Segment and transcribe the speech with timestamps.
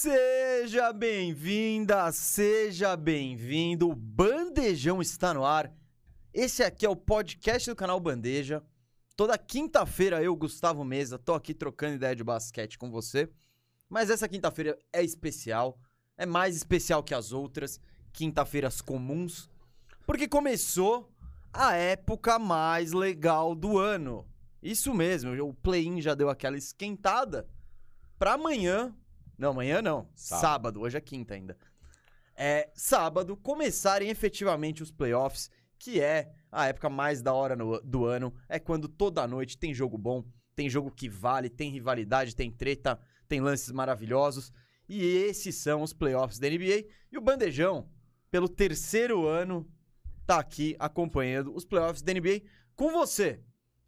[0.00, 3.90] Seja bem-vinda, seja bem-vindo.
[3.90, 5.74] O Bandejão está no ar.
[6.32, 8.62] Esse aqui é o podcast do canal Bandeja.
[9.16, 13.28] Toda quinta-feira eu, Gustavo Mesa, tô aqui trocando ideia de basquete com você.
[13.88, 15.76] Mas essa quinta-feira é especial,
[16.16, 17.80] é mais especial que as outras
[18.12, 19.50] quinta-feiras comuns,
[20.06, 21.12] porque começou
[21.52, 24.24] a época mais legal do ano.
[24.62, 27.48] Isso mesmo, o play-in já deu aquela esquentada.
[28.16, 28.94] Pra amanhã,
[29.38, 30.80] não, amanhã não, sábado, Sábado.
[30.80, 31.56] hoje é quinta ainda.
[32.36, 38.04] É sábado começarem efetivamente os playoffs, que é a época mais da hora no- do
[38.04, 38.32] ano.
[38.48, 42.98] É quando toda noite tem jogo bom, tem jogo que vale, tem rivalidade, tem treta,
[43.28, 44.52] tem lances maravilhosos.
[44.88, 46.84] E esses são os playoffs da NBA.
[47.12, 47.88] E o Bandejão,
[48.30, 49.68] pelo terceiro ano,
[50.26, 52.42] tá aqui acompanhando os playoffs da NBA
[52.74, 53.40] com você.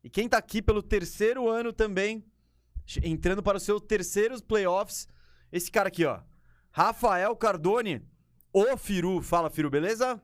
[0.03, 2.25] E quem tá aqui pelo terceiro ano também,
[3.03, 5.07] entrando para os seus terceiros playoffs,
[5.53, 6.21] esse cara aqui, ó.
[6.71, 8.03] Rafael Cardone,
[8.53, 9.21] o Firu.
[9.23, 10.21] Fala, Firu, beleza?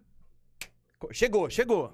[1.12, 1.92] Chegou, chegou.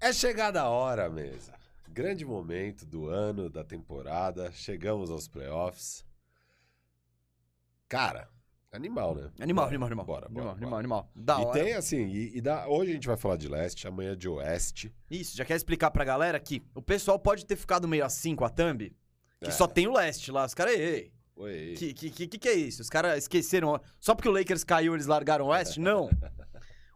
[0.00, 1.54] É chegada a hora, mesa.
[1.88, 4.52] Grande momento do ano, da temporada.
[4.52, 6.04] Chegamos aos playoffs.
[7.88, 8.28] Cara,
[8.72, 9.30] animal, né?
[9.40, 10.04] Animal, Bora, animal, animal.
[10.06, 10.78] Bora, bora, animal, bora.
[10.80, 11.10] animal.
[11.14, 11.64] Da e hora.
[11.64, 14.94] tem assim, e, e dá- hoje a gente vai falar de leste, amanhã de oeste.
[15.10, 18.44] Isso, já quer explicar pra galera que o pessoal pode ter ficado meio assim com
[18.44, 18.94] a thumb,
[19.40, 19.50] que É.
[19.52, 20.44] só tem o leste lá.
[20.44, 21.74] Os caras, ei, Oi.
[21.76, 22.80] que, que, que, que é isso?
[22.80, 23.78] Os caras esqueceram.
[24.00, 25.78] Só porque o Lakers caiu, eles largaram o oeste?
[25.80, 26.08] Não.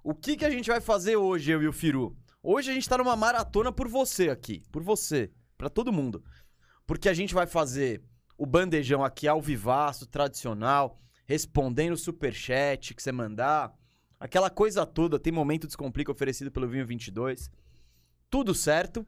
[0.03, 2.17] O que, que a gente vai fazer hoje, eu e o Firu?
[2.43, 4.63] Hoje a gente tá numa maratona por você aqui.
[4.73, 5.31] Por você.
[5.59, 6.25] Pra todo mundo.
[6.87, 8.03] Porque a gente vai fazer
[8.39, 13.75] o bandejão aqui ao vivaço, tradicional, respondendo o superchat que você mandar.
[14.19, 15.19] Aquela coisa toda.
[15.19, 17.51] Tem momento descomplica oferecido pelo Vinho 22.
[18.31, 19.07] Tudo certo.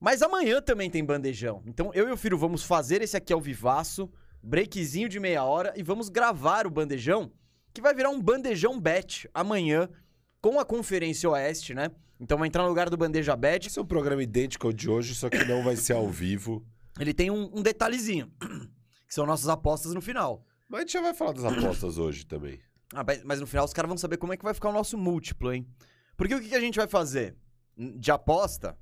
[0.00, 1.62] Mas amanhã também tem bandejão.
[1.64, 4.10] Então eu e o Firu vamos fazer esse aqui ao vivaço,
[4.44, 7.32] breakzinho de meia hora e vamos gravar o bandejão,
[7.72, 9.88] que vai virar um bandejão bet amanhã
[10.40, 11.90] com a Conferência Oeste, né?
[12.20, 13.66] Então vai entrar no lugar do Bandeja Bet.
[13.66, 16.64] Esse é um programa idêntico ao de hoje, só que não vai ser ao vivo.
[17.00, 18.30] Ele tem um, um detalhezinho,
[19.08, 20.44] que são nossas apostas no final.
[20.68, 22.60] Mas a gente já vai falar das apostas hoje também.
[22.94, 24.96] Ah, mas- no final os caras vão saber como é que vai ficar o nosso
[24.96, 25.66] múltiplo, hein?
[26.16, 27.34] Porque o que, que a gente vai fazer
[27.76, 28.76] de aposta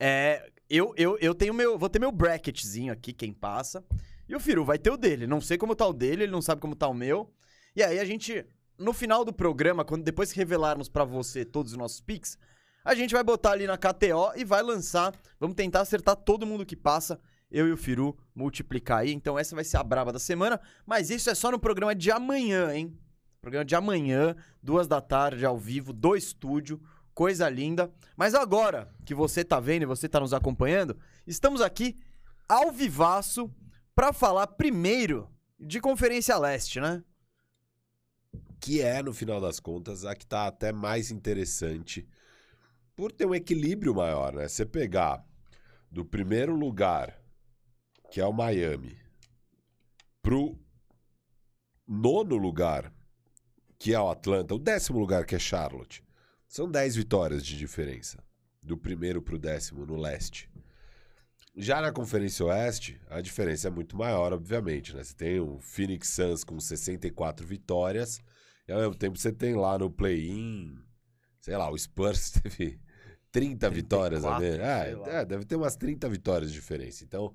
[0.00, 0.50] é.
[0.68, 1.78] Eu, eu, eu tenho meu.
[1.78, 3.84] Vou ter meu bracketzinho aqui, quem passa.
[4.28, 5.26] E o Firu vai ter o dele.
[5.26, 7.32] Não sei como tá o dele, ele não sabe como tá o meu.
[7.76, 8.44] E aí a gente,
[8.78, 12.38] no final do programa, quando depois que revelarmos pra você todos os nossos picks,
[12.84, 15.14] a gente vai botar ali na KTO e vai lançar.
[15.40, 17.18] Vamos tentar acertar todo mundo que passa.
[17.50, 19.12] Eu e o Firu multiplicar aí.
[19.12, 20.60] Então essa vai ser a braba da semana.
[20.86, 22.98] Mas isso é só no programa de amanhã, hein?
[23.40, 26.80] Programa de amanhã, duas da tarde, ao vivo, do estúdio.
[27.14, 27.92] Coisa linda.
[28.16, 30.96] Mas agora que você tá vendo e você tá nos acompanhando,
[31.26, 31.96] estamos aqui
[32.48, 33.50] ao vivaço
[33.94, 37.02] pra falar primeiro de Conferência Leste, né?
[38.64, 42.08] que é, no final das contas, a que tá até mais interessante
[42.96, 44.48] por ter um equilíbrio maior, né?
[44.48, 45.22] Você pegar
[45.90, 47.14] do primeiro lugar,
[48.10, 48.96] que é o Miami,
[50.22, 50.58] pro
[51.86, 52.90] nono lugar,
[53.78, 56.02] que é o Atlanta, o décimo lugar, que é Charlotte,
[56.48, 58.24] são 10 vitórias de diferença
[58.62, 60.50] do primeiro pro décimo no leste.
[61.56, 65.04] Já na Conferência Oeste, a diferença é muito maior, obviamente, né?
[65.04, 68.20] Você tem o Phoenix Suns com 64 vitórias,
[68.66, 70.76] e ao mesmo tempo você tem lá no play-in,
[71.40, 72.80] sei lá, o Spurs teve
[73.30, 74.22] 30 vitórias.
[74.22, 74.84] 34, né?
[74.84, 75.08] sei lá.
[75.08, 77.04] É, é, deve ter umas 30 vitórias de diferença.
[77.04, 77.32] Então,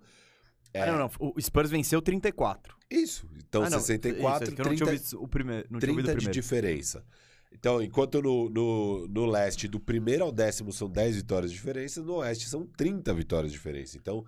[0.74, 1.12] é, Ah, não, não.
[1.36, 2.76] O Spurs venceu 34.
[2.92, 3.28] isso.
[3.38, 5.68] Então, ah, não, 64, isso, é que eu não 30, tinha ouvido o primeiro.
[5.70, 6.42] Não tinha ouvido 30 o de primeiro.
[6.42, 7.06] diferença.
[7.52, 12.02] Então, enquanto no, no, no leste, do primeiro ao décimo são 10 vitórias de diferença,
[12.02, 13.98] no oeste são 30 vitórias de diferença.
[13.98, 14.26] Então,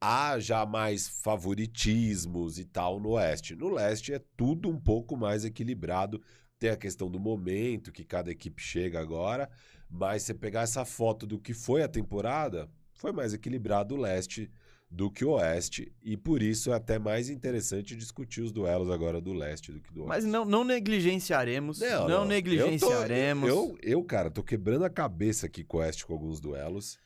[0.00, 3.56] há já mais favoritismos e tal no oeste.
[3.56, 6.22] No leste é tudo um pouco mais equilibrado.
[6.58, 9.48] Tem a questão do momento que cada equipe chega agora,
[9.88, 14.50] mas você pegar essa foto do que foi a temporada, foi mais equilibrado o leste
[14.90, 19.20] do que o oeste, e por isso é até mais interessante discutir os duelos agora
[19.20, 20.08] do leste do que do oeste.
[20.08, 21.80] Mas não, não negligenciaremos.
[21.80, 23.48] Não, negligenciaremos.
[23.48, 26.40] Eu, tô- eu, eu, cara, tô quebrando a cabeça aqui com o Oeste com alguns
[26.40, 26.98] duelos.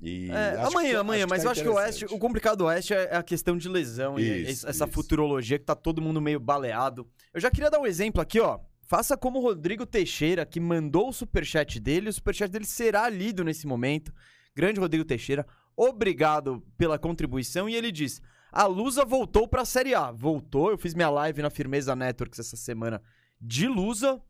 [0.00, 2.58] E É, amanhã, que- amanhã, que mas tá eu acho que o Oeste, o complicado
[2.58, 4.92] do Oeste é a questão de lesão e Isso, essa isso.
[4.94, 7.04] futurologia que tá todo mundo meio baleado.
[7.34, 8.60] Eu já queria dar um exemplo aqui, ó.
[8.86, 13.42] Faça como o Rodrigo Teixeira, que mandou o superchat dele, o superchat dele será lido
[13.42, 14.14] nesse momento.
[14.54, 15.44] Grande Rodrigo Teixeira,
[15.78, 17.68] obrigado pela contribuição.
[17.68, 18.20] E ele diz:
[18.50, 20.10] a Lusa voltou pra Série A.
[20.10, 23.00] Voltou, eu fiz minha live na Firmeza Networks essa semana
[23.40, 24.20] de Lusa.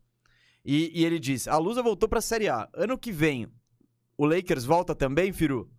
[0.63, 2.69] E, e ele diz: a Lusa voltou pra Série A.
[2.73, 3.47] Ano que vem,
[4.17, 5.69] o Lakers volta também, Firu?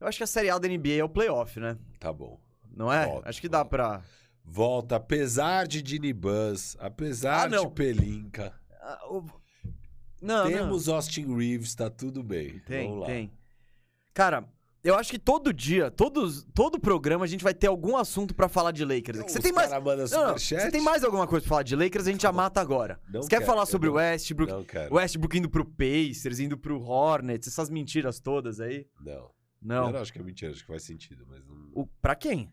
[0.00, 1.78] Eu acho que a Série A da NBA é o playoff, né?
[2.00, 2.40] Tá bom.
[2.74, 3.06] não é?
[3.06, 3.70] Volta, Acho que dá volta.
[3.70, 4.02] pra.
[4.44, 7.66] Volta, apesar de Dini Buzz, apesar Ah, não.
[7.66, 8.52] de Pelinka.
[8.80, 9.24] Ah, o-
[10.20, 10.46] Não, não.
[10.50, 12.58] temos Austin Reeves, tá tudo bem.
[12.66, 13.06] Tem, Vamos lá.
[13.06, 13.30] tem.
[14.14, 14.48] Cara,
[14.84, 18.48] eu acho que todo dia, todos, todo programa, a gente vai ter algum assunto pra
[18.48, 19.20] falar de Lakers.
[19.20, 19.32] aqui.
[19.32, 19.70] Você tem mais.
[19.70, 22.06] Não, não, você tem mais alguma coisa pra falar de Lakers?
[22.06, 23.00] A gente já mata agora.
[23.08, 24.52] Não você quer quero, falar eu sobre o não- Westbrook?
[24.52, 24.94] Não quero.
[24.94, 28.86] Westbrook indo pro Pacers, indo pro Hornets, essas mentiras todas aí?
[29.00, 29.30] Não.
[29.60, 29.86] Não.
[29.86, 31.70] Eu não acho que é mentira, acho que faz sentido, mas não...
[31.74, 32.52] O, pra quem?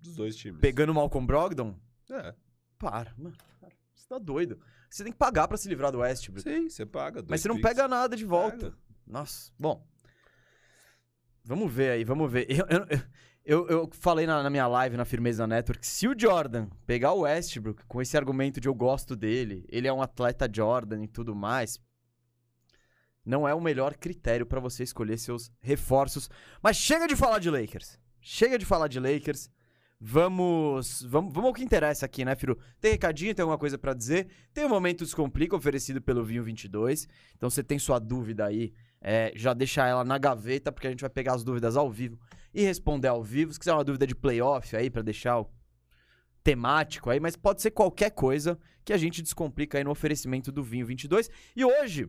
[0.00, 0.60] dos dois times.
[0.60, 1.74] Pegando o Malcolm Brogdon?
[2.10, 2.34] É.
[2.78, 3.34] Para, mano.
[3.58, 3.72] para.
[3.94, 4.60] Você tá doido.
[4.90, 6.42] Você tem que pagar pra se livrar do Westbrook.
[6.42, 7.24] Sim, você paga.
[7.26, 8.76] Mas você não pega nada de volta.
[9.06, 9.84] Nossa, bom.
[11.44, 12.46] Vamos ver aí, vamos ver.
[12.48, 12.88] Eu, eu,
[13.44, 17.20] eu, eu falei na, na minha live na Firmeza Network, se o Jordan pegar o
[17.20, 21.34] Westbrook com esse argumento de eu gosto dele, ele é um atleta Jordan e tudo
[21.34, 21.78] mais,
[23.24, 26.30] não é o melhor critério pra você escolher seus reforços.
[26.62, 27.98] Mas chega de falar de Lakers.
[28.20, 29.50] Chega de falar de Lakers.
[30.00, 32.58] Vamos, vamos, vamos ao que interessa aqui, né, Firu?
[32.80, 34.28] Tem recadinho, tem alguma coisa pra dizer?
[34.52, 37.08] Tem o Momento Descomplica oferecido pelo Vinho 22.
[37.36, 38.74] Então você tem sua dúvida aí,
[39.06, 42.18] é, já deixa ela na gaveta, porque a gente vai pegar as dúvidas ao vivo
[42.54, 43.52] e responder ao vivo.
[43.52, 45.50] Se quiser uma dúvida de playoff aí, pra deixar o
[46.42, 50.62] temático aí, mas pode ser qualquer coisa que a gente descomplica aí no oferecimento do
[50.62, 51.30] Vinho 22.
[51.54, 52.08] E hoje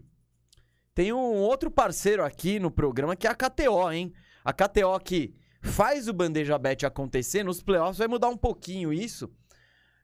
[0.93, 4.13] tem um outro parceiro aqui no programa que é a KTO, hein?
[4.43, 9.29] A KTO que faz o Bandeja Bet acontecer nos playoffs, vai mudar um pouquinho isso.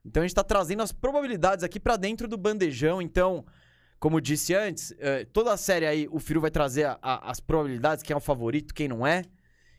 [0.04, 3.02] Então a gente tá trazendo as probabilidades aqui pra dentro do bandejão.
[3.02, 3.46] Então,
[4.02, 7.40] como disse antes, eh, toda a série aí o Firu vai trazer a- a- as
[7.40, 9.24] probabilidades, quem é o favorito, quem não é.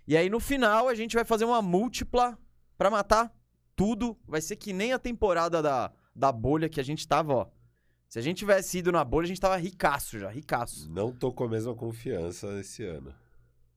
[0.06, 2.38] E aí no final a gente vai fazer uma múltipla
[2.78, 3.30] pra matar
[3.76, 4.16] tudo.
[4.26, 7.46] Vai ser que nem a temporada da, da bolha que a gente tava, ó.
[8.08, 10.88] Se a gente tivesse ido na bolha, a gente tava ricaço já, ricaço.
[10.91, 13.12] Não tô com a mesma confiança esse ano.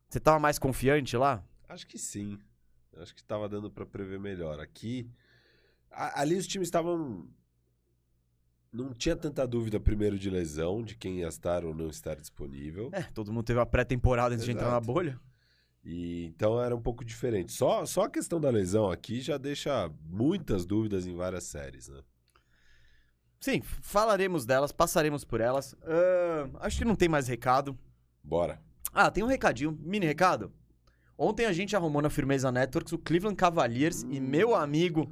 [0.10, 1.44] Você tava mais confiante lá?
[1.68, 2.38] Acho que sim.
[2.98, 4.60] Acho que tava dando pra prever melhor.
[4.60, 5.10] Aqui.
[5.92, 7.26] a- ali os times estavam.
[8.76, 12.90] Não tinha tanta dúvida, primeiro, de lesão, de quem ia estar ou não estar disponível.
[12.92, 14.86] É, todo mundo teve uma pré-temporada antes de entrar na Exato.
[14.86, 15.20] bolha.
[15.82, 17.54] E então era um pouco diferente.
[17.54, 22.02] Só, só a questão da lesão aqui já deixa muitas dúvidas em várias séries, né?
[23.40, 25.74] Sim, falaremos delas, passaremos por elas.
[25.84, 27.78] Ahn, acho que não tem mais recado.
[28.22, 28.60] Bora.
[28.92, 30.52] Ah, tem um recadinho, mini recado.
[31.18, 35.10] Ontem a gente arrumou na Firmeza Networks o Cleveland Cavaliers e meu amigo,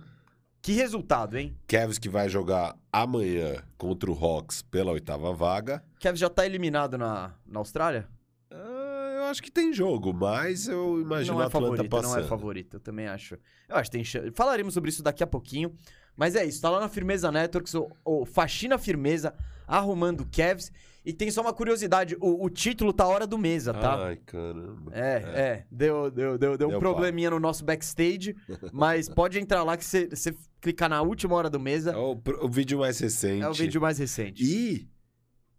[0.63, 1.53] que resultado, hein?
[1.67, 5.83] Cavs que vai jogar amanhã contra o Hawks pela oitava vaga.
[5.99, 8.07] Kevin já tá eliminado na, na Austrália?
[8.49, 12.15] Ah, eu acho que tem jogo, mas eu imagino não o é Atlanta favorito, passando.
[12.15, 13.37] não é favorito, eu também acho.
[13.67, 14.31] Eu acho que tem chance.
[14.31, 15.75] Falaremos sobre isso daqui a pouquinho.
[16.15, 19.33] Mas é isso, tá lá na Firmeza Networks, o, o Faxina Firmeza,
[19.67, 20.71] arrumando Cavs.
[21.05, 24.05] E tem só uma curiosidade, o, o título tá hora do mesa, tá?
[24.05, 24.91] Ai, caramba.
[24.93, 25.65] É, é.
[25.69, 28.35] Deu, deu, deu, deu um probleminha no nosso backstage,
[28.71, 31.91] mas pode entrar lá que você clicar na última hora do mesa.
[31.91, 33.43] É o, o vídeo mais recente.
[33.43, 34.41] É o vídeo mais recente.
[34.41, 34.87] E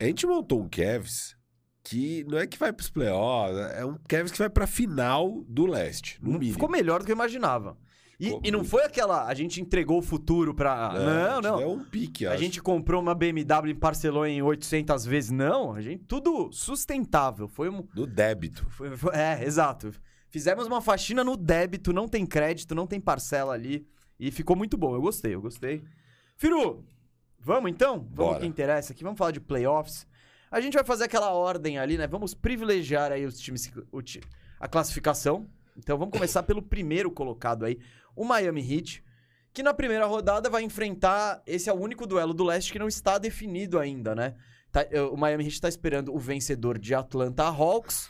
[0.01, 1.37] a gente montou um Cavs
[1.83, 5.67] que não é que vai pros playoffs, é um Cavs que vai pra final do
[5.67, 6.55] leste, no mínimo.
[6.55, 7.77] Ficou melhor do que eu imaginava.
[8.21, 9.27] E, e não foi aquela.
[9.27, 10.93] A gente entregou o futuro pra.
[10.93, 11.61] não, não.
[11.61, 12.43] É um pique, A acho.
[12.43, 15.31] gente comprou uma BMW e parcelou em 800 vezes.
[15.31, 16.05] Não, a gente.
[16.05, 17.49] Tudo sustentável.
[17.49, 17.83] Foi um.
[17.95, 18.65] Do débito.
[18.71, 19.93] foi- foi- é, exato.
[20.29, 23.87] Fizemos uma faxina no débito, não tem crédito, não tem parcela ali.
[24.19, 24.95] E ficou muito bom.
[24.95, 25.83] Eu gostei, eu gostei.
[26.37, 26.85] Firu,
[27.41, 27.99] vamos então?
[27.99, 28.41] Vamos Bora.
[28.41, 29.03] que interessa aqui.
[29.05, 30.07] Vamos falar de playoffs.
[30.51, 32.07] A gente vai fazer aquela ordem ali, né?
[32.07, 33.73] Vamos privilegiar aí os times,
[34.61, 35.47] a classificação.
[35.77, 37.79] Então vamos começar pelo primeiro colocado aí,
[38.15, 39.05] o Miami Heat,
[39.53, 41.43] que na primeira rodada vai enfrentar.
[41.47, 44.35] Esse é o único duelo do leste que não está definido ainda, né?
[44.71, 48.09] Tá- eh, o Miami Heat está esperando o vencedor de Atlanta Hawks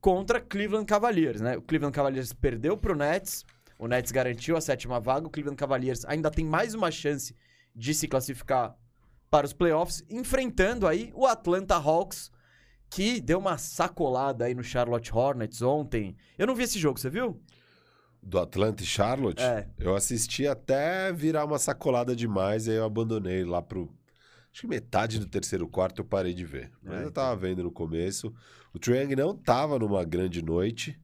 [0.00, 1.56] contra Cleveland Cavaliers, né?
[1.56, 3.44] O Cleveland Cavaliers perdeu pro Nets,
[3.78, 7.34] o Nets garantiu a sétima vaga, o Cleveland Cavaliers ainda tem mais uma chance
[7.74, 8.76] de se classificar
[9.30, 12.30] para os playoffs, enfrentando aí o Atlanta Hawks,
[12.90, 16.16] que deu uma sacolada aí no Charlotte Hornets ontem.
[16.36, 17.40] Eu não vi esse jogo, você viu?
[18.22, 19.66] Do Atlanta e Charlotte, É.
[19.78, 23.88] eu assisti até virar uma sacolada demais, aí eu abandonei lá pro.
[24.52, 26.70] Acho que metade do terceiro quarto eu parei de ver.
[26.82, 28.34] Mas É, eu tava vendo no começo.
[28.74, 31.00] O Triang não tava numa grande noite,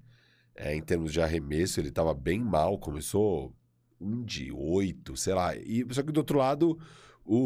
[0.54, 3.54] é, em termos de arremesso, ele tava bem mal, começou
[4.00, 5.54] um de oito, sei lá.
[5.56, 6.78] E, só que do outro lado,
[7.24, 7.38] o,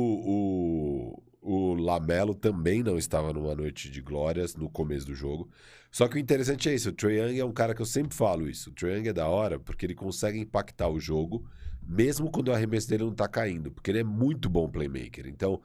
[1.12, 5.48] o, o Lamelo também não estava numa noite de glórias no começo do jogo.
[5.90, 8.16] Só que o interessante é isso, o Trae Young é um cara que eu sempre
[8.16, 8.70] falo isso.
[8.70, 11.44] O Trae Young é da hora porque ele consegue impactar o jogo,
[11.82, 15.26] mesmo quando o arremesso dele não tá caindo, porque ele é muito bom playmaker.
[15.26, 15.60] Então,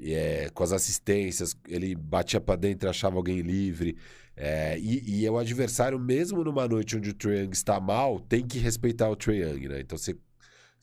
[0.00, 3.96] é, com as assistências, ele batia pra dentro e achava alguém livre.
[4.36, 8.18] É, e, e é o adversário, mesmo numa noite onde o Trae Young está mal,
[8.18, 9.80] tem que respeitar o Trae Young, né?
[9.80, 10.16] Então você.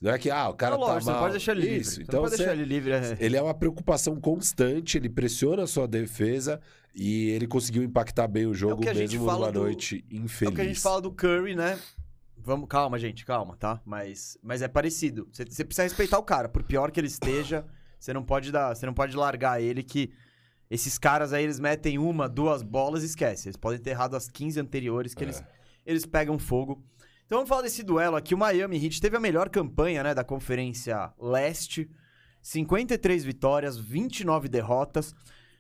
[0.02, 1.20] Não é que, ah, o cara Não, lógico, tá você mal.
[1.22, 1.78] pode deixar ele livre.
[1.82, 1.92] Isso.
[1.96, 2.92] Você Então não pode você- deixar ele livre.
[2.92, 3.18] é.
[3.20, 6.60] ele é uma preocupação constante, ele pressiona a sua defesa
[6.94, 10.54] e ele conseguiu impactar bem o jogo a gente mesmo numa do- noite É infeliz.
[10.54, 11.80] o que a gente fala do Curry, né?
[12.38, 13.82] Vamos, calma, gente, calma, tá?
[13.84, 15.28] Mas, mas é parecido.
[15.32, 17.66] Você, você precisa respeitar o cara, por pior que ele esteja,
[18.00, 20.12] você não pode dar, você não pode largar ele que
[20.70, 23.48] esses caras aí eles metem uma, duas bolas e esquece.
[23.48, 25.28] Eles podem ter errado as 15 anteriores que É.
[25.28, 25.44] eles
[25.88, 26.84] eles pegam fogo.
[27.26, 28.36] Então vamos falar desse duelo aqui.
[28.36, 31.90] O Miami Heat teve a melhor campanha, né, da Conferência Leste.
[32.40, 35.16] 53 vitórias, 29 derrotas.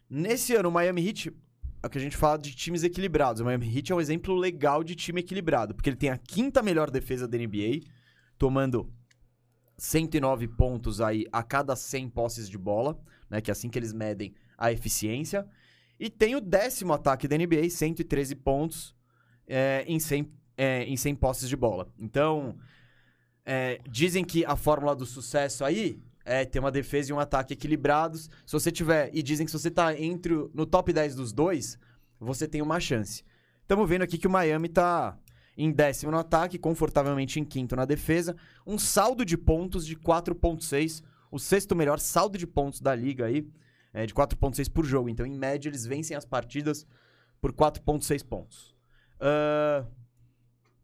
[0.07, 1.35] Nesse ano, o Miami Heat
[1.81, 3.41] é o que a gente fala de times equilibrados.
[3.41, 6.61] O Miami Heat é um exemplo legal de time equilibrado, porque ele tem a quinta
[6.61, 7.81] melhor defesa da NBA,
[8.37, 8.93] tomando
[9.75, 13.91] 109 pontos aí a cada 100 posses de bola, né, que é assim que eles
[13.91, 15.47] medem a eficiência.
[15.99, 18.95] E tem o décimo ataque da NBA, 113 pontos
[19.47, 21.87] é, em, 100, é, em 100 posses de bola.
[21.99, 22.55] Então,
[23.45, 27.53] é, dizem que a fórmula do sucesso aí é ter uma defesa e um ataque
[27.53, 28.29] equilibrados.
[28.45, 31.31] Se você tiver, e dizem que se você tá entre o- no top 10 dos
[31.31, 31.77] dois,
[32.19, 33.23] você tem uma chance.
[33.61, 35.17] Estamos vendo aqui que o Miami tá
[35.57, 38.35] em décimo no ataque, confortavelmente em quinto na defesa,
[38.65, 43.47] um saldo de pontos de 4.6, o sexto melhor saldo de pontos da liga aí,
[43.93, 45.07] é de 4.6 por jogo.
[45.09, 46.85] Então, em média, eles vencem as partidas
[47.39, 48.75] por 4.6 pontos.
[49.19, 49.85] Ah,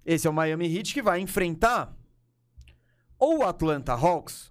[0.05, 1.95] esse é o Miami Heat que vai enfrentar
[3.17, 4.49] ou o Atlanta Hawks,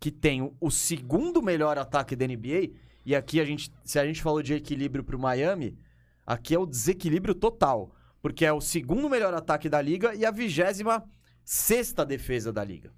[0.00, 2.72] que tem o- o segundo melhor ataque da NBA,
[3.04, 5.78] e aqui a gente, se a gente falou de equilíbrio pro Miami,
[6.26, 10.30] aqui é o desequilíbrio total, porque é o segundo melhor ataque da liga e a
[10.30, 11.04] vigésima
[11.44, 12.92] sexta defesa da liga.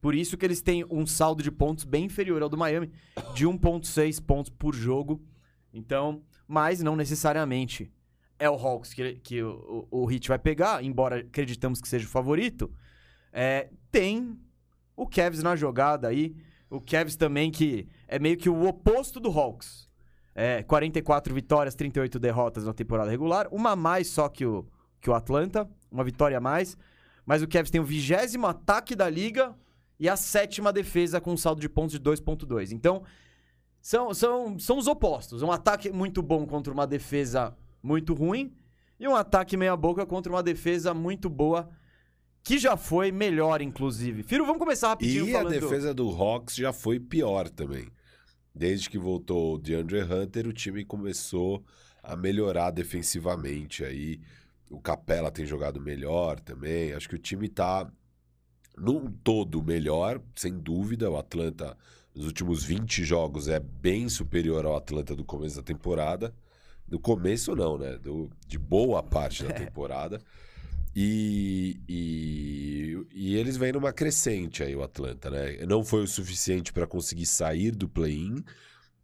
[0.00, 2.90] Por isso que eles têm um saldo de pontos bem inferior ao do Miami,
[3.34, 5.20] de 1.6 pontos por jogo.
[5.74, 7.92] Então, mas não necessariamente
[8.40, 12.06] é o Hawks que, que o, o, o Heat vai pegar, embora acreditamos que seja
[12.06, 12.72] o favorito.
[13.30, 14.40] É, tem
[14.96, 16.34] o Cavs na jogada aí.
[16.70, 19.88] O Cavs também que é meio que o oposto do Hawks.
[20.34, 23.46] É, 44 vitórias, 38 derrotas na temporada regular.
[23.52, 24.66] Uma a mais só que o,
[25.00, 25.68] que o Atlanta.
[25.90, 26.78] Uma vitória a mais.
[27.26, 29.54] Mas o Cavs tem o vigésimo ataque da liga
[29.98, 32.72] e a sétima defesa com um saldo de pontos de 2.2.
[32.72, 33.02] Então,
[33.82, 35.42] são, são, são os opostos.
[35.42, 38.52] Um ataque muito bom contra uma defesa muito ruim
[38.98, 41.70] e um ataque meia boca contra uma defesa muito boa
[42.42, 44.22] que já foi melhor, inclusive.
[44.22, 45.60] Firo, vamos começar rapidinho E a falando...
[45.60, 47.88] defesa do Hawks já foi pior também.
[48.54, 51.62] Desde que voltou o DeAndre Hunter, o time começou
[52.02, 53.84] a melhorar defensivamente.
[53.84, 54.20] Aí
[54.68, 56.92] o Capela tem jogado melhor também.
[56.92, 57.90] Acho que o time tá
[58.76, 61.10] num todo melhor, sem dúvida.
[61.10, 61.76] O Atlanta,
[62.14, 66.34] nos últimos 20 jogos, é bem superior ao Atlanta do começo da temporada.
[66.90, 67.96] Do começo, não, né?
[67.96, 70.20] Do, de boa parte da temporada.
[70.94, 75.64] E, e, e eles vêm numa crescente aí, o Atlanta, né?
[75.66, 78.44] Não foi o suficiente para conseguir sair do play-in,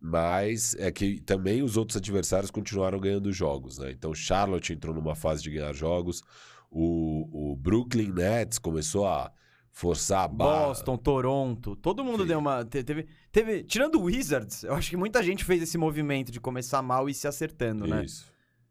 [0.01, 3.93] mas é que também os outros adversários continuaram ganhando jogos, né?
[3.93, 6.23] Então, Charlotte entrou numa fase de ganhar jogos,
[6.71, 9.31] o, o Brooklyn Nets começou a
[9.79, 10.69] forçar a barra.
[10.69, 12.29] Boston, Toronto, todo mundo Sim.
[12.29, 12.65] deu uma.
[12.65, 13.63] te- Teve, teve.
[13.63, 17.15] Tirando o Wizards, eu acho que muita gente fez esse movimento de começar mal e
[17.15, 18.03] se acertando, né?
[18.07, 18.25] Isso.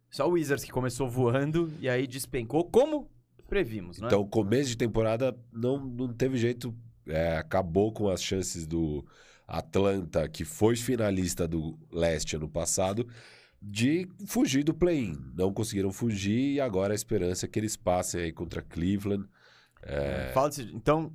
[0.09, 3.07] Só o Wizards que começou voando e aí despencou, como
[3.47, 4.07] previmos, né?
[4.07, 6.73] Então, o começo de temporada não, não teve jeito.
[7.07, 9.05] é, acabou com as chances do
[9.47, 13.07] Atlanta, que foi finalista do leste ano passado,
[13.61, 15.15] de fugir do play-in.
[15.35, 19.27] Não conseguiram fugir e agora a esperança é que eles passem aí contra Cleveland.
[19.85, 21.13] É, Fala desse- então,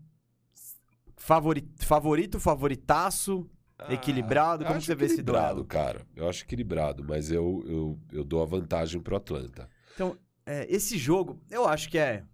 [1.17, 3.49] favori- favorito, favoritaço,
[3.89, 5.67] equilibrado, como Ah, você vê esse equilibrado, duelo?
[5.67, 6.07] cara.
[6.15, 9.69] Eu acho equilibrado, mas eu, eu, eu dou a vantagem pro Atlanta.
[9.95, 12.25] Então, é, esse jogo, eu acho que é.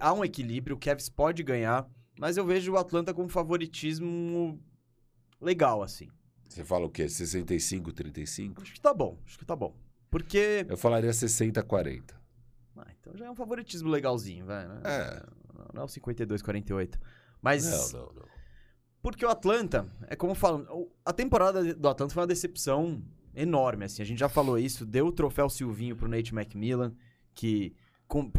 [0.00, 1.86] Há um equilíbrio, o Cavs pode ganhar,
[2.18, 4.58] mas eu vejo o Atlanta com um favoritismo
[5.40, 6.08] legal, assim.
[6.48, 7.08] Você fala o quê?
[7.08, 8.62] 65, 35?
[8.62, 9.76] Acho que tá bom, acho que tá bom.
[10.10, 10.64] Porque.
[10.68, 12.14] Eu falaria 60, 40.
[12.76, 14.80] Ah, então já é um favoritismo legalzinho, vai, né?
[14.84, 15.22] É.
[15.74, 16.98] Não, é o 52, 48.
[17.42, 17.92] Mas.
[17.92, 18.34] Não, não, não.
[19.02, 23.02] Porque o Atlanta, é como falam, a temporada do Atlanta foi uma decepção
[23.34, 24.00] enorme, assim.
[24.00, 26.94] A gente já falou isso, deu o troféu Silvinho pro Nate McMillan,
[27.34, 27.74] que.
[28.08, 28.30] Com,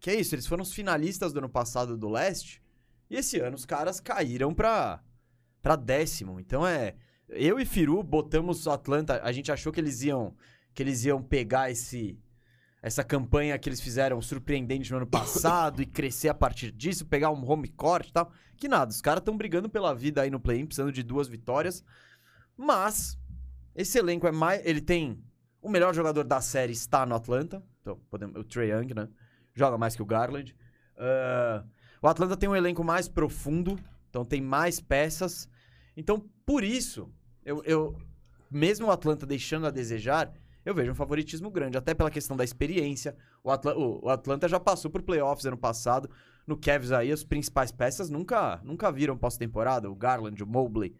[0.00, 2.62] que é isso, eles foram os finalistas do ano passado do leste,
[3.10, 5.02] e esse ano os caras caíram pra,
[5.62, 6.40] pra décimo.
[6.40, 6.96] Então é.
[7.28, 10.34] Eu e Firu botamos o Atlanta, a gente achou que eles iam.
[10.74, 12.18] Que eles iam pegar esse.
[12.80, 17.30] Essa campanha que eles fizeram surpreendente no ano passado e crescer a partir disso, pegar
[17.30, 18.30] um home court e tal.
[18.56, 21.84] Que nada, os caras estão brigando pela vida aí no play-in, precisando de duas vitórias.
[22.56, 23.18] Mas
[23.74, 24.64] esse elenco é mais.
[24.64, 25.22] Ele tem.
[25.60, 27.62] O melhor jogador da série está no Atlanta.
[27.80, 29.08] Então, podemos, o Trae Young, né?
[29.54, 30.54] Joga mais que o Garland.
[30.96, 31.68] Uh,
[32.00, 33.78] o Atlanta tem um elenco mais profundo.
[34.08, 35.48] Então tem mais peças.
[35.96, 37.12] Então, por isso,
[37.44, 37.96] eu, eu
[38.50, 40.32] mesmo o Atlanta deixando a desejar,
[40.68, 41.78] eu vejo um favoritismo grande.
[41.78, 43.16] Até pela questão da experiência.
[43.42, 46.10] O, Atla o, Atlanta já passou por playoffs ano passado.
[46.46, 49.90] No Cavs aí, as principais peças nunca, nunca viram pós-temporada.
[49.90, 50.94] O Garland, o Mobley,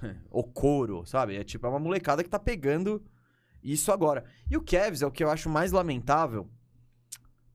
[0.30, 1.34] o Coro, sabe?
[1.34, 3.02] É tipo, é uma molecada que tá pegando
[3.60, 4.24] isso agora.
[4.48, 6.48] E o Cavs é o que eu acho mais lamentável,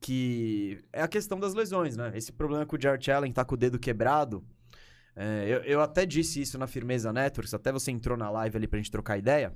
[0.02, 2.12] que é a questão das lesões, né?
[2.14, 4.44] Esse problema que o Jarrett Allen tá com o dedo quebrado.
[5.16, 8.66] É, eu, eu até disse isso na Firmeza Networks, até você entrou na live ali
[8.66, 9.54] pra gente trocar ideia.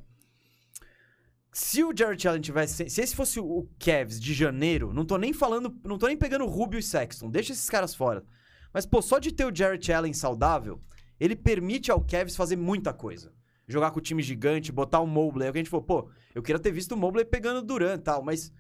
[1.53, 2.89] Se o Jared Allen tivesse.
[2.89, 5.75] Se esse fosse o Cavs de janeiro, não tô nem falando.
[5.85, 7.31] Não tô nem pegando Rubio e Sexton.
[7.31, 8.25] Deixa esses caras fora.
[8.73, 10.81] Mas, pô, só de ter o Jared Allen saudável,
[11.19, 13.33] ele permite ao Cavs fazer muita coisa.
[13.67, 15.47] Jogar com o time gigante, botar o Mobley.
[15.47, 17.63] É o que a gente falou, pô, eu queria ter visto o Mobley pegando o
[17.63, 18.53] Durant e tal, mas.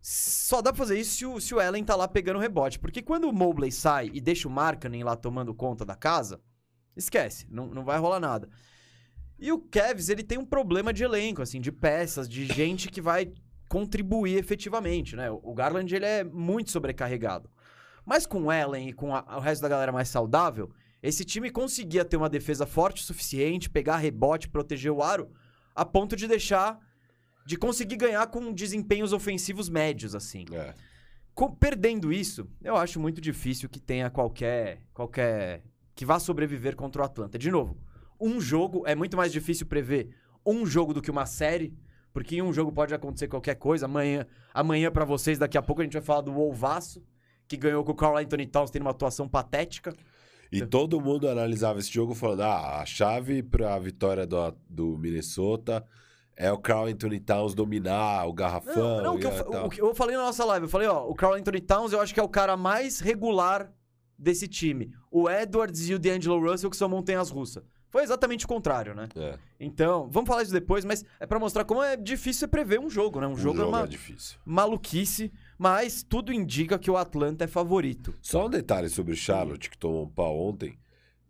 [0.00, 2.78] Só dá pra fazer isso se o, se o Allen tá lá pegando rebote.
[2.78, 6.40] Porque quando o Mobley sai e deixa o Markkanen lá tomando conta da casa,
[6.96, 8.48] esquece, não, não vai rolar nada.
[9.38, 13.00] E o Cavs, ele tem um problema de elenco, assim, de peças, de gente que
[13.00, 13.32] vai
[13.68, 15.30] contribuir efetivamente, né?
[15.30, 17.50] O Garland, ele é muito sobrecarregado.
[18.04, 20.70] Mas com o Allen e com a, o resto da galera mais saudável,
[21.02, 25.30] esse time conseguia ter uma defesa forte o suficiente, pegar rebote, proteger o aro,
[25.74, 26.78] a ponto de deixar...
[27.44, 30.44] De conseguir ganhar com desempenhos ofensivos médios, assim.
[30.50, 30.74] É.
[31.32, 34.82] Com- perdendo isso, eu acho muito difícil que tenha qualquer.
[34.92, 35.62] qualquer.
[35.94, 37.38] que vá sobreviver contra o Atlanta.
[37.38, 37.76] De novo,
[38.20, 40.10] um jogo é muito mais difícil prever
[40.44, 41.74] um jogo do que uma série,
[42.12, 43.86] porque em um jogo pode acontecer qualquer coisa.
[43.86, 47.02] Amanhã, amanhã para vocês, daqui a pouco a gente vai falar do Wolvaço,
[47.48, 49.92] que ganhou com o Carl Anthony Towns tendo uma atuação patética.
[50.50, 55.84] E todo mundo analisava esse jogo falando: ah, a chave pra vitória do, do Minnesota
[56.36, 58.98] é o Carl Anthony Towns dominar o garrafão.
[58.98, 60.86] Não, não, o que eu, é o que eu falei na nossa live, eu falei,
[60.86, 63.72] ó, o Carl Anthony Towns eu acho que é o cara mais regular
[64.18, 64.92] desse time.
[65.10, 67.64] O Edwards e o D'Angelo Russell que são montanhas russas.
[67.96, 69.08] Foi exatamente o contrário, né?
[69.16, 72.90] É, Então, vamos falar isso depois, mas é pra mostrar como é difícil prever um
[72.90, 73.26] jogo, né?
[73.26, 74.38] Um, um jogo, jogo é uma é difícil.
[74.44, 78.12] maluquice, mas tudo indica que o Atlanta é favorito.
[78.20, 80.78] Só um detalhe sobre o Charlotte, que tomou um pau ontem.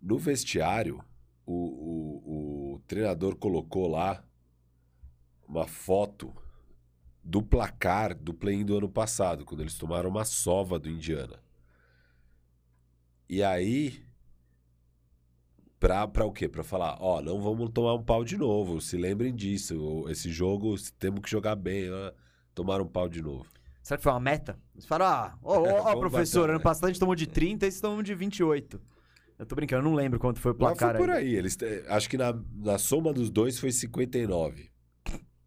[0.02, 1.00] No vestiário,
[1.46, 4.24] o, o, o treinador colocou lá
[5.46, 6.34] uma foto
[7.22, 11.38] do placar do play-in do ano passado, quando eles tomaram uma sova do Indiana.
[13.28, 14.04] E aí,
[15.80, 16.48] pra, pra o quê?
[16.48, 20.74] Pra falar, ó, não vamos tomar um pau de novo, se lembrem disso, esse jogo
[20.98, 22.12] temos que jogar bem, ó,
[22.54, 23.46] tomaram um pau de novo.
[23.82, 24.58] Será que foi uma meta?
[24.74, 26.62] Eles falaram, ah, ó, ó, ó, professor, bater, ano né?
[26.64, 28.80] passado a gente tomou de 30, esse tomamos de 28.
[29.38, 31.20] Eu tô brincando, eu não lembro quanto foi o Mas placar foi por ainda.
[31.28, 31.34] aí.
[31.36, 34.70] Eles, te- acho que na, na soma dos dois foi 59.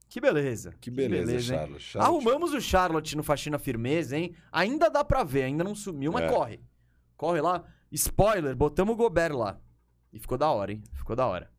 [0.08, 0.74] Que beleza.
[0.80, 1.40] Que beleza, hein?
[1.40, 1.82] Charlotte.
[1.84, 2.10] Charlotte.
[2.28, 4.34] Arrumamos o Charlotte no Faxina Firmeza, hein?
[4.52, 6.30] Ainda dá pra ver, ainda não sumiu, mas É.
[6.30, 6.60] corre.
[7.18, 7.64] Corre lá.
[7.92, 9.60] Spoiler, botamos o Gobert lá.
[10.12, 10.84] E ficou da hora, hein?
[10.94, 11.52] Ficou da hora.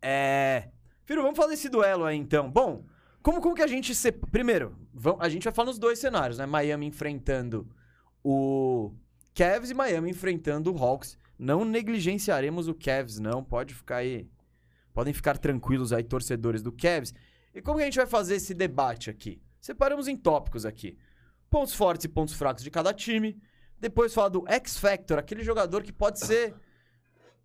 [0.00, 0.68] É.
[1.04, 2.50] Filho, vamos falar desse duelo aí então.
[2.50, 2.84] Bom,
[3.22, 3.94] como, como que a gente.
[3.94, 4.10] Se...
[4.12, 6.46] Primeiro, vamos- a gente vai falar nos dois cenários, né?
[6.46, 7.68] Miami enfrentando
[8.22, 8.92] o
[9.34, 11.18] Cavs e Miami enfrentando o Hawks.
[11.38, 13.42] Não negligenciaremos o Cavs, não.
[13.42, 14.28] Pode ficar aí.
[14.92, 17.12] Podem ficar tranquilos aí, torcedores do Cavs.
[17.54, 19.42] E como que a gente vai fazer esse debate aqui?
[19.60, 20.96] Separamos em tópicos aqui.
[21.50, 23.40] Pontos fortes e pontos fracos de cada time.
[23.78, 26.54] Depois falar do X Factor, aquele jogador que pode ser.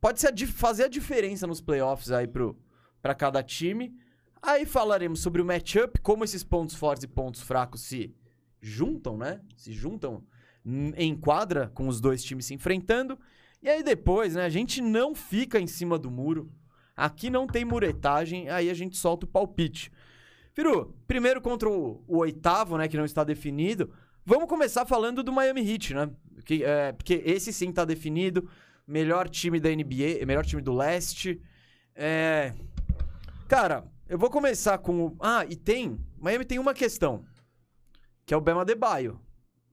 [0.02, 2.58] Pode ser a fazer a diferença nos playoffs aí pro,
[3.02, 3.94] pra cada time.
[4.42, 8.16] Aí falaremos sobre o matchup, como esses pontos fortes e pontos fracos se
[8.62, 9.42] juntam, né?
[9.56, 10.24] Se juntam
[10.96, 13.20] em quadra com os dois times se enfrentando.
[13.62, 14.46] E aí depois, né?
[14.46, 16.52] A gente não fica em cima do muro.
[16.96, 19.92] Aqui não tem muretagem, aí a gente solta o palpite.
[20.54, 22.88] Firu, primeiro contra o, o oitavo, né?
[22.88, 23.92] Que não está definido.
[24.26, 26.10] Vamos começar falando do Miami Heat, né?
[26.46, 28.50] Que, é, porque esse sim tá definido.
[28.90, 31.40] Melhor time da NBA, melhor time do leste.
[31.96, 32.56] É.
[33.48, 35.16] Cara, eu vou começar com o.
[35.20, 36.00] Ah, e tem.
[36.18, 37.24] Miami tem uma questão.
[38.26, 39.20] Que é o Bema Debaio.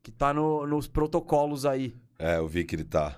[0.02, 1.96] Que tá no- nos protocolos aí.
[2.18, 3.16] É, eu vi que ele tá.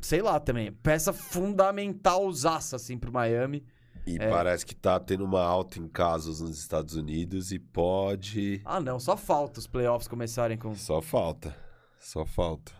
[0.00, 0.72] Sei lá também.
[0.72, 3.64] Peça fundamental zaça, assim, pro Miami.
[4.06, 4.28] E É.
[4.28, 8.60] parece que tá tendo uma alta em casos nos Estados Unidos e pode.
[8.64, 8.98] Ah, não.
[8.98, 10.74] Só falta os playoffs começarem com.
[10.74, 11.56] Só falta.
[12.00, 12.72] Só falta.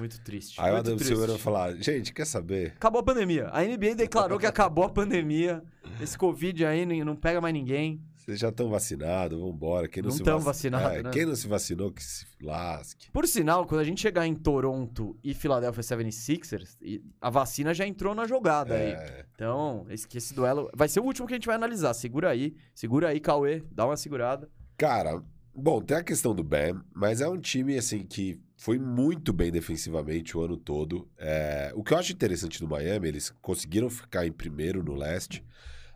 [0.00, 0.60] Muito triste.
[0.60, 1.08] Aí o Adam triste.
[1.10, 2.72] Silveira vai falar: gente, quer saber?
[2.76, 3.48] Acabou a pandemia.
[3.52, 5.62] A NBA declarou que acabou a pandemia.
[6.00, 8.00] Esse Covid aí não pega mais ninguém.
[8.16, 9.88] Vocês já estão vacinados, vambora.
[9.88, 11.10] Quem não, Não se tão vac- vacinado, É, né?
[11.10, 13.10] Quem não se vacinou, que se lasque.
[13.10, 17.86] Por sinal, quando a gente chegar em Toronto e Philadelphia 76ers, e- a vacina já
[17.86, 18.92] entrou na jogada aí.
[18.92, 21.94] É, Então, esse, que esse duelo vai ser o último que a gente vai analisar.
[21.94, 24.48] Segura aí, segura aí, Cauê, dá uma segurada.
[24.76, 25.22] Cara,
[25.54, 29.50] bom, tem a questão do Bam, mas é um time, assim, que foi muito bem
[29.50, 31.08] defensivamente o ano todo.
[31.16, 35.42] É, o que eu acho interessante do Miami, eles conseguiram ficar em primeiro no leste.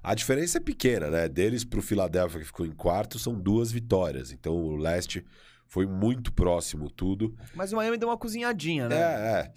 [0.02, 1.28] A diferença é pequena, né?
[1.28, 4.32] Deles pro Philadelphia, que ficou em quarto, são duas vitórias.
[4.32, 5.22] Então, o leste
[5.66, 7.36] foi muito próximo tudo.
[7.54, 8.96] Mas o Miami deu uma cozinhadinha, né?
[8.96, 9.52] É, é.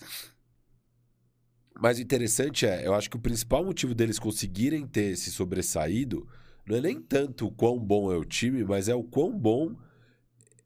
[1.80, 6.28] Mas o interessante é, eu acho que o principal motivo deles conseguirem ter se sobressaído
[6.65, 9.78] não é nem tanto o quão bom é o time, mas é o quão bom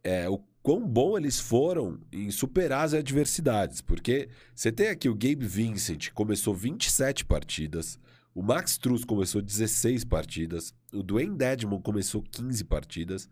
[0.03, 3.81] é o quão bom eles foram em superar as adversidades.
[3.81, 7.99] Porque você tem aqui o Gabe Vincent, começou 27 partidas,
[8.33, 13.29] o Max Truss começou 16 partidas, o Dwayne Dedmon começou 15 partidas,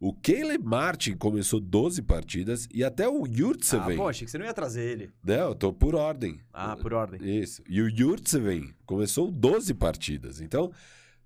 [0.00, 4.36] o Caleb Martin começou 12 partidas e até o Ah, Yurtseven pô, achei que você
[4.36, 5.10] não ia trazer ele.
[5.24, 6.40] não, eu tô por ordem.
[6.52, 7.40] Ah, por ordem.
[7.40, 7.62] Isso.
[7.68, 10.40] E o Yurtseven começou 12 partidas.
[10.42, 10.70] Então,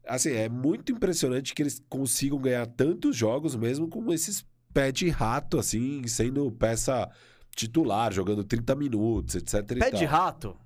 [0.06, 5.08] assim, é muito impressionante que eles consigam ganhar tantos jogos mesmo com esses pé de
[5.08, 7.10] rato, assim, sendo peça
[7.54, 9.72] titular, jogando 30 minutos, etc.
[9.72, 10.56] e Pé de rato.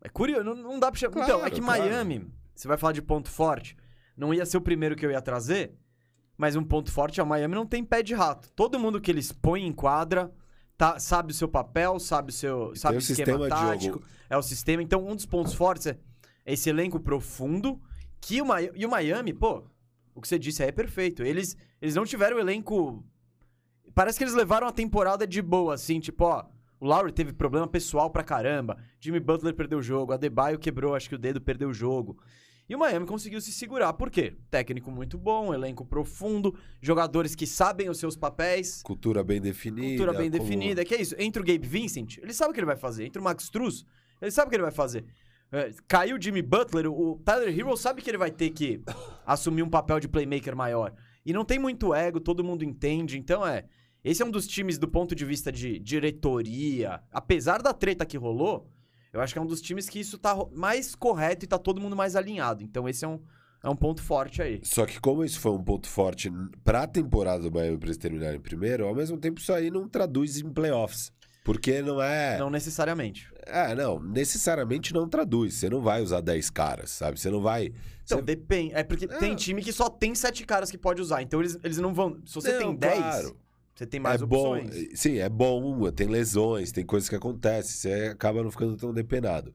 [0.00, 1.12] É curioso, não, não dá pra chamar.
[1.14, 1.82] Claro, então, é que claro.
[1.82, 3.76] Miami, você vai falar de ponto forte,
[4.16, 5.74] não ia ser o primeiro que eu ia trazer,
[6.36, 8.50] mas um ponto forte é o Miami não tem pé de rato.
[8.52, 10.32] Todo mundo que eles põem em quadra
[10.76, 14.42] tá, sabe o seu papel, sabe o seu E sabe o esquema tático, é o
[14.42, 14.82] sistema.
[14.82, 15.98] Então, um dos pontos fortes é
[16.44, 17.80] esse elenco profundo
[18.20, 19.64] que o Miami, e o Miami, pô,
[20.14, 21.22] o que você disse aí é perfeito.
[21.22, 23.04] Eles, eles não tiveram o elenco
[23.94, 26.44] Parece que eles levaram a temporada de boa, assim, tipo, ó.
[26.80, 28.76] O Lowry teve problema pessoal pra caramba.
[29.00, 30.12] Jimmy Butler perdeu o jogo.
[30.12, 32.18] A Debaio quebrou, acho que o dedo perdeu o jogo.
[32.68, 33.92] E o Miami conseguiu se segurar.
[33.94, 34.34] Por quê?
[34.50, 39.86] Técnico muito bom, elenco profundo, jogadores que sabem os seus papéis, Cultura bem definida.
[39.88, 40.82] cultura bem como- definida.
[40.82, 41.14] É que é isso.
[41.18, 43.04] Entre o Gabe Vincent, ele sabe o que ele vai fazer.
[43.06, 43.84] Entre o Max Struz,
[44.20, 45.04] ele sabe o que ele vai fazer.
[45.52, 48.82] É, caiu o Jimmy Butler, o Tyler Hero sabe que ele vai ter que
[49.26, 50.92] assumir um papel de playmaker maior.
[51.24, 53.16] E não tem muito ego, todo mundo entende.
[53.18, 53.64] Então é.
[54.04, 57.00] Esse é um dos times do ponto de vista de diretoria.
[57.10, 58.68] Apesar da treta que rolou,
[59.12, 61.80] eu acho que é um dos times que isso tá mais correto e tá todo
[61.80, 62.62] mundo mais alinhado.
[62.62, 63.18] Então esse é um,
[63.62, 64.60] é um ponto forte aí.
[64.62, 66.30] Só que como isso foi um ponto forte
[66.62, 70.38] pra temporada do Miami pra eles terminarem primeiro, ao mesmo tempo isso aí não traduz
[70.38, 71.10] em playoffs.
[71.44, 72.38] Porque não é...
[72.38, 73.28] Não necessariamente.
[73.46, 75.52] É, não, necessariamente não traduz.
[75.54, 77.20] Você não vai usar 10 caras, sabe?
[77.20, 77.66] Você não vai.
[78.02, 78.74] Então, você- depende.
[78.74, 79.08] É porque É.
[79.18, 81.20] tem time que só tem sete caras que pode usar.
[81.20, 82.18] Então eles, eles não vão.
[82.24, 83.36] Se você Não, tem dez, claro.
[83.74, 84.70] Você tem mais é opções.
[84.70, 84.96] bom.
[84.96, 89.54] Sim, é bom, tem lesões, tem coisas que acontecem, você acaba não ficando tão depenado.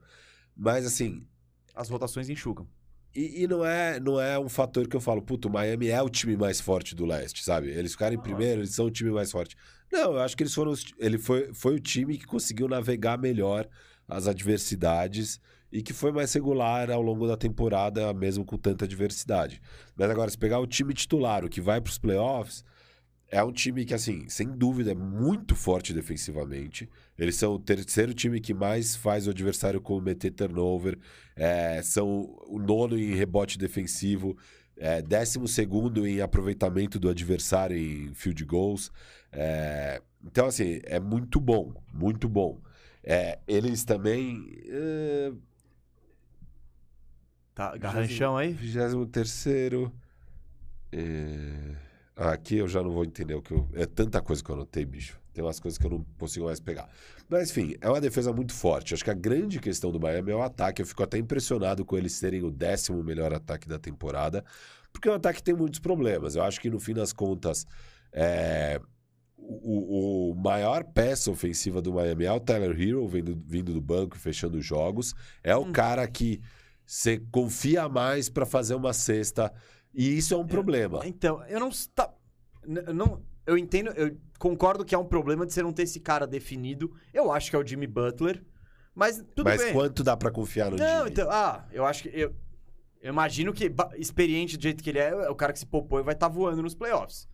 [0.56, 1.26] Mas assim,
[1.74, 2.66] As rotações enxugam.
[3.14, 6.02] e, e não, é, não é um fator que eu falo, puto, o Miami é
[6.02, 7.68] o time mais forte do leste, sabe?
[7.70, 8.22] Eles ficarem em Ah.
[8.22, 9.56] primeiro, eles são o time mais forte.
[9.90, 10.70] Não, eu acho que eles foram.
[10.70, 13.66] os- Ele foi, foi o time que conseguiu navegar melhor
[14.06, 15.40] as adversidades
[15.72, 19.60] e que foi mais regular ao longo da temporada, mesmo com tanta adversidade.
[19.96, 22.64] Mas agora, se pegar o time titular, o que vai para os playoffs,
[23.30, 26.88] é um time que, assim, sem dúvida, é muito forte defensivamente.
[27.16, 30.98] Eles são o terceiro time que mais faz o adversário cometer turnover.
[31.36, 34.36] é, são o nono em rebote defensivo.
[34.76, 38.90] É, décimo segundo em aproveitamento do adversário em field goals.
[39.30, 41.72] É, então, assim, é muito bom.
[41.92, 42.60] Muito bom.
[43.04, 44.44] É, eles também...
[44.66, 45.32] É,
[47.54, 48.54] Tá, garranchão aí?
[48.54, 49.92] 23º.
[50.92, 51.89] É...
[52.20, 53.66] Aqui eu já não vou entender o que eu.
[53.72, 55.18] É tanta coisa que eu anotei, bicho.
[55.32, 56.86] Tem umas coisas que eu não consigo mais pegar.
[57.30, 58.92] Mas, enfim, é uma defesa muito forte.
[58.92, 60.82] Acho que a grande questão do Miami é o ataque.
[60.82, 64.44] Eu fico até impressionado com eles serem o décimo melhor ataque da temporada,
[64.92, 66.36] porque o ataque tem muitos problemas.
[66.36, 67.66] Eu acho que, no fim das contas,
[68.12, 68.78] é,
[69.38, 74.16] o, o maior peça ofensiva do Miami é o Tyler Hero, vindo, vindo do banco
[74.16, 75.14] e fechando jogos.
[75.42, 76.38] É o cara que
[76.84, 79.50] você confia mais para fazer uma cesta.
[79.94, 81.00] E isso é um problema.
[81.04, 81.70] Então, eu não.
[81.94, 82.12] Tá,
[82.94, 86.26] não eu entendo, eu concordo que é um problema de você não ter esse cara
[86.26, 86.94] definido.
[87.12, 88.44] Eu acho que é o Jimmy Butler.
[88.94, 89.72] Mas tudo Mas bem.
[89.72, 91.10] quanto dá para confiar no Não, Jimmy?
[91.10, 91.28] então.
[91.30, 92.08] Ah, eu acho que.
[92.10, 92.34] Eu,
[93.00, 96.00] eu imagino que, experiente do jeito que ele é, é o cara que se poupou
[96.00, 97.28] e vai estar voando nos playoffs.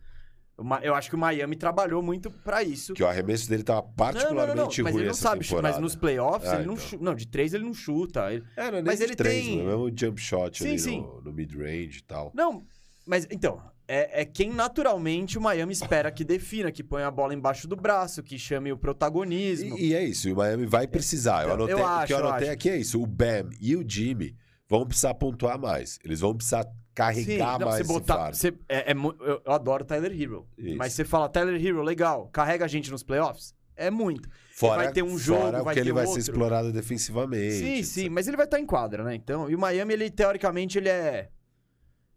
[0.81, 2.93] Eu acho que o Miami trabalhou muito pra isso.
[2.95, 4.65] Que o arremesso dele tava Não, não, particularmente não, não.
[4.65, 5.73] Mas ruim ele não essa sabe, temporada.
[5.73, 6.85] mas nos playoffs Ah, ele não então.
[6.87, 7.03] chuta.
[7.03, 8.33] Não, de três ele não chuta.
[8.33, 9.63] Ele- É, não é nem Mas de ele três, tem- né?
[9.63, 11.01] mesmo jump shot Sim, ali sim.
[11.01, 12.31] no, no mid-range e tal.
[12.33, 12.63] Não,
[13.05, 17.35] mas então, é, é quem naturalmente o Miami espera que defina, que ponha a bola
[17.35, 19.77] embaixo do braço, que chame o protagonismo.
[19.77, 21.43] E, e é isso, o Miami vai precisar.
[21.47, 22.53] Eu Então, anotei, eu o que acho, eu eu anotei acho.
[22.55, 22.99] aqui é isso.
[23.01, 24.35] O Bam e o Jimmy
[24.67, 25.99] vão precisar pontuar mais.
[26.03, 26.65] Eles vão precisar
[26.97, 30.47] carregar não, mais você botar, você- é- é eu, eu adoro Tyler Hero.
[30.57, 30.77] Isso.
[30.77, 33.55] Mas você fala, Tyler Hero, legal, carrega a gente nos playoffs?
[33.75, 34.27] É muito.
[34.51, 36.19] Fora, vai ter um jogo, vai que ele vai outro.
[36.21, 37.53] ser explorado defensivamente.
[37.53, 39.13] Sim, sim, mas ele vai estar em quadra, né?
[39.13, 41.29] Então, e o Miami, ele teoricamente, ele é.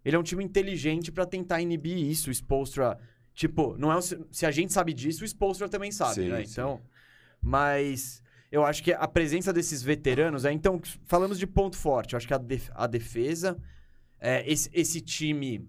[0.02, 2.30] Ele é um time inteligente pra tentar inibir isso.
[2.30, 2.98] O Spolstra.
[3.34, 6.42] Tipo, não é um- se a gente sabe disso, o Spolstra também sabe, Sim, né?
[6.44, 6.50] sim.
[6.52, 6.80] Então.
[7.42, 8.22] Mas.
[8.50, 10.44] Eu acho que a presença desses veteranos.
[10.44, 12.14] É, então, falamos de ponto forte.
[12.14, 13.56] Eu acho que a, def- a defesa.
[14.20, 15.66] É, esse, esse time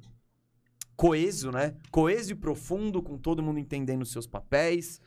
[0.95, 1.75] coeso, né?
[1.89, 4.99] Coeso e profundo, com todo mundo entendendo os seus papéis.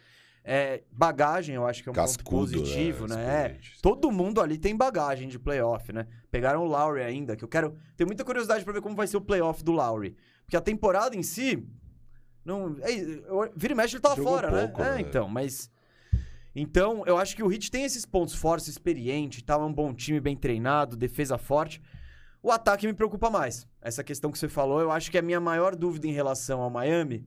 [0.47, 3.15] É, bagagem, eu acho que é um Cascudo, ponto positivo, né?
[3.15, 3.79] É, Experiente.
[3.81, 6.07] Todo mundo ali tem bagagem de playoff, né?
[6.31, 7.77] Pegaram o Lowry ainda, que eu quero.
[7.97, 10.17] Tenho muita curiosidade pra ver como vai ser o playoff do Lowry.
[10.45, 11.67] Porque a temporada em si.
[12.45, 14.89] Não, é, eu- vira e mexe ele tava Jogou fora, pouco, né?
[14.89, 15.01] É, né?
[15.01, 15.71] então, mas.
[16.55, 19.57] Então, eu acho que o Heat tem esses pontos fortes, experiente, tá?
[19.57, 21.81] Um bom time, bem treinado, defesa forte.
[22.45, 23.67] O ataque me preocupa mais.
[23.81, 26.61] Essa questão que você falou, eu acho que é a minha maior dúvida em relação
[26.61, 27.27] ao Miami.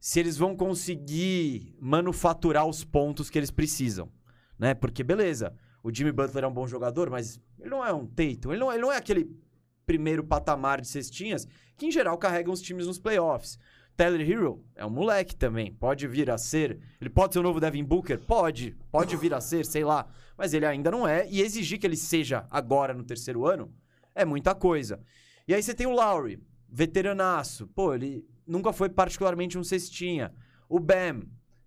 [0.00, 4.10] Se eles vão conseguir manufaturar os pontos que eles precisam,
[4.58, 4.72] né?
[4.72, 8.52] Porque, beleza, o Jimmy Butler é um bom jogador, mas ele não é um Tatum.
[8.52, 9.38] Ele não, ele não é aquele
[9.84, 13.58] primeiro patamar de cestinhas que, em geral, carregam os times nos playoffs.
[13.98, 15.74] Tyler Hero é um moleque também.
[15.74, 16.80] Pode vir a ser.
[16.98, 18.18] Ele pode ser o novo Devin Booker?
[18.18, 18.74] Pode.
[18.90, 20.08] Pode vir a ser, sei lá.
[20.38, 21.28] Mas ele ainda não é.
[21.28, 23.70] E exigir que ele seja agora no terceiro ano
[24.16, 25.00] é muita coisa.
[25.46, 27.68] E aí você tem o Lowry, veteranaço.
[27.68, 30.34] Pô, ele nunca foi particularmente um cestinha.
[30.68, 31.22] O Bam,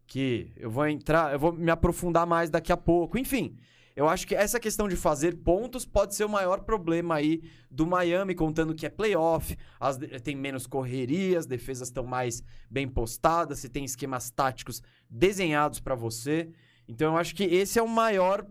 [0.06, 3.18] que eu vou entrar, eu vou me aprofundar mais daqui a pouco.
[3.18, 3.56] Enfim,
[3.96, 7.86] eu acho que essa questão de fazer pontos pode ser o maior problema aí do
[7.86, 13.60] Miami, contando que é playoff, as tem menos correria, as defesas estão mais bem postadas,
[13.60, 16.50] você tem esquemas táticos desenhados pra você.
[16.88, 18.46] Então eu acho que esse é o maior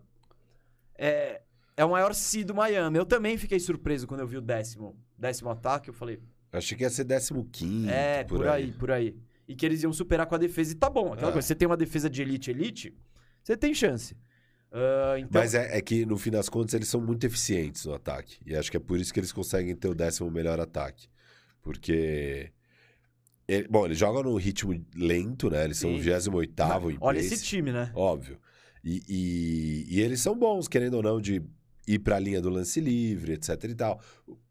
[0.97, 1.41] é,
[1.79, 2.99] é o maior si do Miami.
[2.99, 6.21] Eu também fiquei surpreso quando eu vi o décimo, décimo ataque, eu falei,
[6.53, 8.73] Achei que ia ser 15 é, por, aí.
[8.73, 9.17] por aí.
[9.47, 10.73] E que eles iam superar com a defesa.
[10.73, 11.13] E tá bom.
[11.13, 11.33] Aquela É.
[11.33, 12.95] coisa, você tem uma defesa de elite, elite,
[13.43, 14.17] você tem chance.
[14.73, 17.95] Ah, então, Mas é, é que, no fim das contas, eles são muito eficientes no
[17.95, 18.39] ataque.
[18.45, 21.09] E acho que é por isso que eles conseguem ter o décimo melhor ataque.
[21.63, 22.51] Porque.
[23.47, 25.65] ele- bom, eles jogam num ritmo lento, né?
[25.65, 26.01] Eles são o Sim.
[26.03, 27.91] 28 em olha esse time, né?
[27.95, 28.39] Óbvio.
[28.85, 31.43] E, e- e eles são bons, querendo ou não, de
[31.89, 34.01] ir pra linha do lance livre, etc e tal.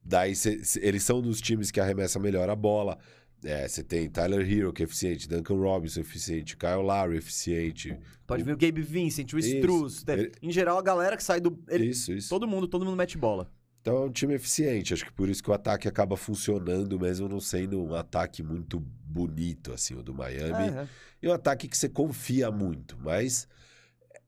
[0.04, 2.98] Daí cê- cê- eles são dos times que arremessa melhor a bola.
[3.44, 7.96] É, você tem Tyler Hero, que é eficiente, Duncan Robinson, eficiente, Kyle Lowry, eficiente.
[8.26, 9.38] Pode o- vir o Gabe Vincent, o.
[9.40, 10.04] Struz.
[10.08, 11.58] Ele- Em geral, a galera que sai do.
[11.70, 12.30] ele- Isso, isso.
[12.30, 13.50] todo mundo, todo mundo mete bola.
[13.80, 14.94] Então é um time eficiente.
[14.94, 18.80] Acho que por isso que o ataque acaba funcionando, mesmo não sendo um ataque muito
[18.82, 20.76] bonito, assim, o do Miami.
[20.76, 20.88] É, é.
[21.22, 22.98] E um ataque que você confia muito.
[23.02, 23.48] Mas,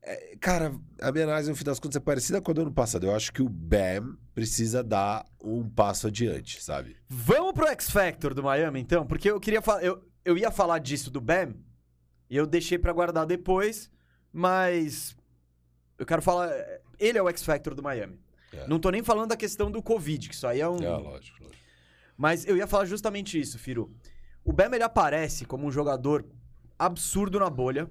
[0.02, 2.72] é, cara, a minha análise, no fim das contas, é parecida com a do ano
[2.72, 3.06] passado.
[3.06, 6.96] Eu acho que o Bam precisa dar um passo adiante, sabe?
[7.08, 9.06] Vamos pro X Factor do Miami, então?
[9.06, 9.82] Porque eu queria falar.
[9.82, 11.54] Eu, eu ia falar disso do Bam
[12.30, 13.90] e eu deixei pra guardar depois,
[14.32, 15.16] mas.
[15.98, 16.50] Eu quero falar.
[16.98, 18.18] Ele é o X Factor do Miami.
[18.52, 18.66] É.
[18.66, 20.78] Não tô nem falando da questão do Covid, que isso aí é um.
[20.78, 21.64] É, lógico, lógico.
[22.16, 23.94] Mas eu ia falar justamente isso, Firu.
[24.42, 26.26] O Bam ele aparece como um jogador
[26.78, 27.90] absurdo na bolha.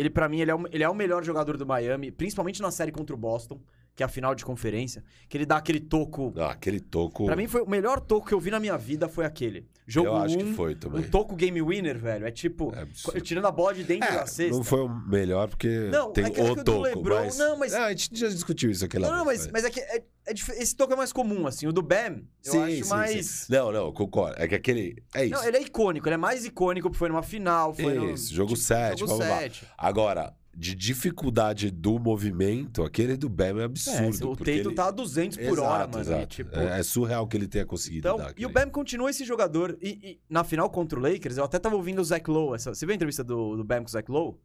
[0.00, 2.70] Ele, pra mim, ele é, o, ele é o melhor jogador do Miami, principalmente na
[2.70, 3.60] série contra o Boston,
[4.00, 5.04] que é a final de conferência.
[5.28, 6.32] Que ele dá aquele toco.
[6.38, 7.26] Ah, aquele toco.
[7.26, 9.68] Pra mim, foi o melhor toco que eu vi na minha vida foi aquele.
[9.86, 11.00] Jogo eu acho que um, foi também.
[11.02, 12.26] um toco game winner, velho.
[12.26, 12.72] É tipo,
[13.14, 14.56] É tirando a bola de dentro É, da cesta.
[14.56, 16.80] não foi o melhor, porque Não, tem é que o que toco.
[16.82, 17.36] LeBron- mas...
[17.38, 19.08] não, mas- Ah, a gente já discutiu isso aqui lá.
[19.10, 21.66] Não, não, mas, mas é que é- é esse toco é mais comum, assim.
[21.66, 23.26] O do Bam, eu Sim, acho sim, mais.
[23.26, 23.52] sim.
[23.52, 24.40] Não, não, concordo.
[24.40, 24.96] É que aquele.
[25.14, 25.34] É isso.
[25.34, 28.10] Não, ele é icônico, ele é mais icônico porque foi numa final, foi no.
[28.12, 29.42] Isso, jogo tipo, 7, jogo blá, blá, blá.
[29.42, 29.66] 7.
[29.76, 34.32] Agora, de dificuldade do movimento, aquele do Bam é É, absurdo.
[34.32, 34.74] o porque Tatum ele...
[34.74, 35.98] tá a 200 por Exato, hora, mano.
[35.98, 36.26] e, exato.
[36.26, 38.34] tipo, É, é surreal que ele tenha conseguido então, dar.
[38.36, 39.78] e o Bam continua esse jogador.
[39.80, 42.54] E, e na final contra o Lakers, eu até tava ouvindo o Zach Lowe.
[42.56, 44.36] Essa, você viu a entrevista do, do Bam com o Zach Lowe?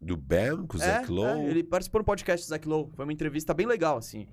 [0.00, 1.40] Do Bam com o é, Zach Lowe?
[1.46, 2.90] é, ele participou no podcast do Zach Lowe.
[2.94, 4.26] Foi uma entrevista bem legal, assim.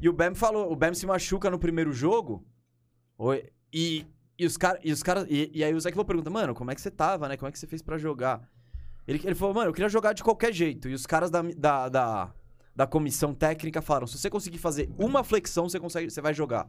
[0.00, 2.44] E o Bam falou, o Bam se machuca no primeiro jogo.
[3.72, 4.06] E,
[4.38, 4.80] e os caras.
[4.84, 6.90] E, os cara, e, e aí o Zach Lowe pergunta, mano, como é que você
[6.90, 7.36] tava, né?
[7.36, 8.48] Como é que você fez pra jogar?
[9.08, 10.86] Ele, ele falou, mano, eu queria jogar de qualquer jeito.
[10.86, 12.34] E os caras da, da, da,
[12.76, 16.68] da comissão técnica falaram: se você conseguir fazer uma flexão, você, consegue, você vai jogar.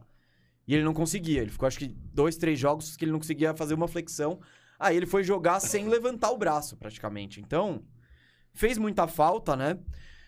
[0.66, 1.42] E ele não conseguia.
[1.42, 4.40] Ele ficou, acho que, dois, três jogos que ele não conseguia fazer uma flexão.
[4.78, 7.42] Aí ele foi jogar sem levantar o braço, praticamente.
[7.42, 7.82] Então,
[8.54, 9.78] fez muita falta, né?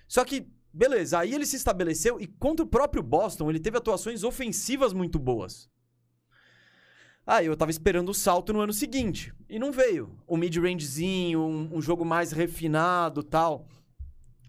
[0.07, 4.22] Só que, beleza, aí ele se estabeleceu e contra o próprio Boston, ele teve atuações
[4.22, 5.70] ofensivas muito boas.
[7.27, 9.33] Aí eu tava esperando o salto no ano seguinte.
[9.49, 10.11] E não veio.
[10.27, 13.67] O mid-rangezinho, um, um jogo mais refinado tal.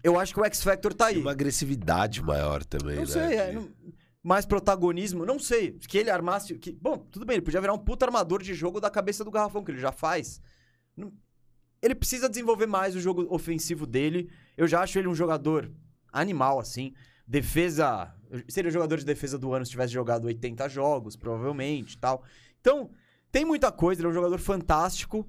[0.02, 1.20] Eu acho que o X-Factor tá E aí.
[1.20, 3.06] uma agressividade maior também, Não né?
[3.06, 3.70] sei, é, não-
[4.22, 5.24] mais protagonismo.
[5.24, 5.72] Não sei.
[5.72, 6.58] Que ele armasse.
[6.58, 9.30] Que, bom, tudo bem, ele podia virar um puta armador de jogo da cabeça do
[9.30, 10.40] garrafão, que ele já faz.
[11.80, 14.30] Ele precisa desenvolver mais o jogo ofensivo dele.
[14.56, 15.70] Eu já acho ele um jogador
[16.12, 16.92] animal, assim.
[17.26, 18.12] Defesa.
[18.48, 22.22] Seria o jogador de defesa do ano se tivesse jogado 80 jogos, provavelmente e tal.
[22.64, 22.90] Então,
[23.30, 25.28] tem muita coisa, ele é um jogador fantástico.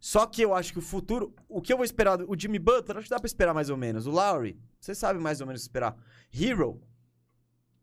[0.00, 1.32] Só que eu acho que o futuro.
[1.48, 2.20] O que eu vou esperar?
[2.22, 4.04] O Jimmy Butler, acho que dá pra esperar mais ou menos.
[4.04, 5.96] O Lowry, você sabe mais ou menos esperar.
[6.36, 6.82] Hero,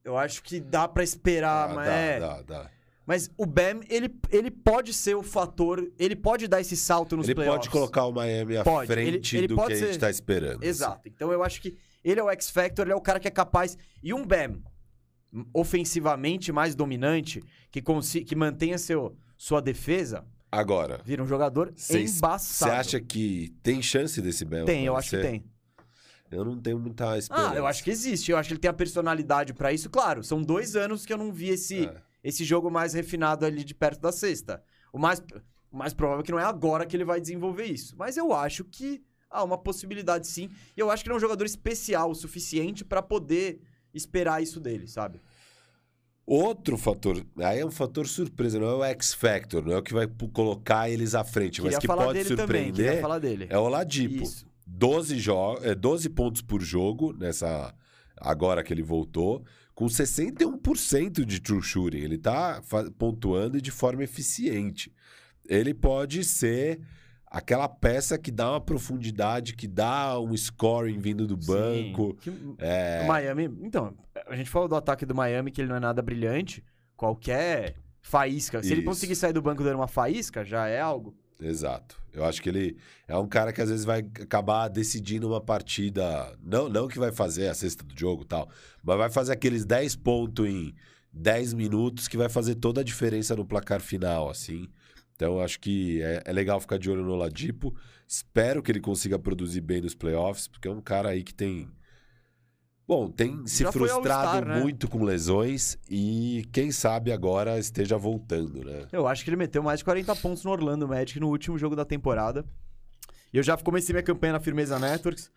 [0.04, 2.20] eu acho que dá pra esperar, Ah, mas dá, é.
[2.20, 2.72] dá, dá.
[3.06, 5.90] Mas o Bam, ele, ele pode ser o fator.
[5.98, 7.60] Ele pode dar esse salto nos Ele playoffs.
[7.68, 8.88] pode colocar o Miami à Pode.
[8.88, 10.62] frente Ele- ele do que a gente ser- tá esperando.
[10.62, 11.08] Exato.
[11.08, 13.78] Então eu acho que ele é o X-Factor, ele é o cara que é capaz.
[14.04, 14.62] E um Bam,
[15.54, 22.02] ofensivamente mais dominante, que, consi que mantenha seu, sua defesa, Agora, vira um jogador você
[22.04, 22.72] embaçado.
[22.72, 25.44] acha que tem chance desse Bam Tem, eu acho que tem.
[26.32, 27.52] Eu não tenho muita esperança.
[27.52, 28.32] Ah, eu acho que existe.
[28.32, 29.90] Eu acho que ele tem a personalidade pra isso.
[29.92, 31.96] Claro, são dois anos que eu não vi esse, É.
[32.24, 34.64] esse jogo mais refinado ali de perto da sexta.
[34.92, 35.20] O mais,
[35.72, 37.96] o mais provável é que não é agora que ele vai desenvolver isso.
[37.98, 40.50] Mas eu acho que há uma possibilidade sim.
[40.76, 43.60] E eu acho que ele é um jogador especial o suficiente pra poder
[43.94, 45.20] esperar isso dele, sabe?
[46.26, 49.94] Outro fator, aí é um fator surpresa, não é o X-Factor, não é o que
[49.94, 52.38] vai colocar eles à frente, mas Queria que falar pode também.
[52.38, 53.48] Surpreender dele.
[53.50, 54.24] é o Ladipo.
[54.24, 54.48] Isso.
[54.68, 57.74] 12, jo é, 12 pontos por jogo, nessa
[58.16, 61.98] agora que ele voltou, com 61% de true shooting.
[61.98, 62.62] Ele tá
[62.98, 64.94] pontuando e de forma eficiente.
[65.48, 66.80] Ele pode ser
[67.30, 72.18] aquela peça que dá uma profundidade, que dá um scoring vindo do banco.
[72.24, 72.32] Sim.
[72.32, 73.46] Que- É, O Miami.
[73.62, 73.94] Então,
[74.28, 76.64] a gente falou do ataque do Miami, que ele não é nada brilhante.
[76.96, 78.62] Qualquer faísca.
[78.62, 78.90] Se ele Isso.
[78.90, 81.16] conseguir sair do banco dando uma faísca, já é algo.
[81.42, 81.98] Exato.
[82.12, 82.76] Eu acho que ele
[83.08, 86.36] é um cara que às vezes vai acabar decidindo uma partida.
[86.44, 88.50] Não, não que vai fazer a cesta do jogo e tal,
[88.84, 90.74] mas vai fazer aqueles 10 pontos em
[91.14, 94.68] 10 minutos que vai fazer toda a diferença no placar final, assim.
[95.20, 97.76] Então eu acho que é, é legal ficar de olho no Ladipo.
[98.08, 101.70] Espero que ele consiga produzir bem nos playoffs, porque é um cara aí que tem.
[102.88, 104.62] Bom, tem se Já frustrado né?
[104.62, 108.88] muito com lesões e quem sabe agora esteja voltando, né?
[108.94, 111.76] Eu acho que ele meteu mais de 40 pontos no Orlando Magic no último jogo
[111.76, 112.46] da temporada.
[113.34, 115.30] E eu já comecei minha campanha na Firmeza Networks,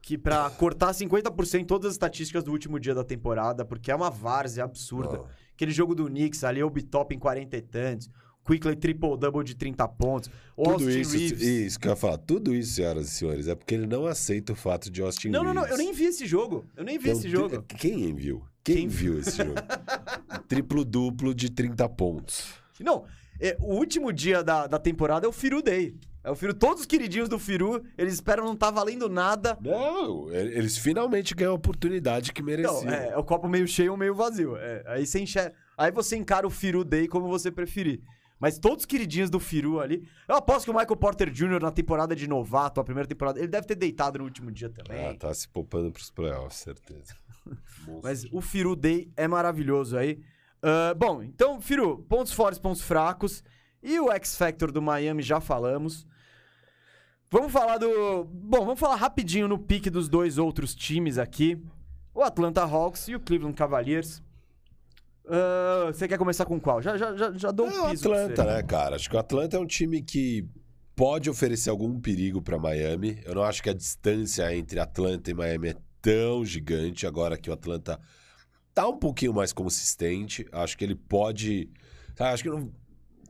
[0.00, 4.10] que pra cortar 50% todas as estatísticas do último dia da temporada, porque é uma
[4.10, 5.20] várzea absurda.
[5.20, 5.26] Ó.
[5.52, 8.10] Aquele jogo do Knicks ali, o Top em 40 e tantos,
[8.48, 11.42] Quickly triple-double de 30 pontos, Tudo Austin isso, Reeves...
[11.42, 14.54] isso que eu ia falar, tudo isso, senhoras e senhores, é porque ele não aceita
[14.54, 15.78] o fato de Austin Não, não, não, Reeves.
[15.78, 16.64] eu nem vi esse jogo.
[16.74, 17.62] Eu nem vi Então, esse jogo.
[17.68, 18.42] Quem viu?
[18.64, 19.52] Quem, Quem viu esse jogo?
[20.48, 22.54] Triplo-duplo de 30 pontos.
[22.80, 23.04] Não,
[23.40, 25.94] é, o último dia da, da temporada é o Firu Day.
[26.24, 29.56] É o Firu, todos os queridinhos do Firu, eles esperam não tá valendo nada.
[29.60, 32.84] Não, e- eles finalmente ganham a oportunidade que mereciam.
[32.84, 34.56] Não, é, é o copo meio cheio ou meio vazio.
[34.56, 38.00] É, aí, você enxerga, aí você encara o Firu Day como você preferir.
[38.40, 40.06] Mas todos os queridinhos do Firu ali.
[40.28, 41.60] Eu aposto que o Michael Porter Jr.
[41.60, 45.08] na temporada de novato, a primeira temporada, ele deve ter deitado no último dia também.
[45.08, 47.16] Ah, tá se poupando pros playoffs, certeza.
[48.02, 50.20] Mas o Firu Day é maravilhoso aí.
[50.62, 53.42] Ah, bom, então, Firu, pontos fortes, pontos fracos.
[53.82, 56.06] E o X Factor do Miami já falamos.
[57.30, 58.24] Vamos falar do.
[58.24, 61.62] Bom, vamos falar rapidinho no pique dos dois outros times aqui:
[62.14, 64.22] o Atlanta Hawks e o Cleveland Cavaliers.
[65.28, 66.80] Ah, você quer começar com qual?
[66.80, 68.96] Já, já, já, já dou um É o piso Atlanta, né, cara?
[68.96, 70.48] Acho que o Atlanta é um time que
[70.96, 73.20] pode oferecer algum perigo para Miami.
[73.24, 77.06] Eu não acho que a distância entre Atlanta e Miami é tão gigante.
[77.06, 78.00] Agora que o Atlanta
[78.74, 81.70] tá um pouquinho mais consistente, acho que ele pode.
[82.18, 82.72] acho que não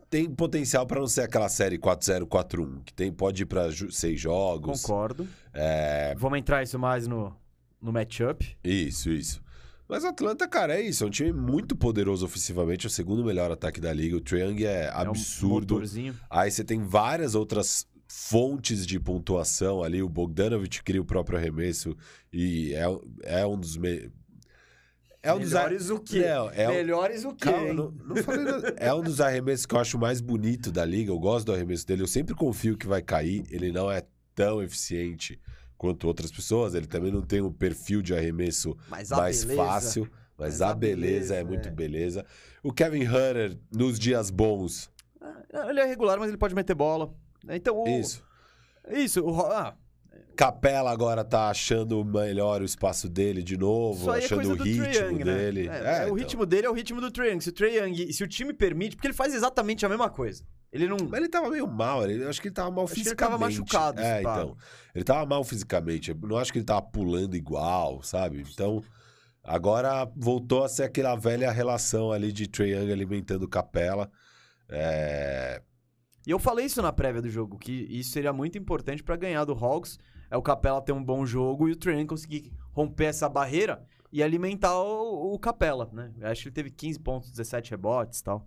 [0.09, 4.19] tem potencial para não ser aquela série 4-0, 4-1, que tem, pode ir para seis
[4.19, 4.81] jogos.
[4.81, 5.29] Concordo.
[5.53, 7.37] É, Vamos entrar isso mais no,
[7.81, 8.57] no matchup.
[8.65, 9.43] Isso, isso.
[9.89, 11.03] Mas o Atlanta, cara, é isso.
[11.03, 12.87] É um time muito poderoso ofensivamente.
[12.87, 14.17] É o segundo melhor ataque da liga.
[14.17, 15.81] O Young é É um absurdo.
[16.29, 20.03] Aí você tem várias outras fontes de pontuação ali.
[20.03, 21.97] O Bogdanovich cria o próprio arremesso
[22.33, 22.85] e é,
[23.41, 23.77] é um dos...
[23.77, 24.11] Me...
[25.23, 25.91] É um Melhores dos...
[25.91, 26.21] o quê?
[26.21, 27.51] Não, é um- Melhores o quê?
[27.51, 28.75] Calma, não, não falei nada.
[28.79, 31.11] É um dos arremessos que eu acho mais bonito da liga.
[31.11, 32.03] Eu gosto do arremesso dele.
[32.03, 33.45] Eu sempre confio que vai cair.
[33.51, 35.41] Ele não é tão eficiente
[35.79, 36.75] quanto outras pessoas.
[36.75, 39.09] Ele também não tem um perfil de arremesso mais
[39.45, 40.11] beleza- fácil.
[40.37, 41.71] Mas, Mas a beleza, beleza, é muito é.
[41.71, 42.27] beleza.
[42.63, 44.91] O Kevin Hunter, nos dias bons.
[45.21, 47.13] Ah, Ele é regular, mas ele pode meter bola.
[47.49, 47.89] Então, o...
[47.89, 48.23] Isso.
[48.89, 49.41] Isso, o...
[49.47, 49.77] Ah,
[50.37, 54.63] Capela agora tá achando melhor o espaço dele de novo, é achando coisa o do
[54.63, 55.35] Trae ritmo Young, né?
[55.37, 55.69] dele.
[55.69, 56.15] É, É, é, o então.
[56.15, 57.41] ritmo dele é o ritmo do Trae Young.
[57.41, 60.45] Se o Trae Young, se o time permite, porque ele faz exatamente a mesma coisa.
[60.73, 60.97] Ele não.
[61.09, 63.41] Mas ele tava meio mal, ele, acho que ele tava mal Acho que ele fisicamente.
[63.41, 64.57] tava machucado, É, então.
[64.95, 66.11] Ele tava mal fisicamente.
[66.11, 68.45] Eu não acho que ele tava pulando igual, sabe?
[68.53, 68.83] Então,
[69.49, 74.11] Agora voltou a ser aquela velha relação ali de Trae Young alimentando Capela.
[74.69, 75.63] É...
[76.29, 79.47] E eu falei isso na prévia do jogo, que isso seria muito importante pra ganhar
[79.47, 79.99] do Hawks.
[80.31, 84.23] É o Capela ter um bom jogo e o Young conseguir romper essa barreira e
[84.23, 86.13] alimentar o, o Capela, né?
[86.21, 88.47] Eu acho que ele teve 15 pontos, 17 rebotes e tal.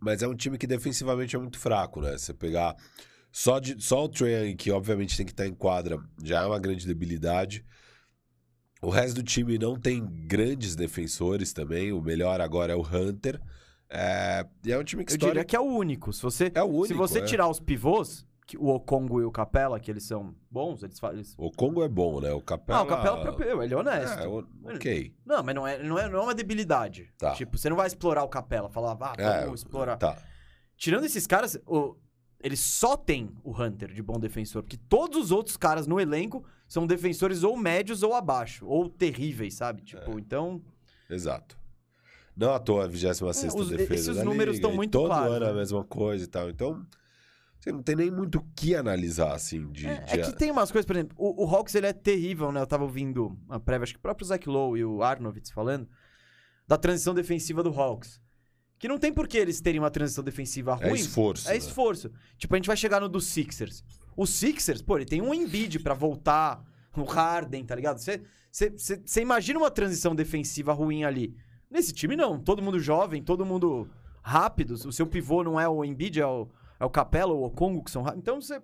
[0.00, 2.16] Mas é um time que defensivamente é muito fraco, né?
[2.16, 2.74] Você pegar
[3.30, 6.58] só, de, só o Young, que obviamente tem que estar em quadra, já é uma
[6.58, 7.66] grande debilidade.
[8.80, 11.92] O resto do time não tem grandes defensores também.
[11.92, 13.38] O melhor agora é o Hunter.
[13.90, 15.32] É, e é um time que Eu história...
[15.34, 16.12] diria que é o único.
[16.12, 17.24] Se você, É o único, se você é.
[17.24, 21.22] tirar os pivôs, que o Okongo e o Capela, que eles são bons, eles fazem.
[21.36, 22.32] O Congo é bom, né?
[22.32, 22.78] O Capela...
[22.78, 24.18] Ah, o Capela, proprio, ele é honesto.
[24.20, 25.14] É, o- ok.
[25.24, 27.10] Não, mas não é, não, é, não é uma debilidade.
[27.18, 27.32] Tá.
[27.32, 29.96] Tipo, você não vai explorar o Capela, falar, ah, É, vamos explorar.
[29.98, 30.16] Tá.
[30.76, 31.94] Tirando esses caras, o-
[32.40, 36.42] eles só têm o Hunter de bom defensor, porque todos os outros caras no elenco
[36.66, 39.82] são defensores ou médios ou abaixo, ou terríveis, sabe?
[39.82, 40.20] Tipo, É.
[40.20, 40.62] então.
[41.10, 41.57] Exato.
[42.38, 45.34] Não à toa a 26 É, os- defesa esses da números estão muito todo claros,
[45.36, 45.58] ano é a né?
[45.58, 46.48] mesma coisa e tal.
[46.48, 46.86] Então,
[47.58, 49.86] você não tem nem muito o que analisar, assim, de...
[49.88, 52.52] É, de- é que tem umas coisas, por exemplo, o, o Hawks ele é terrível,
[52.52, 52.60] né?
[52.60, 55.88] Eu tava ouvindo a prévia, acho que o próprio Zach Lowe e o Arnovitz falando,
[56.66, 58.20] da transição defensiva do Hawks.
[58.78, 61.00] Que não tem por que eles terem uma transição defensiva É ruim.
[61.00, 61.56] esforço, É né?
[61.58, 62.12] esforço.
[62.36, 63.82] Tipo, a gente vai chegar no dos Sixers.
[64.16, 66.62] O Sixers, pô, ele tem um Embiid pra voltar,
[66.96, 67.98] o Harden, tá ligado?
[67.98, 68.22] Você
[69.20, 71.34] imagina uma transição defensiva ruim ali.
[71.70, 72.38] Nesse time, não.
[72.38, 73.88] Todo mundo jovem, todo mundo
[74.22, 74.72] rápido.
[74.72, 76.48] O seu pivô não é o Embiid, é o,
[76.80, 78.22] é o Capela ou o Congo, que são rápidos.
[78.22, 78.60] Então, você...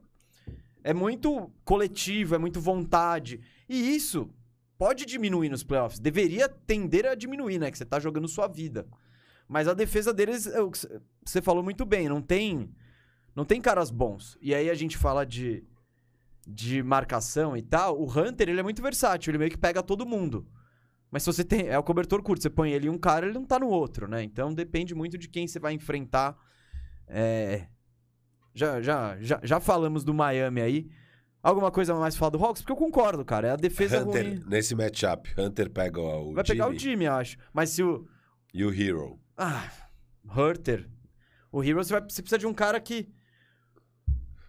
[0.87, 3.41] É muito coletivo, é muito vontade.
[3.67, 4.29] E isso
[4.77, 5.99] pode diminuir nos playoffs.
[5.99, 7.71] Deveria tender a diminuir, né?
[7.71, 8.87] Que você tá jogando sua vida.
[9.49, 10.59] Mas a defesa deles, é
[11.25, 12.71] você falou muito bem, não tem
[13.35, 14.39] não tem caras bons.
[14.41, 15.65] E aí a gente fala de,
[16.47, 18.01] de marcação e tal.
[18.01, 20.47] O Hunter, ele é muito versátil, ele meio que pega todo mundo.
[21.15, 21.69] Mas se você tem.
[21.69, 24.09] É o cobertor curto, você põe ele em um cara, ele não tá no outro,
[24.09, 24.25] né?
[24.25, 26.37] Então depende muito de quem você vai enfrentar.
[27.07, 27.69] É,
[28.53, 30.91] Já, já, já, já falamos do Miami aí.
[31.41, 32.63] Alguma coisa mais falar do Hawks?
[32.63, 33.47] Porque eu concordo, cara.
[33.47, 34.43] É a defesa Hunter, ruim.
[34.49, 37.37] nesse matchup, Hunter pega o Vai pegar o Jimmy time, acho.
[37.53, 38.09] Mas se o.
[38.53, 39.17] e o Hero.
[39.37, 39.71] Ah,
[40.37, 40.91] Hurter.
[41.53, 43.09] O Hero, você, vai, você precisa de um cara que.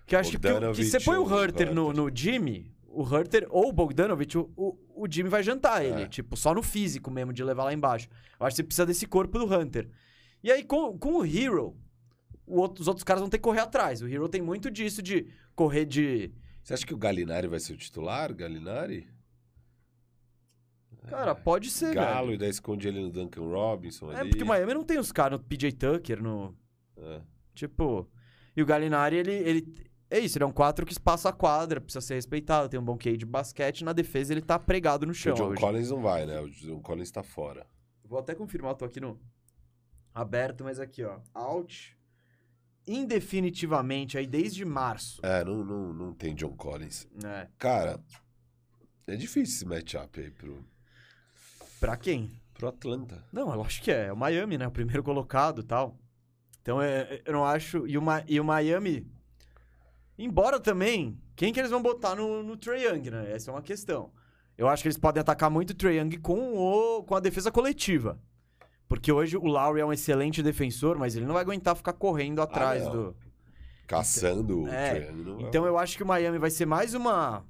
[0.07, 2.03] Que acho que, que, Bogdanovich você põe o Hurter no, Hunter.
[2.03, 6.03] no Jimmy, o Hurter ou o Bogdanovich, o, o, o Jimmy vai jantar ele.
[6.03, 6.07] É.
[6.07, 8.07] Tipo, só no físico mesmo, de levar lá embaixo.
[8.39, 9.89] Eu acho que você precisa desse corpo do Hunter.
[10.43, 11.75] E aí, com, com o Hero,
[12.45, 14.01] o outro- os outros caras vão ter que correr atrás.
[14.01, 16.31] O Hero tem muito disso de correr de.
[16.63, 18.33] Você acha que o Galinari vai ser o titular?
[18.33, 19.07] Galinari?
[21.07, 22.35] Cara, pode ser, Galo, velho.
[22.35, 24.29] e daí esconde ele no Duncan Robinson É ali.
[24.29, 26.55] porque o Miami não tem os caras no PJ Tucker, no.
[26.97, 27.21] É.
[27.53, 28.09] Tipo.
[28.57, 29.73] E o Galinari, ele, ele.
[30.15, 32.83] É isso, ele é um 4 que espaça a quadra, precisa ser respeitado, tem um
[32.83, 33.83] bom QI de basquete.
[33.83, 35.33] Na defesa, ele tá pregado no O chão.
[35.33, 35.59] John hoje.
[35.59, 36.39] Collins não vai, né?
[36.39, 37.67] O John Collins tá fora.
[38.05, 39.19] Vou até confirmar, tô aqui no.
[40.13, 41.19] Aberto, mas aqui, ó.
[41.33, 41.97] Out.
[42.87, 45.19] Indefinitivamente, aí desde março.
[45.25, 47.07] É, não, não, não tem John Collins.
[47.21, 47.49] né?
[47.57, 47.99] Cara,
[49.07, 50.63] é difícil esse matchup aí pro,
[51.79, 52.31] Pra quem?
[52.53, 53.21] pro Atlanta.
[53.33, 54.05] Não, eu acho que é.
[54.05, 54.65] É o Miami, né?
[54.65, 55.97] O primeiro colocado e tal.
[56.61, 57.85] Então, é, eu não acho.
[57.85, 59.05] E o, Ma- e o Miami.
[60.17, 61.19] Embora também.
[61.35, 63.31] Quem que eles vão botar no, no Trae Young, né?
[63.31, 64.11] Essa é uma questão.
[64.57, 67.51] Eu acho que eles podem atacar muito o Trae Young com, o, com a defesa
[67.51, 68.17] coletiva.
[68.87, 72.41] Porque hoje o Lowry é um excelente defensor, mas ele não vai aguentar ficar correndo
[72.41, 72.91] atrás não.
[72.91, 73.15] do.
[73.87, 76.65] Caçando o É, Trae Young, não vai- Então eu acho que o Miami vai ser
[76.65, 77.45] mais uma.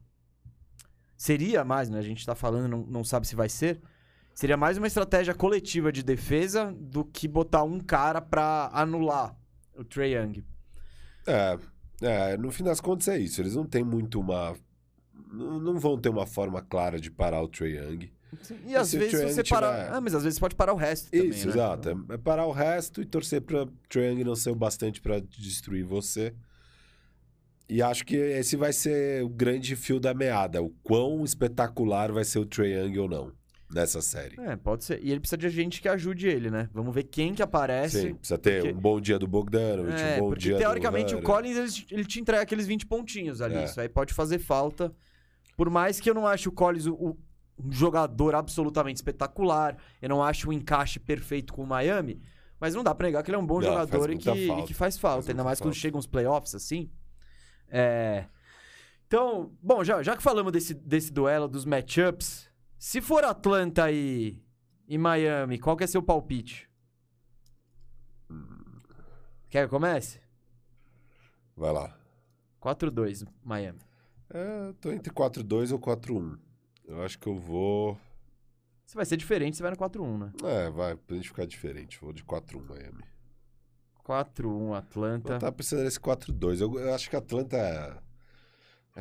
[1.17, 1.99] Seria mais, né?
[1.99, 3.79] A gente tá falando, não, não sabe se vai ser.
[4.33, 9.33] Seria mais uma estratégia coletiva de defesa do que botar um cara pra anular
[9.77, 10.43] o Trae Young.
[11.25, 11.57] É,
[12.01, 13.41] é, no fim das contas é isso.
[13.41, 14.55] Eles não têm muito uma.
[15.31, 18.09] Não, não vão ter uma forma clara de parar o Trae Young.
[18.65, 21.29] E E às vezes você tiver- Ah, mas às vezes pode parar o resto também.
[21.29, 21.53] Isso, né?
[21.53, 21.89] exato.
[22.09, 25.19] É, é parar o resto e torcer pra Trae Young não ser o bastante pra
[25.19, 26.33] destruir você.
[27.67, 30.61] E acho que esse vai ser o grande fio da meada.
[30.61, 33.31] O quão espetacular vai ser o Trae Young ou não
[33.69, 34.39] nessa série.
[34.39, 35.03] É, pode ser.
[35.03, 36.69] E ele precisa de gente que ajude ele, né?
[36.73, 38.01] Vamos ver quem que aparece.
[38.01, 41.13] Sim, precisa ter porque- um bom dia do Bogdanovich, É, um bom porque dia teoricamente
[41.13, 41.23] do o.
[41.23, 43.55] Collins ele, ele te entrega aqueles 20 pontinhos ali.
[43.55, 43.63] É.
[43.65, 44.93] Isso aí pode fazer falta.
[45.57, 47.17] Por mais que eu não ache o Collins o, o-
[47.57, 52.19] um jogador absolutamente espetacular, eu não acho o encaixe perfeito com o Miami,
[52.59, 54.63] mas não dá pra negar que ele é um bom Não, jogador e que, e
[54.63, 55.23] que faz falta.
[55.23, 55.79] Faz ainda mais quando falta.
[55.79, 56.89] chegam os playoffs assim.
[57.69, 58.25] É.
[59.07, 62.44] Então, bom, já, já que falamos desse, desse duelo, dos matchups,
[62.77, 64.41] se for Atlanta e,
[64.87, 66.69] e Miami, qual que é seu palpite?
[69.49, 70.19] Quer que eu comece?
[71.55, 71.97] Vai lá.
[72.61, 73.79] 4-2, Miami.
[74.29, 76.37] É, tô entre 4-2 ou 4-1.
[76.85, 77.97] Eu acho que eu vou.
[78.85, 80.33] Se vai ser diferente, você vai no 4-1, né?
[80.43, 81.99] É, vai, pra gente ficar diferente.
[82.01, 83.03] Vou de 4-1 Miami.
[84.03, 85.33] 4-1 Atlanta.
[85.33, 86.61] Eu tava pensando nesse 4-2.
[86.61, 87.97] Eu, eu acho que Atlanta é,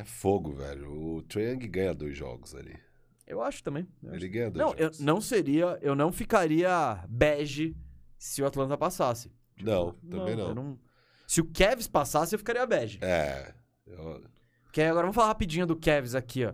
[0.01, 0.91] é fogo, velho.
[0.91, 2.79] O Trae Young ganha dois jogos ali.
[3.27, 3.87] Eu acho também.
[4.03, 4.33] Eu Ele acho.
[4.33, 4.99] ganha dois Não, eu jogos.
[4.99, 5.79] não seria.
[5.81, 7.75] Eu não ficaria bege
[8.17, 9.31] se o Atlanta passasse.
[9.61, 10.49] Não, também não.
[10.49, 10.79] eu
[11.27, 12.99] Se o Cavs passasse, eu ficaria bege.
[13.01, 13.53] É.
[13.87, 14.23] eu-
[14.71, 16.53] Que aí agora vamos falar rapidinho do Cavs aqui, ó.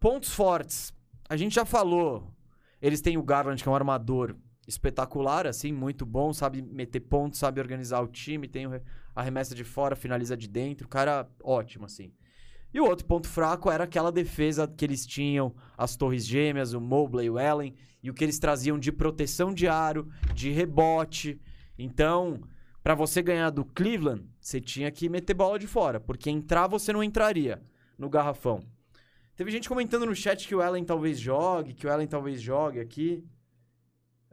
[0.00, 0.92] Pontos fortes.
[1.28, 2.32] A gente já falou.
[2.80, 4.36] Eles têm o Garland, que é um armador
[4.68, 8.82] espetacular, assim, muito bom, sabe meter pontos, sabe organizar o time, tem o re-
[9.14, 12.12] a remessa de fora, finaliza de dentro, cara ótimo, assim.
[12.72, 16.80] E o outro ponto fraco era aquela defesa que eles tinham, as torres gêmeas, o
[16.80, 21.40] Mobley, o Allen, e o que eles traziam de proteção de aro, de rebote.
[21.78, 22.40] Então,
[22.82, 26.92] pra você ganhar do Cleveland, você tinha que meter bola de fora, porque entrar você
[26.92, 27.62] não entraria
[27.96, 28.62] no garrafão.
[29.34, 32.80] Teve gente comentando no chat que o Allen talvez jogue, que o Allen talvez jogue
[32.80, 33.24] aqui.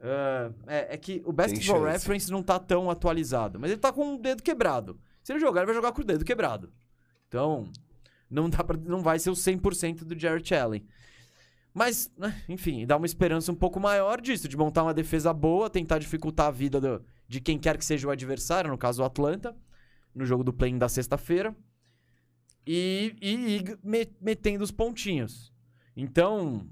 [0.00, 1.84] Ah, é, é que o Basketball.
[1.84, 4.98] Reference não tá tão atualizado, mas ele tá com o dedo quebrado.
[5.22, 6.72] Se ele jogar, ele vai jogar com o dedo quebrado.
[7.28, 7.68] Então,
[8.30, 10.84] não, dá pra, não vai ser o 100% do Jarrett Allen.
[11.72, 15.68] Mas, né, enfim, dá uma esperança um pouco maior disso, de montar uma defesa boa,
[15.68, 19.04] tentar dificultar a vida do- de quem quer que seja o adversário, no caso o
[19.04, 19.54] Atlanta,
[20.14, 21.54] no jogo do play da sexta-feira.
[22.66, 25.52] E, e me- metendo os pontinhos.
[25.96, 26.66] Então,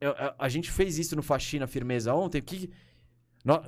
[0.00, 2.40] eu- a, a gente fez isso no Faxina Firmeza ontem.
[2.42, 2.70] Que,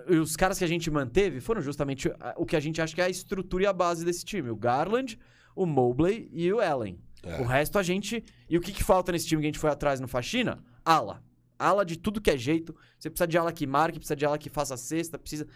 [0.09, 3.01] e os caras que a gente manteve foram justamente o que a gente acha que
[3.01, 4.51] é a estrutura e a base desse time.
[4.51, 5.19] O Garland,
[5.57, 6.99] o Mobley e o Allen.
[7.27, 7.41] É.
[7.41, 8.25] O resto a gente.
[8.49, 10.63] E o que, que falta nesse time que a gente foi atrás no Faxina?
[10.85, 11.23] Ala.
[11.59, 12.75] Ala de tudo que é jeito.
[12.99, 15.47] Você precisa de ala que marque, precisa de ala que faça cesta, precisa.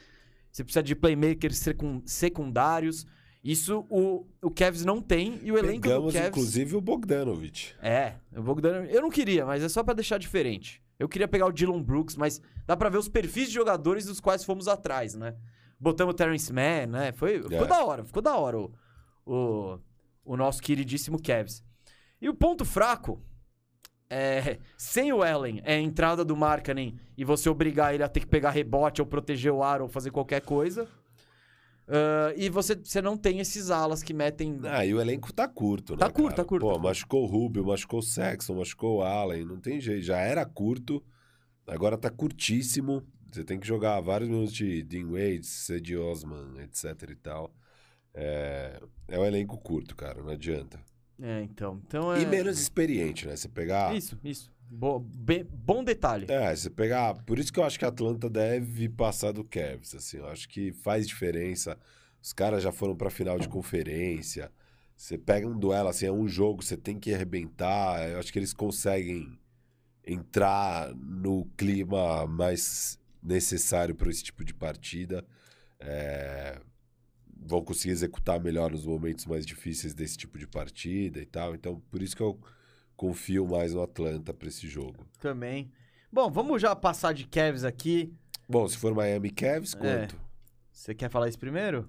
[0.50, 3.06] Você precisa de playmakers secun- secundários.
[3.44, 6.28] Isso o, o Cavs não tem e o elenco Pegamos, do Cavs.
[6.30, 7.74] inclusive, o Bogdanovich.
[7.80, 8.84] É, o Bogdan.
[8.86, 10.82] Eu não queria, mas é só pra deixar diferente.
[10.98, 14.18] Eu queria pegar o Dylan Brooks, mas dá pra ver os perfis de jogadores dos
[14.20, 15.36] quais fomos atrás, né?
[15.78, 17.12] Botamos o Terrence Mann, né?
[17.12, 17.66] Foi, ficou É.
[17.66, 18.72] da hora, ficou da hora o,
[19.24, 19.78] o,
[20.32, 21.64] o nosso queridíssimo Cavs.
[22.20, 23.22] E o ponto fraco
[24.10, 28.20] é, sem o Allen, é a entrada do Markkanen e você obrigar ele a ter
[28.20, 30.88] que pegar rebote ou proteger o ar ou fazer qualquer coisa.
[31.88, 34.60] Ah, e você, você não tem esses alas que metem.
[34.64, 35.98] Ah, e o elenco tá curto, né?
[35.98, 36.36] Tá curto, cara?
[36.36, 36.88] tá curto, Pô, tá curto.
[36.88, 39.44] machucou o Rubio, machucou o Sexton, machucou o Allen.
[39.44, 40.02] Não tem jeito.
[40.02, 41.02] Já era curto,
[41.66, 43.02] agora tá curtíssimo.
[43.30, 47.52] Você tem que jogar vários minutos de Dean Wade, Cedi Osman, etc e tal.
[48.20, 50.80] É, é um elenco curto, cara, não adianta.
[51.20, 51.80] É, então.
[51.86, 52.20] então é...
[52.22, 53.36] E menos experiente, né?
[53.36, 53.94] Você pegar.
[53.96, 54.50] Isso, isso.
[54.70, 56.26] Bo- be- bom detalhe.
[56.28, 57.14] É, você pegar.
[57.22, 60.18] Por isso que eu acho que a Atlanta deve passar do Cavs, assim.
[60.18, 61.78] Eu acho que faz diferença.
[62.22, 64.50] Os caras já foram pra final de conferência.
[64.96, 68.08] Você pega um duelo, assim, é um jogo, você tem que arrebentar.
[68.10, 69.38] Eu acho que eles conseguem
[70.04, 75.24] entrar no clima mais necessário para esse tipo de partida.
[75.80, 76.60] É,
[77.40, 81.54] Vão conseguir executar melhor nos momentos mais difíceis desse tipo de partida e tal.
[81.54, 82.38] Então, por isso que eu
[82.96, 85.06] confio mais no Atlanta pra esse jogo.
[85.20, 85.70] Também.
[86.12, 88.12] Bom, vamos já passar de Cavs aqui.
[88.48, 89.78] Bom, se for Miami Cavs, É.
[89.78, 90.20] quanto?
[90.72, 91.88] Você quer falar isso primeiro?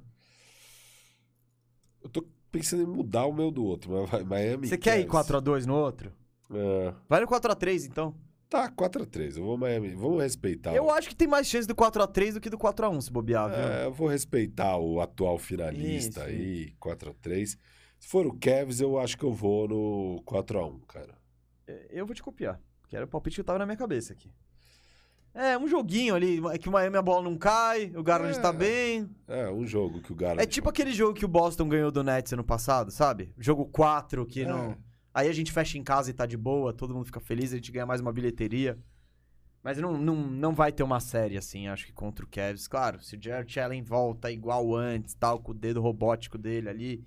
[2.04, 5.28] Eu tô pensando em mudar o meu do outro, mas Miami Você quer ir Cavs.
[5.30, 6.12] 4x2 no outro?
[6.52, 8.16] É, Vai no 4x3, então.
[8.50, 9.38] Tá, 4x3.
[9.38, 9.90] Eu vou Miami.
[9.96, 10.74] Vamos respeitar.
[10.76, 10.92] Eu o...
[10.92, 13.58] acho que tem mais chance do 4x3 do que do 4x1, se bobear, viu?
[13.60, 16.30] É, eu vou respeitar o atual finalista Isso.
[16.30, 17.58] aí, 4x3.
[18.00, 21.14] Se for o Cavs, eu acho que eu vou no 4x1, cara.
[21.68, 22.60] É, Eu vou te copiar.
[22.88, 24.32] Que era o palpite que tava na minha cabeça aqui.
[25.32, 28.42] É, um joguinho ali, é que o Miami a bola não cai, o Garland É.
[28.42, 29.08] tá bem.
[29.28, 30.42] É, um jogo que o Garland...
[30.42, 33.32] É tipo aquele jogo que o Boston ganhou do Nets ano passado, sabe?
[33.38, 34.46] Jogo 4, que É.
[34.46, 34.76] não.
[35.14, 37.56] Aí a gente fecha em casa e tá de boa, todo mundo fica feliz, a
[37.56, 38.78] gente ganha mais uma bilheteria.
[39.64, 42.68] Mas não, não, não vai ter uma série assim, acho que contra o Cavs.
[42.68, 47.04] Claro, se o Jarrett Allen volta igual antes, tal, com o dedo robótico dele ali.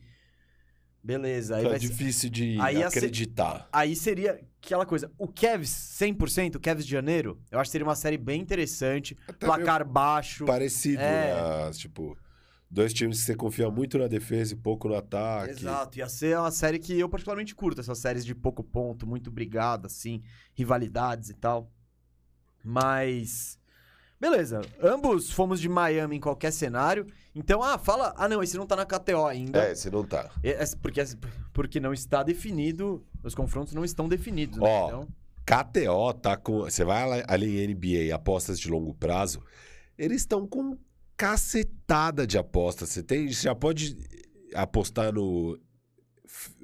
[1.05, 3.69] Beleza, aí É vai ser- difícil de Aí ia ser- acreditar.
[3.73, 5.11] Aí seria aquela coisa.
[5.19, 9.17] O Cavs 100%, o Cavs de janeiro, eu acho que seria uma série bem interessante.
[9.27, 10.45] Até placar baixo.
[10.45, 11.65] Parecido, É.
[11.65, 11.73] né?
[11.73, 12.17] Tipo,
[12.73, 15.51] dois times que você confia muito na defesa e pouco no ataque.
[15.51, 19.31] Exato, ia ser uma série que eu particularmente curto, essas séries de pouco ponto, muito
[19.31, 20.23] brigada, assim,
[20.55, 21.71] rivalidades e tal.
[22.65, 23.61] Mas.
[24.19, 27.07] Beleza, ambos fomos de Miami em qualquer cenário.
[27.35, 28.15] Então, ah, fala.
[28.17, 29.59] Ah, não, esse não tá na KTO ainda.
[29.59, 30.31] É, você não tá.
[30.43, 31.03] É, é porque,
[31.53, 33.05] porque não está definido.
[33.23, 34.67] Os confrontos não estão definidos, né?
[34.67, 35.09] Ó, Então,
[35.45, 36.61] KTO tá com.
[36.61, 39.43] Você vai ali em NBA, apostas de longo prazo,
[39.99, 40.79] eles estão com
[41.23, 42.89] cacetada de apostas.
[42.89, 43.97] Você tem, você já pode
[44.55, 45.57] apostar no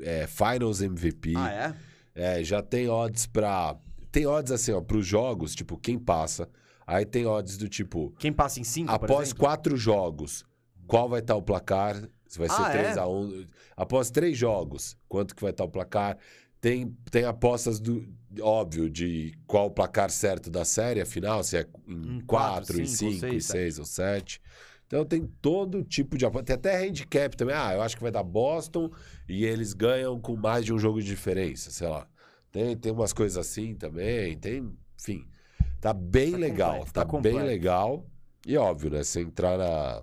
[0.01, 1.35] é, Finals MVP.
[1.37, 1.75] ah, é?
[2.15, 3.77] É, já tem odds pra.
[4.11, 6.49] tem odds assim, ó, pros jogos, tipo, quem passa.
[6.85, 10.45] Aí tem odds do tipo, Quem passa em 5, após quatro jogos,
[10.87, 11.95] qual vai estar o placar?
[12.27, 12.95] Se vai ser Ah, é?
[12.95, 13.47] 3x1.
[13.77, 16.19] Após três jogos, quanto que vai estar o placar?
[16.61, 18.09] Tem, tem apostas do.
[18.41, 22.81] Óbvio, de qual o placar certo da série, afinal, se é em Em quatro, 4,
[22.83, 24.41] em cinco, 5, em seis, 6 ou 7.
[24.87, 26.45] Então tem todo tipo de aposta.
[26.47, 27.55] Tem até handicap também.
[27.55, 28.91] Ah, eu acho que vai dar Boston
[29.29, 32.07] e eles ganham com mais de um jogo de diferença, sei lá.
[32.51, 34.39] Tem, tem umas coisas assim também.
[34.39, 35.29] Tem, enfim.
[35.81, 36.71] Tá bem Tá legal.
[36.73, 37.37] completo, tá tá completo.
[37.39, 38.07] bem legal.
[38.47, 39.03] E óbvio, né?
[39.05, 40.03] Você entrar na.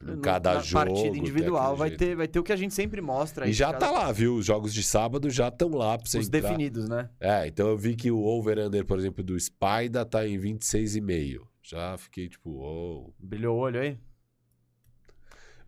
[0.00, 0.84] No- cada na jogo.
[0.86, 1.98] partida individual vai jeito.
[1.98, 3.44] ter, vai ter o que a gente sempre mostra.
[3.46, 4.36] aí E já cada- tá lá, viu?
[4.36, 6.40] Os jogos de sábado já estão lá pra você Os entrar.
[6.42, 7.10] definidos, né?
[7.18, 11.48] É, então eu vi que o over-under, por exemplo, do Spider tá em 26,5.
[11.62, 13.12] Já fiquei tipo, uou.
[13.18, 13.98] Brilhou o olho aí.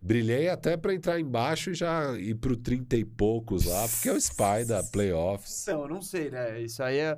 [0.01, 4.13] Brilhei até pra entrar embaixo e já ir pro 30 e poucos lá, porque é
[4.13, 5.61] o Spider, playoffs.
[5.67, 6.59] Então, não sei, né?
[6.61, 7.17] Isso aí é.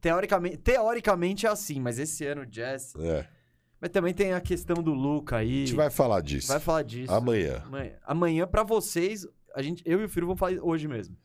[0.00, 2.94] Teoricamente, teoricamente é assim, mas esse ano o Jazz.
[2.96, 3.26] É.
[3.82, 5.66] Mas também tem a questão do Luca A aí.
[5.66, 6.46] gente vai falar disso.
[6.46, 7.12] vai falar disso.
[7.12, 7.60] Amanhã.
[7.66, 9.26] Amanhã, amanhã pra vocês,
[9.56, 11.16] a gente, eu e o Firo vamos falar hoje mesmo.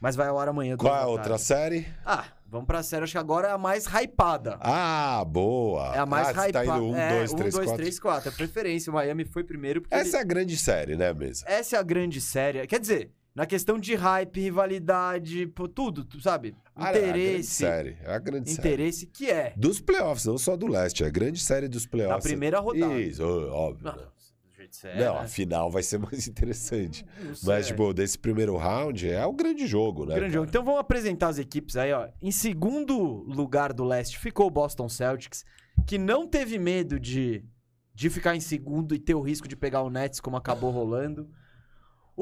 [0.00, 0.76] Mas vai ao ar amanhã.
[0.76, 1.86] Qual é a outra série?
[2.04, 3.04] Ah, vamos pra série.
[3.04, 4.58] Acho que agora é a mais hypada.
[4.60, 5.94] Ah, boa.
[5.94, 6.52] é a mais ah, hypada.
[6.52, 7.76] tá indo 1, é, 2, 3, 4.
[7.76, 8.28] 3, 4.
[8.28, 8.90] É preferência.
[8.90, 9.84] O Miami foi primeiro.
[9.88, 11.44] Essa ele- é a grande série, né, mesa?
[11.46, 12.66] Essa é a grande série.
[12.66, 16.54] Quer dizer, na questão de hype, rivalidade, pô, tudo, tu sabe?
[16.74, 17.50] Ah, é a grande Interesse.
[17.54, 17.96] série.
[18.02, 18.68] É a grande série.
[18.68, 19.54] interesse que é.
[19.56, 21.02] Dos playoffs, não só do leste.
[21.02, 22.24] É a grande série dos Na playoffs.
[22.24, 23.00] primeira rodada.
[23.00, 23.84] Isso, óbvio.
[23.84, 24.02] Não, né?
[24.02, 25.20] do jeito que é, não, né?
[25.20, 27.04] a final vai ser mais interessante.
[27.22, 27.32] Não.
[27.44, 30.14] Mas, tipo, desse primeiro round é o grande jogo, né?
[30.14, 30.46] Grande jogo.
[30.48, 32.08] Então vamos apresentar as equipes aí, ó.
[32.20, 35.44] Em segundo lugar do leste ficou o Boston Celtics,
[35.86, 37.42] que não teve medo de,
[37.94, 41.28] de ficar em segundo e ter o risco de pegar o Nets, como acabou rolando.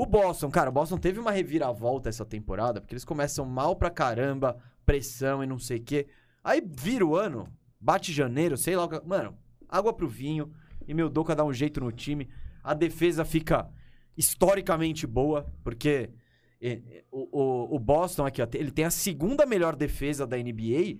[0.02, 3.90] O Boston, cara, o Boston teve uma reviravolta essa temporada, porque eles começam mal pra
[3.90, 6.06] caramba, pressão e não sei o quê.
[6.42, 7.46] Aí vira o ano,
[7.78, 8.88] bate janeiro, sei lá.
[9.04, 9.36] Mano,
[9.68, 10.50] água pro vinho,
[10.88, 12.30] e meu Doca dá um jeito no time.
[12.64, 13.68] A defesa fica
[14.16, 16.08] historicamente boa, porque
[17.12, 20.96] o, o- o Boston aqui, ó, ele tem a segunda melhor defesa da NBA,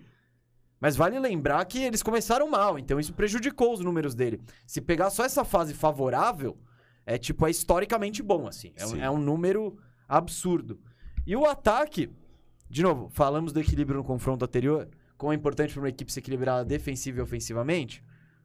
[0.78, 4.42] mas vale lembrar que eles começaram mal, então isso prejudicou os números dele.
[4.66, 6.59] Se pegar só essa fase favorável,
[7.07, 8.72] é tipo, é historicamente bom, assim.
[8.76, 9.78] É, um, é um número
[10.09, 10.80] absurdo.
[11.26, 12.11] E o ataque,
[12.68, 16.18] de novo, falamos do equilíbrio no confronto anterior, como é importante para uma equipe se
[16.18, 18.03] equilibrar defensiva e ofensivamente.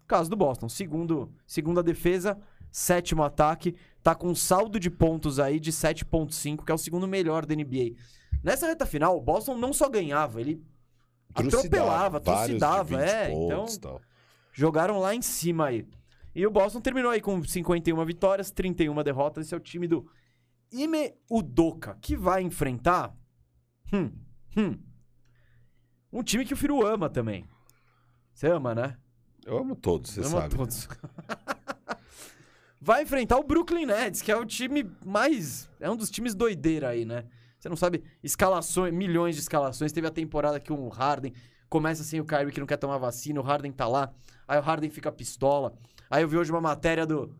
[0.07, 2.37] Caso do Boston, segundo, segunda defesa,
[2.71, 7.07] sétimo ataque, tá com um saldo de pontos aí de 7.5, que é o segundo
[7.07, 7.95] melhor da NBA.
[8.43, 10.61] Nessa reta final, o Boston não só ganhava, ele
[11.33, 14.01] atropelava, vários de trucidava, 20 é, pontos, então tal.
[14.53, 15.87] jogaram lá em cima aí.
[16.36, 19.45] E o Boston terminou aí com 51 vitórias, 31 derrotas.
[19.45, 20.05] Esse é o time do
[20.71, 23.15] Ime Udoka, que vai enfrentar
[23.93, 24.11] hum,
[24.57, 24.77] hum,
[26.11, 27.47] um time que o Firu ama também.
[28.33, 28.97] Você ama, né?
[29.45, 30.55] Eu amo todos, você sabe.
[30.55, 30.89] todos.
[32.81, 35.69] vai enfrentar o Brooklyn Nets, que é o time mais...
[35.79, 37.25] É um dos times doideira aí, né?
[37.57, 39.91] Você não sabe, escalações, milhões de escalações.
[39.91, 41.33] Teve a temporada que o Harden
[41.69, 44.13] começa sem o Kyrie que não quer tomar vacina, o Harden tá lá.
[44.47, 45.73] Aí o Harden fica pistola.
[46.16, 47.36] Aí eu vi hoje uma matéria do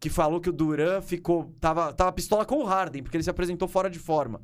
[0.00, 3.30] que falou que o Duran ficou tava tava pistola com o Harden, porque ele se
[3.30, 4.42] apresentou fora de forma.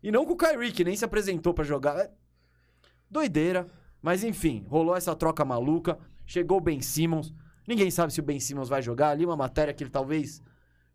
[0.00, 1.98] E não com o Kyrie, que nem se apresentou pra jogar.
[1.98, 2.12] É
[3.10, 3.66] Doideira.
[4.00, 5.98] Mas enfim, rolou essa troca maluca.
[6.24, 7.34] Chegou o Ben Simmons.
[7.66, 9.08] Ninguém sabe se o Ben Simmons vai jogar.
[9.08, 10.40] Ali uma matéria que ele talvez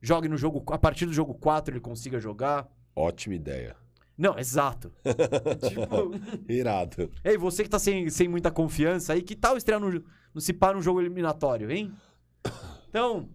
[0.01, 2.70] jogue no jogo a partir do jogo 4 ele consiga jogar.
[2.95, 3.76] Ótima ideia.
[4.18, 4.91] Não, exato.
[5.70, 6.11] tipo,
[6.51, 7.11] Irado.
[7.24, 10.74] Ei, você que tá sem, sem muita confiança aí, que tal estrear no, no pá
[10.74, 11.93] num jogo eliminatório, hein?
[12.89, 13.30] Então,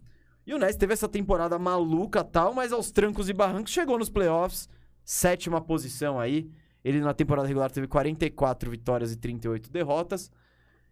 [0.46, 4.10] e o Nets teve essa temporada maluca tal, mas aos trancos e barrancos chegou nos
[4.10, 4.68] playoffs,
[5.04, 6.50] sétima posição aí.
[6.84, 10.32] Ele na temporada regular teve 44 vitórias e 38 derrotas.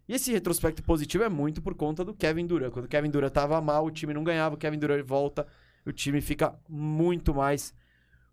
[0.07, 2.71] E esse retrospecto positivo é muito por conta do Kevin Durant.
[2.71, 5.45] Quando o Kevin Durant tava mal, o time não ganhava, o Kevin Durant volta,
[5.85, 7.73] o time fica muito mais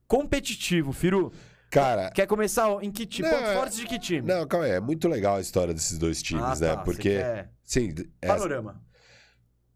[0.06, 0.92] competitivo.
[0.92, 1.32] Firu,
[1.70, 3.28] Cara, quer começar em que time?
[3.28, 4.26] Não, Pontos é- fortes de que time?
[4.26, 4.72] não, calma aí.
[4.72, 6.74] É muito legal a história desses dois times, Ah, né?
[6.74, 7.92] tá, Porque, quer sim,
[8.22, 8.80] é- Panorama.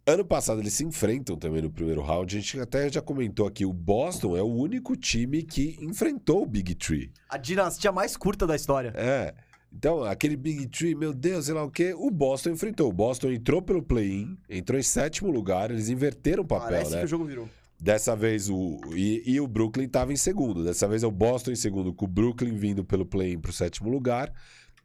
[0.07, 2.34] ano passado eles se enfrentam também no primeiro round.
[2.36, 3.64] A gente até já comentou aqui.
[3.66, 7.12] O Boston é o único time que enfrentou o Big Tree.
[7.28, 8.93] A dinastia mais curta da história.
[8.97, 9.34] É.
[9.74, 12.90] Então, aquele Big Tree, meu Deus, sei lá o quê, o Boston enfrentou.
[12.90, 16.99] O Boston entrou pelo play-in, entrou em sétimo lugar, eles inverteram o papel, Parece né?
[16.99, 17.49] que o jogo virou.
[17.83, 18.78] Dessa vez o.
[18.95, 20.62] E, e o Brooklyn estava em segundo.
[20.62, 23.91] Dessa vez é o Boston em segundo, com o Brooklyn vindo pelo play-in pro sétimo
[23.91, 24.33] lugar.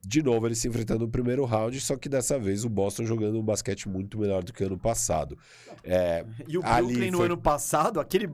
[0.03, 3.37] De novo, eles se enfrentando no primeiro round, só que dessa vez o Boston jogando
[3.39, 5.37] um basquete muito melhor do que ano passado.
[5.83, 8.29] É, E o Brooklyn no foi- ano passado, aquele.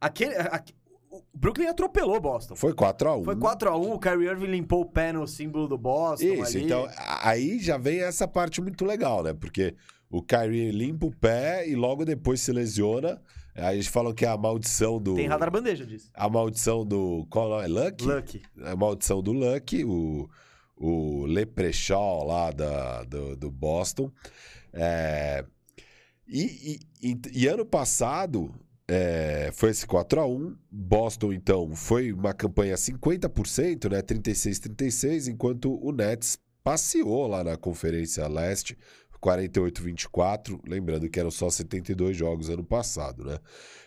[0.00, 0.74] aquele aque-
[1.10, 2.56] o Brooklyn atropelou Boston.
[2.56, 3.24] Foi 4x1.
[3.24, 6.64] Foi 4x1, o Kyrie Irving limpou o pé no símbolo do Boston Isso, ali.
[6.66, 6.88] então
[7.22, 9.32] aí já vem essa parte muito legal, né?
[9.32, 9.74] Porque
[10.10, 13.18] o Kyrie limpa o pé e logo depois se lesiona.
[13.56, 15.14] Aí eles falam que é a maldição do.
[15.14, 16.10] Tem radar bandeja disso.
[16.14, 17.26] A maldição do.
[17.30, 17.84] Qual é o nome?
[17.84, 18.04] Luck?
[18.04, 18.42] Lucky.
[18.64, 20.28] A maldição do Luck, o,
[20.76, 24.10] o Leprechaun lá da, do, do Boston.
[24.72, 25.44] É,
[26.26, 28.52] e, e- e- e ano passado
[28.88, 30.56] é, foi esse 4x1.
[30.70, 34.02] Boston, então, foi uma campanha 50%, né?
[34.02, 38.76] 36-36, enquanto o Nets passeou lá na Conferência Leste,
[39.24, 40.60] 48-24.
[40.66, 43.38] Lembrando que eram só 72 jogos ano passado, né?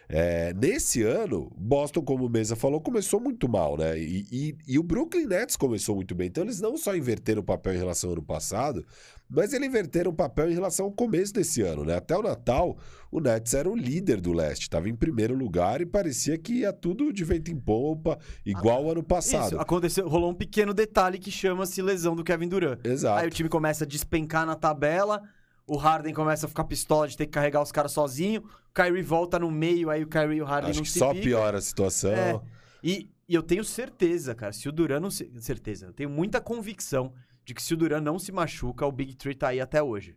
[0.10, 4.00] É, nesse ano, Boston, como o Mesa falou, começou muito mal, né?
[4.00, 6.28] E, e- e o Brooklyn Nets começou muito bem.
[6.28, 8.86] Então, eles não só inverteram o papel em relação ao ano passado,
[9.30, 11.98] mas eles inverteram o papel em relação ao começo desse ano, né?
[11.98, 12.78] Até o Natal,
[13.12, 16.72] o Nets era o líder do leste, estava em primeiro lugar e parecia que ia
[16.72, 19.48] tudo de vento em polpa, igual ao ano passado.
[19.48, 22.80] Isso, aconteceu, rolou um pequeno detalhe que chama-se lesão do Kevin Durant.
[22.86, 23.20] Exato.
[23.20, 25.22] Aí o time começa a despencar na tabela,
[25.70, 29.02] o Harden começa a ficar pistola de ter que carregar os caras sozinho, o Kyrie
[29.02, 31.24] volta no meio, aí o Kyrie e o Harden Acho não que se só picam.
[31.24, 32.12] piora a situação.
[32.12, 32.42] É.
[32.84, 35.32] E, e eu tenho certeza, cara, se o Duran não se...
[35.40, 37.12] Certeza, eu tenho muita convicção
[37.44, 40.16] de que se o Duran não se machuca, o Big Three tá aí até hoje.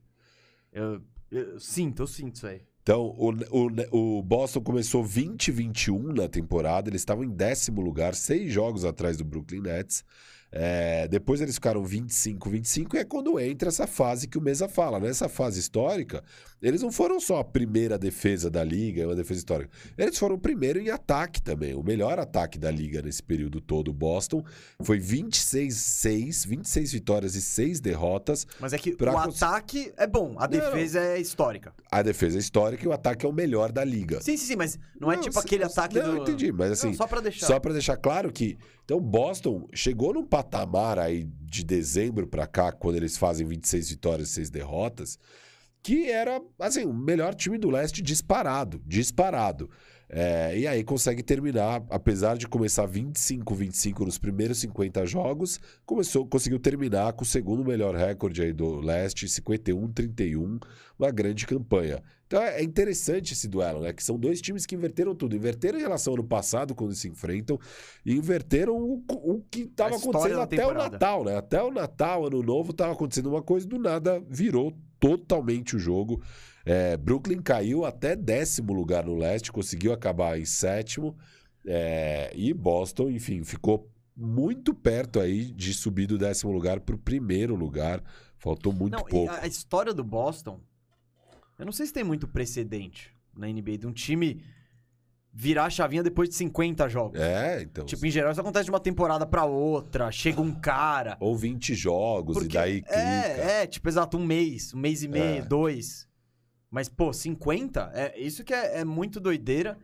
[0.73, 1.01] Eu,
[1.31, 2.61] eu sinto, eu sinto isso aí.
[2.83, 8.53] Então, o, o, o Boston começou 20-21 na temporada, eles estavam em décimo lugar, seis
[8.53, 10.05] jogos atrás do Brooklyn Nets.
[10.53, 14.99] É, depois eles ficaram 25-25 e é quando entra essa fase que o Mesa fala.
[14.99, 16.25] Nessa fase histórica,
[16.63, 19.71] eles não foram só a primeira defesa da liga, uma defesa histórica.
[19.97, 21.75] Eles foram o primeiro em ataque também.
[21.75, 24.45] O melhor ataque da liga nesse período todo, o Boston,
[24.83, 28.47] foi 26-6, 26 vitórias e 6 derrotas.
[28.59, 31.73] Mas é que o cons- ataque é bom, a defesa é histórica.
[31.91, 34.21] A defesa é histórica e o ataque é o melhor da liga.
[34.21, 36.23] Sim, sim, sim, mas não, é tipo se- aquele ataque não, do...
[36.23, 37.47] entendi, mas assim, Não, só pra deixar.
[37.47, 38.59] Só deixar claro que.
[38.85, 44.31] Então, Boston chegou num patamar aí de dezembro pra cá, quando eles fazem 26 vitórias
[44.31, 45.19] e 6 derrotas,
[45.83, 48.83] que era, assim, o melhor time do leste disparado.
[48.87, 49.71] Disparado.
[50.13, 56.59] É, e aí consegue terminar, apesar de começar 25-25 nos primeiros 50 jogos, começou, conseguiu
[56.59, 60.61] terminar com o segundo melhor recorde aí do leste, 51-31,
[60.99, 62.03] uma grande campanha.
[62.27, 63.93] Então é interessante esse duelo, né?
[63.93, 65.37] Que são dois times que inverteram tudo.
[65.37, 67.57] Inverteram em relação ao ano passado, quando se enfrentam,
[68.05, 70.89] e inverteram o, o que estava acontecendo até temporada.
[70.89, 71.37] o Natal, né?
[71.37, 76.23] Até o Natal, Ano Novo, estava acontecendo uma coisa, do nada virou totalmente o jogo.
[76.65, 81.17] É, Brooklyn caiu até décimo lugar no leste, conseguiu acabar em sétimo.
[81.67, 86.99] é, e Boston, enfim, ficou muito perto aí de subir do décimo lugar para o
[86.99, 88.03] primeiro lugar.
[88.37, 89.33] Faltou muito Não, pouco.
[89.33, 90.61] a, a história do Boston,
[91.59, 94.43] eu não sei se tem muito precedente na NBA de um time
[95.33, 97.21] virar a chavinha depois de 50 jogos.
[97.21, 97.85] É, então.
[97.85, 101.17] Tipo, em geral isso acontece de uma temporada pra outra, chega um cara.
[101.21, 102.97] Ou 20 jogos e Porque- daí clica.
[102.99, 105.43] É, é, tipo, exato, um mês, um mês e meio, É.
[105.43, 106.09] dois.
[106.71, 107.91] Mas, pô, 50?
[107.95, 109.77] É, isso que é, é muito doideira.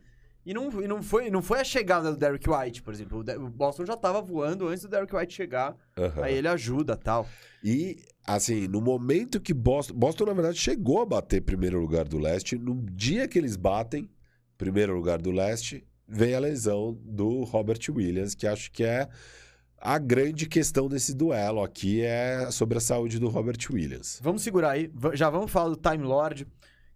[0.44, 3.18] E não, e não, foi, não foi a chegada do Derrick White, por exemplo.
[3.38, 5.76] O Boston já tava voando antes do Derrick White chegar.
[5.99, 6.22] Aham.
[6.22, 7.26] Aí ele ajuda tal.
[7.64, 9.94] E, assim, no momento que Boston.
[9.94, 12.57] Boston, na verdade, chegou a bater primeiro lugar do leste.
[12.57, 14.09] No dia que eles batem
[14.57, 19.09] primeiro lugar do leste, vem a lesão do Robert Williams, que acho que é
[19.79, 24.19] a grande questão desse duelo aqui é sobre a saúde do Robert Williams.
[24.23, 24.91] Vamos segurar aí.
[25.15, 26.47] Já vamos falar do Time Lord.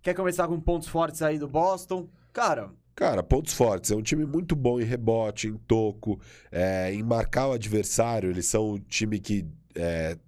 [0.03, 2.09] Quer começar com pontos fortes aí do Boston?
[2.33, 3.91] Cara, Cara, pontos fortes.
[3.91, 6.21] É um time muito bom em rebote, em toco,
[6.53, 8.29] é, em marcar o adversário.
[8.29, 10.19] Eles são o time que, é,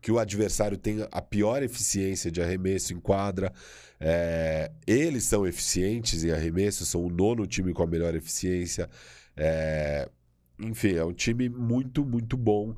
[0.00, 3.50] que o adversário tem a pior eficiência de arremesso em quadra.
[4.04, 8.90] É, eles são eficientes em arremesso, são o nono time com a melhor eficiência.
[9.36, 10.08] É,
[10.58, 12.74] enfim, é um time muito, muito bom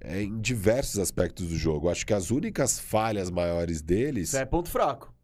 [0.00, 1.88] é, em diversos aspectos do jogo.
[1.88, 4.28] Acho que as únicas falhas maiores deles.
[4.28, 5.14] isso é ponto fraco.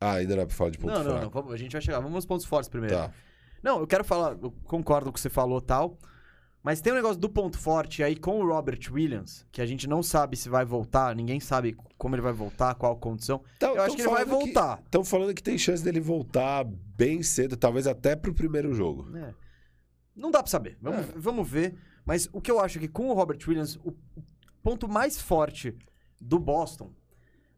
[0.00, 1.24] Ah, ainda não é pra falar de ponto não, não, fraco.
[1.24, 1.30] não.
[1.30, 1.98] vamos- a gente vai chegar.
[1.98, 2.94] Vamos aos pontos fortes primeiro.
[2.94, 3.12] Tá.
[3.60, 5.98] Não, eu quero falar, eu concordo com o que você falou tal.
[6.62, 9.86] Mas tem um negócio do ponto forte aí com o Robert Williams, que a gente
[9.88, 13.42] não sabe se vai voltar, ninguém sabe como ele vai voltar, qual condição.
[13.56, 14.80] Então, Eu acho que ele vai voltar.
[14.84, 19.08] Estão falando que tem chance dele voltar bem cedo, talvez até pro primeiro jogo.
[19.16, 19.32] É.
[20.16, 20.76] Não dá pra saber.
[20.82, 21.12] Vamos, É.
[21.16, 21.74] vamos ver.
[22.04, 23.94] Mas o que eu acho é que com o Robert Williams, o
[24.60, 25.74] o ponto mais forte
[26.20, 26.92] do Boston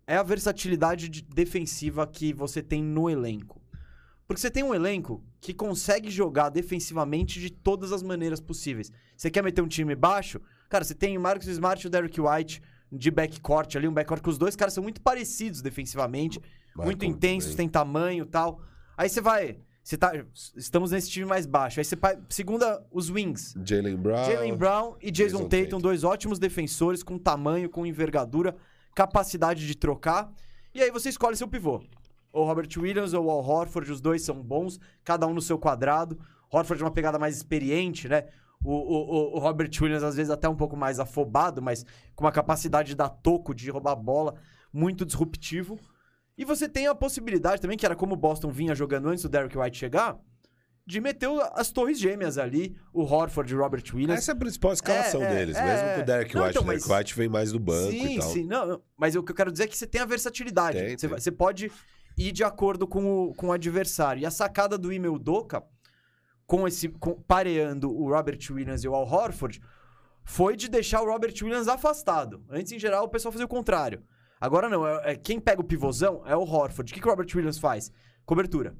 [0.06, 3.59] é a versatilidade de- defensiva que você tem no elenco.
[4.30, 8.92] Porque você tem um elenco que consegue jogar defensivamente de todas as maneiras possíveis.
[9.16, 10.40] Você quer meter um time baixo?
[10.68, 12.62] Cara, você tem o Marcus Smart e o Derrick White
[12.92, 16.40] de backcourt ali, um backcourt que os dois caras são muito parecidos defensivamente,
[16.76, 18.62] muito intensos, tem tamanho e tal.
[18.96, 19.58] Aí você vai.
[19.82, 20.12] Você tá,
[20.56, 21.80] estamos nesse time mais baixo.
[21.80, 23.56] Aí você segunda os wings.
[23.64, 24.24] Jalen Brown.
[24.26, 25.80] Jalen Brown e Jason, Jason Tatum, Tatum.
[25.80, 28.54] dois ótimos defensores com tamanho, com envergadura,
[28.94, 30.32] capacidade de trocar.
[30.72, 31.82] E aí você escolhe seu pivô.
[32.32, 36.18] Ou Robert Williams ou Al Horford, os dois são bons, cada um no seu quadrado.
[36.52, 38.24] Horford é uma pegada mais experiente, né?
[38.62, 42.24] O, o, o- o Robert Williams, às vezes, até um pouco mais afobado, mas com
[42.24, 44.34] uma capacidade de dar toco, de roubar bola,
[44.72, 45.78] muito disruptivo.
[46.36, 49.28] E você tem a possibilidade também, que era como o Boston vinha jogando antes do
[49.28, 50.18] Derrick White chegar,
[50.86, 54.18] de meter o- as torres gêmeas ali, o Horford e o Robert Williams.
[54.18, 55.94] Essa é a principal escalação É, é, deles, é, mesmo é.
[55.94, 56.50] com o Derek Não, White.
[56.50, 58.28] então, o Derek mas- White vem mais do banco sim, e tal.
[58.30, 58.46] sim.
[58.46, 60.78] Não, mas o que eu quero dizer é que você tem a versatilidade.
[60.78, 61.18] Tem, você, tem.
[61.18, 61.70] você pode
[62.28, 64.22] ir de acordo com o, com o adversário.
[64.22, 65.62] E a sacada do Ime Udoka,
[66.46, 69.60] com esse, com- pareando o Robert Williams e o Al Horford,
[70.24, 72.44] foi de deixar o Robert Williams afastado.
[72.48, 74.02] Antes, em geral, o pessoal fazia o contrário.
[74.40, 76.90] Agora não, é, é- quem pega o pivôzão é o Horford.
[76.90, 77.90] O que, que o Robert Williams faz?
[78.24, 78.74] Cobertura.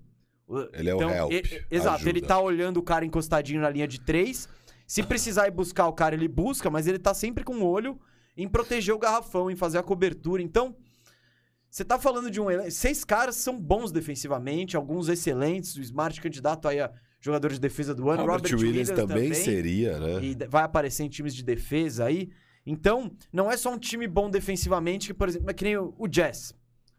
[0.73, 2.11] Ele é o help, e- e- exato, ajuda.
[2.11, 4.49] ele tá olhando o cara encostadinho na linha de três.
[4.87, 8.01] Se precisar ir buscar o cara, ele busca, mas ele tá sempre com o olho
[8.37, 10.43] em proteger o garrafão, em fazer a cobertura.
[10.43, 10.75] Então,
[11.71, 12.71] você tá falando de um elenco.
[12.71, 15.77] Seis caras são bons defensivamente, alguns excelentes.
[15.77, 16.91] O Smart candidato aí a
[17.21, 18.27] jogador de defesa do ano.
[18.27, 20.25] Robert, Williams, também, seria, né?
[20.25, 22.31] E vai aparecer em times de defesa aí.
[22.67, 26.09] Então, não é só um time bom defensivamente, que, por exemplo, é que nem o,
[26.09, 26.55] Jazz.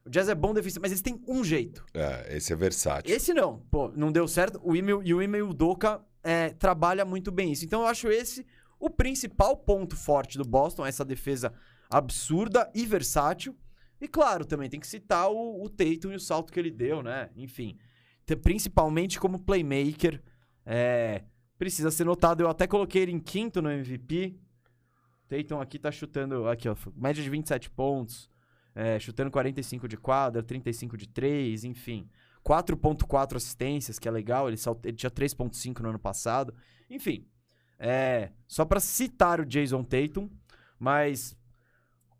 [0.06, 1.84] O Jazz é bom defensivamente, mas eles têm um jeito.
[1.94, 3.14] É, esse é versátil.
[3.14, 3.60] Esse não.
[3.70, 4.60] Pô, não deu certo.
[4.64, 7.66] O Email, e o Email Doka é, trabalha muito bem isso.
[7.66, 8.46] Então eu acho esse
[8.80, 11.54] o principal ponto forte do Boston, essa defesa
[11.90, 13.56] absurda e versátil.
[14.02, 17.04] E claro, também tem que citar o, o Tatum e o salto que ele deu,
[17.04, 17.30] né?
[17.36, 17.78] Enfim.
[18.26, 20.22] Te- Principalmente como playmaker.
[20.66, 21.24] é,
[21.58, 22.42] precisa ser notado.
[22.42, 24.36] Eu até coloquei ele em quinto no MVP.
[25.30, 26.48] Tatum aqui tá chutando.
[26.50, 26.76] Aqui, ó.
[26.96, 28.30] Média de 27 pontos.
[28.74, 32.10] é, chutando 45 de quadra, 35 de 3, enfim.
[32.44, 34.48] 4.4 assistências, que é legal.
[34.48, 34.84] Ele, salt...
[34.84, 36.54] ele tinha 3.5 no ano passado.
[36.90, 37.28] Enfim.
[37.78, 40.30] É, só pra citar o Jason Tatum,
[40.80, 41.36] mas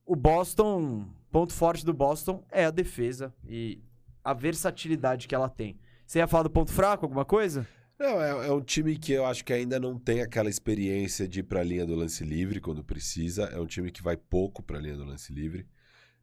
[0.06, 3.82] o Boston, ponto forte do Boston é a defesa e
[4.24, 5.80] a versatilidade que ela tem.
[6.06, 7.66] Você ia falar do ponto fraco, alguma coisa?
[7.98, 11.40] Não, é, é um time que eu acho que ainda não tem aquela experiência de
[11.40, 13.44] ir pra linha do lance livre quando precisa.
[13.46, 15.66] É um time que vai pouco pra linha do lance livre.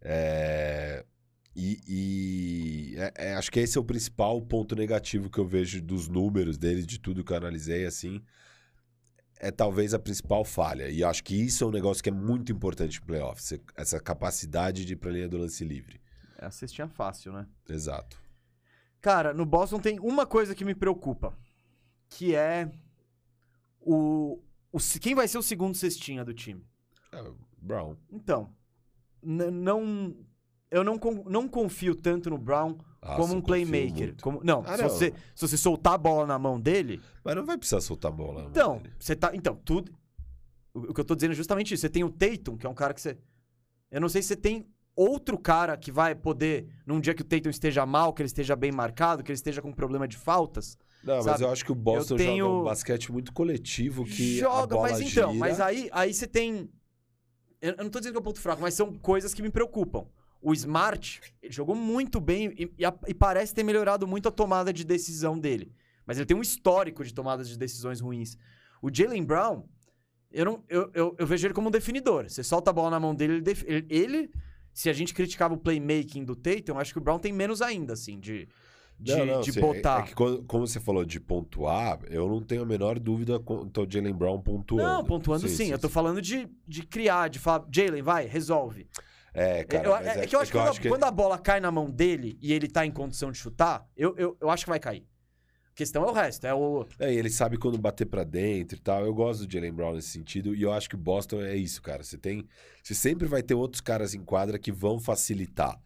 [0.01, 1.05] É,
[1.61, 5.83] E, e é- é, acho que esse é o principal ponto negativo que eu vejo
[5.83, 8.23] dos números deles, de tudo que eu analisei, assim.
[9.41, 10.91] É talvez a principal falha.
[10.91, 13.59] E acho que isso é um negócio que é muito importante em playoffs.
[13.77, 16.01] Essa capacidade de ir pra linha do lance livre.
[16.37, 17.47] É a cestinha fácil, né?
[17.69, 18.21] Exato.
[19.01, 21.37] Cara, no Boston tem uma coisa que me preocupa,
[22.09, 22.71] que é
[23.81, 26.67] o, o quem vai ser o segundo cestinha do time.
[27.13, 27.25] É,
[27.61, 27.97] Brown.
[28.11, 28.53] Então,
[29.23, 30.17] não
[30.71, 34.15] eu não, não confio tanto no Brown Nossa, como um playmaker.
[34.21, 34.89] Como, não, Ah, se, não.
[34.89, 38.15] Você, se você soltar a bola na mão dele, Mas não vai precisar soltar a
[38.15, 38.43] bola.
[38.45, 38.95] na então, mão dele.
[38.99, 39.93] você tá, então, tudo
[40.75, 41.81] o, o que eu tô dizendo é justamente isso.
[41.83, 43.17] Você tem o Tatum, que é um cara que você
[43.91, 47.25] eu não sei se você tem outro cara que vai poder num dia que o
[47.25, 50.77] Tatum esteja mal, que ele esteja bem marcado, que ele esteja com problema de faltas,
[51.05, 51.45] Não, mas sabe?
[51.45, 54.75] eu acho que o Boston Eu tenho- joga um basquete muito coletivo que a joga,
[54.77, 55.39] bola mas então, gira.
[55.39, 56.69] mas aí, aí você tem.
[57.63, 59.51] Eu, eu não tô dizendo que é um ponto fraco, mas são coisas que me
[59.51, 60.05] preocupam.
[60.41, 64.31] O Smart ele jogou muito bem e, e a- e parece ter melhorado muito a
[64.33, 65.73] tomada de decisão dele.
[66.07, 68.37] Mas ele tem um histórico de tomadas de decisões ruins.
[68.81, 69.65] O Jalen Brown,
[70.31, 72.29] eu, não, eu, eu, eu vejo ele como um definidor.
[72.31, 74.31] Você solta a bola na mão dele, ele, def- ele, ele-
[74.73, 77.95] se a gente criticava o playmaking do Tatum, acho que o Brown tem menos ainda,
[77.95, 78.49] assim, de,
[79.01, 80.01] de, Não, não, de sim, é- botar.
[80.01, 83.81] É, que quando- como você falou de pontuar, eu não tenho a menor dúvida quanto
[83.81, 84.83] ao Jalen Brown pontuando.
[84.89, 85.73] Não, pontuando sim.
[85.73, 88.87] eu tô falando de, de criar, de falar, Jalen, vai, resolve.
[89.39, 91.39] É, cara, Eu- é, é que eu acho que, quando, a, que- quando a bola
[91.39, 94.65] cai na mão dele e ele tá em condição de chutar, eu, eu, eu acho
[94.65, 95.07] que vai cair.
[95.71, 96.85] A questão é o resto, é o.
[96.99, 99.05] É, e ele sabe quando bater pra dentro e tal.
[99.07, 100.53] Eu gosto do Jalen Brown nesse sentido.
[100.55, 102.03] E eu acho que o Boston é isso, cara.
[102.03, 102.45] Você tem.
[102.83, 105.81] Você sempre vai ter outros caras em quadra que vão facilitar.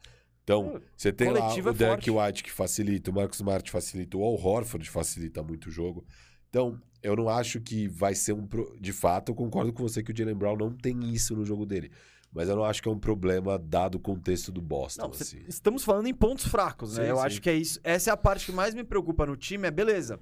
[0.45, 2.11] Então, Hum, você tem lá coletivo é o Derek.
[2.11, 6.05] White que facilita, o Marcus Smart facilita, o Al Horford facilita muito o jogo.
[6.49, 8.47] Então, eu não acho que vai ser um.
[8.47, 11.45] pro- De fato, eu concordo com você que o Jalen Brown não tem isso no
[11.45, 11.93] jogo dele.
[12.33, 15.03] Mas eu não acho que é um problema dado o contexto do Boston.
[15.03, 15.43] Não, assim.
[15.47, 17.05] estamos falando em pontos fracos, né?
[17.05, 17.23] Sim, eu sim.
[17.23, 17.79] acho que é isso.
[17.85, 20.19] Essa é a parte que mais me preocupa no time, é beleza.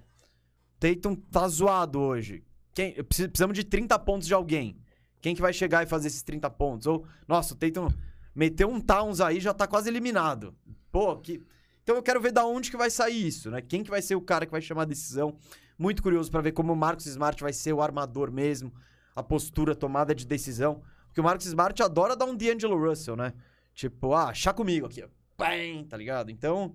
[0.81, 2.43] Tatum tá zoado hoje.
[2.75, 4.77] Quem, precisamos de 30 pontos de alguém.
[5.21, 6.87] Quem que vai chegar e fazer esses 30 pontos?
[6.87, 7.89] Ou, nossa, o Tatum
[8.35, 10.55] meteu um Towns aí já tá quase eliminado.
[10.91, 11.43] Pô, que.
[11.83, 13.61] Então eu quero ver da onde que vai sair isso, né?
[13.61, 15.37] Quem que vai ser o cara que vai chamar a decisão?
[15.79, 18.73] Muito curioso pra ver como o Marcos Smart vai ser o armador mesmo,
[19.15, 20.83] a postura, a tomada de decisão.
[21.11, 23.35] Porque o Marcos Smart adora dar um D'Angelo Russell, né?
[23.75, 25.09] Tipo, ah, chá comigo aqui, ó.
[25.37, 26.31] Pam, tá ligado?
[26.31, 26.75] Então,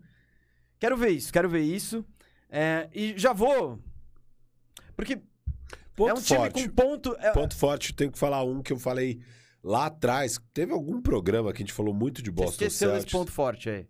[0.79, 2.05] quero ver isso, quero ver isso.
[2.49, 3.79] É, e já vou.
[4.95, 5.21] Porque
[5.95, 6.69] Ponto é um time forte.
[6.69, 7.15] com ponto.
[7.19, 9.19] é- Ponto forte, tenho que falar um que eu falei
[9.63, 10.39] lá atrás.
[10.53, 13.05] Teve algum programa que a gente falou muito de Você Boston esqueceu Celtics.
[13.07, 13.87] esse ponto forte aí.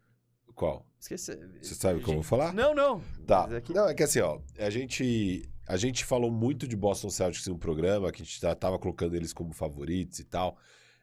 [0.54, 0.86] Qual?
[1.00, 1.38] Esqueceu.
[1.62, 2.54] Você sabe o que eu vou falar?
[2.54, 3.02] Não, não.
[3.28, 3.48] Tá.
[3.50, 7.10] Mas é Não, é que assim, ó, a gente, a gente falou muito de Boston
[7.10, 10.58] Celtics em um programa, que a gente já tava colocando eles como favoritos e tal.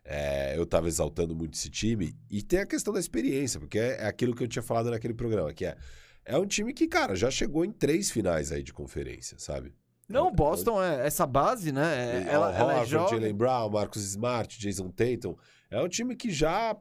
[0.05, 2.17] É, eu tava exaltando muito esse time.
[2.31, 5.15] E tem a questão da experiência, porque é, é aquilo que eu tinha falado naquele
[5.15, 5.77] programa, que é,
[6.25, 9.75] é um time que, cara, já chegou em três finais aí de conferência, sabe?
[10.09, 12.25] Não, o Boston é essa base, né?
[12.27, 13.19] É, ela, Al ela é Horford, jovem.
[13.19, 15.37] Jalen Brown, Marcus Smart, Jason Tatum.
[15.71, 16.77] É um time que já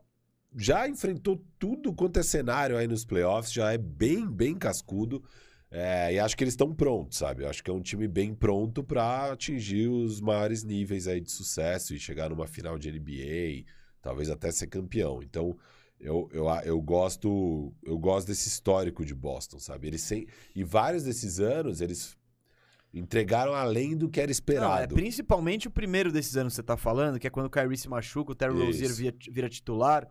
[0.58, 5.24] já enfrentou tudo quanto é cenário aí nos playoffs, já é bem, bem cascudo.
[5.74, 7.44] É, e acho que eles estão prontos, sabe?
[7.44, 11.32] Eu acho que é um time bem pronto para atingir os maiores níveis aí de
[11.32, 13.66] sucesso e chegar numa final de NBA,
[14.02, 15.24] talvez até ser campeão.
[15.24, 15.58] Então,
[15.98, 19.88] eu, eu, eu gosto eu gosto desse histórico de Boston, sabe?
[19.88, 22.18] Eles sem, e vários desses anos eles
[22.94, 24.96] entregaram além do que era Não, é esperado.
[24.96, 27.88] principalmente o primeiro desses anos que você tá falando, que é quando o Kyrie se
[27.88, 30.10] machuca, o Terry Rozier vira, vira titular.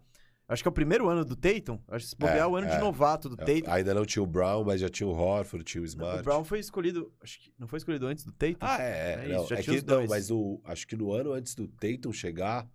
[0.51, 1.79] Acho que é o primeiro ano do Tatum.
[1.87, 2.75] Acho que se bobear é, o ano é.
[2.75, 3.71] de novato do É, Tatum.
[3.71, 6.19] Ainda não tinha o Brown, mas já tinha o Horford, tinha o Smart.
[6.19, 7.13] O Brown foi escolhido.
[7.23, 8.57] Acho que não foi escolhido antes do Tatum?
[8.61, 8.91] Ah, é.
[8.91, 11.33] É é, não, isso, já é tinha que não, mas o, acho que no ano
[11.33, 12.69] antes do Tatum chegar,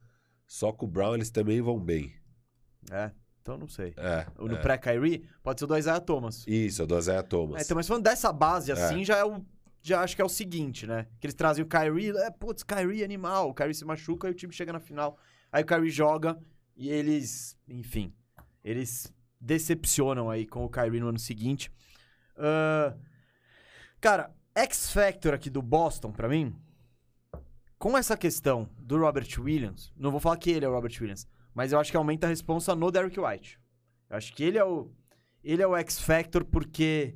[0.47, 2.13] só com o Brown eles também vão bem.
[2.89, 3.11] É,
[3.41, 3.93] então não sei.
[3.97, 4.25] É.
[4.39, 4.61] O No é.
[4.61, 6.45] pré-Kyrie, pode ser o do Isaiah Thomas.
[6.47, 7.61] Isso, é do Isaiah Thomas.
[7.61, 9.03] É, então, mas falando dessa base assim, É.
[9.05, 9.45] já é o.
[9.81, 11.07] Já acho que é o seguinte, né?
[11.19, 13.49] Que eles trazem o Kyrie, é, putz, Kyrie animal.
[13.49, 15.17] O Kyrie se machuca e o time chega na final.
[15.51, 16.39] Aí o Kyrie joga
[16.75, 18.13] e eles, enfim,
[18.63, 21.71] eles decepcionam aí com o Kyrie no ano seguinte.
[22.37, 22.95] Ah,
[24.01, 26.55] cara, X Factor aqui do Boston, pra mim,
[27.77, 31.27] com essa questão do Robert Williams, não vou falar que ele é o Robert Williams,
[31.53, 33.59] mas eu acho que aumenta a responsa no Derrick White.
[34.09, 34.91] Eu acho que ele é o
[35.43, 37.15] ele é o X Factor porque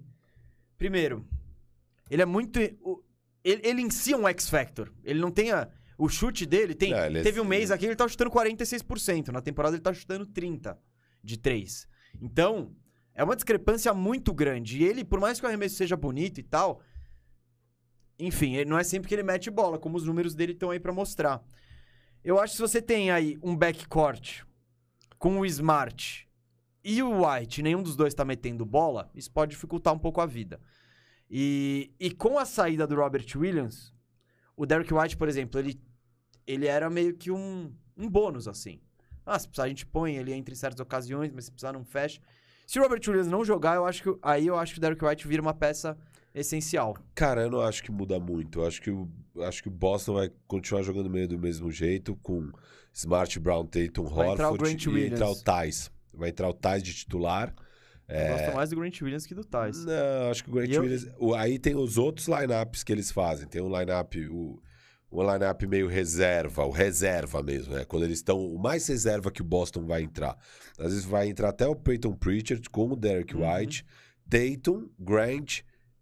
[0.77, 1.27] primeiro,
[2.09, 2.77] ele é muito ele,
[3.43, 4.93] ele em si é um X Factor.
[5.03, 7.85] Ele não tem a o chute dele tem Não, ele é- teve um mês aqui
[7.85, 10.79] ele tá chutando 46%, na temporada ele tá chutando 30
[11.23, 11.87] de 3.
[12.21, 12.73] Então,
[13.13, 14.79] é uma discrepância muito grande.
[14.79, 16.81] E ele, por mais que o arremesso seja bonito e tal,
[18.17, 20.91] enfim, não é sempre que ele mete bola, como os números dele estão aí pra
[20.91, 21.43] mostrar.
[22.23, 24.43] Eu acho que se você tem aí um backcourt
[25.17, 26.27] com o Smart
[26.83, 30.25] e o White, nenhum dos dois tá metendo bola, isso pode dificultar um pouco a
[30.25, 30.59] vida.
[31.29, 33.93] E, e com a saída do Robert Williams,
[34.55, 35.79] o Derrick White, por exemplo, ele,
[36.51, 38.79] ele era meio que um, um bônus, assim.
[39.25, 42.19] Ah, se precisar a gente põe ele entre certas ocasiões, mas se precisar não fecha.
[42.65, 45.03] Se o Robert Williams não jogar, eu acho que aí eu acho que o Derrick
[45.05, 45.97] White vira uma peça
[46.33, 46.95] essencial.
[47.15, 48.59] Cara, eu não acho que muda muito.
[48.61, 49.07] Eu acho que o,
[49.41, 52.51] acho que o Boston vai continuar jogando meio do mesmo jeito, com
[52.93, 55.13] Smart, Brown, Tatum, entrar Horford Grant e Williams.
[55.13, 55.91] entrar o Thais.
[56.13, 57.53] Vai entrar o Thais de titular.
[58.07, 59.85] Eu gosto mais do Grant Williams que do Thais.
[59.85, 61.07] Não, acho que o Grant E eu- Williams.
[61.19, 63.47] o- aí tem os outros lineups que eles fazem.
[63.47, 64.59] Tem um lineup, o,
[65.11, 67.83] o lineup meio reserva, o reserva mesmo, né?
[67.85, 68.39] Quando eles estão.
[68.39, 70.37] O mais reserva que o Boston vai entrar.
[70.77, 73.41] Às vezes vai entrar até o Peyton Pritchard com o Derek Uhum.
[73.51, 73.85] White,
[74.29, 75.61] Tatum, Grant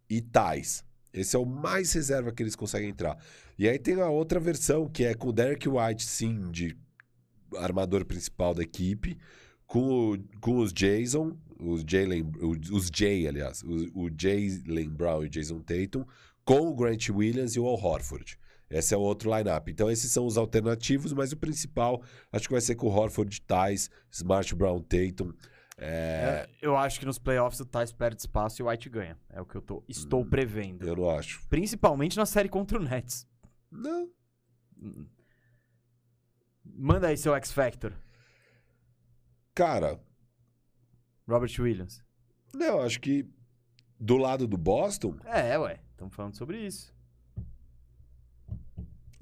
[0.09, 0.83] e Thais.
[1.13, 3.17] Esse é o mais reserva que eles conseguem entrar.
[3.57, 6.77] E aí tem a outra versão, que é com o Derek White, sim, de
[7.55, 9.17] armador principal da equipe,
[9.65, 12.29] com, o- com os Jason, os Jalen,
[12.71, 16.05] os Jay, aliás, o, o Jalen Brown e Jason Tatum,
[16.45, 18.37] com o Grant Williams e o Al Horford.
[18.69, 19.69] Esse é o outro lineup.
[19.69, 22.01] Então, esses são os alternativos, mas o principal
[22.31, 25.31] acho que vai ser com o Horford, Thais, Smart Brown, Tatum.
[25.77, 29.17] É, É, eu acho que nos playoffs o Thais perde espaço e o White ganha.
[29.29, 30.85] É o que eu tô, estou prevendo.
[30.87, 31.47] eu não acho.
[31.47, 33.25] Principalmente na série contra o Nets.
[33.71, 34.09] Não.
[36.65, 37.93] Manda aí seu X Factor,
[39.55, 39.99] Cara,
[41.27, 42.03] Robert Williams.
[42.53, 43.25] não, acho que
[43.99, 45.79] do lado do Boston, É, ué.
[45.91, 46.93] Estamos falando sobre isso.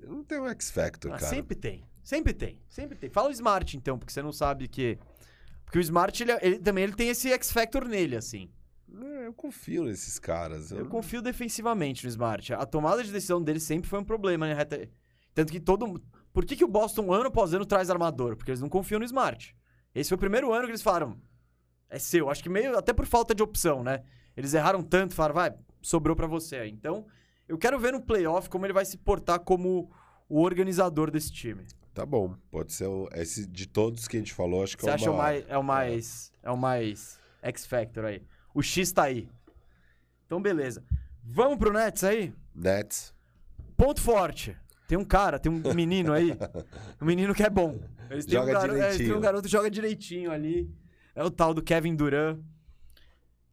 [0.08, 1.30] Não tem um X Factor, Ah, cara.
[1.30, 1.84] sempre tem.
[2.04, 2.62] Sempre tem.
[2.68, 3.10] Sempre tem.
[3.10, 4.98] Fala o Smart, então, porque você não sabe que...
[5.66, 8.50] Porque o Smart, ele, ele também ele tem esse X Factor nele, assim.
[8.94, 10.72] É, Eu confio nesses caras.
[10.72, 12.54] Eu confio defensivamente no Smart.
[12.54, 14.56] A tomada de decisão dele sempre foi um problema, né?
[15.34, 16.04] Tanto que todo mundo.
[16.32, 18.36] Por que, que o Boston, ano após ano, traz armador?
[18.38, 19.56] Porque eles não confiam no Smart.
[19.94, 21.18] Esse foi o primeiro ano que eles falaram.
[21.90, 22.30] É seu.
[22.30, 24.04] Acho que meio até por falta de opção, né?
[24.38, 26.66] Eles erraram tanto, falaram, vai, sobrou pra você.
[26.68, 27.06] Então,
[27.48, 29.92] eu quero ver no playoff como ele vai se portar como
[30.28, 31.66] o organizador desse time.
[31.94, 34.90] Tá bom, pode ser o, esse de todos que a gente falou, acho que Você
[34.90, 35.24] é o acha o maior.
[35.24, 36.32] mais, é o mais.
[36.44, 38.22] É o mais X Factor aí.
[38.54, 39.30] O X tá aí.
[40.26, 40.84] Então, beleza.
[41.24, 42.34] Vamos pro Nets aí?
[42.54, 43.14] Nets.
[43.78, 44.58] Ponto forte.
[44.88, 46.32] Tem um cara, tem um menino aí.
[47.02, 47.80] Um menino que é bom.
[48.10, 49.18] Eles Joga um garo- é, eles têm direitinho.
[49.18, 50.70] um garoto que joga direitinho ali.
[51.16, 52.40] É o tal do Kevin Durant.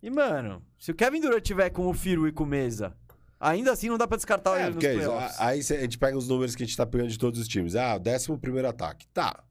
[0.02, 2.94] E, mano, se o Kevin Durant tiver com o Firu e com o Mesa,
[3.42, 5.40] ainda assim não dá pra descartar É, ele nos é playoffs.
[5.40, 7.48] Aí cê- a gente pega os números que a gente tá pegando de todos os
[7.48, 7.74] times.
[7.76, 9.06] Ah, o décimo primeiro ataque.
[9.08, 9.42] Tá.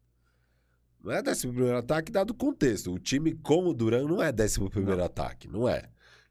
[1.04, 2.94] Não é décimo primeiro ataque dado o contexto.
[2.94, 5.48] O time com o Duran não é décimo primeiro ataque.
[5.48, 5.84] Não é.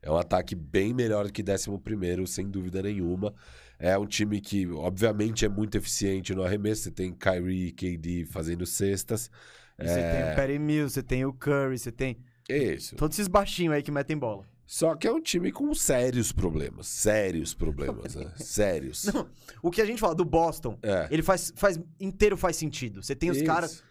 [0.02, 3.34] É um ataque bem melhor do que décimo primeiro, sem dúvida nenhuma.
[3.78, 6.82] É um time que, obviamente, é muito eficiente no arremesso.
[6.84, 9.30] Você tem Kyrie e KD fazendo cestas.
[9.78, 10.12] E Você É.
[10.24, 12.94] tem o Perry Mills, você tem o Curry, você tem Isso.
[12.96, 14.44] todos esses baixinhos aí que metem bola.
[14.72, 16.86] Só que é um time com sérios problemas.
[16.86, 18.30] Sérios problemas, né?
[18.38, 19.02] Sérios.
[19.06, 19.28] Não,
[19.60, 21.08] o que a gente fala do Boston, É.
[21.10, 23.02] ele faz, faz inteiro faz sentido.
[23.02, 23.46] Você tem os Isso.
[23.46, 23.82] caras.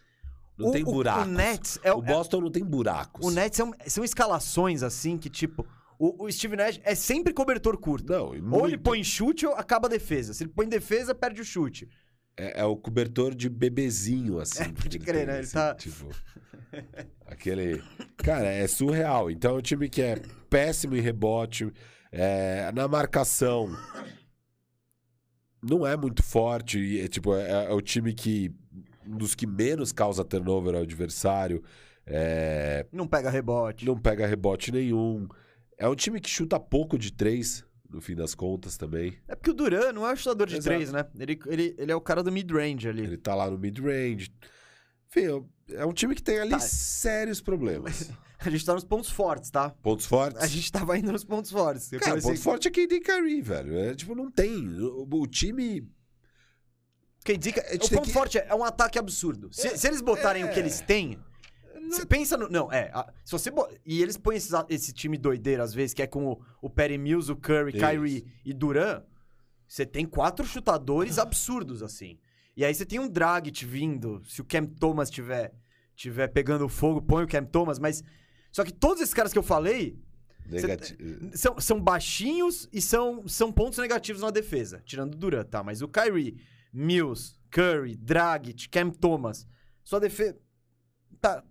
[0.56, 1.26] Não o, tem o- buracos.
[1.26, 3.26] O Nets é, O Boston não tem buracos.
[3.26, 5.66] O Nets são, são escalações assim que, tipo,
[5.98, 8.10] o, o Steve Nash é sempre cobertor curto.
[8.10, 8.80] Não, e Ou ele muito.
[8.80, 10.32] põe chute ou acaba a defesa.
[10.32, 11.90] Se ele põe defesa, perde o chute.
[12.40, 14.62] É, é o cobertor de bebezinho, assim.
[14.62, 15.34] É, pode crer, né?
[15.34, 16.08] Ele assim, tá- Tipo,
[17.26, 17.82] aquele...
[18.16, 19.30] Cara, é surreal.
[19.30, 20.16] Então é um time que é
[20.48, 21.70] péssimo em rebote,
[22.12, 23.68] é, na marcação
[25.62, 26.78] não é muito forte.
[26.78, 28.52] E, é, tipo, é, é o time que...
[29.06, 31.62] Um dos que menos causa turnover ao adversário.
[32.06, 33.84] É, Não pega rebote.
[33.84, 35.26] não pega rebote nenhum.
[35.76, 39.18] É um time que chuta pouco de três, no fim das contas também.
[39.28, 40.64] É porque o Duran não é o chutador de Exato.
[40.76, 41.04] três, né?
[41.18, 43.02] Ele, ele, ele é o cara do mid-range ali.
[43.02, 44.32] Ele tá lá no mid-range.
[45.08, 46.60] Enfim, é um time que tem ali Tá.
[46.60, 48.10] sérios problemas.
[48.42, 49.68] A gente tá nos pontos fortes, tá?
[49.82, 50.40] Pontos fortes?
[50.42, 51.92] A gente tava indo nos pontos fortes.
[51.92, 53.78] Eu Cara, o comecei- ponto forte é KD Kyrie, velho.
[53.78, 54.66] É, tipo, não tem.
[54.80, 55.86] O, o time...
[57.28, 57.50] Gente
[57.84, 59.50] o ponto que- forte é, é um ataque absurdo.
[59.52, 60.46] Se, É, se eles botarem é.
[60.46, 61.18] o que eles têm.
[61.96, 62.48] Você pensa no.
[62.48, 62.90] Não, é.
[62.92, 66.06] a- se você bo- E eles põem esses esse time doideiro, às vezes, que é
[66.06, 67.86] com o, o Perry Mills, o Curry, Isso.
[67.86, 69.02] Kyrie e Duran.
[69.66, 72.18] Você tem quatro chutadores absurdos, assim.
[72.56, 74.20] E aí você tem um Dragic vindo.
[74.26, 75.52] Se o Cam Thomas tiver,
[75.94, 78.02] tiver pegando fogo, põe o Cam Thomas, mas.
[78.50, 79.96] Só que todos esses caras que eu falei
[80.46, 81.30] Negativo.
[81.34, 84.82] são, são baixinhos e são, são pontos negativos na defesa.
[84.84, 85.62] Tirando o Durant, tá?
[85.62, 86.36] Mas o Kyrie,
[86.72, 89.46] Mills, Curry, Dragic, Cam Thomas.
[89.84, 90.36] Sua defesa.
[91.20, 91.44] Tá.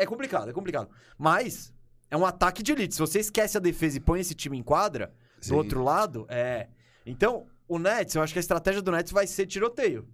[0.00, 0.90] É complicado, é complicado.
[1.18, 1.74] Mas
[2.10, 2.94] é um ataque de elite.
[2.94, 5.50] Se você esquece a defesa e põe esse time em quadra, Sim.
[5.50, 6.68] do outro lado, é.
[7.04, 10.08] Então, o Nets, eu acho que a estratégia do Nets vai ser tiroteio.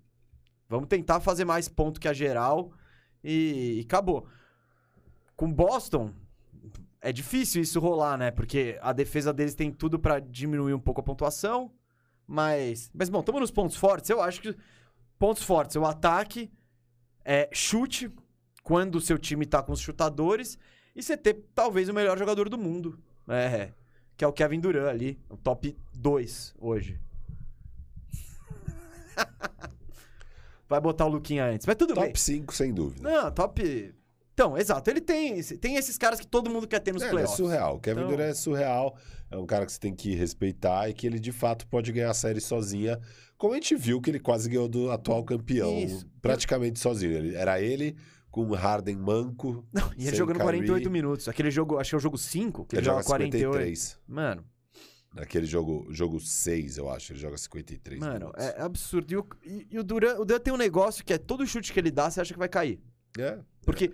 [0.68, 2.72] Vamos tentar fazer mais ponto que a geral
[3.22, 4.26] e, e acabou.
[5.36, 6.12] Com Boston,
[7.00, 8.30] é difícil isso rolar, né?
[8.32, 11.70] Porque a defesa deles tem tudo pra diminuir um pouco a pontuação.
[12.26, 14.10] Mas, mas bom, estamos nos pontos fortes.
[14.10, 14.56] Eu acho que
[15.16, 16.50] pontos fortes, o ataque,
[17.24, 18.10] é chute
[18.66, 20.58] quando o seu time tá com os chutadores
[20.94, 22.98] e você ter talvez o melhor jogador do mundo,
[23.28, 23.70] é,
[24.16, 26.98] que é o Kevin Durant ali, o top 2 hoje.
[30.68, 32.06] Vai botar o Luquinha antes, mas tudo bem.
[32.06, 33.08] Top 5, sem dúvida.
[33.08, 33.94] Não, top.
[34.34, 34.90] Então, exato.
[34.90, 37.36] Ele tem, tem esses caras que todo mundo quer ter nos É, é playoffs.
[37.36, 37.76] surreal.
[37.76, 38.96] O Kevin Então- Durant é surreal.
[39.30, 42.10] É um cara que você tem que respeitar e que ele de fato pode ganhar
[42.10, 42.98] a série sozinha.
[43.38, 46.04] Como a gente viu que ele quase ganhou do atual campeão, Isso.
[46.20, 47.12] praticamente sozinho.
[47.12, 47.96] Ele- era ele
[48.36, 49.66] com o Harden manco.
[49.72, 50.58] Não, e ele jogando Kyrie.
[50.66, 51.26] 48 minutos.
[51.26, 53.40] Aquele jogo, acho que é o jogo 5, que ele, Ele joga joga 48.
[53.52, 53.98] 53.
[54.06, 54.44] Mano,
[55.14, 58.44] Naquele jogo, jogo 6, eu acho, ele joga 53 mano, minutos.
[58.44, 59.10] é absurdo.
[59.10, 61.72] E o, e- e o Duran, o Duran tem um negócio que é todo chute
[61.72, 62.78] que ele dá, você acha que vai cair.
[63.18, 63.90] É, Porque,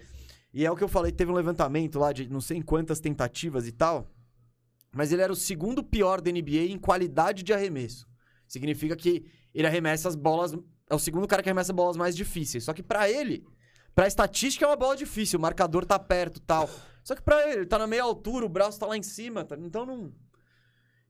[0.52, 2.98] e é o que eu falei, teve um levantamento lá de não sei em quantas
[2.98, 4.10] tentativas e tal,
[4.92, 8.08] mas ele era o segundo pior da NBA em qualidade de arremesso.
[8.48, 9.24] Significa que
[9.54, 10.52] ele arremessa as bolas,
[10.90, 12.64] é o segundo cara que arremessa bolas mais difíceis.
[12.64, 13.44] Só que pra ele,
[13.94, 16.68] pra estatística é uma bola difícil, o marcador tá perto tal.
[17.04, 19.44] Só que pra ele, ele tá na meia altura, o braço tá lá em cima,
[19.44, 20.12] tá- então não...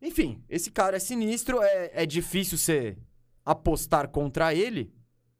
[0.00, 2.98] Enfim, esse cara é sinistro, é, é difícil você
[3.44, 4.92] apostar contra ele,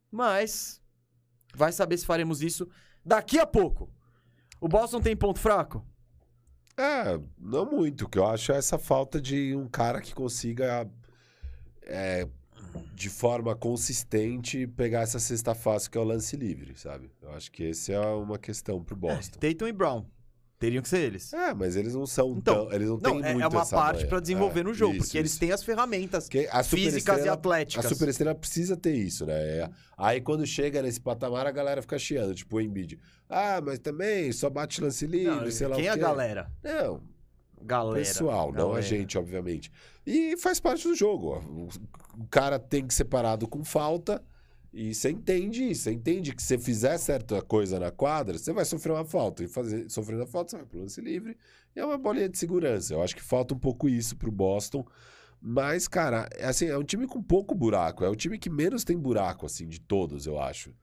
[0.09, 0.81] mas
[1.55, 2.69] vai saber se faremos isso
[3.05, 3.91] daqui a pouco.
[4.61, 5.85] O Boston tem ponto fraco?
[6.77, 8.05] É, não muito.
[8.05, 10.89] O que eu acho é essa falta de um cara que consiga,
[11.81, 12.27] é,
[12.93, 17.09] de forma consistente, pegar essa cesta fácil que é o lance livre, sabe?
[17.21, 19.39] Eu acho que esse é uma questão pro Boston.
[19.39, 20.05] Tatum e Brown.
[20.59, 21.33] Teriam que ser eles.
[21.33, 22.73] É, mas eles não são Então, tão.
[22.73, 25.03] Eles não, Não, têm é, muito é uma parte pra desenvolver É, no jogo, isso,
[25.07, 25.39] porque eles isso.
[25.41, 26.29] têm as ferramentas
[26.63, 27.85] físicas e atléticas.
[27.85, 29.33] A superestrela precisa ter isso, né?
[29.33, 32.97] É, Aí quando chega nesse patamar, a galera fica chiando, tipo o Embiid.
[33.29, 36.49] Ah, mas também só bate lance livre, Não, sei lá quem o é a galera?
[36.63, 37.01] Não,
[37.65, 37.97] Galera.
[37.99, 38.81] pessoal, não a Galera.
[38.81, 39.71] gente, obviamente.
[40.05, 41.27] E faz parte do jogo.
[41.29, 41.39] ó.
[41.39, 44.23] O- cara tem que ser parado com falta
[44.71, 45.83] e você entende isso.
[45.83, 49.43] Você entende que se você fizer certa coisa na quadra, você vai sofrer uma falta.
[49.43, 51.37] E fazer, sofrendo a falta, você vai pro lance livre.
[51.75, 52.93] E é uma bolinha de segurança.
[52.93, 54.85] Eu acho que falta um pouco isso pro Boston.
[55.41, 58.03] Mas, cara, é assim, é um time com pouco buraco.
[58.05, 60.73] É o time que menos tem buraco, assim, de todos, eu acho.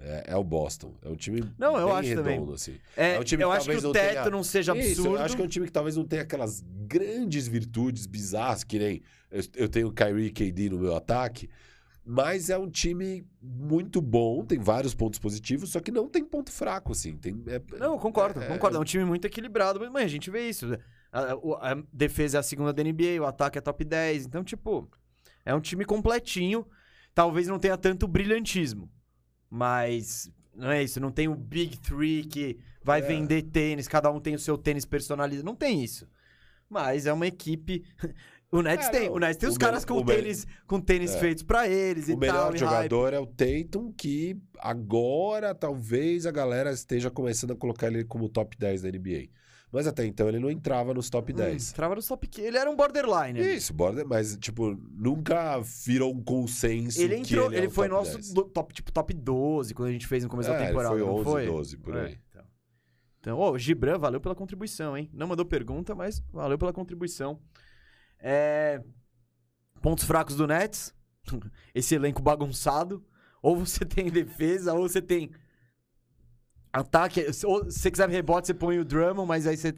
[0.00, 0.94] É, é o Boston.
[1.02, 2.34] É um time Não, eu bem acho também.
[2.34, 2.76] redondo, assim.
[2.96, 4.88] É, É um time eu que acho que o não teto tenha- não seja Isso,
[5.00, 5.16] absurdo.
[5.16, 8.78] eu acho que é um time que talvez não tenha aquelas grandes virtudes bizarras, que
[8.78, 11.50] nem eu, eu tenho Kyrie e KD no meu ataque,
[12.04, 16.50] mas é um time muito bom, tem vários pontos positivos, só que não tem ponto
[16.50, 17.16] fraco, assim.
[17.16, 18.76] Tem, é- Não, eu concordo, é- concordo.
[18.76, 20.66] É um time muito equilibrado, mas a gente vê isso.
[21.12, 24.24] A, o- a defesa é a segunda da NBA, o ataque é top 10.
[24.26, 24.88] Então, tipo,
[25.44, 26.66] é um time completinho.
[27.14, 28.88] Talvez não tenha tanto brilhantismo.
[29.50, 31.00] Mas não é isso.
[31.00, 33.02] Não tem o Big Three que vai É.
[33.02, 35.44] vender tênis, cada um tem o seu tênis personalizado.
[35.46, 36.06] Não tem isso.
[36.68, 37.84] Mas é uma equipe.
[38.50, 39.08] O Nets É, tem.
[39.08, 41.18] não, O Nets tem o os caras com o tênis, com tênis É.
[41.20, 42.46] feitos pra eles e O melhor tal.
[42.46, 42.58] e hype.
[42.60, 48.26] jogador é o Tatum, que agora talvez a galera esteja começando a colocar ele como
[48.26, 49.28] top 10 da NBA.
[49.70, 51.72] Mas até então ele não entrava nos top Hum, 10.
[51.72, 52.46] trava no top 15.
[52.46, 53.38] Ele era um borderline.
[53.38, 53.54] ali.
[53.56, 57.98] Isso, border, mas tipo, nunca virou um consenso Ele entrou, ele, ele, é foi top
[58.00, 58.32] nosso 10.
[58.32, 60.94] do- top, tipo, top 12 quando a gente fez no começo da É, ele temporada.
[60.96, 61.46] foi não 11, foi?
[61.46, 62.18] 12, por É, aí.
[62.30, 62.44] então,
[63.20, 65.10] então ô, o Gibran, valeu pela contribuição, hein?
[65.12, 67.38] Não mandou pergunta, mas valeu pela contribuição.
[68.18, 68.82] É,
[69.82, 70.94] Pontos fracos do Nets.
[71.74, 73.04] Esse elenco bagunçado.
[73.42, 75.30] Ou você tem defesa, ou você tem
[76.78, 77.26] ataque.
[77.44, 79.74] Ou se você quiser rebote, você põe o Drummond, mas aí você,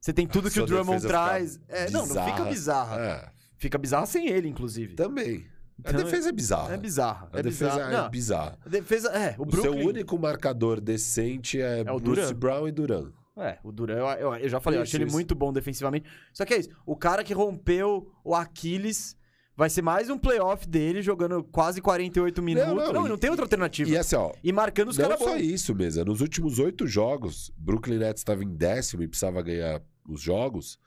[0.00, 1.58] você tem tudo que Sua o Drummond traz.
[1.68, 3.00] É, não, não fica bizarra.
[3.00, 4.94] É, Fica bizarra sem ele, inclusive.
[4.94, 5.44] também.
[5.84, 6.74] A Então, defesa é bizarra.
[6.74, 7.28] É bizarra.
[7.32, 7.92] A é defesa bizarra.
[7.92, 8.58] é Não, bizarra.
[8.64, 9.78] a defesa, é, o O Brooklyn...
[9.80, 12.34] seu único marcador decente é, É o Bruce Duran.
[12.34, 13.12] Brown e Duran.
[13.36, 15.16] É, o Duran, eu, eu- eu já falei, eu Isso, achei ele isso.
[15.16, 16.08] muito bom defensivamente.
[16.32, 19.16] Só que é isso, o cara que rompeu o Aquiles
[19.58, 22.68] vai ser mais um playoff dele jogando quase 48 minutos.
[22.68, 23.90] Não, não, não, e- tem outra alternativa.
[23.90, 25.42] E E, assim, ó, marcando os não caras só bons.
[25.42, 26.04] isso, mesa.
[26.04, 30.78] Nos últimos oito jogos, Brooklyn Nets estava em décimo e precisava ganhar os jogos.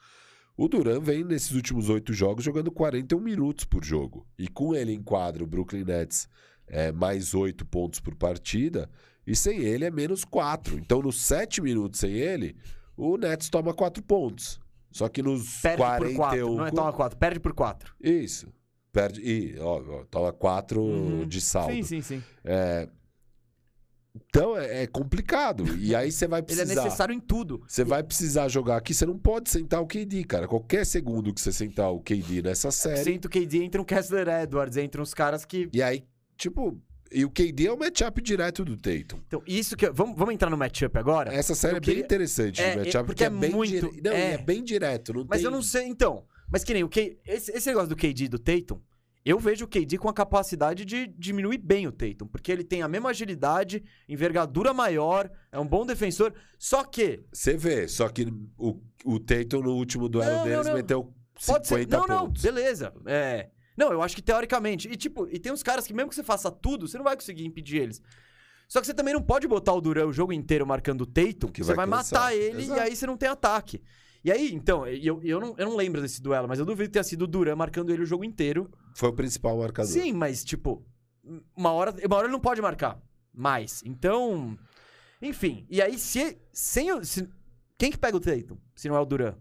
[0.55, 4.25] O Duran vem nesses últimos oito jogos jogando 41 minutos por jogo.
[4.39, 6.29] E com ele em quadro, o Brooklyn Nets
[6.65, 8.89] é mais oito pontos por partida.
[9.27, 10.77] E sem ele é menos quatro.
[10.77, 12.55] Então, nos sete minutos sem ele,
[12.95, 14.61] o Nets toma quatro pontos.
[14.89, 16.15] Só que nos Perde por 41.
[16.15, 17.93] 4, não é toma 4, perde por 4.
[17.99, 18.47] Isso.
[18.91, 19.21] Perde.
[19.21, 21.73] E, ó, toma quatro de saldo.
[21.73, 22.23] Sim, sim, sim.
[22.43, 22.87] É,
[24.29, 25.63] Então é, é complicado.
[25.77, 26.83] E aí você vai Ele é precisar.
[26.83, 27.63] necessário em tudo.
[27.67, 30.47] Você vai precisar jogar aqui, você não pode sentar o KD, cara.
[30.47, 33.03] Qualquer segundo que você sentar o KD nessa série.
[33.03, 35.69] Senta o KD, entra um Kessler Edwards, entra uns caras que...
[35.71, 36.03] E aí,
[36.37, 36.77] tipo.
[37.13, 39.19] E o KD é o matchup direto do Tatum.
[39.27, 39.89] Então, isso que...
[39.89, 41.33] Vamos, vamos entrar no matchup agora?
[41.33, 43.51] Essa série Eu é queria- bem interessante É, é, matchup, porque porque é, é bem
[43.51, 44.01] muito- direto.
[44.03, 44.31] Não, é.
[44.33, 45.13] é bem direto.
[45.13, 45.45] Não Mas tem...
[45.45, 46.23] eu não sei, então.
[46.51, 47.17] Mas que nem o K...
[47.25, 48.79] esse, esse negócio do KD e do Tatum,
[49.23, 52.81] eu vejo o KD com a capacidade de diminuir bem o Tatum, porque ele tem
[52.81, 58.27] a mesma agilidade, envergadura maior, é um bom defensor, só que Você vê, só que
[58.57, 60.73] o, o Tatum no último duelo Não, não, deles não.
[60.73, 62.41] meteu 50 pode ser, não, não, pontos.
[62.41, 62.93] beleza.
[63.05, 63.49] É.
[63.77, 66.23] Não, eu acho que teoricamente, e tipo, e tem uns caras que mesmo que você
[66.23, 68.01] faça tudo, você não vai conseguir impedir eles.
[68.67, 71.47] Só que você também não pode botar o Duran o jogo inteiro marcando o Tatum,
[71.47, 72.79] Que você vai, vai matar ele Exato.
[72.79, 73.81] e aí você não tem ataque.
[74.23, 77.03] E aí, então, eu, eu, não, eu não lembro desse duelo, mas eu duvido tenha
[77.03, 78.69] sido o Duran marcando ele o jogo inteiro.
[78.95, 79.91] Foi o principal marcador.
[79.91, 80.85] Sim, mas tipo,
[81.55, 83.01] uma hora, uma hora ele não pode marcar
[83.33, 83.81] mais.
[83.85, 84.57] Então,
[85.21, 85.65] enfim.
[85.69, 87.27] E aí, se, sem se-
[87.77, 89.33] quem que pega o Tatum, se não é o Duran?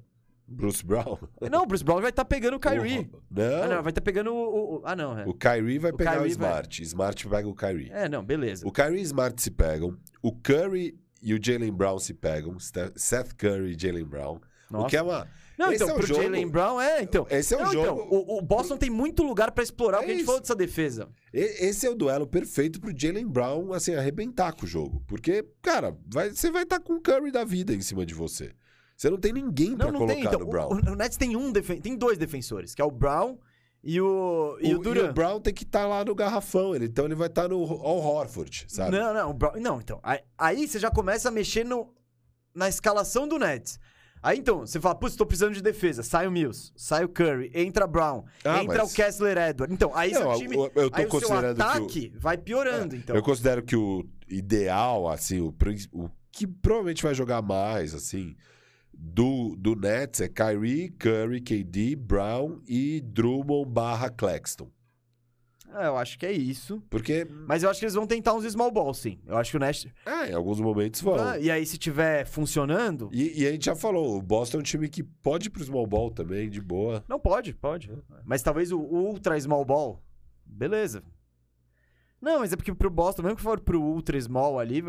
[0.52, 1.16] Bruce Brown.
[1.48, 3.08] Não, o Bruce Brown vai estar pegando o Kyrie.
[3.30, 5.24] Não, Ah, não, vai estar pegando o, o- Ah, não, é.
[5.24, 6.82] o Kyrie vai O pegar Kyrie o Smart.
[6.82, 7.88] Smart pega o Kyrie.
[7.92, 8.66] É, não, beleza.
[8.66, 9.96] O Kyrie e Smart se pegam.
[10.22, 12.56] O Curry e o Jalen Brown se pegam.
[12.96, 14.40] Seth Curry e Jalen Brown.
[14.70, 14.86] Nossa.
[14.86, 15.28] O que é uma.
[15.58, 17.26] Não, esse então, é um pro jogo- Jalen Brown, é, então.
[17.28, 18.08] Esse é um Não, então, jogo.
[18.16, 21.08] o, o Boston tem muito lugar pra explorar, É porque a gente falou dessa defesa.
[21.32, 25.02] Esse é o duelo perfeito pro Jalen Brown, assim, arrebentar com o jogo.
[25.06, 28.52] Porque, cara, vai- você vai estar com o Curry da vida em cima de você.
[28.96, 30.24] Você não tem ninguém não colocar tem.
[30.24, 30.68] Então, no o, Brown.
[30.70, 33.36] o Nets tem um defen tem dois defensores, que é o Brown
[33.82, 35.12] e o, e o, Duran.
[35.12, 36.74] Brown tem que estar lá no garrafão.
[36.74, 38.92] Ele, então ele vai estar no Al Horford, sabe?
[38.98, 40.00] Não, não, o Brown, não, então.
[40.02, 41.94] Aí, aí você já começa a mexer no,
[42.54, 43.78] na escalação do Nets.
[44.22, 46.02] Aí então, você fala, putz, tô precisando de defesa.
[46.02, 49.72] Sai o Mills, sai o Curry, entra Brown, Ah, entra mas- o Kessler Edward.
[49.72, 50.56] Então, aí Não, seu time.
[50.56, 53.16] eu- eu aí o seu considerando que o- ataque vai piorando, então.
[53.16, 55.54] Eu considero que o ideal, assim, o,
[55.92, 58.36] o que provavelmente vai jogar mais, assim,
[58.92, 64.70] do, do Nets é Kyrie, Curry, KD, Brown e Drummond barra Claxton.
[65.74, 66.82] É, eu acho que é isso.
[66.90, 69.18] Porque, Mas eu acho que eles vão tentar uns small ball, sim.
[69.26, 69.86] Eu acho que o Nets.
[70.04, 71.14] é, em alguns momentos vão.
[71.14, 73.08] Ah, e aí, se tiver funcionando.
[73.12, 75.62] E, e a gente já falou, o Boston é um time que pode ir pro
[75.64, 77.04] small ball também, de boa.
[77.08, 77.90] Não pode, pode.
[78.24, 80.02] Mas talvez o, ultra small ball.
[80.44, 81.02] Beleza.
[82.20, 84.82] Não, mas é porque pro Boston, mesmo que for pro ultra small ali,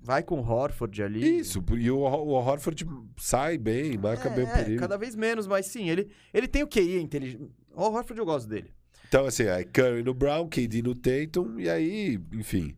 [0.00, 1.38] vai com o Horford ali.
[1.38, 2.84] Isso, e o, o Horford
[3.16, 4.80] sai bem, marca bem o É, período.
[4.80, 7.48] cada vez menos, mas sim, ele, ele tem o QI inteligente.
[7.72, 8.72] O Horford eu gosto dele.
[9.14, 12.76] Então, assim, aí Curry no Brown, KD no Tatum, e aí, enfim.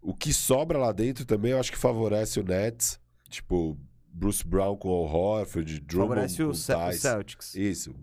[0.00, 2.98] O que sobra lá dentro também eu acho que favorece o Nets.
[3.28, 3.76] Tipo,
[4.10, 6.92] Bruce Brown com o Horford, Drummond Favorece com o, o Ce- o.
[6.94, 7.54] Celtics.
[7.54, 7.94] Isso.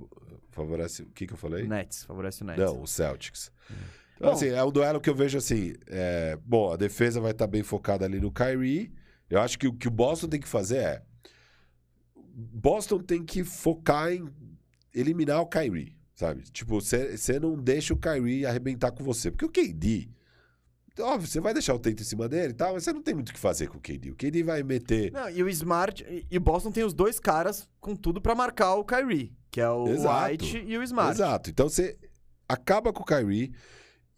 [0.52, 1.02] Favorece...
[1.02, 1.68] O que que eu falei?
[1.68, 2.04] Nets.
[2.04, 2.64] Favorece o Nets.
[2.64, 3.52] Não, o Celtics.
[4.18, 4.34] Então, Bom.
[4.36, 5.74] assim, é um duelo que eu vejo assim.
[5.88, 8.94] é, bom, a defesa vai estar bem focada ali no Kyrie.
[9.28, 11.02] Eu acho que o que o Boston tem que fazer é.
[12.24, 14.30] Boston tem que focar em
[14.94, 16.44] eliminar o Kyrie, sabe?
[16.52, 19.32] Tipo, você não deixa o Kyrie arrebentar com você.
[19.32, 20.10] Porque o KD.
[21.00, 23.16] Óbvio, você vai deixar o teito em cima dele e tal, mas você não tem
[23.16, 24.12] muito o que fazer com o KD.
[24.12, 25.12] O KD vai meter.
[25.12, 26.04] Não, e o Smart.
[26.08, 29.60] E e o Boston tem os dois caras com tudo pra marcar o Kyrie, que
[29.60, 30.32] é o Exato.
[30.32, 31.12] White e o Smart.
[31.12, 31.50] Exato.
[31.50, 31.98] Então você
[32.48, 33.52] acaba com o Kyrie.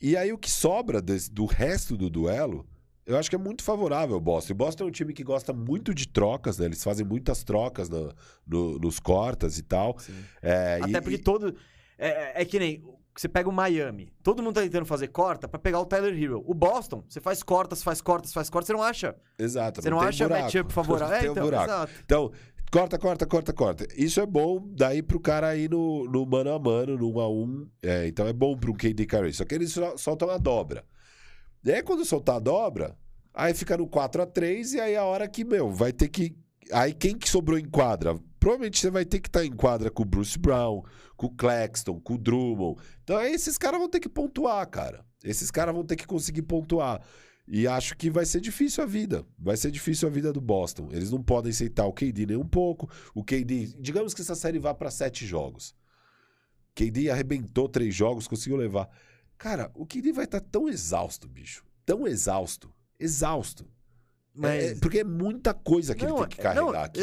[0.01, 2.67] E aí o que sobra desse- do resto do duelo,
[3.05, 4.51] eu acho que é muito favorável ao Boston.
[4.51, 6.65] O Boston é um time que gosta muito de trocas, né?
[6.65, 8.13] Eles fazem muitas trocas no-
[8.45, 9.95] no- nos cortas e tal.
[10.41, 11.55] É, Até e- porque todo.
[11.97, 12.83] É, é que nem.
[13.17, 14.11] Você pega o Miami.
[14.21, 16.43] Todo mundo tá tentando fazer corta pra pegar o Tyler Hero.
[16.45, 19.15] O Boston, você faz cortas, faz cortas, faz cortas, você não acha.
[19.39, 19.81] Exato.
[19.81, 21.07] Você não, tem acha matchup favorável.
[21.07, 21.91] Não É, tem um então, buraco.
[22.03, 22.31] Então,
[22.69, 23.87] corta, corta, corta, corta.
[23.95, 27.29] Isso é bom daí pro cara ir no, no mano a mano, no 1 a
[27.29, 29.31] 1 É, então é bom pro KD Curry.
[29.31, 30.83] Só que eles sol- soltam a dobra.
[31.63, 32.97] E aí, quando soltar a dobra,
[33.33, 36.35] aí fica no 4 a 3 e aí a hora que, meu, vai ter que.
[36.69, 38.19] Aí quem que sobrou em quadra?
[38.45, 40.83] Provavelmente você vai ter que estar em quadra com o Bruce Brown,
[41.17, 42.79] com o Claxton, com o Drummond.
[43.03, 45.03] Então aí esses caras vão ter que pontuar, cara.
[45.23, 47.01] Esses caras vão ter que conseguir pontuar.
[47.47, 49.25] E acho que vai ser difícil a vida.
[49.35, 50.89] Vai ser difícil a vida do Boston.
[50.91, 52.87] Eles não podem aceitar o KD nem um pouco.
[53.15, 55.73] O KD, digamos que essa série vá para sete jogos.
[56.75, 58.87] KD arrebentou três jogos, conseguiu levar.
[59.39, 61.65] Cara, o KD vai estar tão exausto, bicho.
[61.83, 62.71] Tão exausto.
[62.99, 63.65] Exausto.
[64.35, 64.63] Mas.
[64.63, 66.99] É- é- porque é muita coisa que ele tem que carregar não, aqui.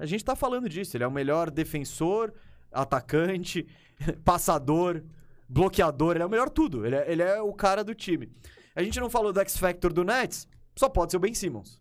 [0.00, 0.96] A, gente tá falando disso.
[0.96, 2.32] Ele é o melhor defensor,
[2.72, 3.66] atacante,
[4.24, 5.02] passador,
[5.48, 6.14] bloqueador.
[6.16, 6.86] Ele é o melhor tudo.
[6.86, 8.30] Ele é, ele é o cara do time.
[8.74, 10.48] A gente não falou do X-Factor do Nets.
[10.76, 11.80] Só pode ser o Ben Simmons.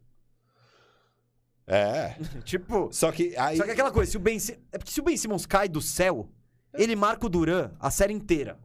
[1.67, 2.15] É.
[2.43, 2.89] tipo.
[2.91, 3.57] Só que aí.
[3.57, 4.37] Só que aquela coisa, se o Ben
[4.71, 6.29] É porque se o Ben Simmons cai do céu,
[6.73, 8.59] ele marca o Duran a série inteira.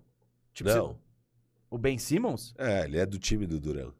[0.52, 0.93] Tipo, Não.
[0.93, 0.98] se-
[1.70, 2.55] o Ben Simmons?
[2.56, 3.93] É, ele é do time do Duran.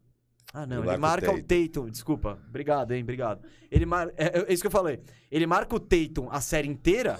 [0.55, 0.77] Ah, não.
[0.77, 1.89] Ele Ele, marca o Tatum.
[1.89, 2.39] Desculpa.
[2.47, 3.03] Obrigado, hein?
[3.03, 3.45] Obrigado.
[3.69, 4.07] Ele mar...
[4.15, 5.01] é, é isso que eu falei.
[5.29, 7.19] Ele marca o Tatum a série inteira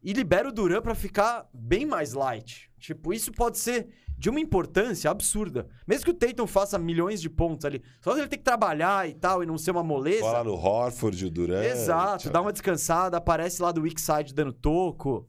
[0.00, 2.70] e libera o Duran pra ficar bem mais light.
[2.78, 5.66] Tipo, isso pode ser de uma importância absurda.
[5.84, 9.14] Mesmo que o Tatum faça milhões de pontos ali, só ele ter que trabalhar e
[9.14, 10.20] tal e não ser uma moleza.
[10.20, 11.64] Cola no Horford, o Duran.
[11.64, 15.28] Exato, dá uma descansada, aparece lá do weak side dando toco.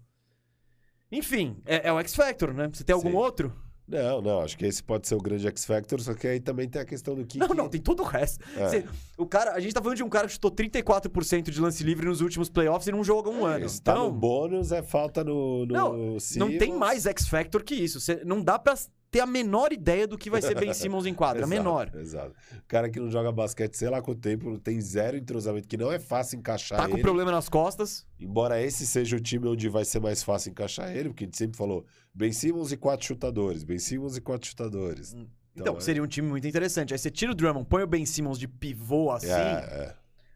[1.11, 2.69] Enfim, é, é o X Factor, né?
[2.72, 3.18] Você tem algum Sim.
[3.18, 3.61] outro?
[3.91, 6.68] Não, não, acho que esse pode ser o grande X Factor, só que aí também
[6.69, 7.38] tem a questão do que.
[7.38, 8.43] Não, não, tem todo o resto.
[8.55, 8.68] É.
[8.69, 8.85] Você-
[9.18, 12.05] o cara, a gente tá falando de um cara que chutou 34% de lance livre
[12.07, 13.68] nos últimos playoffs e não joga um ano.
[13.69, 15.65] Se tá Então, no bônus, é falta no.
[15.65, 17.99] no não, não tem mais X Factor que isso.
[17.99, 18.76] Você, não dá pra
[19.12, 21.42] ter a menor ideia do que vai ser Ben Simmons em quadra.
[21.46, 21.92] Exato, menor.
[21.96, 22.34] Exato.
[22.58, 25.92] O cara que não joga basquete, sei lá quanto tempo, tem zero entrosamento, que não
[25.92, 27.02] é fácil encaixar Tá com ele.
[27.04, 28.08] problema nas costas.
[28.18, 31.38] Embora esse seja o time onde vai ser mais fácil encaixar ele, porque a gente
[31.38, 35.14] sempre falou Ben Simmons e quatro chutadores, Ben Simmons e quatro chutadores.
[35.54, 36.94] Então, é- seria um time muito interessante.
[36.94, 39.96] Aí você tira o Drummond, põe o Ben Simmons de pivô assim, É, é.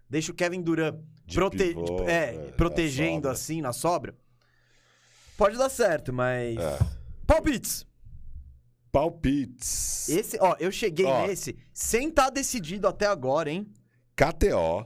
[0.10, 4.14] deixa o Kevin Durant De prote- pivô, é, é, protegendo na assim na sobra.
[5.38, 6.58] Pode dar certo, mas.
[6.58, 6.80] É.
[7.26, 7.86] Palpites!
[8.96, 10.08] Palpites.
[10.08, 11.28] Esse, ó, eu cheguei Ó.
[11.28, 13.68] nesse sem estar decidido até agora, hein?
[14.16, 14.86] KTO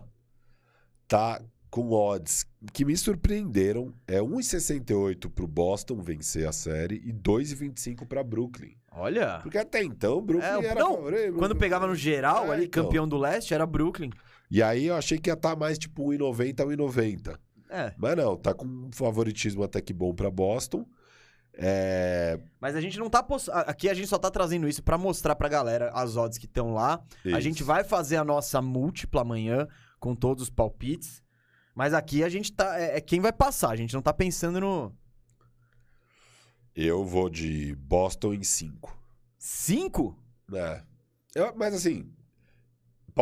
[1.08, 3.94] tá com odds que me surpreenderam.
[4.08, 8.76] É 1,68 pro Boston vencer a série e 2,25 pra Brooklyn.
[8.92, 9.40] Olha.
[9.44, 11.34] Porque até então o Brooklyn É, era não, favorito.
[11.38, 12.84] Quando pegava no geral, É, ali, então.
[12.86, 14.10] campeão do leste, era Brooklyn.
[14.50, 17.38] E aí eu achei que ia estar mais tipo 1,90 1,90.
[17.70, 17.94] É.
[17.96, 20.84] Mas não, tá com um favoritismo até que bom pra Boston.
[21.62, 22.40] É...
[22.60, 23.22] Mas a gente não tá.
[23.22, 26.38] poss- a- Aqui a gente só tá trazendo isso pra mostrar pra galera as odds
[26.38, 27.04] que estão lá.
[27.26, 27.42] A isso.
[27.42, 29.68] gente vai fazer a nossa múltipla amanhã
[30.00, 31.22] com todos os palpites.
[31.76, 32.80] Mas aqui a gente tá.
[32.80, 33.72] É, é quem vai passar.
[33.72, 34.96] A gente não tá pensando no.
[36.76, 38.98] Eu vou de Boston em 5.
[39.38, 40.18] Cinco?
[40.54, 40.82] É.
[41.36, 42.10] Eu- mas assim,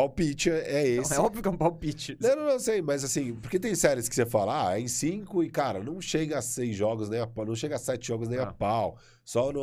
[0.02, 1.10] palpite é é esse.
[1.10, 2.16] Não, é óbvio que é um palpite.
[2.20, 4.88] Não, não, não sei, mas assim, porque tem séries que você fala, ah, é em
[4.88, 8.06] 5 e, cara, não chega a 6 jogos nem a pau, não chega a 7
[8.06, 8.44] jogos nem Ah.
[8.44, 8.96] a pau.
[9.24, 9.62] Só no.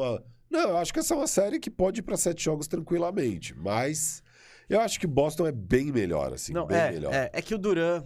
[0.49, 3.55] Não, eu acho que essa é uma série que pode ir pra 7 jogos tranquilamente,
[3.57, 4.21] mas
[4.69, 7.13] eu acho que Boston é bem melhor, assim, Não, bem é, melhor.
[7.13, 7.29] é.
[7.33, 8.03] É que o Duran.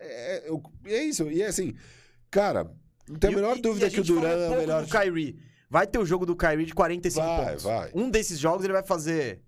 [0.00, 1.74] É, eu- é isso, e é assim,
[2.30, 2.70] cara,
[3.08, 4.84] não tem a menor e- dúvida e a que o Duran é o melhor.
[4.84, 5.36] do Kyrie.
[5.70, 7.62] Vai ter o jogo do Kyrie de 45 Vai, pontos.
[7.64, 7.90] vai.
[7.94, 9.40] Um desses jogos ele vai fazer.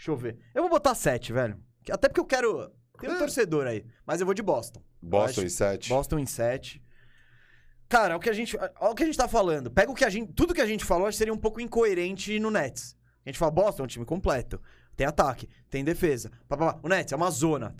[0.00, 0.38] Deixa eu ver.
[0.54, 1.58] Eu vou botar 7, velho.
[1.90, 2.72] Até porque eu quero.
[2.98, 3.18] Tem um É.
[3.18, 3.84] torcedor aí.
[4.06, 4.82] Mas eu vou de Boston.
[5.02, 5.88] Boston Eu em acho- 7.
[5.90, 6.82] Boston em 7.
[7.86, 8.56] Cara, o que a gente.
[8.56, 9.70] Olha o que a gente tá falando.
[9.70, 10.32] Pega o que a gente.
[10.32, 12.96] Tudo que a gente falou acho que seria um pouco incoerente no Nets.
[13.26, 14.58] A gente fala, Boston é um time completo.
[14.96, 16.30] Tem ataque, tem defesa.
[16.48, 16.80] Pá, pá, pá.
[16.82, 17.74] O Nets é uma zona.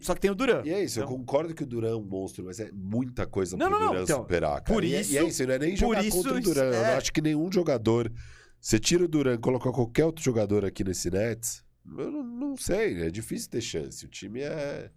[0.00, 0.62] Só que tem o Duran.
[0.64, 3.26] E é isso, eu Então- concordo que o Duran é um monstro, mas é muita
[3.26, 4.64] coisa Não, pro não, não, Duran então, superar, cara.
[4.74, 6.64] por E é- isso- e é isso, não é nem jogar isso contra o Duran.
[6.64, 6.90] Eu é.
[6.90, 8.12] não acho que nenhum jogador.
[8.60, 11.64] Você tira o Duran e coloca qualquer outro jogador aqui nesse Nets,
[11.98, 14.04] eu não, não sei, é difícil ter chance.
[14.04, 14.90] O time é.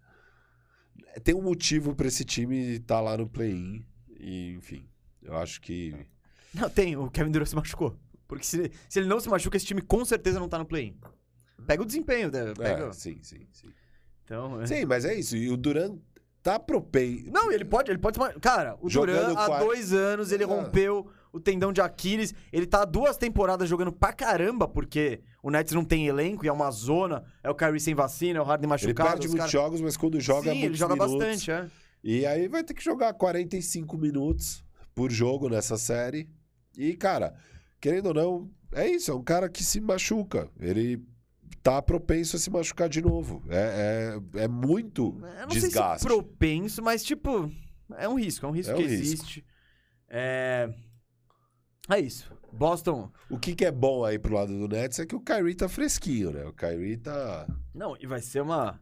[1.24, 3.86] Tem um motivo pra esse time estar lá no play-in.
[4.20, 4.88] E, enfim,
[5.22, 5.96] eu acho que.
[6.54, 6.96] Não, tem.
[6.98, 7.98] O Kevin Durant se machucou.
[8.28, 10.98] Porque se, se ele não se machuca, esse time com certeza não tá no play-in.
[11.66, 12.54] Pega o desempenho, né?
[12.56, 12.86] Pega...
[12.86, 13.70] É, sim, sim, sim.
[14.24, 14.66] Então, é.
[14.68, 15.36] Sim, mas é isso.
[15.36, 15.98] E o Duran
[16.42, 17.32] tá propenso.
[17.32, 20.48] Não, ele pode, ele pode Cara, o Jogando Duran, há dois anos, ele Ah.
[20.48, 22.34] rompeu o tendão de Aquiles.
[22.52, 26.48] Ele tá há duas temporadas jogando pra caramba, porque o Nets não tem elenco e
[26.48, 27.24] é uma zona.
[27.44, 29.10] É o Kyrie sem vacina, é o Harden Ele machucado.
[29.10, 31.16] perde os muitos cara- jogos, mas quando joga, é Sim, ele joga minutos.
[31.18, 31.68] bastante, é.
[32.04, 34.64] E aí vai ter que jogar 45 minutos
[34.96, 36.30] por jogo nessa série.
[36.78, 37.36] E, cara,
[37.82, 39.12] querendo ou não, é isso.
[39.12, 40.50] É um cara que se machuca.
[40.60, 41.04] Ele
[41.62, 43.44] tá propenso a se machucar de novo.
[43.50, 45.62] É, é, é muito Eu não desgaste.
[45.62, 47.52] sei se propenso, mas tipo,
[47.98, 49.04] é um risco, é um risco É um que risco.
[49.06, 49.46] existe.
[50.08, 50.70] É...
[51.90, 52.32] é isso.
[52.52, 53.12] Boston.
[53.30, 55.70] O que, que é bom aí pro lado do Nets é que o Kyrie tá
[55.70, 56.44] fresquinho, né?
[56.46, 57.48] O Kyrie tá.
[57.74, 58.80] Não, e vai ser uma.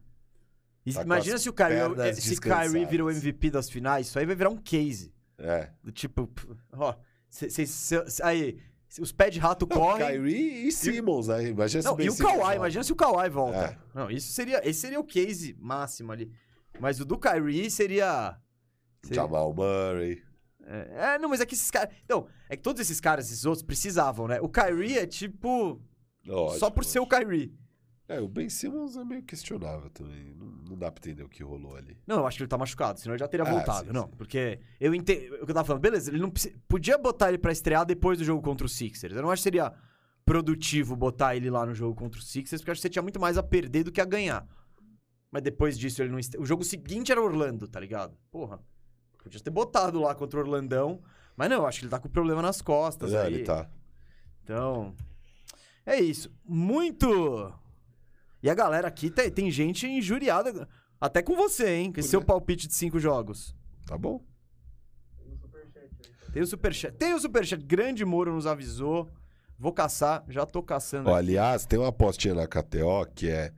[0.94, 3.12] Tá Imagina se o Kyrie, pernas se Kyrie vira o.
[3.12, 5.14] MVP das finais, isso aí vai virar um case.
[5.38, 5.70] É.
[5.84, 6.32] Do tipo,
[6.72, 6.96] ó,
[7.30, 8.58] cê- cê- cê- aí,
[8.88, 10.08] se os pés de rato Não, correm.
[10.08, 11.50] Kyrie e Simmons, né?
[11.50, 13.58] Imagina se Não, Ben e o Kawhi, imagina se o Kawhi volta.
[13.58, 13.78] É.
[13.94, 16.32] Não, isso seria, esse seria o case máximo ali.
[16.80, 18.38] Mas o do Kyrie seria.
[19.04, 20.24] seria- Jamal Murray.
[20.70, 21.94] É, é, não, mas é que esses caras.
[22.04, 24.40] Então, é que todos esses caras, esses outros, precisavam, né?
[24.42, 25.82] O Kyrie é tipo.
[26.26, 27.22] Lógico, só por ser o lógico.
[27.26, 27.54] Kyrie.
[28.10, 30.34] É, o Ben Simmons é meio questionável também.
[30.34, 31.98] Não, não dá pra entender o que rolou ali.
[32.08, 33.88] Não, eu acho que ele tá machucado, senão ele já teria Ah, voltado.
[33.88, 34.12] sim, não, sim.
[34.18, 35.36] porque eu entendo.
[35.42, 36.32] O que eu tava falando, beleza, ele não
[36.68, 39.14] podia botar ele pra estrear depois do jogo contra o Sixers.
[39.16, 39.74] Eu não acho que seria
[40.26, 43.04] produtivo botar ele lá no jogo contra o Sixers, porque eu acho que você tinha
[43.04, 44.46] muito mais a perder do que a ganhar.
[45.32, 46.20] Mas depois disso ele não.
[46.40, 48.18] O jogo seguinte era Orlando, tá ligado?
[48.32, 48.60] Porra.
[49.28, 51.02] Podia ter botado lá contra o Orlandão.
[51.36, 53.14] Mas não, acho que ele tá com problema nas costas.
[53.14, 53.34] É, aí.
[53.34, 53.70] ele tá.
[54.44, 54.96] Então.
[55.86, 56.32] É isso.
[56.46, 57.54] Muito.
[58.42, 60.68] E a galera aqui tem, tem gente injuriada.
[61.00, 61.92] Até com você, hein?
[61.92, 62.26] Com esse seu quê?
[62.28, 63.56] palpite de cinco jogos.
[63.86, 64.22] Tá bom.
[66.34, 66.96] Tem o superchat.
[66.98, 67.64] Tem o superchat.
[67.64, 69.10] Grande Moro nos avisou.
[69.58, 70.24] Vou caçar.
[70.30, 71.10] Já tô caçando.
[71.10, 71.20] Ó, aqui.
[71.20, 73.52] aliás, tem uma apostinha na KTO que é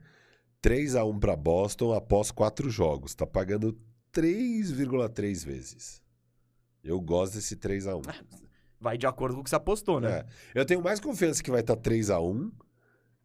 [0.62, 3.14] 3x1 pra Boston após quatro jogos.
[3.14, 3.78] Tá pagando
[4.12, 6.02] 3,3 vezes.
[6.82, 8.02] Eu gosto desse 3x1.
[8.80, 10.20] Vai de acordo com o que você apostou, né?
[10.54, 10.60] É.
[10.60, 12.50] Eu tenho mais confiança que vai estar 3x1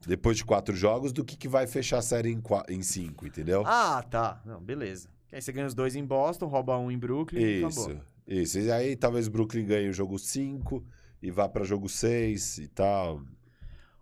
[0.05, 2.37] depois de quatro jogos do que que vai fechar a série
[2.69, 3.63] em 5, entendeu?
[3.65, 4.41] Ah, tá.
[4.45, 5.09] Não, beleza.
[5.31, 8.01] Aí você ganha os dois em Boston, rouba um em Brooklyn e Isso, acabou.
[8.27, 8.59] isso.
[8.59, 10.85] E aí talvez Brooklyn ganhe o jogo 5
[11.21, 13.21] e vá pra jogo 6 e tal.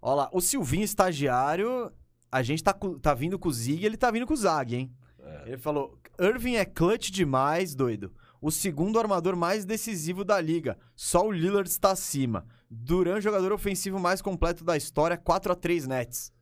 [0.01, 1.91] Ó lá, o Silvinho estagiário,
[2.31, 4.91] a gente tá, tá vindo com o Zig, ele tá vindo com o Zag, hein?
[5.23, 5.43] É.
[5.47, 8.13] Ele falou: Irving é clutch demais, doido.
[8.41, 10.77] O segundo armador mais decisivo da liga.
[10.95, 12.45] Só o Lillard está acima.
[12.69, 16.33] Duran, jogador ofensivo mais completo da história, 4 a 3 Nets.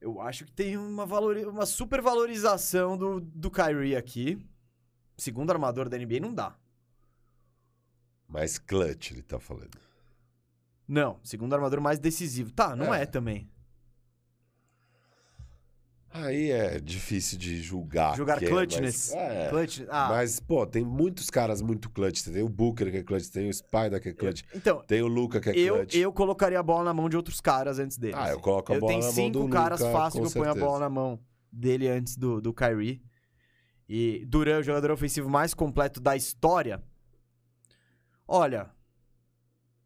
[0.00, 4.38] Eu acho que tem uma, valori- uma supervalorização do, do Kyrie aqui.
[5.18, 6.56] Segundo armador da NBA não dá.
[8.26, 9.76] Mas clutch, ele tá falando.
[10.88, 12.50] Não, segundo armador mais decisivo.
[12.50, 13.06] Tá, não é, É.
[13.06, 13.50] também.
[16.12, 18.16] Aí é difícil de julgar.
[18.16, 19.12] Jogar que é, clutchness.
[19.14, 19.48] mas- é.
[19.48, 19.82] Clutch.
[19.88, 22.22] Ah, Mas, pô, tem muitos caras muito clutch.
[22.24, 25.06] Tem o Booker que é clutch, tem o Spider que é clutch, então, tem o
[25.06, 25.94] Luca que é eu, clutch.
[25.94, 28.14] eu colocaria a bola na mão de outros caras antes dele.
[28.16, 30.26] Ah, eu coloco a eu bola tenho na mão cinco do caras Luka, fácil com
[30.28, 31.20] que eu ponho a bola na mão
[31.52, 33.00] dele antes do, do Kyrie.
[33.88, 36.82] E Duran, o jogador ofensivo mais completo da história.
[38.26, 38.68] Olha,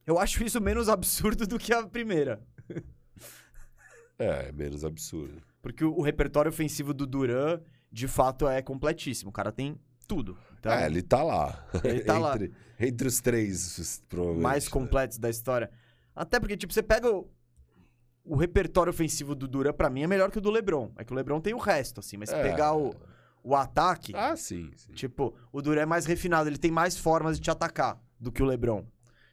[0.07, 2.43] eu acho isso menos absurdo do que a primeira.
[4.19, 5.43] É, é menos absurdo.
[5.65, 7.59] Porque o, o repertório ofensivo do Duran,
[7.91, 9.31] de fato, é completíssimo.
[9.31, 10.37] O cara tem tudo.
[10.61, 11.67] Então, É, ele tá lá.
[11.83, 12.35] Ele tá lá.
[12.37, 14.43] entre, entre os três, provavelmente.
[14.43, 14.71] mais né?
[14.71, 15.71] completos da história.
[16.15, 17.27] Até porque, tipo, você pega o,
[18.23, 20.93] o repertório ofensivo do Duran, pra mim, é melhor que o do LeBron.
[20.99, 22.19] É que o LeBron tem o resto, assim.
[22.19, 22.43] Mas se É.
[22.43, 22.95] pegar o,
[23.43, 24.93] o ataque, Ah, sim, sim.
[24.93, 26.49] tipo, o Duran é mais refinado.
[26.49, 28.85] Ele tem mais formas de te atacar do que o LeBron.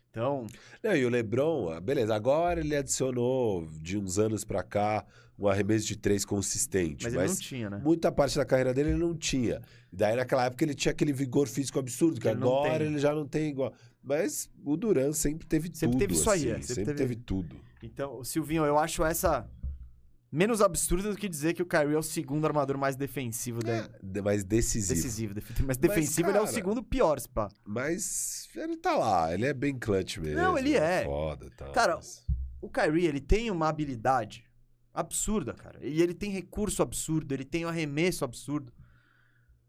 [0.09, 0.45] Então,
[0.83, 5.05] Não, e o LeBron, ah, beleza, agora ele adicionou de uns anos pra cá
[5.45, 7.03] um arremesso de três consistente.
[7.05, 7.81] mas, Mas, ele não tinha, né?
[7.83, 9.61] muita parte da carreira dele ele não tinha.
[9.91, 13.27] Daí naquela época ele tinha aquele vigor físico absurdo, que Ele agora ele já não
[13.27, 13.73] tem igual.
[14.03, 15.99] Mas o Duran sempre teve Sempre tudo.
[15.99, 17.15] teve isso aí, assim, é, sempre sempre, teve- teve...
[17.25, 17.55] tudo.
[17.83, 19.47] Então, Silvinho, eu acho essa
[20.31, 23.71] menos absurda do que dizer que o Kyrie é o segundo armador mais defensivo da...
[23.73, 24.93] É, de- mas decisivo.
[24.95, 25.33] Decisivo.
[25.33, 27.49] def- Mas defensivo ele é o cara, segundo pior, pá.
[27.65, 30.37] Mas ele tá lá, ele é bem clutch mesmo.
[30.37, 31.03] Não, ele é.
[31.03, 32.25] Foda, tá, Cara, mas-
[32.61, 34.45] o Kyrie, ele tem uma habilidade
[34.93, 35.79] absurda, cara.
[35.81, 38.71] E ele tem recurso absurdo, ele tem um arremesso absurdo.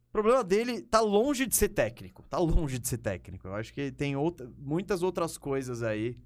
[0.09, 2.23] O problema dele tá longe de ser técnico.
[2.29, 3.49] Tá longe de ser técnico.
[3.49, 6.19] Eu acho que tem outra, muitas outras coisas aí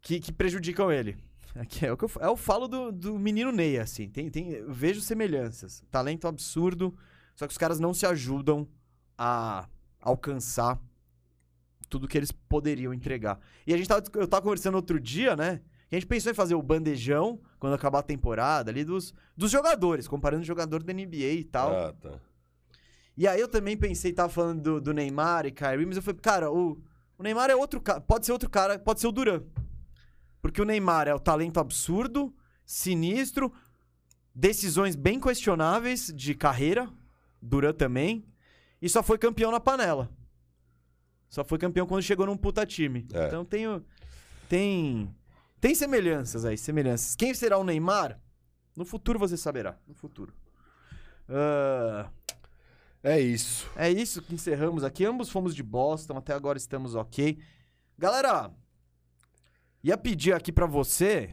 [0.00, 1.16] que, que prejudicam ele.
[1.54, 4.08] É, é o que eu, eu falo do, do menino Ney, assim.
[4.08, 5.84] Tem, tem, vejo semelhanças.
[5.90, 6.96] Talento absurdo,
[7.36, 8.66] só que os caras não se ajudam
[9.18, 9.68] a
[10.00, 10.80] alcançar
[11.88, 13.38] tudo que eles poderiam entregar.
[13.66, 15.60] E a gente tava, eu tava conversando outro dia, né?
[15.96, 20.08] A gente pensou em fazer o bandejão quando acabar a temporada ali dos, dos jogadores,
[20.08, 21.74] comparando o jogador da NBA e tal.
[21.74, 22.18] Ah, tá.
[23.16, 26.20] E aí eu também pensei, tava falando do, do Neymar e Kyrie, mas eu falei,
[26.20, 26.80] cara, o,
[27.18, 29.42] o Neymar é outro cara, pode ser outro cara, pode ser o Duran.
[30.40, 33.52] Porque o Neymar é o talento absurdo, sinistro,
[34.34, 36.88] decisões bem questionáveis de carreira,
[37.40, 38.24] Duran também,
[38.80, 40.10] e só foi campeão na panela.
[41.28, 43.06] Só foi campeão quando chegou num puta time.
[43.12, 43.26] É.
[43.26, 43.66] Então tem,
[44.48, 45.14] tem
[45.62, 47.14] tem semelhanças aí, semelhanças.
[47.14, 48.20] Quem será o Neymar?
[48.76, 50.34] No futuro você saberá, no futuro.
[51.28, 52.10] Ah,
[53.00, 53.70] É isso.
[53.76, 55.04] é isso que encerramos aqui.
[55.04, 57.38] Ambos fomos de Boston, até agora estamos ok.
[57.96, 58.50] Galera,
[59.84, 61.32] ia pedir aqui pra você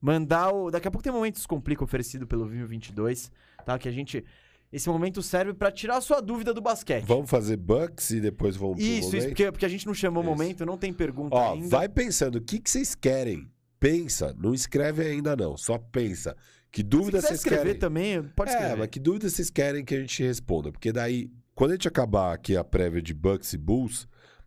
[0.00, 0.70] mandar o.
[0.70, 3.30] Daqui a pouco tem um momento Descomplica oferecido pelo Vinho 22,
[3.66, 3.78] tá?
[3.78, 4.24] Que a gente.
[4.72, 7.04] Esse momento serve pra tirar a sua dúvida do basquete.
[7.04, 10.22] Vamos fazer Bucks e depois vamos pro Isso, isso, porque, porque a gente não chamou
[10.22, 11.68] o momento, não tem pergunta Ó, ainda.
[11.68, 13.50] vai pensando, o que, que vocês querem?
[13.80, 16.36] Pensa, não escreve ainda não, só pensa.
[16.70, 17.78] Que dúvida vocês escrever querem?
[17.80, 18.76] também, pode é, escrever.
[18.76, 20.70] mas que dúvida vocês querem que a gente responda?
[20.70, 24.06] Porque daí, quando a gente acabar aqui a prévia de Bucks e Bulls,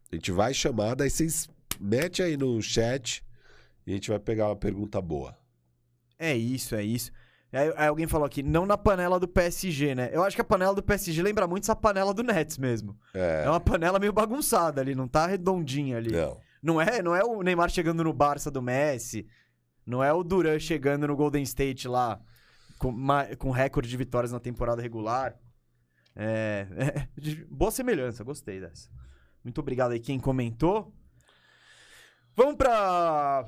[0.09, 1.49] a gente vai chamar, daí vocês
[1.81, 3.25] metem aí no chat
[3.85, 5.37] e a gente vai pegar uma pergunta boa.
[6.17, 7.11] É isso, é isso.
[7.53, 10.09] Aí, aí alguém falou aqui, não na panela do PSG, né?
[10.11, 12.97] Eu acho que a panela do PSG lembra muito essa panela do Nets mesmo.
[13.13, 16.11] É, É uma panela meio bagunçada ali, não tá redondinha ali.
[16.11, 16.41] não.
[16.63, 19.27] Não é, não é o Neymar chegando no Barça do Messi.
[19.85, 22.21] Não é o Duran chegando no Golden State lá
[22.79, 22.95] com,
[23.37, 25.37] com recorde de vitórias na temporada regular.
[26.15, 26.67] É,
[27.19, 28.89] é, boa semelhança, gostei dessa.
[29.43, 30.93] Muito obrigado aí quem comentou.
[32.33, 33.45] Vamos pra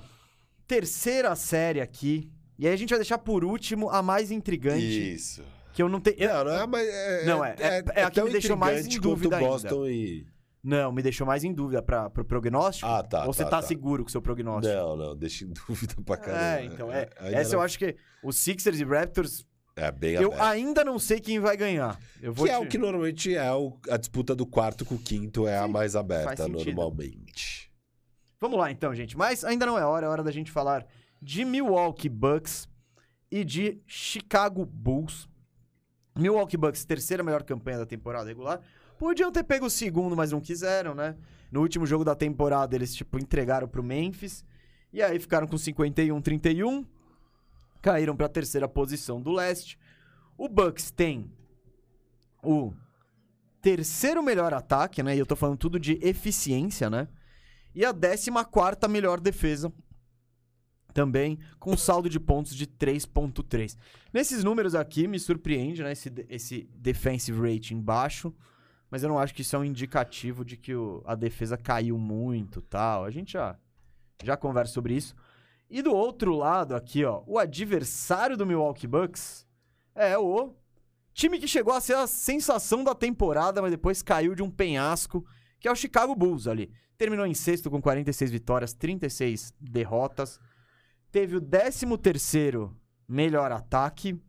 [0.67, 2.34] terceira série aqui.
[2.57, 5.43] E aí a gente vai deixar por último a mais intrigante, Isso.
[5.73, 6.15] que eu não tenho...
[6.19, 8.85] eu- Não, não é, mas é, Não, é- é- é a que me deixou mais
[8.85, 9.49] em dúvida quanto ainda.
[9.69, 10.25] Boston e...
[10.63, 12.87] Não, me deixou mais em dúvida para pro prognóstico.
[12.89, 13.67] Ah, tá, Ou você tá, tá, tá.
[13.67, 14.73] seguro com o seu prognóstico?
[14.75, 16.59] Não, não, deixa em dúvida pra caramba.
[16.61, 17.07] É, então, é.
[17.19, 19.45] Essa eu acho que os Sixers e Raptors,
[19.75, 20.41] É bem eu aberto.
[20.41, 21.99] ainda não sei quem vai ganhar.
[22.19, 24.95] Eu vou Que é te- o que normalmente é o- a disputa do quarto com
[24.95, 27.71] o quinto é a Sim, mais faz aberta normalmente.
[28.41, 29.15] Vamos lá então, gente.
[29.17, 30.83] Mas ainda não é hora, é hora da gente falar
[31.21, 32.67] de Milwaukee Bucks
[33.31, 35.27] e de Chicago Bulls.
[36.17, 38.61] Milwaukee Bucks, terceira melhor campanha da temporada regular.
[38.97, 41.15] Podiam ter pego o segundo, mas não quiseram, né?
[41.51, 44.45] No último jogo da temporada, eles, tipo, entregaram pro Memphis.
[44.93, 46.85] E aí ficaram com 51-31.
[47.81, 49.77] Caíram pra terceira posição do leste.
[50.37, 51.29] O Bucks tem
[52.41, 52.73] o
[53.61, 55.15] terceiro melhor ataque, né?
[55.15, 57.07] E eu tô falando tudo de eficiência, né?
[57.73, 58.31] E a 14
[58.87, 59.71] melhor defesa.
[60.95, 63.75] Também com saldo de pontos de 3.3.
[64.13, 65.91] Nesses números aqui, me surpreende, né?
[65.91, 68.33] Esse, esse defensive rating baixo.
[68.89, 71.97] Mas eu não acho que isso é um indicativo de que o- a defesa caiu
[71.97, 73.03] muito tal.
[73.03, 73.57] A gente já,
[74.23, 75.13] já conversa sobre isso.
[75.69, 79.45] E do outro lado aqui, ó, o adversário do Milwaukee Bucks
[79.93, 80.53] é o
[81.13, 85.25] time que chegou a ser a sensação da temporada, mas depois caiu de um penhasco,
[85.59, 86.71] que é o Chicago Bulls ali.
[86.97, 90.39] Terminou em sexto com 46 vitórias, 36 derrotas.
[91.15, 92.71] Teve o 13º
[93.07, 94.19] melhor ataque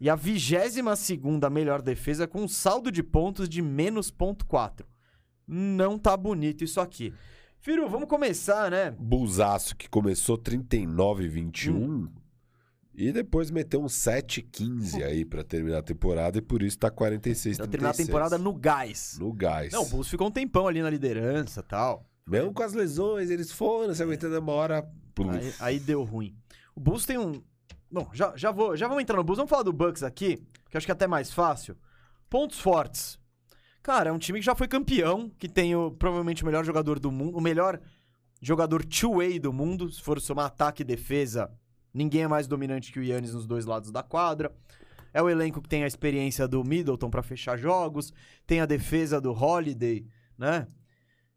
[0.00, 4.84] e a 22ª melhor defesa com um saldo de pontos de menos ponto 4.
[5.46, 7.14] Não tá bonito isso aqui.
[7.60, 8.90] Firu, vamos começar, né?
[8.98, 12.08] Busaço que começou 39 21 Hum.
[12.92, 17.58] e depois meteu um 7-15 aí pra terminar a temporada e por isso tá 46
[17.58, 19.16] Pra terminar a temporada no gás.
[19.20, 19.72] no gás.
[19.72, 22.04] Não, o Bulls ficou um tempão ali na liderança e tal.
[22.26, 24.84] Mesmo com as lesões, eles foram se aguentando uma hora.
[25.30, 26.36] Aí, aí deu ruim.
[26.74, 27.42] O Bulls tem um.
[27.90, 29.36] Bom, já, já, vou, já vamos entrar no Bulls.
[29.36, 31.76] Vamos falar do Bucks aqui, que acho que é até mais fácil.
[32.28, 33.18] Pontos fortes.
[33.82, 36.98] Cara, é um time que já foi campeão, que tem o, provavelmente o melhor jogador
[36.98, 37.80] do mundo, o melhor
[38.40, 41.50] jogador two-way do mundo, se for somar ataque e defesa.
[41.92, 44.52] Ninguém é mais dominante que o Yannis nos dois lados da quadra.
[45.12, 48.12] É o elenco que tem a experiência do Middleton pra fechar jogos,
[48.46, 50.04] tem a defesa do Holiday,
[50.36, 50.66] né?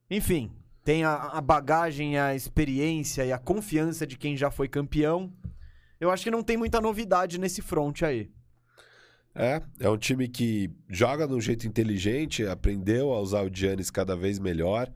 [0.09, 0.51] Enfim,
[0.87, 5.33] tem a, a bagagem, a experiência e a confiança de quem já foi campeão.
[5.99, 8.31] Eu acho que não tem muita novidade nesse front aí.
[9.35, 13.91] É, é um time que joga de um jeito inteligente, aprendeu a usar o Giannis
[13.91, 14.89] cada vez melhor.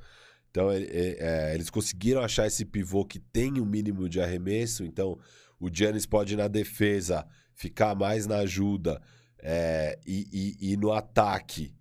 [0.49, 4.85] Então, é, é, eles conseguiram achar esse pivô que tem o um mínimo de arremesso.
[4.85, 5.19] Então,
[5.59, 9.01] o Giannis pode, na defesa, ficar mais na ajuda
[9.39, 11.75] é, e, e, e, no ataque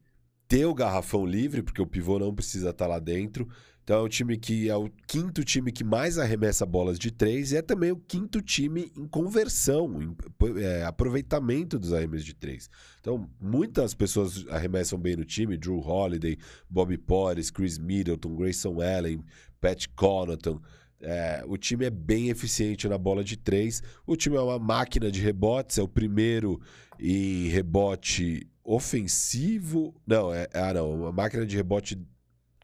[0.49, 3.49] ter o garrafão livre, porque o pivô não precisa estar lá dentro.
[3.83, 7.53] Então é um time que é o quinto time que mais arremessa bolas de três
[7.53, 10.17] e é também o quinto time em conversão, em
[10.63, 12.71] é, aproveitamento dos arremessos de três.
[13.01, 16.39] Então muitas pessoas arremessam bem no time: Drew Holiday,
[16.69, 19.25] Bobby Portis, Chris Middleton, Grayson Allen,
[19.61, 20.61] Pat Connaughton.
[21.03, 23.83] É, o time é bem eficiente na bola de três.
[24.07, 26.61] O time é uma máquina de rebotes, é o primeiro
[26.99, 29.95] em rebote ofensivo.
[30.07, 31.99] Não, é, ah, não, uma máquina de rebote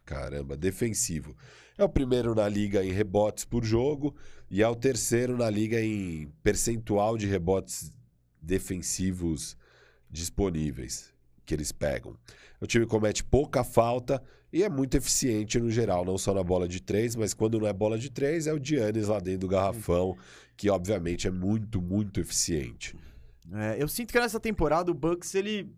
[0.07, 1.37] Caramba, defensivo.
[1.77, 4.15] É o primeiro na liga em rebotes por jogo
[4.49, 7.93] e é o terceiro na liga em percentual de rebotes
[8.41, 9.57] defensivos
[10.09, 11.13] disponíveis
[11.45, 12.17] que eles pegam.
[12.61, 14.23] O time comete pouca falta
[14.53, 17.67] e é muito eficiente no geral, não só na bola de três, mas quando não
[17.67, 20.17] é bola de três, é o Giannis lá dentro do garrafão,
[20.57, 22.97] que obviamente é muito, muito eficiente.
[23.53, 25.71] É, eu sinto que nessa temporada o Bucks ele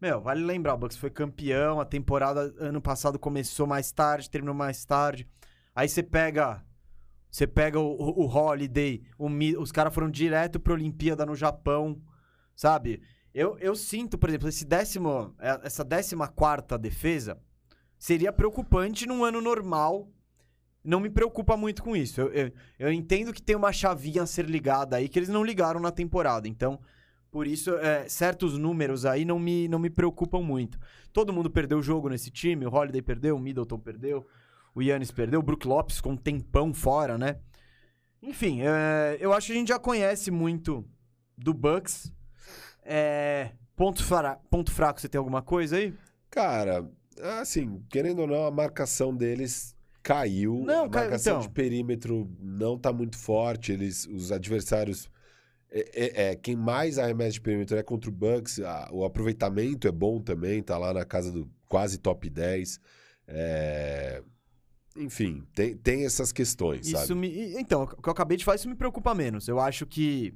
[0.00, 4.54] meu, vale lembrar, o Bucks foi campeão, a temporada ano passado começou mais tarde, terminou
[4.54, 5.28] mais tarde.
[5.74, 6.64] Aí você pega.
[7.30, 9.28] Você pega o, o, o Holiday, o,
[9.60, 12.00] os caras foram direto pra Olimpíada no Japão,
[12.56, 13.00] sabe?
[13.32, 17.38] Eu, eu sinto, por exemplo, esse décimo, é, essa décima quarta defesa
[17.96, 20.08] seria preocupante num ano normal.
[20.82, 22.20] Não me preocupa muito com isso.
[22.20, 25.44] Eu, eu, eu entendo que tem uma chavinha a ser ligada aí que eles não
[25.44, 26.48] ligaram na temporada.
[26.48, 26.80] Então,
[27.30, 30.78] por isso, é, certos números aí não me, não me preocupam muito.
[31.12, 32.66] Todo mundo perdeu o jogo nesse time.
[32.66, 34.26] O Holiday perdeu, o Middleton perdeu,
[34.74, 37.36] o Yannis perdeu, o Brook Lopes com um tempão fora, né?
[38.22, 40.84] Enfim, é, eu acho que a gente já conhece muito
[41.38, 42.12] do Bucks.
[42.82, 45.94] É, ponto, fra ponto fraco, você tem alguma coisa aí?
[46.28, 46.88] Cara,
[47.40, 50.62] assim, querendo ou não, a marcação deles caiu.
[50.64, 51.48] Não, a marcação então...
[51.48, 53.72] de perímetro não tá muito forte.
[53.72, 55.08] Eles, os adversários
[55.72, 58.58] é, é, é, quem mais arremessa de perímetro é contra o Bucks.
[58.60, 62.80] A, o aproveitamento é bom também, tá lá na casa do quase top 10.
[63.28, 64.22] É...
[64.96, 67.14] Enfim, tem, tem essas questões, isso sabe?
[67.14, 69.46] Me, então, o que eu acabei de falar, isso me preocupa menos.
[69.46, 70.34] Eu acho que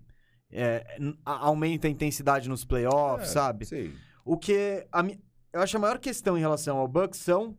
[0.51, 3.67] é, aumenta a intensidade nos playoffs, é, sabe?
[3.67, 3.93] Sim.
[4.25, 4.87] O que.
[4.93, 5.05] A,
[5.53, 7.57] eu acho a maior questão em relação ao Bucks são.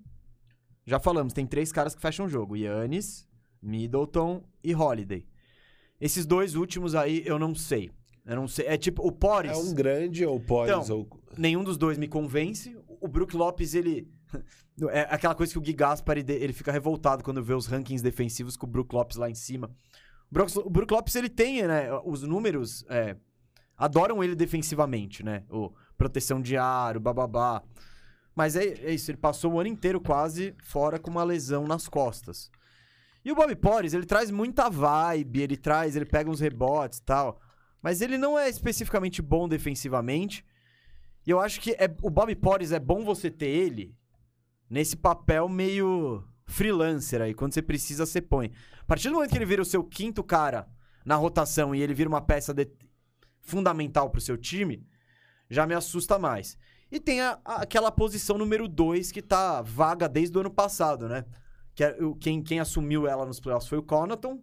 [0.85, 3.27] Já falamos, tem três caras que fecham o jogo: Yannis,
[3.61, 5.27] Middleton e Holiday.
[5.99, 7.91] Esses dois últimos aí eu não sei.
[8.25, 8.65] Eu não sei.
[8.65, 9.51] É tipo, o Poris.
[9.51, 10.73] É um grande ou o Poris?
[10.73, 11.21] Então, ou...
[11.37, 12.75] Nenhum dos dois me convence.
[12.99, 14.07] O Brook Lopes, ele.
[14.89, 18.57] É aquela coisa que o Gui Gaspar ele fica revoltado quando vê os rankings defensivos
[18.57, 19.71] com o Brook Lopes lá em cima.
[20.29, 21.87] O Brook, o Brook Lopes, ele tem, né?
[22.03, 23.15] Os números é,
[23.77, 25.45] adoram ele defensivamente, né?
[25.49, 27.63] O proteção de aro, bababá.
[28.35, 31.87] Mas é, é isso, ele passou o ano inteiro quase fora com uma lesão nas
[31.87, 32.51] costas.
[33.25, 37.03] E o Bob Porres, ele traz muita vibe, ele traz, ele pega uns rebotes e
[37.03, 37.41] tal.
[37.81, 40.45] Mas ele não é especificamente bom defensivamente.
[41.25, 43.97] E eu acho que é, o Bob Porres é bom você ter ele
[44.69, 47.33] nesse papel meio freelancer aí.
[47.33, 48.51] Quando você precisa, você põe.
[48.79, 50.67] A partir do momento que ele vira o seu quinto cara
[51.03, 52.67] na rotação e ele vira uma peça de...
[53.41, 54.85] fundamental pro seu time,
[55.49, 56.57] já me assusta mais.
[56.91, 61.09] E tem a, a, aquela posição número 2 que tá vaga desde o ano passado,
[61.09, 61.25] né?
[61.75, 64.41] Que é quem, quem assumiu ela nos playoffs foi o Connaughton.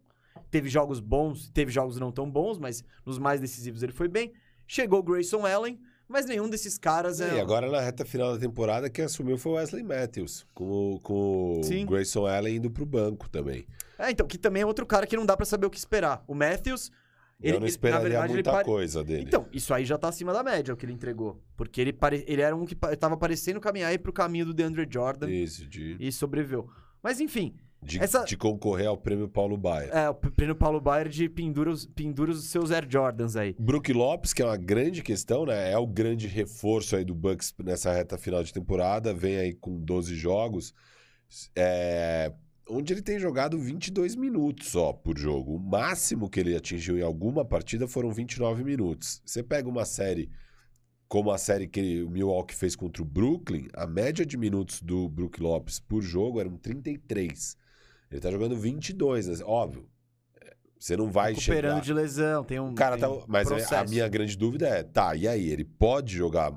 [0.50, 4.32] Teve jogos bons, teve jogos não tão bons, mas nos mais decisivos ele foi bem.
[4.66, 7.36] Chegou o Grayson Allen, mas nenhum desses caras é.
[7.36, 11.60] E agora na reta final da temporada, quem assumiu foi o Wesley Matthews, com, com
[11.62, 13.66] o Grayson Allen indo pro banco também.
[13.98, 16.22] É, então, que também é outro cara que não dá para saber o que esperar.
[16.26, 16.90] O Matthews.
[17.40, 18.64] Ele, eu não esperaria ele, verdade, muita pare...
[18.64, 19.24] coisa dele.
[19.26, 21.40] Então, isso aí já tá acima da média, o que ele entregou.
[21.56, 22.24] Porque ele, pare...
[22.28, 25.30] ele era um que tava parecendo caminhar aí pro caminho do DeAndre Jordan.
[25.30, 25.96] Isso, de...
[25.98, 26.68] E sobreviveu.
[27.02, 27.54] Mas enfim.
[27.82, 28.24] De, essa...
[28.24, 29.90] de concorrer ao prêmio Paulo Baier.
[29.92, 33.56] É, o prêmio Paulo Baier de pendura os, pendura os seus Air Jordans aí.
[33.58, 35.72] Brook Lopes, que é uma grande questão, né?
[35.72, 39.12] É o grande reforço aí do Bucks nessa reta final de temporada.
[39.12, 40.72] Vem aí com 12 jogos.
[41.56, 42.32] É...
[42.68, 45.56] Onde ele tem jogado 22 minutos só por jogo.
[45.56, 49.20] O máximo que ele atingiu em alguma partida foram 29 minutos.
[49.26, 50.30] Você pega uma série
[51.12, 55.10] como a série que o Milwaukee fez contra o Brooklyn, a média de minutos do
[55.10, 57.54] Brook Lopes por jogo eram 33.
[58.10, 59.44] Ele tá jogando 22, né?
[59.44, 59.86] óbvio.
[60.80, 61.84] Você não vai Recuperando chegar...
[61.84, 62.74] de lesão, tem um.
[62.74, 63.24] Cara, tem tá...
[63.28, 63.74] mas processo.
[63.74, 65.50] a minha grande dúvida é, tá, e aí?
[65.50, 66.50] Ele pode jogar,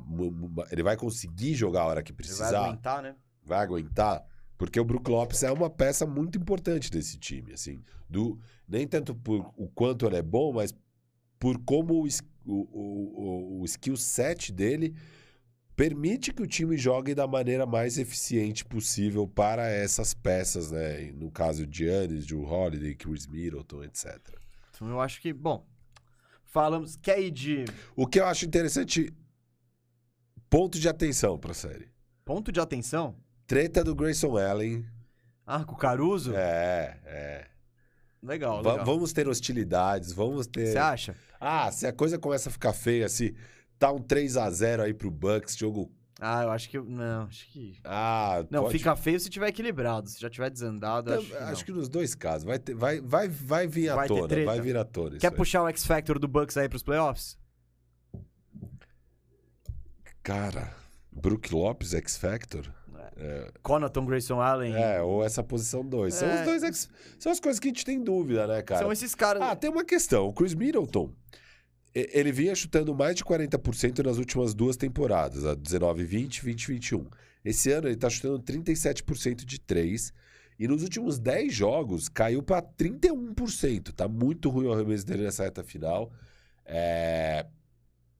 [0.71, 2.47] ele vai conseguir jogar a hora que precisar?
[2.47, 3.15] Ele vai aguentar, né?
[3.43, 4.25] Vai aguentar?
[4.57, 7.83] Porque o Brook Lopes é uma peça muito importante desse time, assim.
[8.09, 10.73] Do, nem tanto por o quanto ele é bom, mas
[11.37, 12.07] por como o,
[12.45, 14.95] o, o, o skill set dele
[15.75, 21.11] permite que o time jogue da maneira mais eficiente possível para essas peças, né?
[21.13, 24.17] No caso de Giannis, Drew Holiday, Chris Middleton, etc.
[24.71, 25.65] Então eu acho que, bom,
[26.45, 26.95] falamos.
[26.95, 27.65] Quer ir de
[27.95, 29.13] O que eu acho interessante,
[30.49, 31.89] ponto de atenção para a série.
[32.23, 33.15] ponto de atenção?
[33.45, 34.85] Treta do Grayson Allen.
[35.45, 36.33] Ah, com o Caruso?
[36.35, 37.47] É, é.
[38.23, 38.83] Legal, legal.
[38.83, 40.71] vamos ter hostilidades, vamos ter.
[40.71, 41.15] Você acha?
[41.47, 43.35] Ah, se a coisa começa a ficar feia, se
[43.77, 45.91] tá um 3 a 0 aí pro Bucks, jogo.
[46.19, 46.79] Ah, eu acho que.
[46.79, 47.77] Não, acho que.
[47.83, 50.09] Ah, Não, pode- fica feio se tiver equilibrado.
[50.09, 51.35] Se já tiver desandado, acho que.
[51.35, 54.59] acho que nos dois casos vai ter, vai, vai, vai vir à Vai tona, vai
[54.61, 55.17] vir à tona.
[55.19, 57.37] Quer puxar o X Factor do Bucks aí pros playoffs?
[60.23, 60.73] Cara,
[61.11, 62.71] Brook Lopes X Factor.
[63.63, 64.75] Conaton, Grayson Allen.
[64.75, 66.13] É, ou essa posição 2.
[66.13, 66.39] São É.
[66.39, 66.89] os dois X.
[67.17, 68.81] São as coisas que a gente tem dúvida, né, cara?
[68.81, 69.41] São esses caras.
[69.41, 70.27] Ah, tem uma questão.
[70.27, 71.13] O Chris Middleton,
[71.95, 77.05] ele vinha chutando mais de 40% nas últimas duas temporadas, a 19-20 20-21.
[77.43, 80.11] Esse ano ele tá chutando 37% de 3
[80.59, 83.93] e nos últimos 10 jogos caiu para 31%.
[83.93, 86.11] Tá muito ruim o arremesso dele nessa reta final.
[86.65, 87.45] É,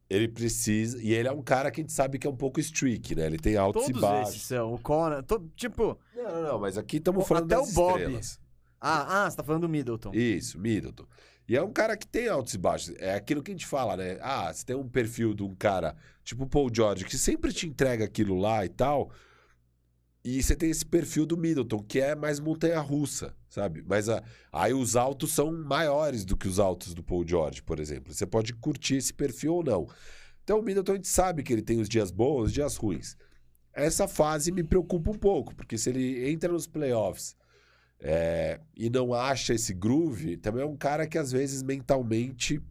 [0.10, 1.02] Ele precisa...
[1.02, 3.26] E ele é um cara que a gente sabe que é um pouco streak, né?
[3.26, 4.36] Ele tem altos Todos e baixos.
[4.36, 4.74] esses são.
[4.74, 5.24] O Conan.
[5.56, 5.98] Tipo.
[6.16, 6.60] Não, não, não.
[6.60, 8.00] Mas aqui estamos falando até das o Bob.
[8.00, 8.40] estrelas.
[8.80, 10.12] Ah, ah, você tá falando do Middleton.
[10.14, 11.08] Isso, Middleton.
[11.48, 12.96] E é um cara que tem altos e baixos.
[12.98, 14.18] É aquilo que a gente fala, né?
[14.22, 17.68] Ah, você tem um perfil de um cara tipo o Paul George, que sempre te
[17.68, 19.12] entrega aquilo lá e tal.
[20.24, 23.84] E você tem esse perfil do Middleton, que é mais montanha-russa, sabe?
[23.88, 27.80] Mas a- aí os altos são maiores do que os altos do Paul George, por
[27.80, 28.12] exemplo.
[28.12, 29.88] Você pode curtir esse perfil ou não.
[30.44, 33.16] Então o Middleton a gente sabe que ele tem os dias bons, os dias ruins.
[33.72, 37.36] Essa fase me preocupa um pouco, porque se ele entra nos playoffs
[38.00, 42.62] é, e não acha esse groove, também é um cara que às vezes mentalmente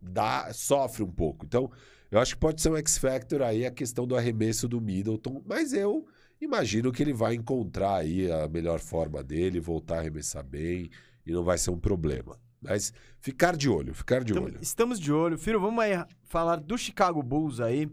[0.00, 1.44] dá, sofre um pouco.
[1.44, 1.70] Então,
[2.10, 5.72] eu acho que pode ser um X-Factor aí a questão do arremesso do Middleton, mas
[5.72, 6.06] eu
[6.40, 10.90] imagino que ele vai encontrar aí a melhor forma dele, voltar a arremessar bem
[11.26, 12.38] e não vai ser um problema.
[12.60, 14.58] Mas ficar de olho, ficar de Então, olho.
[14.60, 15.38] estamos de olho.
[15.38, 15.92] Firo, vamos aí
[16.24, 17.88] falar do Chicago Bulls aí.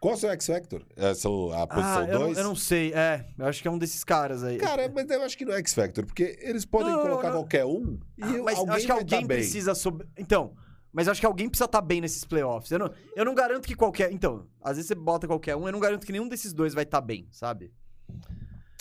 [0.00, 0.82] Qual é o seu X-Factor?
[0.96, 2.38] É, são a posição ah, eu não, 2?
[2.38, 2.90] eu não sei.
[2.94, 4.56] É, eu acho que é um desses caras aí.
[4.56, 7.40] Cara, mas eu acho que não é X-Factor, porque eles podem Não, colocar não.
[7.40, 10.08] qualquer um e Ah, mas alguém acho que alguém tá precisa sobre.
[10.16, 10.54] Então,
[10.90, 12.70] mas eu acho que alguém precisa estar bem nesses playoffs.
[12.72, 14.10] Eu não, eu não garanto que qualquer.
[14.10, 16.84] Então, às vezes você bota qualquer um, eu não garanto que nenhum desses dois vai
[16.84, 17.70] estar bem, sabe?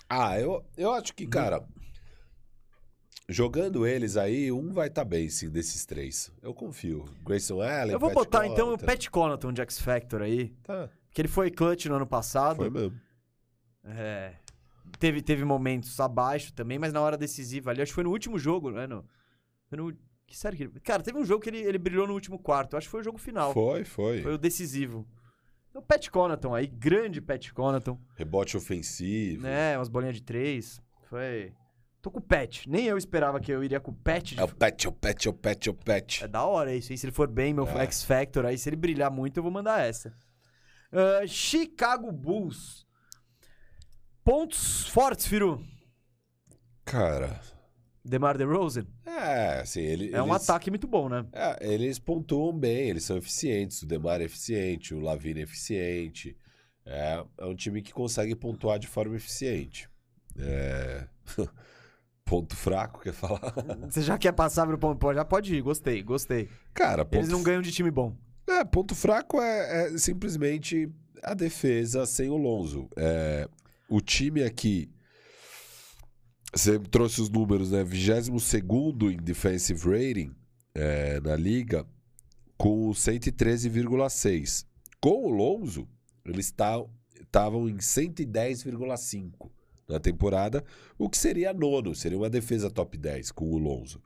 [0.09, 1.63] Ah, eu, eu acho que, cara,
[3.27, 6.31] jogando eles aí, um vai estar bem, sim, desses três.
[6.41, 7.05] Eu confio.
[7.23, 8.77] Grayson Allen, eu vou Pat botar então o.
[8.77, 10.89] Pat Connaughton de X Factor aí, Tá,
[11.19, 12.55] que ele foi clutch no ano passado.
[12.55, 12.97] foi mesmo.
[13.83, 14.33] É,
[14.97, 18.39] teve, teve momentos abaixo também, mas na hora decisiva ali, acho que foi no último
[18.39, 18.87] jogo, né?
[18.87, 19.03] No,
[19.67, 19.93] foi no,
[20.25, 22.77] que sério que ele- Cara, teve um jogo que ele, ele brilhou no último quarto.
[22.77, 23.53] Acho que foi o jogo final.
[23.53, 24.21] Foi, foi.
[24.21, 25.05] Foi o decisivo.
[25.69, 27.99] Então, Pat Connaughton aí, grande Pat Connaughton.
[28.15, 29.43] Rebote ofensivo.
[29.43, 29.77] né?
[29.77, 30.81] Umas bolinhas de três.
[31.09, 31.51] Foi.
[32.01, 32.69] Tô com o Pet.
[32.69, 34.35] Nem eu esperava que eu iria com o Pet.
[34.35, 36.23] de- É o Pet, é o Pet, é o Pet, é o Pet.
[36.23, 36.97] É da hora isso, hein?
[36.97, 37.83] Se ele for bem, meu É.
[37.83, 40.13] X Factor, aí se ele brilhar muito, eu vou mandar essa.
[40.91, 42.85] Ah, Chicago Bulls.
[44.23, 45.63] Pontos fortes, Firu.
[46.85, 47.39] Cara,
[48.03, 48.85] DeMar DeRozan.
[49.05, 51.25] é, assim, ele, É um eles- ataque muito bom, né?
[51.31, 53.81] É, eles pontuam bem, eles são eficientes.
[53.83, 56.35] O Demar é eficiente, o Lavine é eficiente.
[56.85, 59.87] É, é um time que consegue pontuar de forma eficiente.
[60.37, 61.07] É...
[62.25, 63.41] Ponto fraco, quer falar?
[63.89, 65.13] Você já quer passar pro ponto?
[65.15, 66.47] Já pode ir, gostei, gostei.
[66.75, 68.15] Cara, ponto, Eles não ganham de time bom.
[68.51, 70.89] É, ponto fraco é, é simplesmente
[71.23, 72.89] a defesa sem o Lonzo.
[72.95, 73.47] É,
[73.89, 74.89] o time aqui.
[76.53, 77.83] Você trouxe os números, né?
[77.83, 78.29] 22
[79.13, 80.35] em defensive rating
[80.73, 81.85] é, na liga,
[82.57, 84.65] com 113,6.
[84.99, 85.87] Com o Lonzo,
[86.25, 89.51] eles estavam em 110,5
[89.87, 90.63] na temporada,
[90.97, 94.01] o que seria nono, seria uma defesa top 10 com o Lonzo.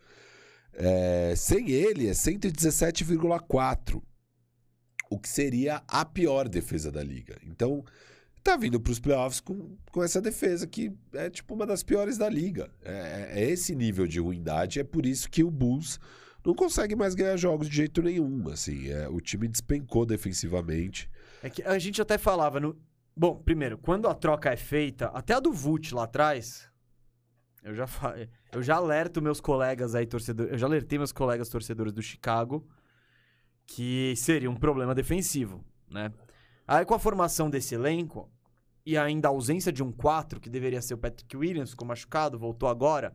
[0.74, 4.02] É, sem ele, é 117,4
[5.14, 7.38] o que seria a pior defesa da liga.
[7.44, 7.84] Então,
[8.44, 12.18] tá vindo para os playoffs com, com essa defesa que é tipo uma das piores
[12.18, 12.70] da liga.
[12.84, 16.00] É, é esse nível de ruindade, é por isso que o Bulls
[16.46, 18.50] não consegue mais ganhar jogos de jeito nenhum.
[18.50, 21.10] Assim, é, o time despencou defensivamente.
[21.42, 22.78] É que a gente até falava no.
[23.16, 26.68] Bom, primeiro, quando a troca é feita, até a do Vult lá atrás,
[27.64, 28.16] eu já fa...
[28.52, 32.68] eu já alerto meus colegas aí torcedores, eu já alertei meus colegas torcedores do Chicago
[33.66, 36.12] que seria um problema defensivo, né?
[36.68, 38.30] Aí com a formação desse elenco
[38.86, 42.38] e ainda a ausência de um 4, que deveria ser o Patrick Williams, ficou machucado,
[42.38, 43.14] voltou agora,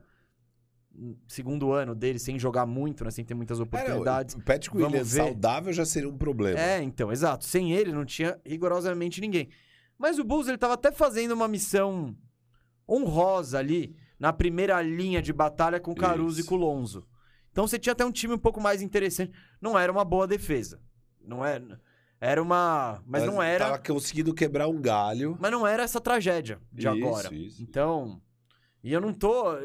[1.26, 3.10] segundo ano dele sem jogar muito, né?
[3.10, 4.34] Sem ter muitas oportunidades.
[4.34, 5.24] É, o Patrick Vamos Williams ver.
[5.24, 6.58] saudável já seria um problema.
[6.58, 7.44] É, então, exato.
[7.44, 9.48] Sem ele não tinha rigorosamente ninguém.
[9.98, 12.16] Mas o Bulls ele tava até fazendo uma missão
[12.88, 16.46] honrosa ali na primeira linha de batalha com o Caruso Isso.
[16.46, 17.06] e com o Lonzo.
[17.50, 19.32] Então você tinha até um time um pouco mais interessante.
[19.60, 20.80] Não era uma boa defesa.
[21.20, 21.80] Não era.
[22.20, 23.02] Era uma.
[23.06, 23.64] Mas, não era.
[23.66, 25.36] Tava conseguindo quebrar um galho.
[25.40, 27.34] Mas não era essa tragédia de Isso, agora.
[27.34, 27.62] isso.
[27.62, 28.20] Então.
[28.82, 29.56] E eu não tô.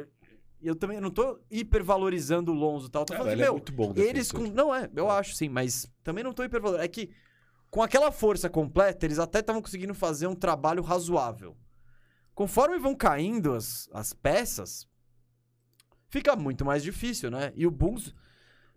[0.61, 3.05] Eu também não tô hipervalorizando o Lonzo e tal.
[3.05, 4.43] Tô É, falando que, é meu, muito bom eles com.
[4.43, 6.85] Não é, eu acho sim, mas também não tô hipervalorizando.
[6.85, 7.09] É que
[7.69, 11.57] com aquela força completa, eles até estavam conseguindo fazer um trabalho razoável.
[12.35, 14.87] Conforme vão caindo as, as peças,
[16.13, 17.51] fica muito mais difícil, né?
[17.55, 18.13] E o Bulls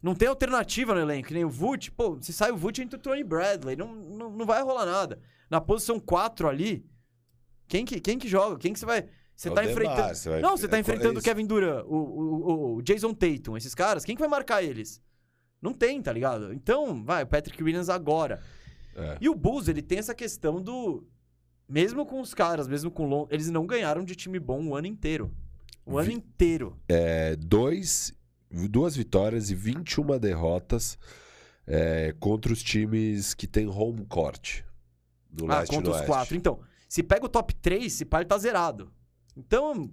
[0.02, 1.90] não tem alternativa no elenco, que nem o Vult.
[1.92, 3.76] Pô, se sai o Vult, entra o Tony Bradley.
[3.76, 5.20] Não, não, não vai rolar nada.
[5.50, 6.86] Na posição 4 ali,
[7.68, 8.56] quem que, quem que joga?
[8.58, 9.06] Quem que você vai.
[9.36, 10.14] Você É tá enfrentando.
[10.14, 11.24] você vai- Não, você tá é, enfrentando é o isso.
[11.28, 14.02] Kevin Durant, o, o, o Jason Tatum, esses caras.
[14.02, 15.02] Quem que vai marcar eles?
[15.60, 16.54] Não tem, tá ligado?
[16.54, 18.40] Então, vai, o Patrick Williams agora.
[18.94, 19.18] É.
[19.20, 21.06] E o Bulls, ele tem essa questão do.
[21.68, 23.26] Mesmo com os caras, mesmo com o Lon...
[23.28, 25.30] eles não ganharam de time bom o ano inteiro.
[25.86, 26.76] O ano Vi- inteiro.
[26.88, 28.12] É, dois,
[28.50, 30.98] duas vitórias e 21 derrotas
[31.66, 34.62] é, contra os times que tem home court.
[35.30, 36.36] No Ah, leste contra os quatro.
[36.36, 38.90] Então, se pega o top 3, esse par tá zerado.
[39.36, 39.90] Então,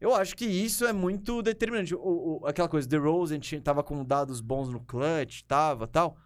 [0.00, 1.94] eu acho que isso é muito determinante.
[1.94, 6.16] O, o- aquela coisa, The Rose tinha, tava com dados bons no clutch, tava tal.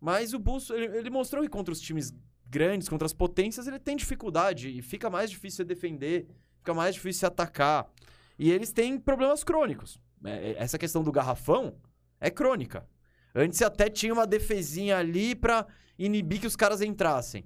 [0.00, 2.12] Mas o Bulls, ele, ele mostrou que contra os times
[2.48, 4.68] grandes, contra as potências, ele tem dificuldade.
[4.68, 6.28] E fica mais difícil você defender,
[6.68, 7.90] fica mais difícil você atacar.
[8.38, 9.98] E eles têm problemas crônicos.
[10.24, 11.74] É, é, essa questão do garrafão
[12.20, 12.86] é crônica.
[13.34, 15.66] Antes até tinha uma defesinha ali pra
[15.98, 17.44] inibir que os caras entrassem.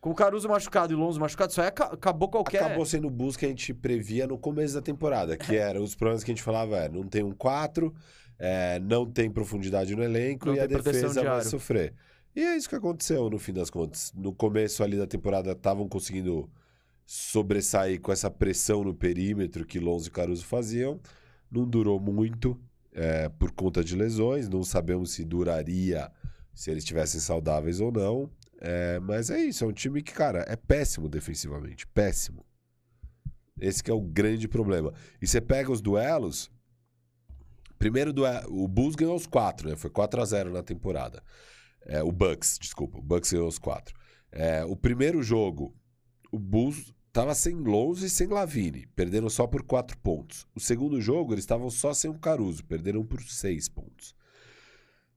[0.00, 2.62] Com o Caruso machucado e o Lonzo machucado, aí aca- acabou qualquer...
[2.62, 5.94] Acabou sendo o Bulls que a gente previa no começo da temporada, que era os
[5.94, 7.94] problemas que a gente falava, é, não tem um 4,
[8.38, 11.94] é, não tem profundidade no elenco Não e a defesa de vai sofrer.
[12.36, 14.12] E é isso que aconteceu no fim das contas.
[14.14, 16.50] No começo ali da temporada estavam conseguindo
[17.06, 21.00] sobressair com essa pressão no perímetro que Lonzo e Caruso faziam.
[21.50, 22.60] Não durou muito
[22.92, 26.10] é, por conta de lesões, não sabemos se duraria
[26.54, 28.30] se eles estivessem saudáveis ou não.
[28.60, 32.44] É, mas é isso, é um time que, cara, é péssimo defensivamente, péssimo.
[33.60, 34.92] Esse que é o grande problema.
[35.20, 36.50] E você pega os duelos.
[37.78, 39.76] Primeiro duelo, o Bulls ganhou os quatro, né?
[39.76, 41.22] Foi 4 a 0 na temporada.
[41.86, 43.94] É, o Bucks, desculpa, o Bucks ganhou os quatro.
[44.32, 45.74] É, o primeiro jogo,
[46.34, 50.48] o Bulls tava sem Lonzo e sem Lavine, perderam só por quatro pontos.
[50.52, 54.16] O segundo jogo, eles estavam só sem o Caruso, perderam por seis pontos.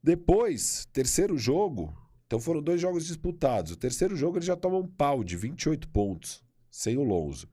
[0.04, 1.92] Depois, terceiro jogo,
[2.28, 3.72] então foram dois jogos disputados.
[3.72, 7.50] O terceiro jogo eles já tomam um pau de 28 pontos, sem o Lonzo.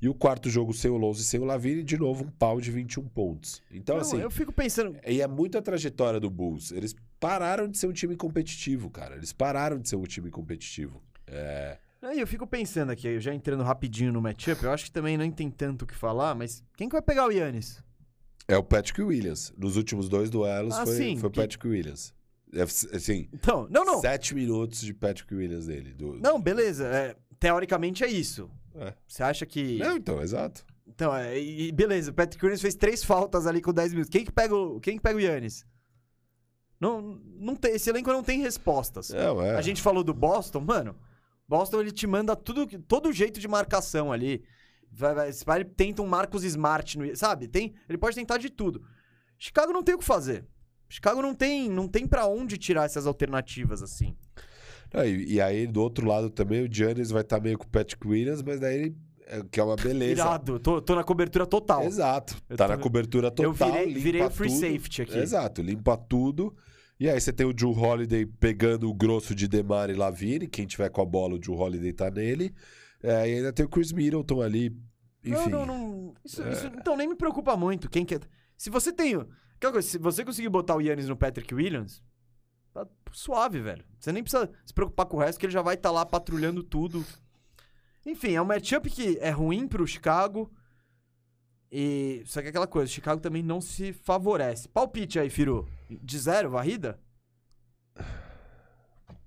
[0.00, 2.62] E o quarto jogo sem o Lonzo e sem o Lavine, de novo um pau
[2.62, 3.62] de 21 pontos.
[3.70, 4.98] Então, Não, assim, eu fico pensando...
[5.06, 6.72] e é muito a trajetória do Bulls.
[6.72, 9.16] Eles pararam de ser um time competitivo, cara.
[9.16, 11.00] Eles pararam de ser um time competitivo.
[11.26, 14.90] É, Aí eu fico pensando aqui, eu já entrando rapidinho no matchup, eu acho que
[14.90, 17.82] também nem tem tanto o que falar, mas quem que vai pegar o Yannis?
[18.48, 19.52] é o Patrick Williams.
[19.56, 22.12] Nos últimos dois duelos Ah, foi, sim, foi o que- Patrick Williams.
[22.52, 24.00] É, assim, Então, não, não.
[24.00, 25.94] sete minutos de Patrick Williams dele.
[25.94, 26.14] Do...
[26.20, 26.84] Não, beleza.
[26.86, 28.50] é, teoricamente é isso.
[28.74, 28.92] É.
[29.06, 29.78] Você acha que.
[29.78, 30.66] Não, então, exato.
[30.86, 34.10] Então, é, e, beleza, o Patrick Williams fez três faltas ali com 10 minutos.
[34.10, 35.64] Quem que pega o, quem que pega o Yannis?
[36.80, 37.00] Não,
[37.38, 39.10] não tem, esse elenco não tem respostas.
[39.10, 39.54] Não, é.
[39.56, 40.96] A gente falou do Boston, mano.
[41.52, 44.42] Boston ele te manda tudo, todo jeito de marcação ali.
[44.90, 45.14] Vai,
[45.44, 47.46] vai, ele tenta um Marcos Smart, no, sabe?
[47.46, 48.82] Tem, ele pode tentar de tudo.
[49.38, 50.46] Chicago não tem o que fazer.
[50.88, 54.16] Chicago não tem, não tem para onde tirar essas alternativas assim.
[54.94, 57.68] Não, e, e aí, do outro lado também, o Giannis vai estar meio com o
[57.70, 58.96] Patrick Williams, mas daí ele.
[59.26, 60.12] é- que é uma beleza.
[60.22, 61.84] Irado, tô, tô na cobertura total.
[61.84, 62.34] Exato.
[62.48, 63.44] Eu Tá tô- na cobertura total.
[63.44, 64.60] eu virei, virei o free tudo.
[64.60, 65.18] safety aqui.
[65.18, 66.54] Exato, limpa tudo.
[67.02, 70.46] E aí você tem o Drew Holiday pegando o grosso de Demar e Lavine.
[70.46, 72.54] Quem tiver com a bola, o Drew Holiday tá nele.
[73.02, 74.66] É, e ainda tem o Chris Middleton ali.
[75.24, 75.50] Enfim.
[75.50, 76.14] Não, não, não.
[76.24, 77.90] Isso, isso, então nem me preocupa muito.
[77.90, 78.20] Quem quer.
[78.56, 79.16] Se você tem.
[79.56, 82.00] Aquela coisa, se você conseguir botar o Yannis no Patrick Williams,
[82.72, 83.84] tá suave, velho.
[83.98, 86.62] Você nem precisa se preocupar com o resto, que ele já vai estar lá patrulhando
[86.62, 87.04] tudo.
[88.06, 90.52] Enfim, é um matchup que é ruim pro Chicago.
[91.74, 92.22] E.
[92.26, 94.68] Só que é aquela coisa, Chicago também não se favorece.
[94.68, 95.66] Palpite aí, Firu.
[95.88, 97.00] De zero, varrida?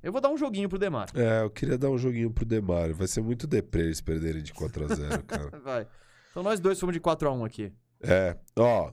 [0.03, 1.07] Eu vou dar um joguinho pro Demar.
[1.15, 2.93] É, eu queria dar um joguinho pro Demar.
[2.93, 5.59] Vai ser muito deprê eles perderem de 4x0, cara.
[5.59, 5.87] Vai.
[6.29, 7.73] Então nós dois fomos de 4x1 aqui.
[8.01, 8.91] É, ó.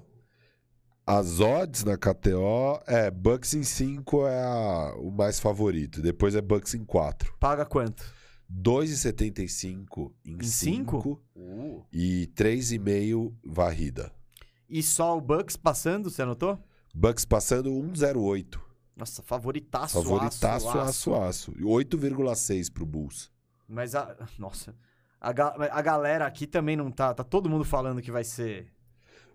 [1.07, 6.01] As odds na KTO é Bucks em 5 é a- o mais favorito.
[6.01, 7.35] Depois é Bucks em 4.
[7.39, 8.03] Paga quanto?
[8.53, 11.23] 2,75 em Em 5 cinco?
[11.93, 14.13] e 3,5 varrida.
[14.69, 16.59] E só o Bucks passando, você anotou?
[16.95, 18.61] Bucks passando 1,08.
[18.97, 21.53] Nossa, favoritaço, Favoritaço, aço, aço, aço.
[21.59, 23.31] E 8,6 pro Bulls.
[23.69, 24.15] Mas a.
[24.39, 24.75] Nossa.
[25.21, 27.15] A, ga- a galera aqui também não tá.
[27.15, 28.71] Tá todo mundo falando que vai ser.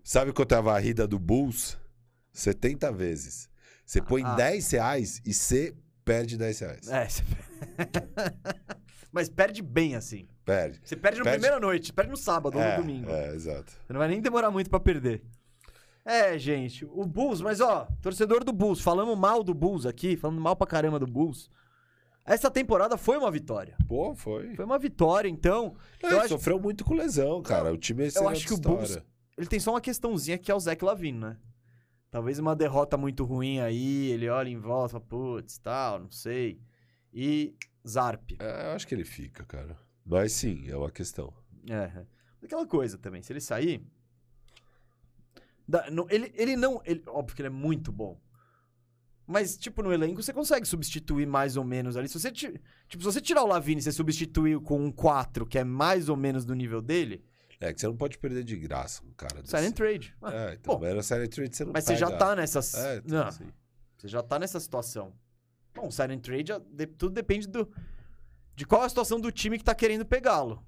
[0.03, 1.77] Sabe quanto é a varrida do Bulls?
[2.33, 3.49] 70 vezes.
[3.85, 4.35] Você põe Ah.
[4.35, 5.75] 10 reais e você
[6.05, 6.87] perde 10 reais.
[6.89, 7.07] É.
[7.09, 7.23] Você...
[9.11, 10.27] Mas perde bem assim.
[10.45, 10.79] Perde.
[10.83, 13.09] Você perde na Perde- primeira noite, perde no sábado ou é, no domingo.
[13.09, 13.71] É, exato.
[13.71, 15.23] Você não vai nem demorar muito pra perder.
[16.05, 20.39] É, gente, o Bulls, mas ó, torcedor do Bulls, falamos mal do Bulls aqui, falando
[20.39, 21.49] mal pra caramba do Bulls.
[22.25, 23.75] Essa temporada foi uma vitória.
[23.87, 24.53] Pô, foi.
[24.55, 25.75] Foi uma vitória, então.
[26.03, 27.71] É, eu acho- sofreu muito com lesão, cara.
[27.73, 28.57] o time é eu acho que o.
[28.57, 28.99] Bulls-
[29.37, 31.37] Ele tem só uma questãozinha que é o Zach Lavine, né?
[32.09, 36.59] Talvez uma derrota muito ruim aí, ele olha em volta, fala, putz, tal, não sei.
[37.13, 37.53] E
[37.87, 38.31] Zarp.
[38.39, 39.77] É, eu acho que ele fica, cara.
[40.05, 41.33] Mas sim, é uma questão.
[41.69, 42.05] É.
[42.43, 43.85] Aquela coisa também, se ele sair.
[45.67, 46.81] dá- não- ele, ele não.
[46.85, 48.19] ele- óbvio que ele é muito bom.
[49.29, 52.07] Mas, tipo, no elenco você consegue substituir mais ou menos ali.
[52.07, 55.45] Se você, ti- tipo, se você tirar o Lavine e você substituir com um 4,
[55.45, 57.25] que é mais ou menos do nível dele,
[57.59, 59.49] É que você não pode perder de graça um cara desse.
[59.49, 60.15] silent trade.
[60.21, 62.59] Ah, É, então, bom, na silent trade você não mas você já pega- tá nessa.
[62.79, 63.51] É, então, não, assim.
[63.97, 65.13] você já tá nessa situação.
[65.77, 66.51] Bom, silent trade,
[66.97, 67.69] tudo depende do.
[68.55, 70.63] De qual é a situação do time que tá querendo pegá-lo.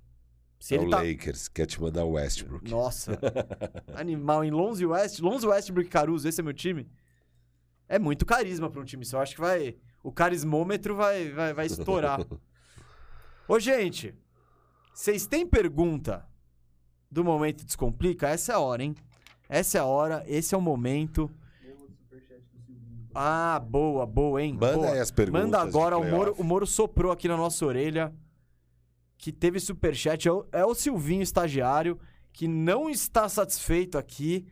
[0.59, 1.01] Se É ele o tá.
[1.01, 2.69] Lakers, quer te mandar o Westbrook.
[2.69, 3.17] Nossa.
[3.95, 5.19] Animal em Lonzo West.
[5.19, 6.87] Lonzo Westbrook e Caruso, esse é meu time.
[7.87, 9.17] É muito carisma pra um time só.
[9.17, 9.75] Eu acho que vai.
[10.03, 12.19] O carismômetro vai, vai, vai estourar.
[13.47, 14.13] Ô, gente.
[14.93, 16.27] Vocês têm pergunta
[17.09, 18.27] do Momento Descomplica?
[18.27, 18.93] Essa é a hora, hein?
[19.47, 21.31] Essa é a hora, esse é o momento.
[23.13, 24.53] Ah, boa, boa, hein?
[24.53, 24.91] Manda Boa.
[24.91, 25.43] aí as perguntas.
[25.43, 28.13] Manda agora, o Moro, o Moro soprou aqui na nossa orelha
[29.17, 30.27] que teve superchat.
[30.27, 31.99] É o, é o Silvinho, estagiário,
[32.31, 34.47] que não está satisfeito aqui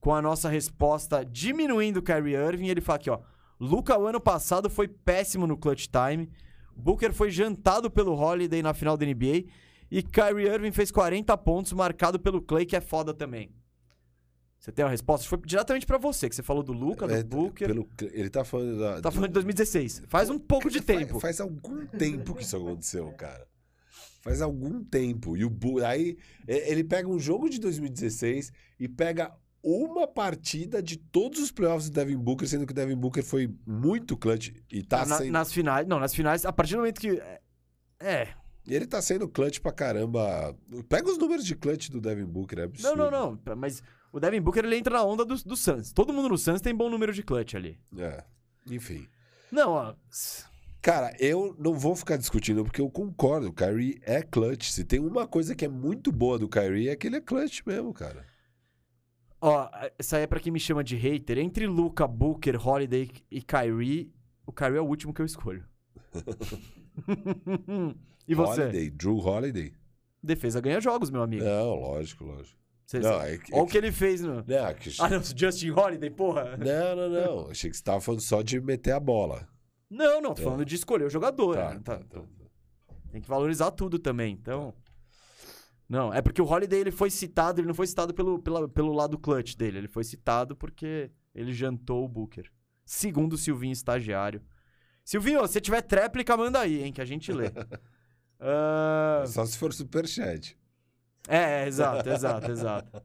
[0.00, 2.68] com a nossa resposta diminuindo o Kyrie Irving.
[2.68, 3.20] Ele fala aqui, ó.
[3.58, 6.30] Luca, o ano passado, foi péssimo no clutch time.
[6.74, 9.44] Booker foi jantado pelo Holiday na final da NBA.
[9.90, 13.50] E Kyrie Irving fez 40 pontos, marcado pelo Clay, que é foda também.
[14.60, 15.26] Você tem uma resposta?
[15.26, 17.66] Foi diretamente pra você, que você falou do Luca, do É, Booker.
[17.66, 19.00] pelo- ele tá falando da.
[19.00, 20.02] Tá falando de 2016.
[20.06, 21.18] Faz um pouco de Faz- tempo.
[21.18, 23.46] Faz, algum tempo que isso aconteceu, cara.
[24.20, 25.34] Faz algum tempo.
[25.34, 30.82] E o Bu- aí é, ele pega um jogo de 2016 e pega uma partida
[30.82, 34.50] de todos os playoffs do Devin Booker, sendo que o Devin Booker foi muito clutch
[34.70, 35.32] e tá Na- sendo.
[35.32, 35.86] Nas finais.
[35.86, 37.18] Não, nas finais, a partir do momento que.
[37.98, 38.28] É.
[38.66, 40.54] E ele tá sendo clutch pra caramba.
[40.86, 42.96] Pega os números de clutch do Devin Booker, é Não, absurdo.
[42.96, 43.56] não, não.
[43.56, 43.82] Mas
[44.12, 45.92] o Devin Booker ele entra na onda do, do Suns.
[45.92, 47.78] Todo mundo no Suns tem bom número de clutch ali.
[47.96, 48.24] É.
[48.68, 49.06] Enfim.
[49.50, 49.94] Não, ó.
[50.82, 53.48] Cara, eu não vou ficar discutindo porque eu concordo.
[53.48, 54.70] O Kyrie é clutch.
[54.70, 57.60] Se tem uma coisa que é muito boa do Kyrie é que ele é clutch
[57.66, 58.24] mesmo, cara.
[59.40, 59.68] Ó,
[59.98, 61.38] essa aí é pra quem me chama de hater.
[61.38, 64.12] Entre Luca, Booker, Holiday e Kyrie,
[64.46, 65.64] o Kyrie é o último que eu escolho.
[68.28, 68.62] e você?
[68.62, 69.72] Holiday, Drew Holiday.
[70.22, 71.44] Defesa ganha jogos, meu amigo.
[71.44, 72.59] Não, lógico, lógico.
[72.90, 74.42] Você- Não, é que- Olha o que ele fez no.
[74.44, 76.56] Não, é que- Ah, não, Justin Holiday, porra.
[76.56, 77.50] não, não, não.
[77.50, 79.48] Achei que você tava falando só de meter a bola.
[79.88, 81.54] Não, não, tô falando de escolher o jogador.
[81.54, 81.80] Tá, né?
[81.84, 82.22] tá, Tá-.
[83.12, 84.74] Tem que valorizar tudo também, então.
[85.88, 88.92] Não, é porque o Holiday ele foi citado, ele não foi citado pelo, pela- pelo
[88.92, 92.50] lado clutch dele, ele foi citado porque ele jantou o Booker.
[92.84, 94.42] Segundo o Silvinho estagiário.
[95.04, 97.50] Silvinho, se tiver tréplica, manda aí, hein, que a gente lê.
[98.42, 100.56] Ah, Só se for superchat.
[101.30, 103.02] É, é, exato, exato, exato.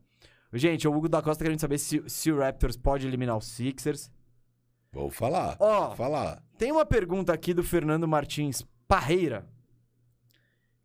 [0.53, 4.09] Gente, o Hugo da Costa querendo saber se, se o Raptors pode eliminar os Sixers.
[4.91, 5.57] Vou falar.
[5.59, 6.41] Ó, Vou falar.
[6.57, 9.45] Tem uma pergunta aqui do Fernando Martins Parreira,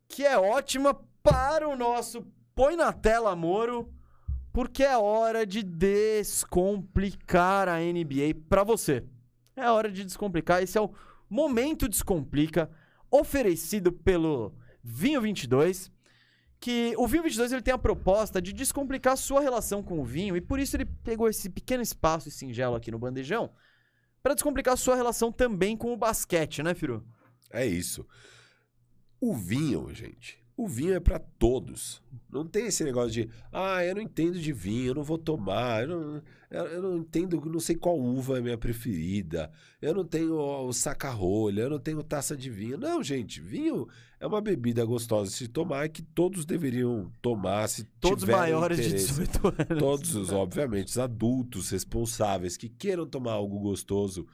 [0.08, 3.90] que é ótima para o nosso Põe na tela, Moro,
[4.52, 9.04] porque é hora de descomplicar a NBA para você.
[9.56, 10.62] É hora de descomplicar.
[10.62, 10.92] Esse é o
[11.28, 12.70] Momento Descomplica,
[13.10, 15.90] oferecido pelo Vinho 22.
[16.61, 20.37] Que o Vinho 22 ele tem a proposta de descomplicar sua relação com o vinho
[20.37, 23.51] e por isso ele pegou esse pequeno espaço e singelo aqui no bandejão
[24.23, 27.05] Pra descomplicar sua relação também com o basquete, né, Firu?
[27.51, 28.07] É isso.
[29.20, 30.39] O vinho, gente.
[30.61, 32.03] O vinho é pra todos.
[32.31, 35.85] Não tem esse negócio de, ah, eu não entendo de vinho, eu não vou tomar,
[35.85, 39.51] eu não, eu, não entendo, não sei qual uva é minha preferida,
[39.81, 42.77] eu não tenho o saca-rolha, eu não tenho taça de vinho.
[42.77, 43.89] Não, gente, vinho
[44.20, 48.77] é uma bebida gostosa de se tomar e que todos deveriam tomar se Todos maiores
[48.77, 49.07] de interesse.
[49.07, 49.78] 18 anos.
[49.78, 54.27] Todos, os, obviamente, os adultos responsáveis que queiram tomar algo gostoso.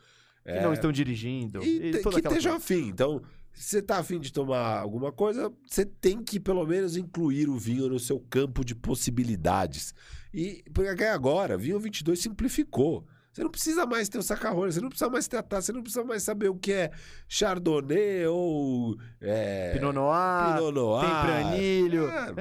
[0.45, 1.63] Que não estão dirigindo.
[1.63, 1.67] É.
[1.67, 2.89] E, E, que estejam afim.
[2.89, 3.23] Então,
[3.57, 7.89] você tá afim de tomar alguma coisa, você tem que pelo menos incluir o vinho
[7.89, 9.95] no seu campo de possibilidades.
[10.33, 13.07] E porque agora, vinho 22 simplificou.
[13.33, 15.73] Você não precisa mais ter o sacarrone, você não precisa mais ter a taça, você
[15.73, 16.91] não precisa mais saber o que é
[17.29, 21.05] Chardonnay ou é, Pinot Noir, Pinot Noir.
[21.05, 22.09] Tempranilho.
[22.09, 22.35] É.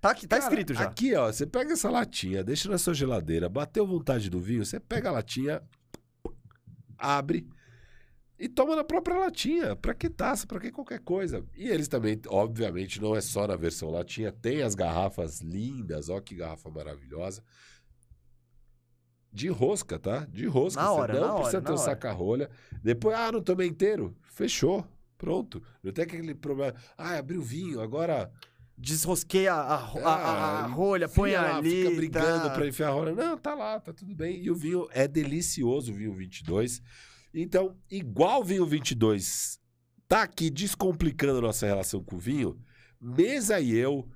[0.00, 0.84] Tá, aqui, tá Cara, escrito já.
[0.84, 4.80] Aqui, ó, você pega essa latinha, deixa na sua geladeira, bateu vontade do vinho, você
[4.80, 5.62] pega a latinha,
[6.96, 7.46] abre
[8.40, 9.76] e toma na própria latinha.
[9.76, 10.46] Pra que taça?
[10.46, 11.44] Pra que qualquer coisa?
[11.54, 16.20] E eles também, obviamente, não é só na versão latinha, tem as garrafas lindas, ó
[16.20, 17.42] que garrafa maravilhosa.
[19.32, 20.24] De rosca, tá?
[20.28, 20.80] De rosca.
[20.82, 22.50] Na Você hora, não precisa hora, ter um saca-rolha.
[22.82, 24.16] Depois, ah, não tomei inteiro.
[24.22, 24.84] Fechou.
[25.16, 25.62] Pronto.
[25.82, 26.74] Não tem aquele problema.
[26.96, 28.32] Ah, abriu vinho, agora
[28.76, 31.82] Desrosqueia a, a, a- a- a rolha, põe lá, ali.
[31.84, 32.54] Fica brigando tá.
[32.54, 33.12] pra enfiar a rola.
[33.12, 34.42] Não, tá lá, tá tudo bem.
[34.42, 36.80] E o vinho é delicioso, o vinho 22.
[37.32, 39.60] Então, igual o vinho 22
[40.08, 42.60] tá aqui descomplicando nossa relação com o vinho,
[43.00, 44.08] Mesa e eu,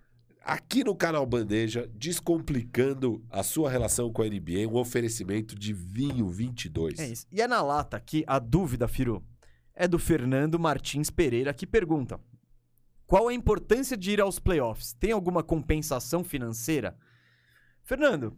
[0.43, 6.29] aqui no canal Bandeja, descomplicando a sua relação com a NBA, um oferecimento de vinho
[6.29, 6.99] 22.
[6.99, 7.27] É isso.
[7.31, 9.25] E é na lata aqui, a dúvida, Firu,
[9.75, 12.21] é do Fernando Martins Pereira, que pergunta:
[13.07, 14.93] Qual a importância de ir aos playoffs?
[14.93, 16.97] Tem alguma compensação financeira?
[17.83, 18.37] Fernando,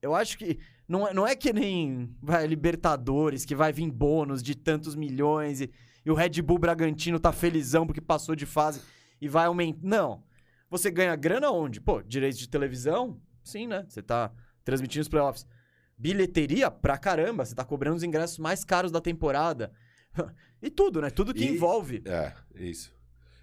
[0.00, 0.58] eu acho que
[0.88, 5.60] não é, não é que nem vai, Libertadores, que vai vir bônus de tantos milhões
[5.60, 5.70] e,
[6.04, 8.80] e o Red Bull Bragantino tá felizão porque passou de fase
[9.20, 9.80] e vai aumentar.
[9.82, 10.22] Não.
[10.70, 11.80] Você ganha grana onde?
[11.80, 13.20] Pô, direitos de televisão?
[13.42, 13.84] Sim, né?
[13.88, 14.32] Você tá
[14.64, 15.46] transmitindo os playoffs.
[15.98, 19.72] Bilheteria pra caramba, você tá cobrando os ingressos mais caros da temporada.
[20.60, 21.08] e tudo, né?
[21.10, 22.02] Tudo que E- envolve.
[22.04, 22.92] É, isso.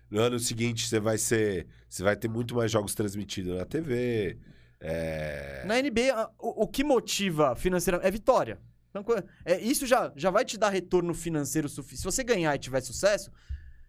[0.10, 1.65] No ano seguinte, você vai ser.
[1.90, 4.38] Você vai ter muito mais jogos transmitidos na TV.
[4.84, 5.64] É...
[5.65, 8.60] Na NBA, o, o que motiva financeiramente é vitória.
[8.89, 9.03] Então,
[9.43, 11.99] é, isso já, já vai te dar retorno financeiro suficiente.
[11.99, 13.31] Se você ganhar e tiver sucesso,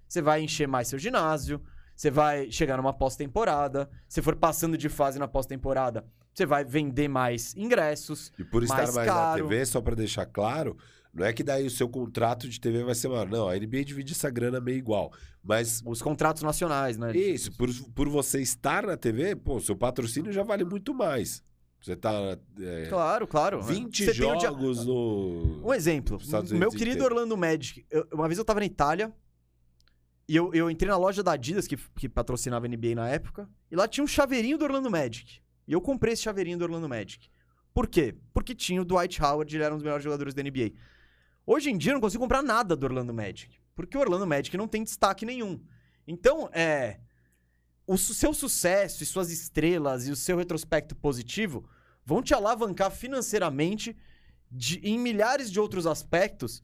[0.09, 1.61] você vai encher mais seu ginásio,
[1.95, 3.91] você vai chegar numa pós-temporada.
[4.09, 8.33] Se for passando de fase na pós-temporada, você vai vender mais ingressos.
[8.39, 10.77] E por estar mais mais, na TV, só pra deixar claro,
[11.15, 13.29] não é que daí o seu contrato de TV vai ser maior.
[13.29, 15.13] Não, a NBA divide essa grana meio igual.
[15.43, 17.17] Mas Os contratos nacionais, né?
[17.17, 21.43] isso, por, por você estar na TV, pô, seu patrocínio já vale muito mais.
[21.81, 22.13] Você tá
[22.61, 23.63] é, Claro, claro.
[23.63, 25.61] 20 Você dia- jogos no.
[25.63, 26.19] Um exemplo.
[26.53, 27.05] Meu querido.
[27.05, 27.85] Orlando Magic.
[27.91, 29.13] eu- uma vez eu tava na Itália
[30.27, 33.47] e eu, eu entrei na loja da Adidas, que, que patrocinava a NBA na época,
[33.71, 35.41] e lá tinha um chaveirinho do Orlando Magic.
[35.69, 37.29] E eu comprei esse chaveirinho do Orlando Magic.
[37.75, 38.15] Por quê?
[38.33, 40.73] Porque tinha o Dwight Howard, ele era um dos melhores jogadores da NBA.
[41.47, 44.57] Hoje em dia eu não consigo comprar nada do Orlando Magic, porque o Orlando Magic
[44.57, 45.61] não tem destaque nenhum.
[46.07, 47.01] Então, é.
[47.87, 51.69] O seu sucesso e suas estrelas e o seu retrospecto positivo
[52.03, 53.95] vão te alavancar financeiramente
[54.51, 56.63] de- em milhares de outros aspectos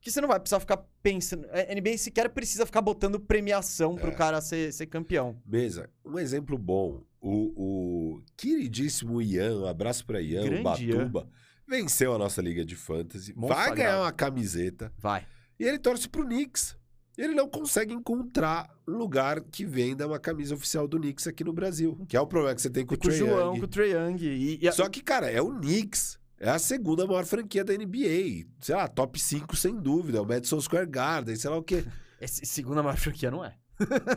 [0.00, 1.48] que você não vai precisar ficar pensando.
[1.50, 4.14] A NBA sequer precisa ficar botando premiação pro É.
[4.14, 5.36] cara ser, ser campeão.
[5.44, 7.02] Mesa, um exemplo bom.
[7.20, 11.28] O, o queridíssimo Ian, um abraço pra Ian, Grande Batuba,
[11.68, 14.92] venceu a nossa liga de fantasy, Monstro vai ganhar uma camiseta.
[14.98, 15.26] Vai.
[15.58, 16.76] E ele torce pro Knicks.
[17.16, 21.52] Ele não consegue encontrar um lugar que venda uma camisa oficial do Knicks aqui no
[21.52, 21.98] Brasil.
[22.08, 23.58] Que é o problema que você tem com E o com o Trae João, Young.
[23.60, 24.16] com o Trae Young.
[24.22, 26.18] E, e a- Só que, cara, é o Knicks.
[26.38, 28.46] É a segunda maior franquia da NBA.
[28.60, 30.20] Sei lá, top 5 sem dúvida.
[30.20, 31.82] O Madison Square Garden, sei lá o quê.
[32.20, 33.54] esse segunda maior franquia não é.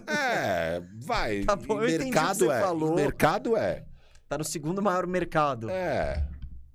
[0.07, 1.43] É, vai.
[1.45, 2.95] Tá bom, mercado é.
[2.95, 3.85] mercado é.
[4.27, 5.69] Tá no segundo maior mercado.
[5.69, 6.27] É.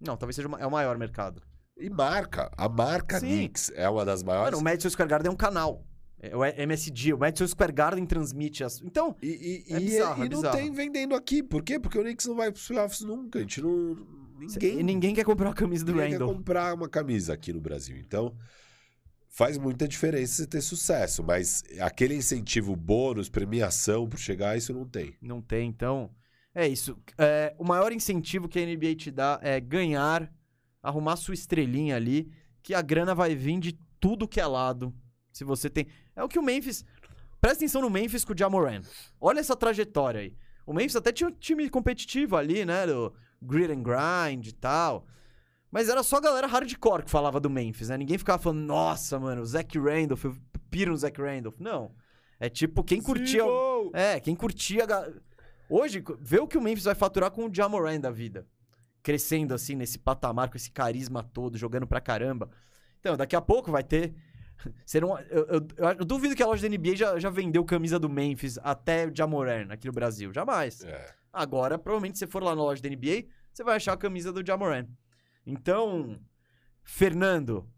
[0.05, 1.43] Não, talvez seja é o maior mercado.
[1.76, 2.51] E marca.
[2.56, 3.26] A marca Sim.
[3.28, 4.52] Knicks é uma das maiores.
[4.52, 5.85] Mano, o Madison Square Garden é um canal.
[6.20, 7.12] É o MSG.
[7.14, 8.81] O Madison Square Garden transmite as.
[8.81, 11.43] Então, E, e, É e- bizarro, e é não tem vendendo aqui.
[11.43, 11.78] Por quê?
[11.81, 13.39] Porque o Knicks não vai pros playoffs nunca.
[13.39, 13.97] A gente não.
[14.39, 16.35] Ninguém, e ninguém quer comprar a camisa do ninguém quer Randall.
[16.35, 17.97] comprar uma camisa aqui no Brasil.
[17.97, 18.35] Então,
[19.28, 21.22] faz muita diferença você ter sucesso.
[21.22, 25.14] Mas aquele incentivo, bônus, premiação por chegar, isso não tem.
[25.22, 26.10] Não tem, então.
[26.55, 26.97] É isso.
[27.18, 30.32] É, o maior incentivo que a NBA te dá é ganhar,
[30.82, 32.31] arrumar sua estrelinha ali,
[32.62, 34.94] que a grana vai vir de tudo que é lado.
[35.32, 35.86] Se você tem.
[36.14, 36.85] É o que o Memphis.
[37.40, 38.82] Presta atenção no Memphis com o Jamoran.
[39.20, 40.36] Olha essa trajetória aí.
[40.64, 42.86] O Memphis até tinha um time competitivo ali, né?
[42.86, 43.12] Do
[43.43, 45.06] Grit and Grind e tal.
[45.70, 47.97] Mas era só a galera hardcore que falava do Memphis, né?
[47.98, 50.36] Ninguém ficava falando, nossa, mano, o Zach Randolph, eu
[50.70, 51.56] piro no Zach Randolph.
[51.59, 51.90] Não.
[52.39, 53.44] É tipo, quem curtia.
[53.44, 54.85] o- é, quem curtia.
[54.85, 55.10] a
[55.77, 58.47] Hoje, vê o que o Memphis vai faturar com o Jamoran da vida.
[59.03, 62.49] Crescendo assim, nesse patamar, com esse carisma todo, jogando pra caramba.
[63.01, 64.15] Então, daqui a pouco vai ter.
[64.87, 65.67] Serão, eu, eu-
[65.99, 69.13] eu- duvido que a loja da NBA já, já vendeu camisa do Memphis até o
[69.13, 70.33] Jamoran aqui no Brasil.
[70.33, 70.85] Jamais.
[70.85, 71.13] É.
[71.33, 74.33] Agora, provavelmente, se você for lá na loja da NBA, você vai achar a camisa
[74.33, 74.87] do Jamoran.
[75.45, 76.21] Então,
[76.85, 77.69] Fernando,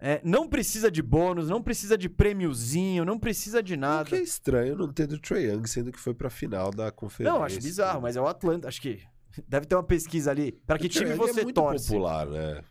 [0.00, 4.08] É, não precisa de bônus, não precisa de prêmiozinho, não precisa de O nada.
[4.08, 7.32] que é estranho não ter do Trae Young, sendo que foi pra final da conferência.
[7.38, 8.66] Não, acho bizarro, mas é o Atlanta.
[8.66, 9.02] Acho que
[9.46, 10.52] deve ter uma pesquisa ali.
[10.66, 11.86] Pra que O Trae time Young você é muito torce?
[11.88, 12.64] popular, né?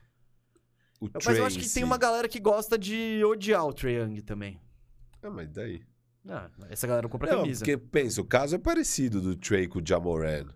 [1.00, 1.76] O Mas Trae eu acho que si.
[1.76, 4.60] tem uma galera que gosta de odiar o Trae Young também.
[5.22, 5.82] Ah, mas daí?
[6.28, 7.60] Ah, essa galera não compra Não, camisa.
[7.60, 10.48] porque pensa, o caso é parecido do Trey com o Jamoran.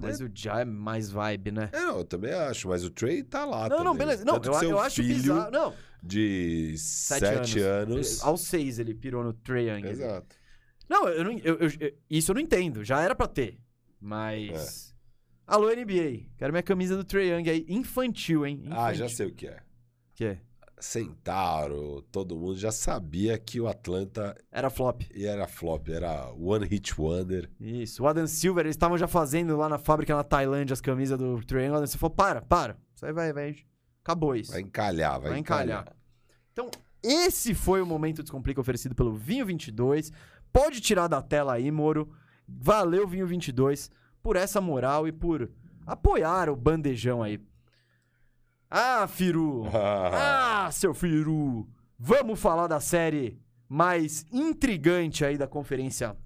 [0.00, 1.70] Mas o Ja é mais vibe, né?
[1.72, 3.98] É, não, eu também acho, mas o Trey tá lá Não, não, também.
[4.06, 4.24] beleza.
[4.24, 5.50] Não, Tanto eu, eu acho filho bizarro.
[5.50, 8.22] Não, de sete, anos.
[8.22, 9.86] Aos seis ele pirou no Trae Young.
[9.88, 10.36] Exato.
[10.88, 12.84] Não, eu não, eu- eu- isso eu não entendo.
[12.84, 13.58] Já era pra ter.
[14.00, 14.92] Mas.
[14.92, 14.96] É.
[15.48, 16.26] Alô, NBA.
[16.38, 17.64] Quero minha camisa do Trae Young aí.
[17.68, 18.60] Infantil, hein?
[18.64, 18.80] Infantil.
[18.84, 19.58] Ah, já sei o que é.
[20.14, 20.40] Que é?
[20.78, 25.02] Centauro, todo mundo já sabia que o Atlanta Era flop.
[25.14, 27.50] era flop, era One Hit Wonder.
[27.60, 28.02] Isso.
[28.02, 31.34] O Adam Silver, eles estavam já fazendo lá na fábrica na Tailândia as camisas do.
[31.34, 32.76] O Adam Silver falou: para, para.
[32.94, 33.56] Isso aí vai, vai.
[34.02, 34.52] Acabou isso.
[34.52, 35.80] Vai encalhar, vai, Vai encalhar.
[35.82, 35.96] encalhar.
[36.52, 36.70] Então,
[37.02, 40.12] esse foi o momento Descomplica oferecido pelo Vinho 22.
[40.52, 42.08] Pode tirar da tela aí, Moro.
[42.48, 43.90] Valeu, Vinho 22,
[44.22, 45.50] por essa moral e por
[45.84, 47.40] apoiar o bandejão aí.
[48.70, 49.64] Ah, Firu!
[49.72, 51.68] Ah, seu Firu!
[51.98, 56.16] Vamos falar da série mais intrigante aí da Conferência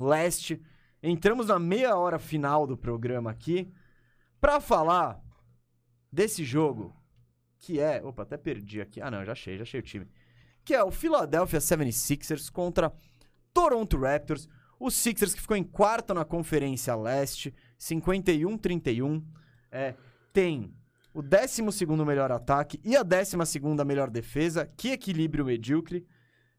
[0.00, 0.60] Leste.
[1.02, 3.70] Entramos na meia hora final do programa aqui
[4.40, 5.20] pra falar
[6.10, 6.94] desse jogo
[7.58, 8.02] que é.
[8.02, 9.00] Opa, até perdi aqui.
[9.00, 10.06] Ah, não, já achei, já achei o time.
[10.64, 12.92] Que é o Philadelphia 76ers contra
[13.52, 14.48] Toronto Raptors.
[14.80, 19.24] O Sixers que ficou em quarto na Conferência Leste, 51-31.
[19.70, 19.94] É,
[20.32, 20.72] tem
[21.12, 21.62] o 12
[22.04, 23.36] melhor ataque e a 12
[23.86, 24.70] melhor defesa.
[24.76, 26.06] Que equilíbrio medíocre.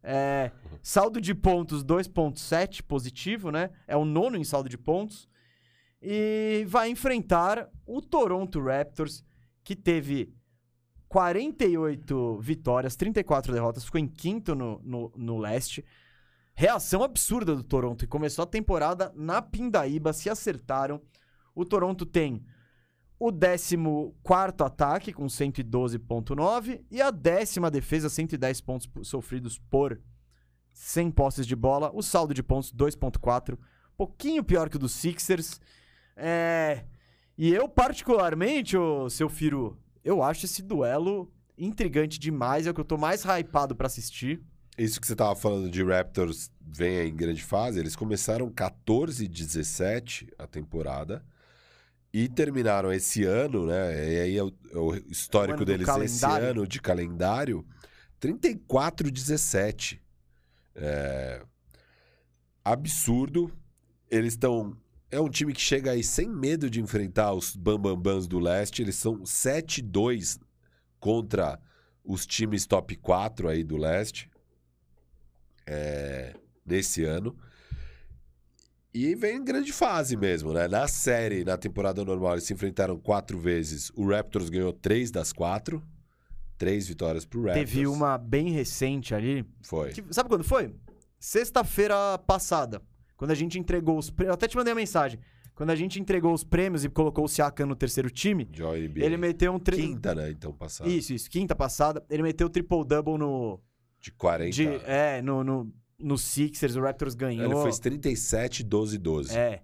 [0.01, 0.51] É,
[0.81, 3.69] saldo de pontos 2.7 positivo, né?
[3.87, 5.27] É o nono em saldo de pontos.
[6.01, 9.23] E vai enfrentar o Toronto Raptors,
[9.63, 10.33] que teve
[11.09, 15.83] 48 vitórias, 34 derrotas, ficou em quinto no, no, no leste.
[16.53, 21.01] Reação absurda do Toronto e começou a temporada na Pindaíba, se acertaram.
[21.55, 22.45] O Toronto tem
[23.19, 29.99] o 14 ataque com 112,9 e a décima defesa, 110 pontos sofridos por
[30.71, 31.91] 100 posses de bola.
[31.93, 33.57] O saldo de pontos, 2,4.
[33.97, 35.59] Pouquinho pior que o dos Sixers.
[36.15, 36.85] É...
[37.37, 42.67] E eu, particularmente, ô, seu Firu, eu acho esse duelo intrigante demais.
[42.67, 44.41] É o que eu tô mais hypado pra assistir.
[44.77, 47.79] Isso que você tava falando de Raptors vem em grande fase.
[47.79, 51.21] Eles começaram 14 e 17 a temporada
[52.11, 54.13] e terminaram esse ano, né?
[54.13, 57.65] E aí é o, é o histórico ano do deles esse ano de calendário,
[58.19, 60.01] 34 e 17.
[60.75, 61.41] É...
[62.63, 63.51] Absurdo.
[64.09, 64.75] Eles estão.
[65.11, 68.81] É um time que chega aí sem medo de enfrentar os Bambambans do leste.
[68.81, 70.39] Eles são 7-2
[70.99, 71.59] contra
[72.03, 74.29] os times top 4 aí do leste
[75.65, 76.33] é,
[76.65, 77.37] nesse ano.
[78.93, 80.67] E vem em grande fase mesmo, né?
[80.67, 83.91] Na série, na temporada normal, eles se enfrentaram quatro vezes.
[83.95, 85.81] O Raptors ganhou três das quatro.
[86.57, 87.69] Três vitórias pro Raptors.
[87.69, 89.45] Teve uma bem recente ali.
[89.61, 89.91] Foi.
[89.91, 90.73] que- sabe quando foi?
[91.19, 92.81] Sexta-feira passada.
[93.15, 94.29] Quando a gente entregou os prêmios.
[94.29, 95.19] Eu até te mandei a mensagem.
[95.53, 99.17] Quando a gente entregou os prêmios e colocou o Siakam no terceiro time, Joy ele
[99.17, 99.59] meteu um.
[99.59, 99.75] Tre...
[99.75, 100.31] Quinta, né?
[100.31, 100.89] Então, passado.
[100.89, 101.29] Isso, isso.
[101.29, 102.03] Quinta passada.
[102.09, 103.59] Ele meteu o triple-double no.
[103.99, 104.51] De 40.
[104.51, 106.75] De, é, no, no, no Sixers.
[106.75, 107.51] O Raptors ganhou.
[107.51, 109.37] Ele fez 37, 12, 12.
[109.37, 109.61] É.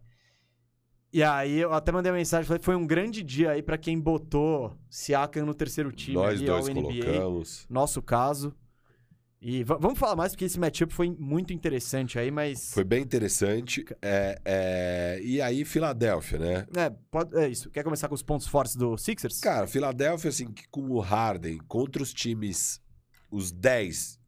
[1.14, 3.98] E aí eu até mandei uma mensagem, falei, foi um grande dia aí pra quem
[3.98, 6.82] botou Siakam no terceiro time Nós ali, dois NBA.
[6.82, 7.66] colocamos.
[7.70, 8.54] Nosso caso.
[9.42, 12.74] E va- vamos falar mais, porque esse matchup foi muito interessante aí, mas...
[12.74, 13.86] Foi bem interessante.
[14.02, 16.68] É, é, E aí, Filadélfia, né?
[16.76, 17.38] É, pode...
[17.38, 17.70] é isso.
[17.70, 19.40] Quer começar com os pontos fortes do Sixers?
[19.40, 22.82] Cara, Filadélfia, assim, com o Harden contra os times,
[23.32, 24.20] os 10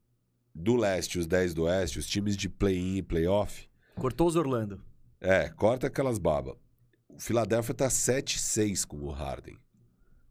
[0.58, 4.82] do leste, os 10 do oeste, os times de play-in e play-off, Cortou os Orlando.
[5.22, 6.56] é, corta aquelas babas.
[7.10, 9.58] O Filadélfia tá 7-6 com o Harden.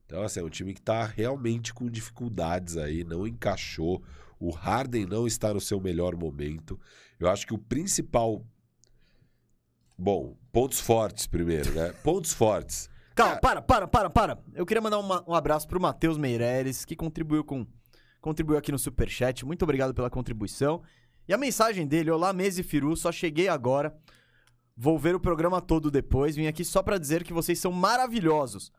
[0.04, 4.02] Então, assim, é um time que tá realmente com dificuldades aí, não encaixou.
[4.38, 6.78] O Harden não está no seu melhor momento.
[7.18, 8.44] Eu acho que o principal.
[9.98, 11.92] Bom, pontos fortes primeiro, né?
[12.04, 12.88] Pontos fortes.
[13.14, 14.38] Calma, para, para, para, para.
[14.54, 17.66] Eu queria mandar uma- um abraço pro Matheus Meireles, que contribuiu com
[18.20, 19.44] contribuiu aqui no Superchat.
[19.44, 20.82] Muito obrigado pela contribuição.
[21.28, 23.96] E a mensagem dele, olá, Mese Firu, só cheguei agora.
[24.76, 26.36] Vou ver o programa todo depois.
[26.36, 28.72] Vim aqui só pra dizer que vocês são maravilhosos.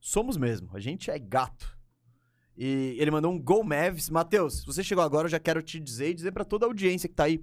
[0.00, 1.78] Somos mesmo, a gente é gato.
[2.56, 4.10] E ele mandou um Go Mavs.
[4.10, 7.08] Matheus, você chegou agora, eu já quero te dizer e dizer pra toda a audiência
[7.08, 7.42] que tá aí.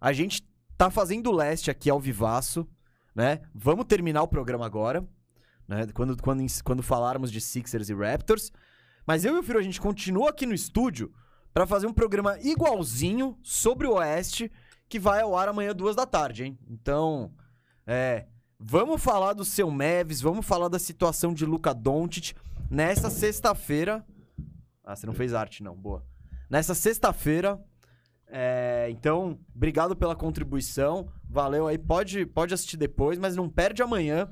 [0.00, 0.46] A gente
[0.76, 2.68] tá fazendo leste aqui ao vivaço,
[3.14, 3.40] né?
[3.54, 5.06] Vamos terminar o programa agora,
[5.66, 5.86] né?
[5.94, 8.52] Quando, quando, quando falarmos de Sixers e Raptors.
[9.08, 11.10] Mas eu e o Firo, a gente continua aqui no estúdio
[11.54, 14.52] pra fazer um programa igualzinho sobre o Oeste,
[14.86, 16.58] que vai ao ar amanhã, duas da tarde, hein?
[16.68, 17.32] Então,
[17.86, 18.26] é.
[18.60, 22.34] Vamos falar do seu Mavis, vamos falar da situação de Luca Doncic
[22.70, 24.04] nessa sexta-feira.
[24.84, 25.74] Ah, você não fez arte, não.
[25.74, 26.04] Boa.
[26.50, 27.58] Nessa sexta-feira.
[28.26, 31.10] é, então, obrigado pela contribuição.
[31.26, 31.78] Valeu aí.
[31.78, 34.30] Pode, pode assistir depois, mas não perde amanhã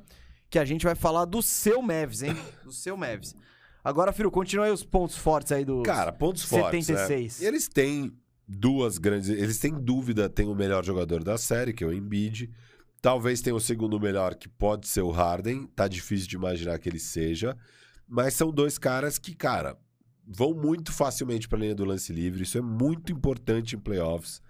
[0.51, 2.37] que a gente vai falar do seu Mavis, hein?
[2.63, 3.35] Do seu Mavis.
[3.89, 5.81] Agora, Firo, continua aí os pontos fortes aí do.
[5.85, 6.87] Cara, pontos fortes.
[6.87, 7.41] 76.
[7.41, 7.47] Né?
[7.47, 8.13] Eles têm
[8.49, 9.29] duas grandes.
[9.29, 12.51] Eles têm dúvida, tem o melhor jogador da série, que é o Embiid.
[13.01, 15.69] Talvez tenha o segundo melhor, que pode ser o Harden.
[15.77, 17.57] Tá difícil de imaginar que ele seja.
[18.09, 19.77] Mas são dois caras que, cara,
[20.27, 22.43] vão muito facilmente para a linha do lance livre.
[22.43, 24.43] Isso é muito importante em playoffs.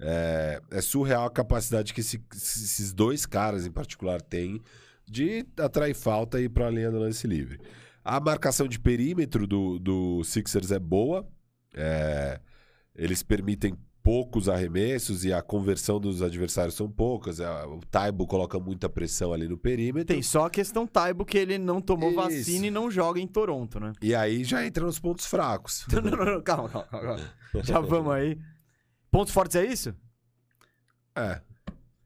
[0.00, 4.60] É, é surreal a capacidade que esse- esses dois caras em particular têm
[5.06, 7.60] de atrair falta e ir para a linha do lance livre.
[8.04, 11.28] A marcação de perímetro do, do Sixers é boa.
[11.74, 12.40] É,
[12.94, 17.38] eles permitem poucos arremessos e a conversão dos adversários são poucas.
[17.40, 20.14] É, O Taibo coloca muita pressão ali no perímetro.
[20.14, 22.18] Tem só a questão Taibo que ele não tomou Isso.
[22.20, 23.92] vacina e não joga em Toronto, né?
[24.00, 25.86] E aí já entra nos pontos fracos.
[25.92, 27.20] Não, não, não, calma, calma, calma.
[27.62, 28.38] Já vamos aí.
[29.10, 29.94] Pontos fortes é isso?
[31.14, 31.40] É.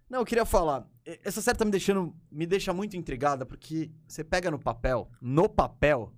[0.09, 0.87] Não, eu queria falar.
[1.23, 2.15] Essa série tá me deixando.
[2.31, 5.11] Me deixa muito intrigada, porque você pega no papel.
[5.21, 6.13] No papel,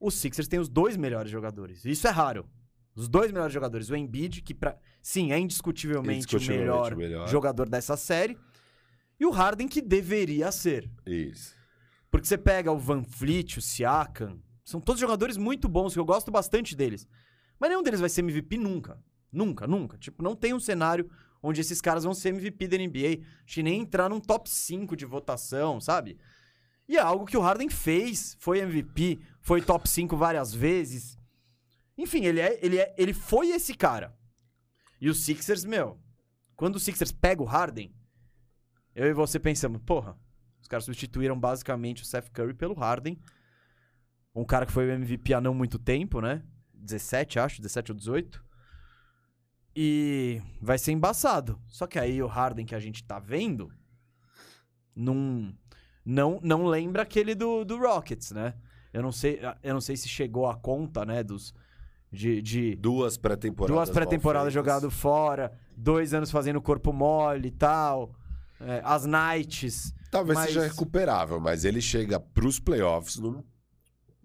[0.00, 1.84] os Sixers têm os dois melhores jogadores.
[1.84, 2.48] Isso é raro.
[2.94, 3.90] Os dois melhores jogadores.
[3.90, 7.28] O Embiid, que pra, sim, é indiscutivelmente, Indiscutivelmente o melhor, melhor.
[7.28, 8.36] jogador dessa série.
[9.18, 10.90] E o Harden, que deveria ser.
[11.06, 11.54] Isso.
[12.10, 16.04] Porque você pega o Van Fleet, o Siakam, são todos jogadores muito bons, que eu
[16.04, 17.06] gosto bastante deles.
[17.58, 18.98] Mas nenhum deles vai ser MVP nunca.
[19.32, 19.98] Nunca, nunca.
[19.98, 21.10] Tipo, não tem um cenário
[21.44, 23.22] onde esses caras vão ser MVP da NBA.
[23.44, 26.18] Acho que nem entrar num top 5 de votação, sabe?
[26.88, 28.34] E é algo que o Harden fez.
[28.40, 31.18] Foi MVP, foi top 5 várias vezes.
[31.98, 34.16] Enfim, ele, é, ele, é, ele foi esse cara.
[34.98, 36.00] E os Sixers, meu,
[36.56, 37.94] quando o Sixers pega o Harden,
[38.94, 40.18] eu e você pensamos, porra,
[40.62, 43.20] os caras substituíram basicamente o Seth Curry pelo Harden.
[44.34, 46.42] Um cara que foi o MVP há não muito tempo, né?
[46.72, 48.43] 17, acho, 17 ou 18.
[49.76, 51.58] E vai ser embaçado.
[51.66, 53.70] Só que aí o Harden que a gente tá vendo
[54.94, 55.52] não
[56.04, 58.54] não, não lembra aquele do, do Rockets, né?
[58.92, 61.52] Eu não sei, eu não sei se chegou a conta, né, dos
[62.12, 63.74] de, de Duas pré-temporadas.
[63.74, 68.14] duas pré-temporadas jogado fora, dois anos fazendo corpo mole e tal,
[68.60, 69.92] é, as nights.
[70.12, 73.42] Talvez mas- seja recuperável, mas ele chega pros playoffs numa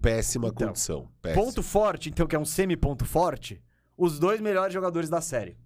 [0.01, 1.09] péssima Então, condição.
[1.21, 1.43] Péssima.
[1.43, 3.59] Ponto forte, então, que é um semi-ponto forte,
[3.99, 5.57] os dois melhores jogadores da série.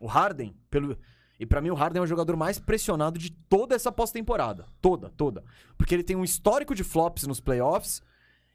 [0.00, 0.98] O Harden, pelo.
[1.38, 4.66] E pra mim o Harden é o jogador mais pressionado de toda essa pós-temporada.
[4.80, 5.44] Toda, toda.
[5.76, 8.02] Porque ele tem um histórico de flops nos playoffs.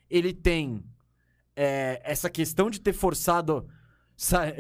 [0.10, 0.84] Ele tem
[1.56, 3.68] é, essa questão de ter forçado,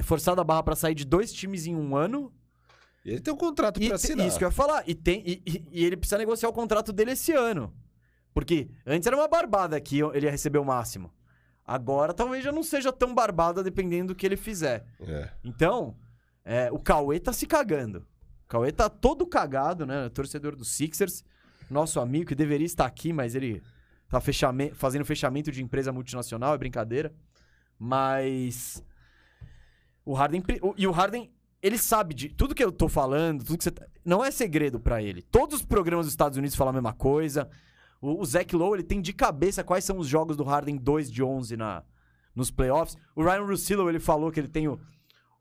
[0.03, 2.31] forçado a barra pra sair de dois times em um ano.
[3.03, 4.27] E ele tem um contrato pra te- assinar.
[4.27, 4.83] isso que eu ia falar.
[4.87, 7.73] E, tem, e, e- e ele precisa negociar o contrato dele esse ano.
[8.33, 11.11] Porque antes era uma barbada que ele ia receber o máximo.
[11.65, 14.83] Agora talvez já não seja tão barbada dependendo do que ele fizer.
[15.01, 15.29] É.
[15.43, 15.95] Então,
[16.43, 17.99] é, o Cauê tá se cagando.
[18.45, 20.09] O Cauê tá todo cagado, né?
[20.09, 21.23] Torcedor do Sixers.
[21.69, 23.61] Nosso amigo que deveria estar aqui, mas ele
[24.09, 27.13] tá fechame- fazendo fechamento de empresa multinacional, é brincadeira.
[27.79, 28.83] Mas.
[30.05, 30.43] O Harden.
[30.77, 31.31] E o Harden,
[31.61, 32.29] ele sabe de.
[32.29, 33.71] Tudo que eu tô falando, tudo que você.
[33.71, 35.21] tá- Não é segredo pra ele.
[35.21, 37.49] Todos os programas dos Estados Unidos falam a mesma coisa.
[38.01, 41.11] O, o Zach Lowe, ele tem de cabeça quais são os jogos do Harden 2
[41.11, 41.83] de 11 na,
[42.35, 42.97] nos playoffs.
[43.15, 44.79] O Ryan Russillo, ele falou que ele tem o,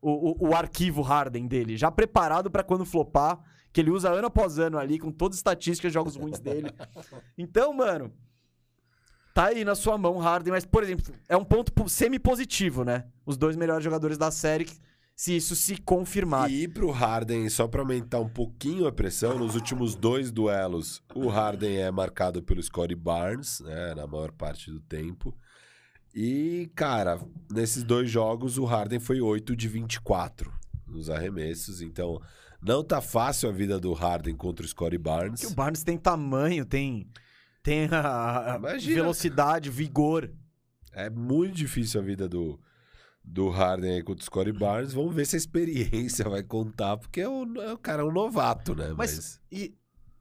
[0.01, 3.39] o, o- arquivo Harden dele, já preparado pra quando flopar,
[3.73, 6.71] que ele usa ano após ano ali, com todas as estatísticas jogos ruins dele.
[7.37, 8.11] Então, mano,
[9.33, 13.05] tá aí na sua mão Harden, mas, por exemplo, é um ponto po- semi-positivo, né?
[13.25, 14.67] Os dois melhores jogadores da série,
[15.15, 16.49] se isso se confirmar.
[16.49, 21.27] E pro Harden, só pra aumentar um pouquinho a pressão, nos últimos dois duelos, o
[21.27, 25.35] Harden é marcado pelo Scottie Barnes, né, na maior parte do tempo.
[26.13, 27.19] E, cara,
[27.49, 30.51] nesses dois jogos, o Harden foi 8 de 24
[30.87, 31.81] nos arremessos.
[31.81, 32.19] Então,
[32.61, 35.41] não tá fácil a vida do Harden contra o Scottie Barnes.
[35.41, 37.07] Que o Barnes tem tamanho, tem,
[37.63, 40.31] tem a, a velocidade, vigor.
[40.93, 42.59] É muito difícil a vida do,
[43.23, 44.93] do Harden aí contra o Scottie Barnes.
[44.93, 48.93] Vamos ver se a experiência vai contar, porque o, o cara é um novato, né?
[48.95, 49.75] Mas, Mas, e,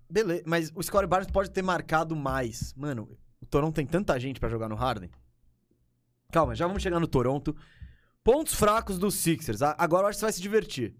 [0.08, 2.74] beleza, mas o Scottie Barnes pode ter marcado mais.
[2.74, 3.08] Mano,
[3.40, 5.10] o Toronto tem tanta gente pra jogar no Harden.
[6.30, 7.56] Calma, já vamos chegar no Toronto.
[8.22, 9.62] Pontos fracos dos Sixers.
[9.62, 10.94] Agora eu acho que você vai se divertir.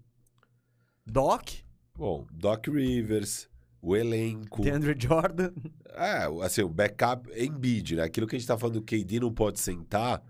[1.05, 1.49] Doc,
[1.95, 3.49] bom, Doc Rivers,
[3.81, 4.61] o elenco.
[4.61, 5.51] DeAndre Jordan.
[5.93, 8.03] É, assim, o backup Embiid, né?
[8.03, 10.21] Aquilo que a gente tá falando do KD não pode sentar.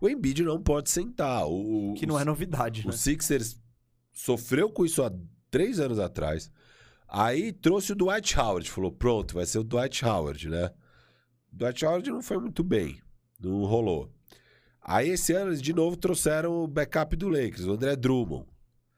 [0.00, 1.46] O Embiid não pode sentar.
[1.46, 2.92] O, Que não é novidade, o né?
[2.92, 3.58] Sixers
[4.12, 5.12] sofreu com isso há
[5.50, 6.50] três anos atrás.
[7.08, 8.70] Aí trouxe o Dwight Howard.
[8.70, 10.70] Falou, pronto, vai ser o Dwight Howard, né?
[11.52, 13.00] O Dwight Howard não foi muito bem.
[13.40, 14.10] Não rolou.
[14.82, 18.46] Aí esse ano eles de novo trouxeram o backup do Lakers, o André Drummond.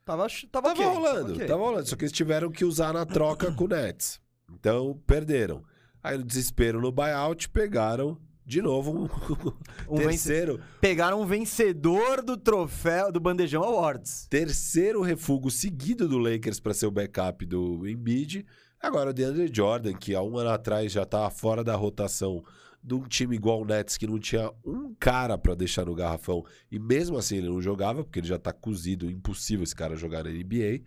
[0.04, 1.46] Tava, tava, Tava ok, rolando, ok.
[1.46, 1.86] tava rolando.
[1.88, 4.20] Só que eles tiveram que usar na troca com o Nets.
[4.50, 5.62] Então, perderam.
[6.02, 8.18] Aí, no desespero no buyout, pegaram
[8.48, 9.04] de novo um,
[9.88, 14.26] Um vence- terceiro, Pegaram um vencedor do troféu do Bandejão Awards.
[14.30, 18.46] terceiro refúgio seguido do Lakers para ser o backup do Embiid.
[18.80, 22.42] Agora o DeAndre Jordan, que há um ano atrás já estava fora da rotação
[22.82, 26.42] de um time igual o Nets, que não tinha um cara para deixar no garrafão.
[26.70, 30.24] E mesmo assim ele não jogava, porque ele já tá cozido, impossível esse cara jogar
[30.24, 30.80] na NBA.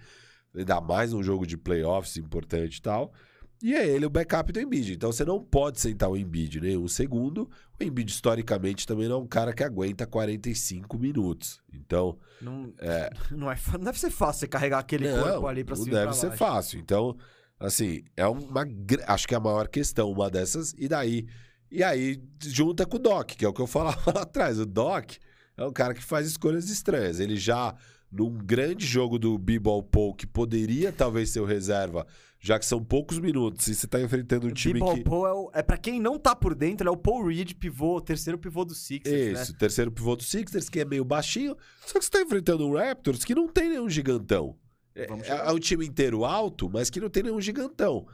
[0.55, 3.13] Ainda mais num jogo de playoffs importante e tal.
[3.61, 4.93] E é ele o backup do Embiid.
[4.93, 7.49] Então você não pode sentar o Embiid nem um segundo.
[7.79, 11.61] O Embiid, historicamente, também não é um cara que aguenta 45 minutos.
[11.71, 12.73] Então, Não,
[13.31, 15.99] não, é, não deve ser fácil você carregar aquele corpo ali pra não cima e
[15.99, 16.79] deve ser fácil.
[16.79, 17.15] Então,
[17.59, 18.65] assim, é uma.
[19.07, 20.73] Acho que é a maior questão, uma dessas.
[20.77, 21.27] E daí.
[21.69, 24.59] E aí, junta com o Doc, que é o que eu falava lá atrás.
[24.59, 25.11] O Doc
[25.55, 27.19] é um cara que faz escolhas estranhas.
[27.19, 27.75] Ele já,
[28.11, 32.05] num grande jogo do B-Ball Pool, que poderia talvez ser o reserva,
[32.43, 35.03] já que são poucos minutos, e você tá enfrentando um time B-Ball que.
[35.03, 37.53] Paul é, o- é pra quem não tá por dentro, ele é o Paul Reed,
[37.53, 39.57] pivô, terceiro pivô do Sixers, Isso, né?
[39.59, 41.55] terceiro pivô do Sixers, que é meio baixinho.
[41.85, 44.57] Só que você tá enfrentando um Raptors que não tem nenhum gigantão.
[44.95, 48.07] É, é, é um time inteiro alto, mas que não tem nenhum gigantão.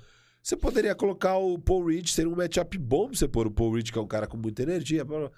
[0.44, 3.74] Você poderia colocar o Paul Reed, seria um matchup bom pra você pôr o Paul
[3.74, 5.04] Reed, que é um cara com muita energia.
[5.06, 5.32] blá, blá.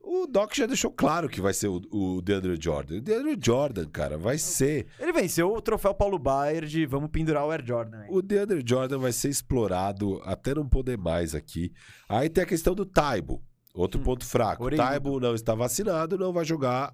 [0.00, 2.96] O Doc já deixou claro que vai ser o, o DeAndre Jordan.
[2.96, 4.86] O DeAndre Jordan, cara, vai ser.
[4.98, 7.98] Ele venceu o troféu Paulo Baier de vamos pendurar o Air Jordan.
[8.00, 8.06] aí.
[8.10, 11.72] O DeAndre Jordan vai ser explorado até não poder mais aqui.
[12.08, 13.42] Aí tem a questão do Taibo,
[13.74, 14.64] outro Hum, ponto fraco.
[14.66, 14.70] O.
[14.74, 16.90] Taibo não está vacinado, não vai jogar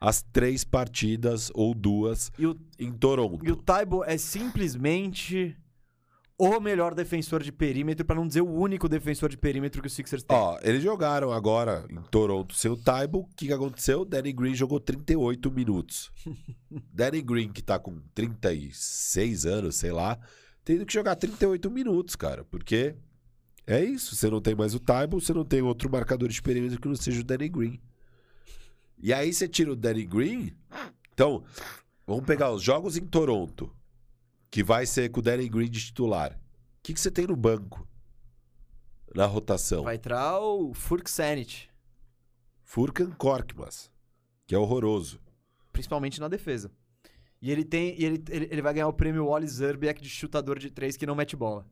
[0.00, 3.44] as três partidas ou duas E o, em Toronto.
[3.46, 5.56] e o Taibo é simplesmente
[6.44, 9.90] o melhor defensor de perímetro, pra não dizer o único defensor de perímetro que o
[9.90, 10.36] Sixers tem.
[10.36, 13.20] Ó, eles jogaram agora em Toronto sem o Taibo.
[13.20, 14.04] O que, que aconteceu?
[14.04, 16.10] Danny Green jogou 38 minutos.
[16.92, 20.18] Danny Green, que tá com 36 anos, sei lá,
[20.64, 22.42] tendo que jogar 38 minutos, cara.
[22.42, 22.96] Porque
[23.64, 24.16] é isso.
[24.16, 26.96] Você não tem mais o Taibo, você não tem outro marcador de perímetro que não
[26.96, 27.80] seja o Danny Green.
[28.98, 30.52] E aí você tira o Danny Green.
[31.14, 31.44] Então,
[32.04, 33.72] vamos pegar os jogos em Toronto,
[34.52, 36.32] que vai ser com o Danny Green de titular.
[36.32, 37.88] O que, que você tem no banco?
[39.14, 39.82] Na rotação?
[39.84, 41.68] Vai entrar o Furk Sanity,
[42.64, 43.90] Furkan Korkmaz,
[44.46, 45.20] que é horroroso.
[45.72, 46.70] principalmente na defesa.
[47.40, 47.98] E ele tem.
[48.00, 51.04] E ele, ele, ele vai ganhar o prêmio Wally Zerbiak de chutador de três que
[51.06, 51.66] não mete bola.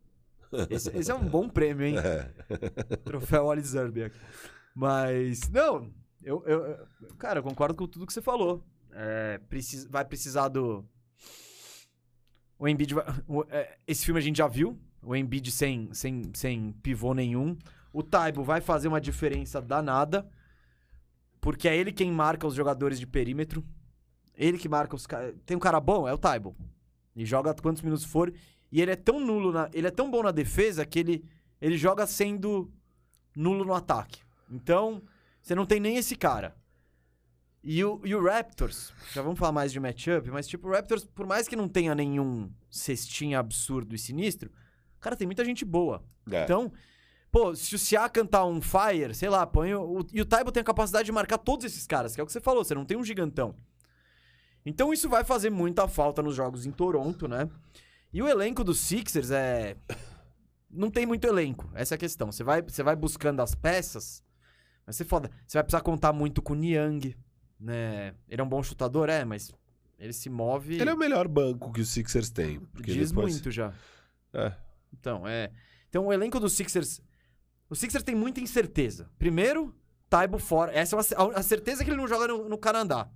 [0.69, 1.95] Esse, esse é um bom prêmio, hein?
[2.03, 2.97] É.
[3.05, 4.17] Troféu Wally Zerbiak.
[4.75, 5.93] Mas, não,
[6.23, 8.65] eu, eu, eu- cara, eu concordo com tudo que você falou.
[8.93, 9.39] É,
[9.89, 10.85] vai precisar do.
[12.61, 12.93] O Embiid.
[12.95, 13.07] vai-
[13.49, 14.79] é, esse filme a gente já viu.
[15.03, 17.57] O Embiid sem, sem, sem pivô nenhum.
[17.91, 20.29] O Taibo vai fazer uma diferença danada.
[21.41, 23.65] Porque é ele quem marca os jogadores de perímetro.
[24.37, 25.35] Ele que marca os caras.
[25.47, 26.07] Tem um cara bom?
[26.07, 26.55] É o Taibo.
[27.17, 28.31] E joga quantos minutos for.
[28.71, 29.71] E ele é tão nulo, na...
[29.73, 31.25] ele é tão bom na defesa que ele,
[31.61, 32.71] ele joga sendo
[33.35, 34.21] nulo no ataque.
[34.51, 35.03] Então,
[35.41, 36.55] você não tem nem esse cara.
[37.63, 41.05] E o, e o Raptors, já vamos falar mais de matchup, mas tipo, o Raptors,
[41.05, 44.51] por mais que não tenha nenhum cestinha absurdo e sinistro,
[44.99, 46.03] cara, tem muita gente boa.
[46.31, 46.45] É.
[46.45, 46.73] Então,
[47.31, 50.51] pô, se o Siakam tá on fire, sei lá, põe o, o- e o Taibo
[50.51, 52.75] tem a capacidade de marcar todos esses caras, que é o que você falou, você
[52.75, 53.55] não tem um gigantão.
[54.65, 57.49] Então isso vai fazer muita falta nos jogos em Toronto, né?
[58.13, 59.77] E o elenco dos Sixers é
[60.71, 62.31] não tem muito elenco, essa é a questão.
[62.33, 64.23] Você vai, você vai buscando as peças,
[64.87, 65.31] mas você foda.
[65.47, 67.17] Você vai precisar contar muito com o Niang,
[67.61, 68.15] né?
[68.29, 69.53] Ele é um bom chutador, é, mas
[69.99, 72.33] ele se move Ele é o melhor banco que o Sixers.
[72.73, 73.35] Porque diz depois...
[73.35, 73.73] muito já.
[74.33, 74.53] É.
[74.93, 75.51] Então, é.
[75.89, 77.01] Então, o elenco dos Sixers.
[77.69, 79.11] O Sixers tem muita incerteza.
[79.19, 79.75] Primeiro,
[80.09, 80.73] Taibo fora.
[80.73, 83.09] Essa é uma, a- certeza que ele não joga no, no Canadá.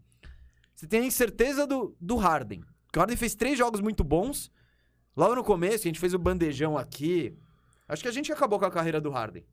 [0.74, 2.62] Você tem a incerteza do, do Harden.
[2.94, 4.50] O Harden fez três jogos muito bons.
[5.16, 7.36] Logo no começo, a gente fez o bandejão aqui.
[7.88, 9.44] Acho que a gente acabou com a carreira do Harden.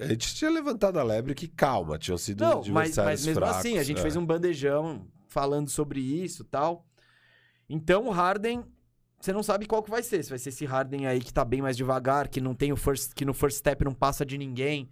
[0.00, 3.58] A gente tinha levantado a lebre que, calma, tinham sido Não, mas, mas mesmo fracos,
[3.58, 4.02] assim, a gente é.
[4.02, 6.86] fez um bandejão falando sobre isso e tal.
[7.68, 8.64] Então o Harden,
[9.20, 10.22] você não sabe qual que vai ser.
[10.24, 12.76] Se vai ser esse Harden aí que tá bem mais devagar, que não tem o
[12.76, 14.90] first, que no first step não passa de ninguém,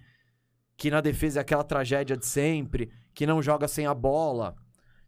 [0.77, 4.55] que na defesa é aquela tragédia de sempre, que não joga sem a bola.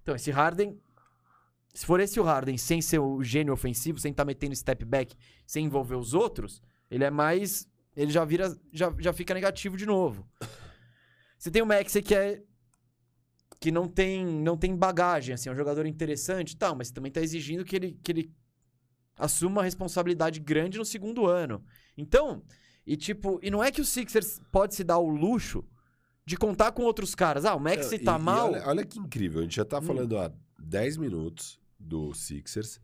[0.03, 0.77] Então esse Harden,
[1.73, 5.15] se for esse o Harden sem ser o gênio ofensivo, sem estar metendo step back,
[5.47, 6.61] sem envolver os outros,
[6.91, 10.29] ele é mais, ele já vira, já, já fica negativo de novo.
[11.39, 12.43] Você tem o Maxey que é
[13.61, 17.21] que não tem, não tem bagagem, assim, é um jogador interessante, tal, mas também tá
[17.21, 18.33] exigindo que ele, que ele
[19.19, 21.63] assuma uma responsabilidade grande no segundo ano.
[21.97, 22.43] Então,
[22.87, 25.63] e tipo, e não é que o Sixers pode se dar o luxo
[26.25, 27.45] de contar com outros caras.
[27.45, 28.53] Ah, o Maxi Não, tá e- e mal.
[28.53, 29.41] olha, olha que incrível.
[29.41, 29.83] A gente já tá Hum.
[29.83, 32.81] falando há 10 minutos do Sixers.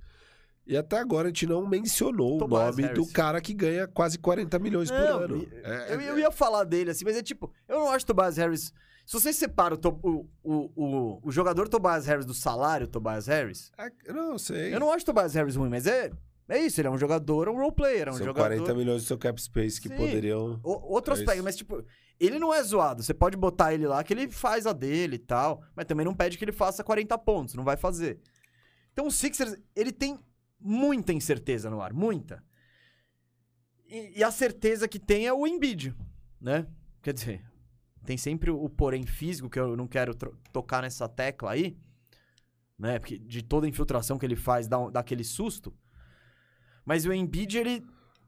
[0.67, 2.99] E até agora a gente não mencionou Tobias o nome Harris.
[3.07, 5.37] do cara que ganha quase 40 milhões por Não, ano.
[5.43, 8.07] e- É- eu, eu ia falar dele, assim, mas é tipo, eu não acho o
[8.09, 8.73] Tobias Harris.
[9.07, 14.13] Se você separa o, o, o, o, jogador Tobias Harris do salário Tobias Harris, é-
[14.13, 14.75] não, sei.
[14.75, 16.11] eu não acho o Tobias Harris ruim, mas é,
[16.49, 18.49] é isso, ele é um jogador, é um role player, é um São jogador.
[18.57, 19.97] 40 milhões do seu cap space que Sim.
[19.97, 20.59] poderiam.
[20.65, 21.45] O- outro É aspecto, isso.
[21.45, 21.85] mas tipo,
[22.19, 23.05] ele não é zoado.
[23.05, 26.13] Você pode botar ele lá que ele faz a dele e tal, mas também não
[26.15, 28.19] pede que ele faça 40 pontos, não vai fazer.
[28.93, 30.19] Então o Sixers, ele tem
[30.67, 32.43] muita incerteza no ar, muita.
[33.89, 35.95] E, e a certeza que tem é o Embiid,
[36.41, 36.67] né?
[37.03, 37.45] Quer dizer,
[38.05, 40.15] tem sempre o porém físico, que eu não quero
[40.53, 41.77] tocar nessa tecla aí,
[42.79, 42.99] né?
[42.99, 45.73] Porque de toda a infiltração que ele faz dá, um- dá aquele susto.
[46.85, 47.85] Mas o Embiid, ele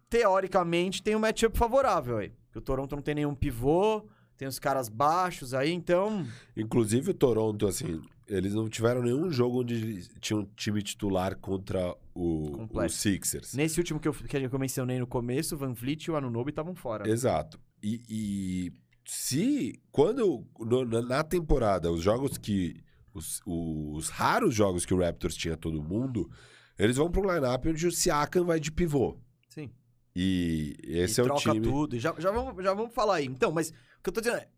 [0.09, 2.33] teoricamente tem um matchup favorável aí.
[2.55, 4.09] O Toronto não tem nenhum pivô,
[4.39, 6.25] tem os caras baixos aí, então.
[6.57, 11.95] Inclusive o Toronto, assim, eles não tiveram nenhum jogo onde tinha um time titular contra
[12.15, 12.89] o, o.
[12.89, 13.53] Sixers.
[13.55, 16.51] Nesse último que eu, que eu mencionei no começo, o Van Vliet e o Anunobi
[16.51, 17.09] estavam fora.
[17.11, 17.59] Exato.
[17.83, 18.73] E, e
[19.05, 22.77] se quando no- na- temporada os jogos que
[23.13, 26.31] os, os raros jogos que o Raptors tinha todo mundo,
[26.79, 29.19] eles vão para um lineup onde o Siakam vai de pivô.
[29.49, 29.71] Sim.
[30.15, 31.61] E esse e é o troca time.
[31.67, 31.97] tudo.
[31.97, 33.27] e Já, já, vamos, já vamos falar aí.
[33.27, 34.49] Então, mas o que eu tô dizendo é.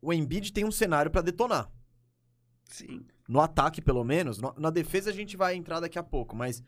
[0.00, 1.70] O Embiid tem um cenário pra detonar.
[2.66, 3.04] Sim.
[3.28, 4.38] No ataque, pelo menos.
[4.38, 6.62] No- na defesa a gente vai entrar daqui a pouco, mas.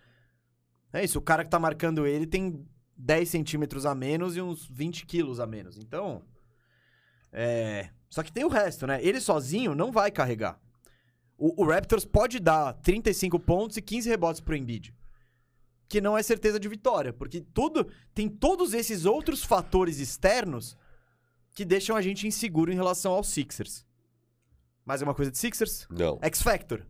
[0.92, 2.66] É isso, o cara que tá marcando ele tem
[2.96, 5.76] 10 centímetros a menos e uns 20 quilos a menos.
[5.78, 6.22] Então.
[7.32, 7.90] É.
[8.08, 9.02] Só que tem o resto, né?
[9.04, 10.58] Ele sozinho não vai carregar.
[11.36, 14.94] O, o Raptors pode dar 35 pontos e 15 rebotes pro Embiid.
[15.88, 20.76] Que não é certeza de vitória, porque tudo tem todos esses outros fatores externos
[21.58, 23.84] que deixam a gente inseguro em relação aos Sixers.
[24.84, 25.88] Mais uma coisa de Sixers?
[25.90, 26.16] Não.
[26.22, 26.86] X Factor.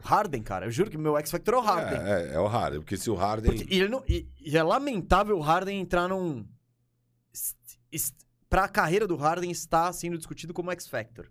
[0.00, 0.64] Harden, cara.
[0.64, 2.00] Eu juro que meu X Factor é o Harden.
[2.00, 3.54] É, é, é o Harden, porque se o Harden.
[3.58, 6.48] Porque- e, não- e- e é lamentável o Harden entrar num.
[7.34, 8.16] est- est-
[8.48, 11.30] Pra carreira do Harden está sendo discutido como X Factor.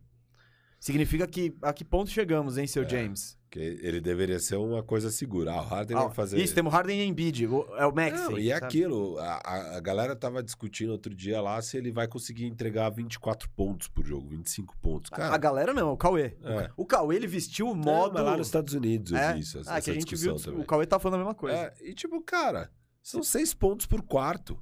[0.80, 2.90] Significa que a que ponto chegamos, hein, seu É.
[2.90, 3.36] James?
[3.50, 5.54] que ele deveria ser uma coisa segura.
[5.54, 6.38] Ah, o Harden Ah, vai fazer.
[6.38, 7.48] Isso, temos Harden e Embiid.
[7.48, 8.22] o- É o Maxi.
[8.26, 11.90] Não, e é aquilo, a, a- a galera tava discutindo outro dia lá se ele
[11.90, 15.10] vai conseguir entregar 24 pontos por jogo, 25 pontos.
[15.14, 16.36] A- Cara, a galera não, o Cauê.
[16.44, 16.70] É.
[16.76, 18.16] O Cauê, ele vestiu o Não, modo...
[18.16, 19.34] mas lá nos Estados Unidos eu É?
[19.34, 20.62] vi isso, essa, Ah, que a gente discussão viu, também.
[20.62, 21.56] o Cauê tá falando a mesma coisa.
[21.58, 22.70] É, e tipo, cara,
[23.02, 24.60] são seis pontos por quarto.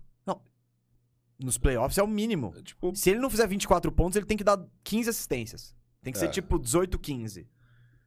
[1.38, 2.54] Nos playoffs é o mínimo.
[2.58, 5.76] É, Tipo, Se ele não fizer 24 pontos, ele tem que dar 15 assistências.
[6.06, 6.30] Tem que ser É.
[6.30, 7.48] tipo 18, 15.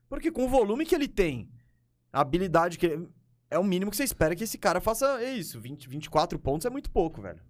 [0.08, 1.50] Porque com o volume que ele tem,
[2.12, 3.08] a habilidade que ele...
[3.50, 5.58] É o mínimo que você espera que esse cara faça é isso.
[5.60, 7.40] 20, 24 pontos é muito pouco, velho.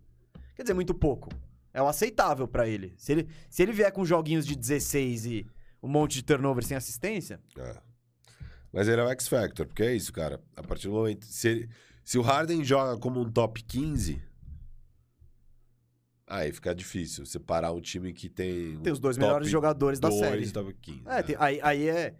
[0.57, 1.29] Quer dizer, muito pouco.
[1.75, 2.95] É o aceitável pra ele.
[2.97, 3.29] Se, ele.
[3.51, 5.47] se ele vier com joguinhos de 16 e
[5.83, 7.77] um monte de turnover sem assistência, é.
[8.73, 10.41] Mas ele é o X Factor, porque é isso, cara.
[10.57, 11.27] A partir do momento.
[11.27, 11.69] Se, ele-
[12.05, 14.23] se o Harden joga como um top 15.
[16.29, 18.77] Aí fica difícil separar um time que tem.
[18.81, 20.45] tem os dois melhores jogadores da dois série.
[20.45, 21.01] e top 15.
[21.01, 21.23] É, né?
[21.23, 22.15] tem- aí, aí é.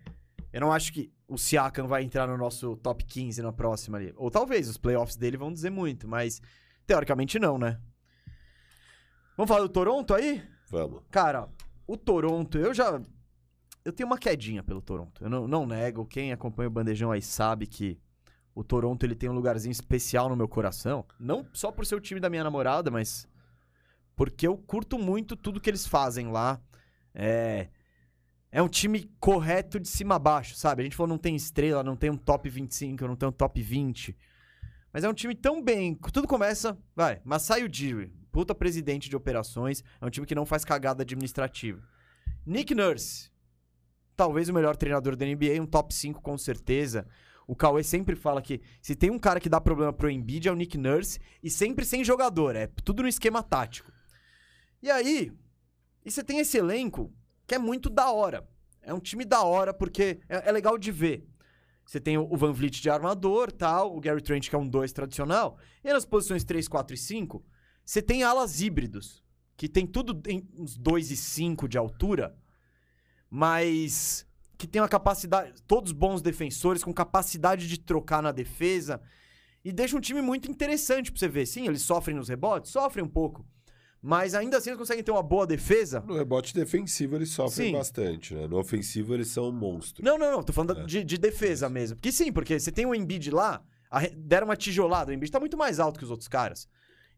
[0.53, 4.15] Eu não acho que o Siakam vai entrar no nosso top 15 na próxima ali.
[4.17, 6.41] Ou talvez, os playoffs dele vão dizer muito, mas
[6.87, 7.79] teoricamente não, né?
[9.37, 10.43] Vamos falar do Toronto aí?
[10.71, 11.03] Vamos.
[11.11, 11.49] Cara,
[11.87, 13.01] o Toronto, eu já.
[13.85, 15.23] Eu tenho uma quedinha pelo Toronto.
[15.23, 16.07] Eu não, não nego.
[16.07, 17.99] Quem acompanha o Bandejão aí sabe que
[18.55, 21.05] o Toronto ele tem um lugarzinho especial no meu coração.
[21.21, 23.29] Não só por ser o time da minha namorada, mas
[24.19, 26.61] porque eu curto muito tudo que eles fazem lá.
[27.15, 27.69] É.
[28.51, 30.83] É um time correto de cima a baixo, sabe?
[30.83, 33.63] A gente falou não tem estrela, não tem um top 25, não tem um top
[33.63, 34.17] 20.
[34.93, 35.95] Mas é um time tão bem.
[35.95, 36.77] Tudo começa.
[36.97, 39.85] Vai, Masai Ujiri, puta presidente de operações.
[40.01, 41.81] É um time que não faz cagada administrativa.
[42.45, 43.31] Nick Nurse,
[44.17, 47.07] talvez o melhor treinador da NBA, um top 5 com certeza.
[47.47, 50.53] O Cauê sempre fala que se tem um cara que dá problema pro Embiid é
[50.53, 53.93] o Nick Nurse e sempre sem jogador, é tudo no esquema tático.
[54.83, 55.33] E aí,
[56.05, 57.13] e você tem esse elenco
[57.47, 58.49] que é muito da hora.
[58.83, 61.27] É um time da hora porque é, é legal de ver.
[61.85, 64.93] Você tem o Van Vliet de armador, tal, o Gary Trent que é um 2
[64.93, 67.43] tradicional, e nas posições 3, 4 e 5,
[67.83, 69.25] você tem alas híbridos,
[69.57, 72.37] que tem tudo em uns 2 e 5 de altura,
[73.31, 74.27] mas
[74.59, 79.01] que tem uma capacidade, todos bons defensores com capacidade de trocar na defesa
[79.65, 81.47] e deixa um time muito interessante pra você ver.
[81.47, 83.47] Sim, eles sofrem nos rebotes, sofrem um pouco,
[84.01, 86.01] Mas ainda assim eles conseguem ter uma boa defesa.
[86.07, 87.73] No rebote defensivo eles sofrem Sim.
[87.73, 88.47] bastante, né?
[88.47, 90.05] No ofensivo eles são um monstro.
[90.05, 90.43] Não, não, não.
[90.43, 90.85] Tô falando É.
[90.85, 91.97] de, de defesa mesmo.
[91.97, 93.61] Porque sim, porque você tem o Embiid lá,
[93.91, 95.11] arre- deram uma tijolada.
[95.11, 96.69] O Embiid tá muito mais alto que os outros caras.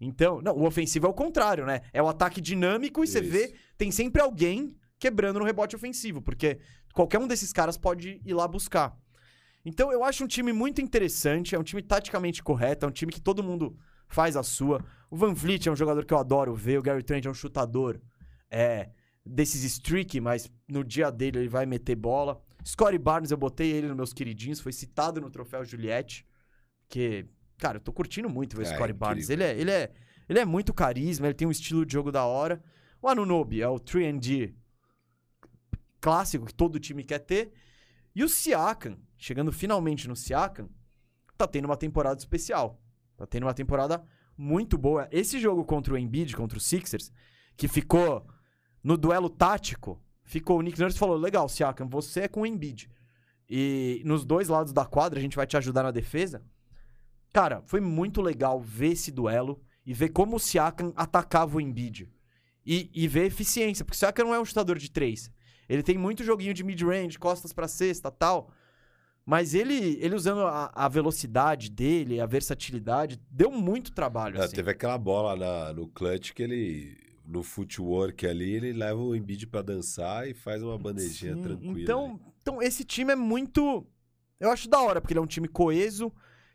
[0.01, 1.83] Então, não, o ofensivo é o contrário, né?
[1.93, 3.31] É o ataque dinâmico e você Isso.
[3.31, 6.59] vê, tem sempre alguém quebrando no rebote ofensivo, porque
[6.95, 8.97] qualquer um desses caras pode ir lá buscar.
[9.63, 13.13] Então, eu acho um time muito interessante, é um time taticamente correto, é um time
[13.13, 13.77] que todo mundo
[14.09, 14.83] faz a sua.
[15.11, 17.35] O Van Vliet é um jogador que eu adoro ver, o Gary Trent é um
[17.35, 18.01] chutador
[18.49, 18.91] é,
[19.27, 22.41] desses streak, mas no dia dele ele vai meter bola.
[22.65, 26.25] Scottie Barnes, eu botei ele nos meus queridinhos, foi citado no troféu Juliette,
[26.89, 27.27] que,
[27.59, 29.31] cara, eu tô curtindo muito ver o É, Scottie Barnes.
[29.31, 29.93] Ele é, ele, é,
[30.29, 32.63] ele é muito carisma, ele tem um estilo de jogo da hora.
[33.03, 34.55] O Anunobi é o 3D
[36.01, 37.53] clássico que todo time quer ter.
[38.15, 40.69] E o Siakam, chegando finalmente no Siakam,
[41.37, 42.81] tá tendo uma temporada especial.
[43.17, 44.05] Tá tendo uma temporada
[44.41, 45.07] muito boa.
[45.13, 47.13] Esse jogo contra o Embiid, contra o Sixers,
[47.59, 48.27] que ficou
[48.83, 52.91] no duelo tático, ficou o Nick Nurse falou: "Legal, Siakam, você é com o Embiid.
[53.49, 56.43] E nos dois lados da quadra a gente vai te ajudar na defesa".
[57.35, 62.09] Cara, foi muito legal ver esse duelo e ver como o Siakam atacava o Embiid.
[62.65, 65.31] E, e ver eficiência, porque o Siakam não é um chutador de três.
[65.69, 68.51] Ele tem muito joguinho de mid-range, costas pra cesta tal.
[69.25, 74.39] Mas ele, ele usando a, a velocidade dele, a versatilidade, deu muito trabalho.
[74.39, 74.57] É, assim.
[74.57, 79.47] Teve aquela bola na- no clutch que ele, no footwork ali, ele leva o Embiid
[79.47, 81.73] pra dançar e faz uma bandejinha Sim, tranquila.
[81.73, 81.83] ali.
[81.83, 83.87] Então, então, esse time é muito.
[84.41, 86.11] Eu acho da hora, porque ele é um time coeso,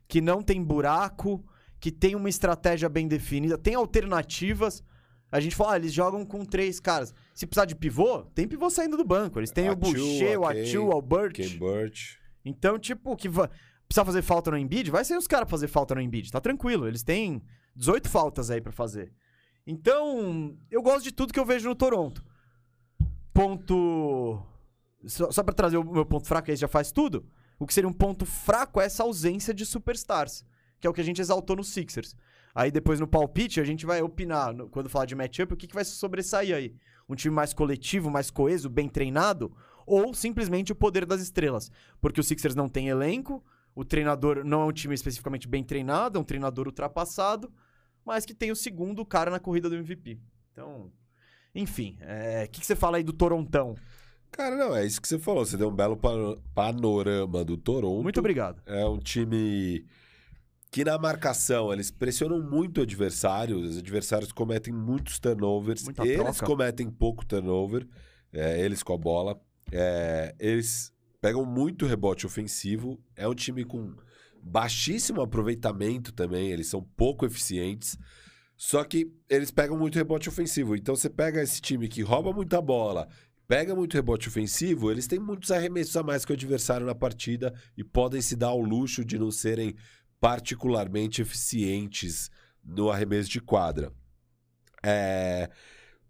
[0.08, 1.46] que não tem buraco,
[1.80, 4.84] que tem uma estratégia bem definida, tem alternativas.
[5.32, 7.14] A gente fala, ah, eles jogam com três caras.
[7.34, 9.40] Se precisar de pivô, tem pivô saindo do banco.
[9.40, 10.46] Eles têm o Boucher, o.
[10.46, 11.34] Atiu, o Albert.
[11.34, 12.20] Ken Burch.
[12.46, 13.50] Então, tipo, que va...
[13.88, 16.88] precisa fazer falta no Embiid, vai ser os caras fazer falta no Embiid, tá tranquilo.
[16.88, 17.42] Eles têm
[17.76, 19.12] 18 faltas aí pra fazer.
[19.68, 22.24] Então, eu gosto de tudo que eu vejo no Toronto.
[23.34, 24.42] Ponto.
[25.06, 27.26] Só, só pra trazer o meu ponto fraco, aí já faz tudo.
[27.60, 30.44] O que seria um ponto fraco é essa ausência de superstars,
[30.80, 32.16] que é o que a gente exaltou no Sixers.
[32.54, 35.68] Aí depois no palpite a gente vai opinar, no- quando falar de matchup, o que,
[35.68, 36.76] que vai sobressair aí.
[37.08, 41.72] Um time mais coletivo, mais coeso, bem treinado, ou simplesmente o poder das estrelas.
[42.02, 46.18] Porque o Sixers não tem elenco, o treinador não é um time especificamente bem treinado,
[46.18, 47.52] é um treinador ultrapassado,
[48.06, 50.20] mas que tem o segundo cara na corrida do MVP.
[50.52, 50.92] Então,
[51.54, 53.76] enfim, é, o que, que você fala aí do Torontão?
[54.32, 55.46] Cara, não, é isso que você falou.
[55.46, 58.04] Você deu um belo pano- panorama do Toronto.
[58.04, 58.62] Muito obrigado.
[58.66, 59.86] É um time
[60.72, 66.18] que na marcação eles pressionam muito o adversário, os adversários cometem muitos turnovers, Muita eles
[66.18, 66.46] troca.
[66.46, 67.88] cometem pouco turnover,
[68.34, 69.40] é, eles com a bola,
[69.72, 73.96] é, eles pegam muito rebote ofensivo, é um time com
[74.42, 77.98] baixíssimo aproveitamento também, eles são pouco eficientes,
[78.56, 82.62] só que eles pegam muito rebote ofensivo, então você pega esse time que rouba muita
[82.62, 83.08] bola,
[83.48, 87.54] pega muito rebote ofensivo, eles têm muitos arremessos a mais que o adversário na partida
[87.76, 89.76] e podem se dar ao luxo de não serem
[90.20, 92.30] particularmente eficientes
[92.64, 93.92] no arremesso de quadra.
[94.84, 95.50] É,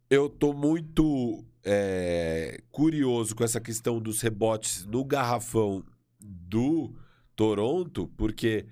[0.10, 5.84] eu tô muito é, curioso com essa questão dos rebotes no garrafão
[6.20, 6.94] do
[7.36, 8.66] Toronto, porque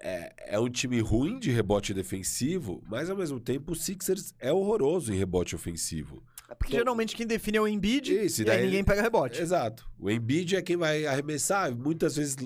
[0.00, 4.52] é, é um time ruim de rebote defensivo, mas ao mesmo tempo o Sixers é
[4.52, 6.22] horroroso em rebote ofensivo.
[6.50, 9.00] É porque Tô- geralmente quem define é o Embiid Isso, e aí daí- ninguém pega
[9.00, 9.40] rebote.
[9.40, 9.88] Exato.
[9.98, 12.36] O Embiid é quem vai arremessar, muitas vezes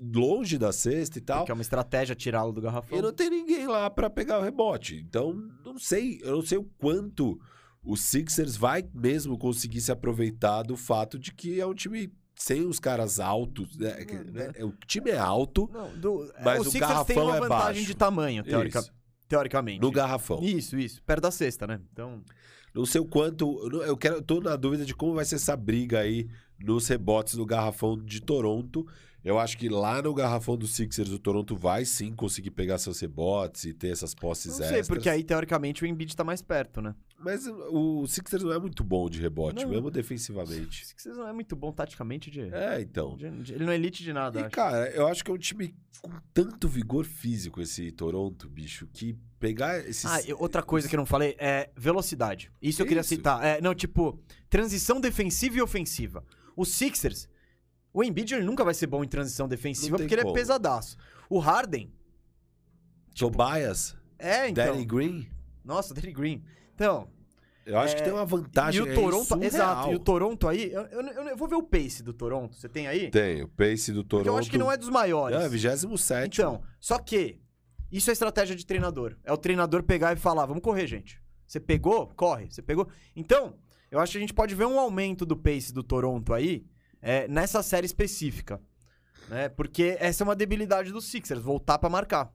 [0.00, 1.40] longe da cesta e tal.
[1.40, 2.98] Porque é uma estratégia tirá-lo do garrafão.
[2.98, 4.96] E não tem ninguém lá pra pegar o rebote.
[5.06, 7.38] Então, não sei, eu não sei o quanto
[7.84, 12.66] o Sixers vai mesmo conseguir se aproveitar do fato de que é um time sem
[12.66, 14.04] os caras altos, né?
[14.04, 14.52] Que, né?
[14.64, 16.80] O time é alto Não, do- Mas o o Sixers tem
[17.16, 17.86] garrafão uma é vantagem baixo.
[17.86, 18.92] de tamanho, teórica- Isso.
[19.28, 19.80] teoricamente.
[19.80, 20.42] no garrafão.
[20.42, 21.02] Isso, isso.
[21.02, 21.80] Perto da cesta, né?
[21.92, 22.22] Então.
[22.74, 25.34] Não sei o quanto, eu não- quero, eu tô na dúvida de como vai ser
[25.34, 26.26] essa briga aí
[26.58, 28.86] nos rebotes do garrafão de Toronto.
[29.22, 32.98] Eu acho que lá no garrafão do Sixers o Toronto vai sim conseguir pegar seus
[32.98, 34.88] rebotes e ter essas posses Não sei, extras.
[34.88, 36.94] porque aí, teoricamente, o Embiid tá mais perto, né?
[37.24, 39.70] Mas o Sixers não é muito bom de rebote, Não.
[39.70, 40.84] mesmo O defensivamente.
[40.86, 42.40] Sixers não é muito bom taticamente de.
[42.52, 43.16] É, então.
[43.16, 44.50] de- de- ele não é elite de nada, E, acho.
[44.54, 49.16] cara, eu acho que é um time com tanto vigor físico esse Toronto, bicho, que
[49.38, 50.04] pegar esses.
[50.04, 52.50] Ah, outra coisa que eu não falei é velocidade.
[52.60, 53.10] Isso eu queria Isso.
[53.10, 53.44] citar.
[53.44, 54.18] É, não, tipo,
[54.50, 56.24] transição defensiva e ofensiva.
[56.56, 57.28] O Sixers,
[57.92, 60.34] o Embiid ele nunca vai ser bom em transição defensiva porque ele como.
[60.34, 60.96] é pesadaço.
[61.30, 61.92] O Harden,
[63.14, 64.64] Tobias, é, então.
[64.66, 65.28] Danny Green,
[65.64, 66.42] Nossa, Danny Green.
[66.74, 67.08] Então,
[67.64, 69.46] eu acho É, que tem uma vantagem e o Toronto, surreal.
[69.46, 72.68] exato, e o Toronto aí, eu, eu- eu- vou ver o pace do Toronto, você
[72.68, 73.10] tem aí?
[73.10, 74.26] Tem, o pace do Porque Toronto.
[74.28, 75.36] eu acho que não é dos maiores.
[75.38, 76.40] Não, é 27.
[76.40, 77.38] Então, só que
[77.90, 79.16] isso é estratégia de treinador.
[79.24, 81.20] É o treinador pegar e falar, vamos correr, gente.
[81.46, 82.08] Você pegou?
[82.16, 82.50] Corre.
[82.50, 82.88] Você pegou?
[83.14, 83.54] Então,
[83.90, 86.64] eu acho que a gente pode ver um aumento do pace do Toronto aí
[87.02, 88.60] é, nessa série específica.
[89.28, 89.48] Né?
[89.50, 92.32] Porque essa é uma debilidade dos Sixers, voltar pra marcar.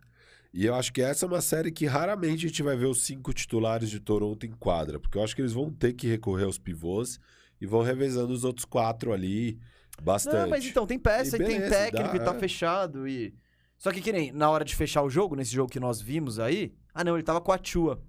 [0.57, 3.03] E eu acho que essa é uma série que raramente a gente vai ver os
[3.03, 6.45] cinco titulares de Toronto em quadra, porque eu acho que eles vão ter que recorrer
[6.45, 7.19] aos pivôs
[7.61, 9.59] e vão revezando os outros quatro ali
[10.01, 10.35] bastante.
[10.35, 12.39] Não, mas então, tem peça E e, tem beleza, técnico dá, e tá é.
[12.39, 13.35] fechado e...
[13.77, 16.39] Só que que nem na hora de fechar o jogo, nesse jogo que nós vimos
[16.39, 16.73] aí...
[16.91, 18.01] Ah, não, ele tava com a Chua.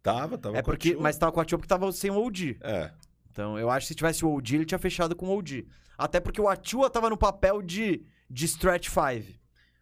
[0.00, 1.02] Tava, tava É com a porque, Tua.
[1.02, 2.58] mas tava com a Chua porque tava sem o OG.
[2.60, 2.92] É,
[3.32, 5.66] Então, eu acho que se tivesse o OG, ele tinha fechado com o OG.
[5.98, 9.37] Até porque o Achua tava no papel de, de stretch five.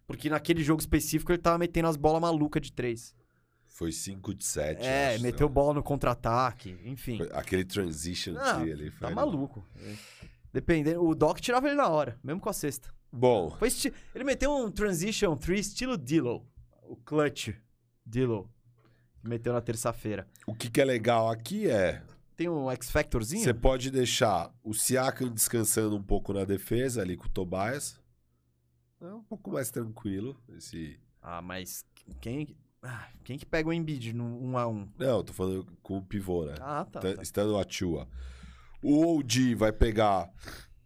[0.07, 3.15] Porque naquele jogo específico ele tava metendo as bolas malucas de três.
[3.67, 4.81] foi 5 de 7.
[4.87, 7.19] É, meteu bola no contra-ataque, enfim.
[7.33, 8.91] Aquele transition tree ali.
[8.91, 9.27] foi Tá animal.
[9.27, 9.67] maluco.
[10.53, 12.89] Dependendo, o Doc tirava ele na hora, mesmo com a cesta.
[13.13, 16.47] Bom, Foi esti- Ele meteu um transition 3 estilo Dillow.
[16.85, 17.51] O clutch
[18.05, 18.49] Dillow.
[19.23, 20.27] Meteu na terça-feira.
[20.47, 22.03] o que, que é legal aqui é
[22.37, 23.43] Tem um X-Factorzinho?
[23.43, 28.01] você pode deixar o Siakam descansando um pouco na defesa ali com o Tobias.
[29.01, 30.37] É um pouco mais tranquilo.
[30.57, 30.99] Esse...
[31.23, 31.85] Ah, mas
[32.21, 35.99] quem, ah, quem que pega o Embiid no 1 a 1 Não, tô falando com
[35.99, 36.55] o pivô, né?
[36.61, 37.01] Ah, tá.
[37.01, 37.23] Tá- tá.
[37.23, 38.09] Estando a Chua.
[38.83, 40.31] O OG vai pegar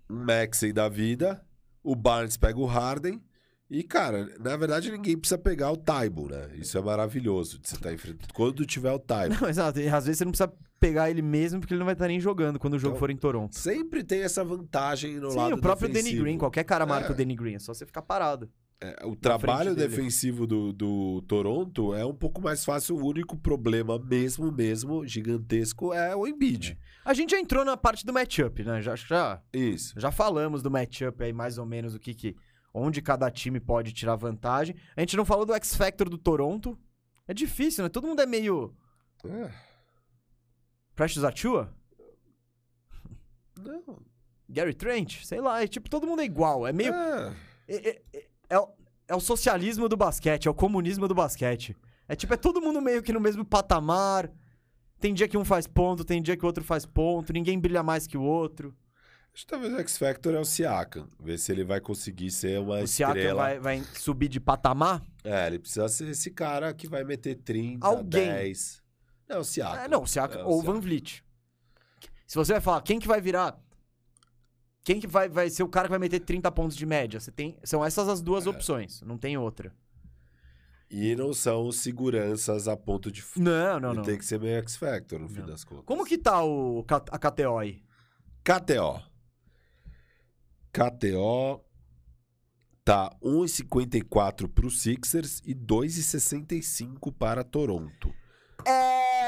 [0.08, 1.44] um Maxey da vida.
[1.82, 3.22] O Barnes pega o Harden.
[3.68, 6.50] E, cara, na verdade ninguém precisa pegar o Taibo, né?
[6.56, 8.34] Isso é maravilhoso de você estar enfrentando.
[8.34, 9.36] Quando tiver o Taibo.
[9.40, 9.78] Não, exato.
[9.78, 12.18] E às vezes você não precisa pegar ele mesmo porque ele não vai estar nem
[12.18, 13.56] jogando quando o jogo Então, for em Toronto.
[13.56, 16.22] Sempre tem essa vantagem no Sim, lado o próprio Danny defensivo.
[16.24, 16.38] Green.
[16.38, 17.12] Qualquer cara marca É.
[17.12, 17.54] o Danny Green.
[17.54, 18.50] É só você ficar parado.
[18.82, 22.96] É, o trabalho defensivo do, do Toronto é um pouco mais fácil.
[22.96, 26.78] O único problema mesmo, mesmo, gigantesco, é o Embiid.
[27.04, 28.80] A gente já entrou na parte do matchup, né?
[28.80, 29.92] Já, já, Isso.
[30.00, 32.34] já falamos do matchup aí, mais ou menos, o que que...
[32.72, 34.76] Onde cada time pode tirar vantagem.
[34.96, 36.78] A gente não falou do X-Factor do Toronto.
[37.28, 37.90] É difícil, né?
[37.90, 38.72] Todo mundo é meio...
[39.26, 39.50] É,
[41.00, 41.72] Precious Achua?
[43.58, 43.98] não.
[44.46, 45.24] Gary Trent?
[45.24, 45.62] Sei lá.
[45.62, 46.66] É tipo, todo mundo é igual.
[46.66, 46.92] É meio...
[46.92, 47.34] É.
[47.66, 48.68] É, é- é- é o,
[49.08, 51.74] é o socialismo do basquete, é o comunismo do basquete.
[52.06, 54.30] É tipo, é todo mundo meio que no mesmo patamar.
[54.98, 57.82] Tem dia que um faz ponto, tem dia que o outro faz ponto, ninguém brilha
[57.82, 58.76] mais que o outro.
[59.32, 61.08] Acho que talvez o X-Factor é o Siakam.
[61.18, 63.42] Ver se ele vai conseguir ser uma o Siakam estrela.
[63.42, 65.00] vai, vai subir de patamar.
[65.24, 68.26] É, ele precisa ser esse cara que vai meter 30, Alguém.
[68.26, 68.79] 10.
[69.30, 69.82] Não, o Siakam.
[69.84, 70.62] Ah, não, o Siakam É, ou o.
[70.62, 71.22] Van Vliet.
[72.26, 73.58] Se você vai falar, quem que vai virar...
[74.82, 77.20] Quem que vai, vai ser o cara que vai meter 30 pontos de média?
[77.20, 78.50] Você tem, são essas as duas É.
[78.50, 79.74] opções, não tem outra.
[80.90, 83.22] E não são seguranças a ponto de.
[83.36, 84.02] Não, não, não.
[84.02, 85.46] tem que ser meio X-Factor, no fim Não.
[85.46, 85.84] das contas.
[85.84, 87.82] Como que tá o, a KTO aí?
[88.42, 89.00] KTO.
[90.72, 91.64] KTO
[92.84, 98.12] tá 1,54 pro Sixers e 2,65 para Toronto.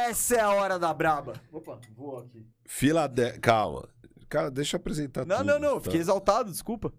[0.09, 1.35] Essa é a hora da braba.
[1.51, 2.47] Opa, vou aqui.
[2.67, 3.41] Filadélfia.
[3.41, 3.89] Calma.
[4.29, 5.47] Cara, deixa eu apresentar Não, tudo.
[5.47, 5.75] não, não.
[5.77, 5.81] tá?
[5.83, 6.93] Fiquei exaltado, desculpa.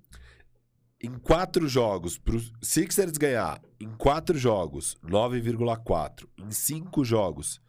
[1.01, 6.27] Em quatro jogos, pro Sixers ganhar em quatro jogos, 9,4.
[6.37, 7.59] Em cinco jogos,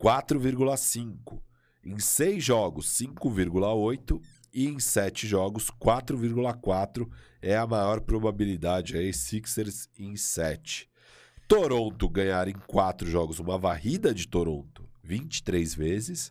[0.00, 1.40] 4,5.
[1.84, 4.20] Em seis jogos, 5,8.
[4.52, 7.08] E em sete jogos, 4,4
[7.42, 10.87] é a maior probabilidade aí, Sixers em sete.
[11.48, 16.30] Toronto ganhar em quatro jogos uma varrida de Toronto 23 vezes.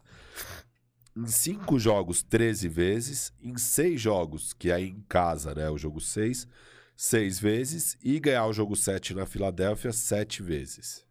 [1.15, 3.33] Em cinco jogos, 13 vezes.
[3.41, 5.67] Em seis jogos, que é em casa, né?
[5.67, 6.47] O jogo 6,
[6.95, 7.97] seis vezes.
[8.03, 11.03] E ganhar o jogo 7 na Filadélfia, sete vezes.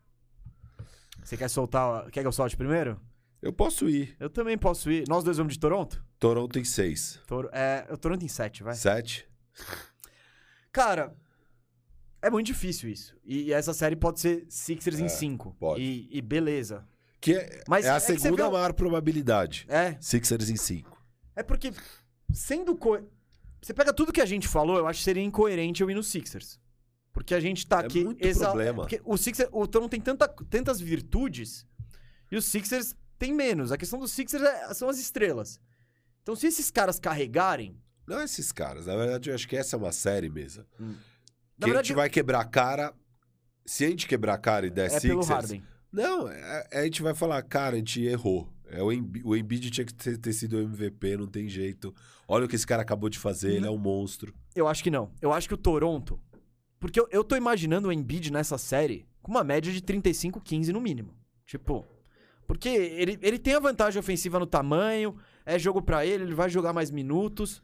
[1.25, 2.09] Você quer soltar.
[2.13, 3.01] Quer que eu solte primeiro?
[3.43, 4.15] Eu posso ir.
[4.21, 5.05] Eu também posso ir.
[5.09, 6.05] Nós dois vamos de Toronto?
[6.21, 7.21] Toronto em seis.
[7.27, 7.51] Toro...
[7.53, 8.75] É, Toronto em 7, vai.
[8.75, 9.29] Sete?
[10.71, 11.13] Cara,
[12.27, 13.17] é muito difícil isso.
[13.25, 15.57] E essa série pode ser Sixers em 5.
[15.59, 15.81] pode.
[15.83, 16.87] E, e beleza.
[17.21, 19.67] Que é, Mas é a é segunda vê maior probabilidade.
[19.69, 19.97] É.
[20.01, 21.03] Sixers em cinco.
[21.35, 21.73] É porque,
[22.33, 22.77] sendo.
[22.77, 22.99] Co...
[23.61, 26.03] Você pega tudo que a gente falou, eu acho que seria incoerente eu ir no
[26.03, 26.61] Sixers.
[27.13, 28.05] Porque a gente tá É aqui.
[28.05, 28.83] muito problema.
[28.83, 29.49] Porque o Sixers.
[29.53, 31.67] O Toronto tem tanta, tantas virtudes
[32.31, 33.73] e os Sixers tem menos.
[33.73, 35.59] A questão dos Sixers é- são as estrelas.
[36.23, 37.81] Então, se esses caras carregarem.
[38.07, 38.87] Não esses caras.
[38.87, 40.65] Na verdade, eu acho que essa é uma série mesmo.
[40.79, 40.95] Hum.
[41.57, 42.95] Que Na a verdade, gente vai quebrar a cara.
[43.65, 45.29] Se a gente quebrar a cara e der é pelo Sixers.
[45.29, 45.63] Harden.
[45.93, 48.53] Não, é- é- a gente vai falar, cara, a gente errou.
[48.69, 51.95] É, o, Embi- o Embiid tinha que ter, ter sido o MVP, não tem jeito.
[52.29, 54.35] Olha o que esse cara acabou de fazer, ele é um monstro.
[54.55, 55.11] Eu acho que não.
[55.23, 56.21] Eu acho que o Toronto.
[56.79, 60.81] Porque eu, eu tô imaginando o Embiid nessa série com uma média de 35-15 no
[60.81, 61.15] mínimo.
[61.47, 61.87] Tipo.
[62.47, 66.49] Porque ele, ele tem a vantagem ofensiva no tamanho, é jogo pra ele, ele vai
[66.51, 67.63] jogar mais minutos.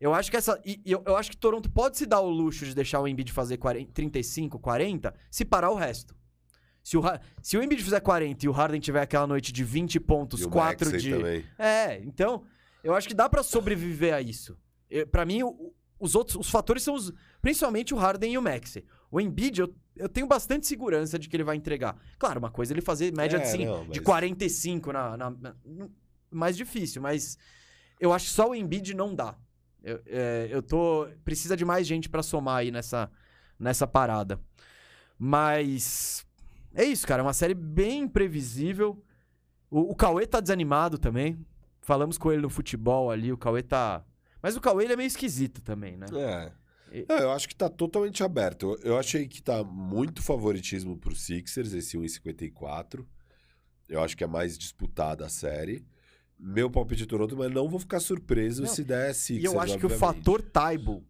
[0.00, 0.60] Eu acho que essa.
[0.64, 3.32] E, eu, eu acho que Toronto pode se dar o luxo de deixar o Embiid
[3.32, 6.14] fazer 40, 35, 40, se parar o resto.
[6.84, 7.02] Se o,
[7.42, 10.44] se o Embiid fizer 40 e o Harden tiver aquela noite de 20 pontos, E
[10.46, 11.16] o 4 Maxey de.
[11.16, 11.44] também.
[11.58, 12.44] É, então,
[12.82, 14.56] eu acho que dá pra sobreviver a isso.
[15.10, 17.12] Pra mim, o- os outros os fatores são os,
[17.42, 18.86] principalmente o Harden e o Maxey.
[19.10, 22.00] O Embiid, eu, eu tenho bastante segurança de que ele vai entregar.
[22.18, 25.16] Claro, uma coisa é ele fazer média É, de, cin- não, de mas- 45 na,
[25.16, 25.56] na- na-
[26.30, 27.36] mais difícil, mas
[28.00, 29.36] eu acho que só o Embiid não dá.
[29.82, 33.10] Eu, é, eu tô precisa de mais gente pra somar aí nessa
[33.58, 34.40] nessa parada.
[35.18, 36.24] Mas
[36.74, 39.02] é isso, cara, é uma série bem imprevisível.
[39.70, 41.44] O, o Cauê tá desanimado também.
[41.80, 44.04] Falamos com ele no futebol ali, o Cauê tá.
[44.42, 46.06] Mas o Cauê ele é meio esquisito também, né?
[46.12, 46.52] É.
[46.92, 48.78] E- Não, eu acho que tá totalmente aberto.
[48.82, 53.04] Eu, eu achei que tá muito favoritismo pro Sixers, esse 1,54.
[53.88, 55.84] Eu acho que é mais disputada a série.
[56.38, 59.60] Meu palpite é Toronto, mas não vou ficar surpreso Não, se der E Sixers, eu
[59.60, 60.16] acho que o obviamente.
[60.16, 61.04] fator Taibo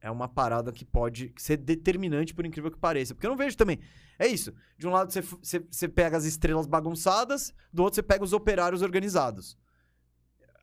[0.00, 3.14] é uma parada que pode ser determinante, por incrível que pareça.
[3.14, 3.78] Porque eu não vejo também.
[4.18, 4.52] É isso.
[4.78, 8.22] De um lado você, f- você, você pega as estrelas bagunçadas, do outro você pega
[8.22, 9.56] os operários organizados.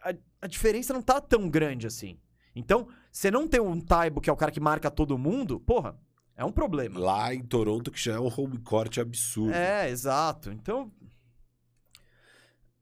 [0.03, 2.19] A, a diferença não tá tão grande assim.
[2.55, 5.97] Então, você não tem um Taibo, que é o cara que marca todo mundo, porra,
[6.37, 6.99] é um problema.
[6.99, 9.53] Lá em Toronto, que já é um home court absurdo.
[9.55, 10.51] É, exato.
[10.51, 10.91] Então.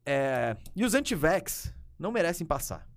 [0.05, 0.55] É...
[0.75, 2.88] E os anti-vax não merecem passar.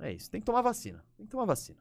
[0.00, 0.30] É isso.
[0.30, 1.04] Tem que tomar vacina.
[1.16, 1.78] Tem que tomar vacina.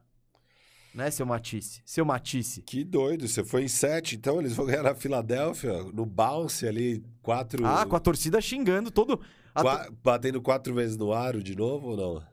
[0.94, 1.82] Né, seu Matisse?
[1.86, 2.62] Seu Matisse.
[2.64, 7.02] Que doido, você foi em sete, então eles vão ganhar na Filadélfia, no bounce ali,
[7.22, 7.66] quatro.
[7.66, 9.18] Ah, com a torcida xingando todo.
[9.54, 12.24] qua- to- Batendo quatro vezes no aro de novo ou não?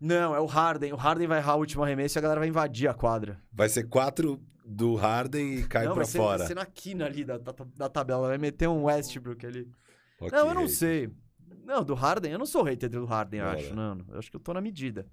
[0.00, 0.94] Não, é o Harden.
[0.94, 3.38] O Harden vai errar o último arremesso e a galera vai invadir a quadra.
[3.52, 6.38] Vai ser quatro do Harden e cai não, pra vai ser, fora.
[6.38, 8.28] vai ser na quina ali da, da, da tabela.
[8.28, 9.70] Vai meter um Westbrook ali.
[10.18, 11.10] Ok, não, eu não sei.
[11.70, 13.68] Não, do Harden, eu não sou hater do Harden, eu Não, acho.
[13.68, 13.74] né?
[13.76, 14.04] Não.
[14.12, 15.06] Eu acho que eu tô na medida.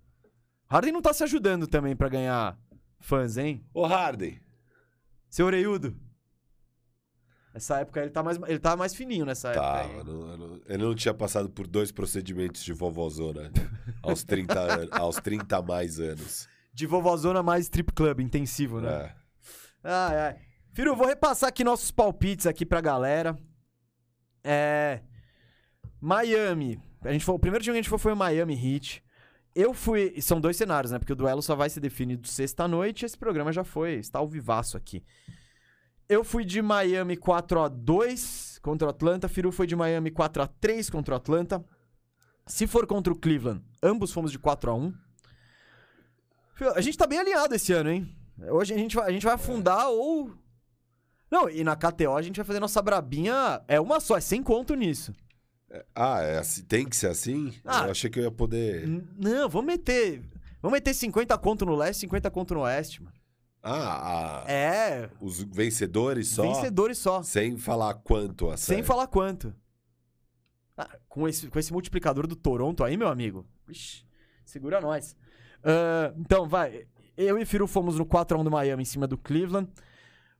[0.67, 2.57] Harden não tá se ajudando também pra ganhar
[2.99, 3.63] fãs, hein?
[3.73, 4.41] Ô, Harden,
[5.29, 5.95] Seu Oreiudo.
[7.53, 9.63] Nessa época ele tá mais, ele tá mais fininho nessa época.
[9.63, 13.51] Tá, não- eu não- ele não tinha passado por dois procedimentos de vovózona
[14.03, 16.47] aos 30, an- aos 30 a mais anos.
[16.73, 18.89] De vovózona mais strip club, intensivo, né?
[18.89, 19.15] É.
[19.83, 20.39] Ai, ai.
[20.73, 23.35] Filho, eu vou repassar aqui nossos palpites aqui pra galera.
[24.43, 25.01] É.
[25.99, 26.81] Miami.
[27.03, 29.03] A gente foi, o primeiro time que a gente foi foi o Miami Heat.
[29.55, 30.21] Eu fui.
[30.21, 30.99] São dois cenários, né?
[30.99, 33.05] Porque o duelo só vai ser definido sexta-noite.
[33.05, 33.93] Esse programa já foi.
[33.95, 35.03] Está ao vivaço aqui.
[36.07, 39.27] Eu fui de Miami 4x2 contra o Atlanta.
[39.27, 41.65] Firu foi de Miami 4x3 contra o Atlanta.
[42.45, 44.93] Se for contra o Cleveland, ambos fomos de 4x1.
[46.53, 48.15] Filho, A gente tá bem alinhado esse ano, hein?
[48.49, 50.31] Hoje a gente vai, a gente vai afundar ou.
[51.29, 53.61] Não, e na KTO a gente vai fazer nossa brabinha.
[53.67, 55.13] É uma só, é sem conto nisso.
[55.93, 57.53] Ah, é assim, tem que ser assim?
[57.65, 57.85] Ah.
[57.85, 58.87] Eu achei que eu ia poder.
[59.17, 60.21] Não, vamos meter.
[60.61, 63.15] Vamos meter 50 conto no leste, 50 conto no oeste, mano.
[63.61, 66.43] Ah, a- É, os vencedores só?
[66.43, 67.21] vencedores só.
[67.21, 69.53] Sem falar quanto a Sem falar quanto.
[70.77, 73.45] Ah, com, esse, com esse multiplicador do Toronto aí, meu amigo.
[73.67, 74.05] Ixi,
[74.45, 75.15] segura nós.
[75.63, 76.87] Ah, então, vai.
[77.17, 79.69] Eu e Firu fomos no 4x1 do Miami em cima do Cleveland.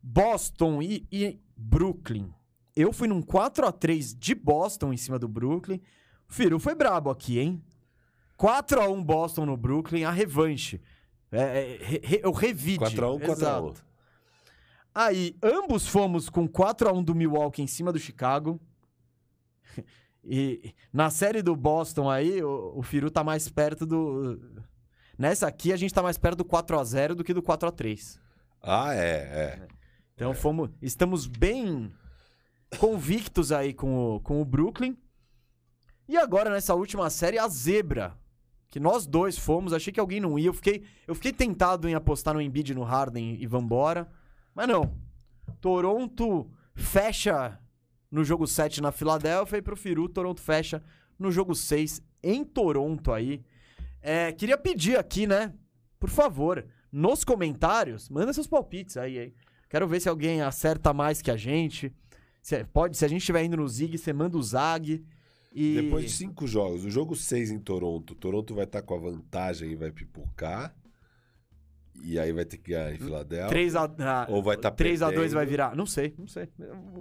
[0.02, 2.32] Boston e, e Brooklyn.
[2.80, 5.82] Eu fui num 4x3 de Boston em cima do Brooklyn.
[6.30, 7.64] O Firu foi brabo aqui, hein?
[8.38, 10.80] 4x1 Boston no Brooklyn, a revanche.
[11.32, 12.84] É, é, re- re- eu revide.
[12.86, 13.32] 4x1, 4x1.
[13.32, 13.86] Exato.
[14.94, 18.60] Aí, ambos fomos com 4x1 do Milwaukee em cima do Chicago.
[20.30, 24.38] E na série do Boston aí, o, o Firu tá mais perto do.
[25.18, 28.20] Nessa aqui, a gente tá mais perto do 4x0 do que do 4x3.
[28.62, 29.68] Ah, é, é.
[30.16, 30.70] Então fomos.
[30.82, 31.94] Estamos bem
[32.80, 34.98] convictos aí com o, com o Brooklyn.
[36.08, 38.18] E agora, nessa última série, a zebra.
[38.70, 40.48] Que nós dois fomos, achei que alguém não ia.
[40.48, 44.10] Eu fiquei, eu fiquei tentado em apostar no Embiid no Harden e vambora.
[44.54, 44.98] Mas não.
[45.62, 47.60] Toronto fecha
[48.12, 50.82] no jogo 7 na Filadélfia e pro Firu, Toronto fecha
[51.18, 53.44] no jogo 6 em Toronto aí.
[54.02, 55.54] É, queria pedir aqui, né?
[56.00, 59.34] Por favor, nos comentários, manda seus palpites aí, hein?
[59.70, 61.94] Quero ver se alguém acerta mais que a gente.
[62.48, 65.04] Se, pode, se a gente estiver indo no Zig, você manda o Zag.
[65.54, 65.82] E...
[65.82, 69.70] Depois de cinco jogos, o jogo 6 em Toronto, Toronto vai estar com a vantagem
[69.72, 70.74] e vai pipocar.
[72.02, 73.50] E aí vai ter que ganhar em Filadélfia.
[73.50, 75.34] 3 a, ah, Ou vai tá 3 a 2 perdendo.
[75.34, 75.76] vai virar.
[75.76, 76.48] Não sei, não sei.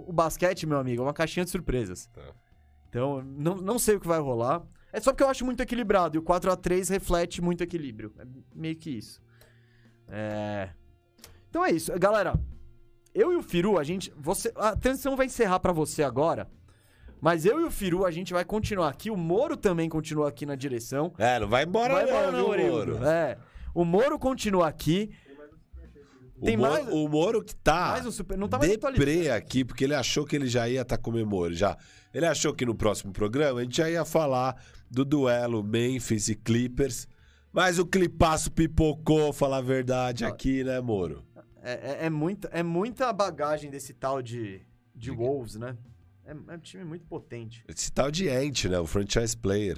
[0.05, 2.07] O basquete, meu amigo, é uma caixinha de surpresas.
[2.07, 2.33] Tá.
[2.89, 4.67] Então, não, não sei o que vai rolar.
[4.91, 6.17] É só porque eu acho muito equilibrado.
[6.17, 8.13] E o 4 a 3 reflete muito equilíbrio.
[8.19, 9.21] É meio que isso.
[10.09, 10.71] É...
[11.49, 11.97] Então é isso.
[11.97, 12.37] Galera,
[13.13, 14.11] eu e o Firu, a gente...
[14.17, 16.47] Você, a transição vai encerrar pra você agora.
[17.19, 19.09] Mas eu e o Firu, a gente vai continuar aqui.
[19.09, 21.13] O Moro também continua aqui na direção.
[21.17, 22.47] É, não vai embora Vai embora não, não.
[22.47, 23.05] Moro?
[23.05, 23.37] É.
[23.73, 25.09] O Moro continua aqui.
[26.39, 28.37] O, Tem Moro, mais- o Moro que tá Mais um super.
[28.37, 31.55] Não tá mais deprê aqui, porque ele achou que ele já ia estar comemorando.
[31.55, 31.75] Já,
[32.13, 34.55] ele achou que no próximo programa a gente já ia falar
[34.89, 37.07] do duelo Memphis e Clippers.
[37.51, 41.23] Mas o clipaço pipocou, falar a verdade aqui, né, Moro?
[41.69, 44.61] É, é, é muita, é muita bagagem desse tal de,
[44.95, 45.77] de Wolves, né?
[46.23, 47.61] É, é um time muito potente.
[47.67, 48.79] Esse tal de Ant, né?
[48.79, 49.77] O franchise player.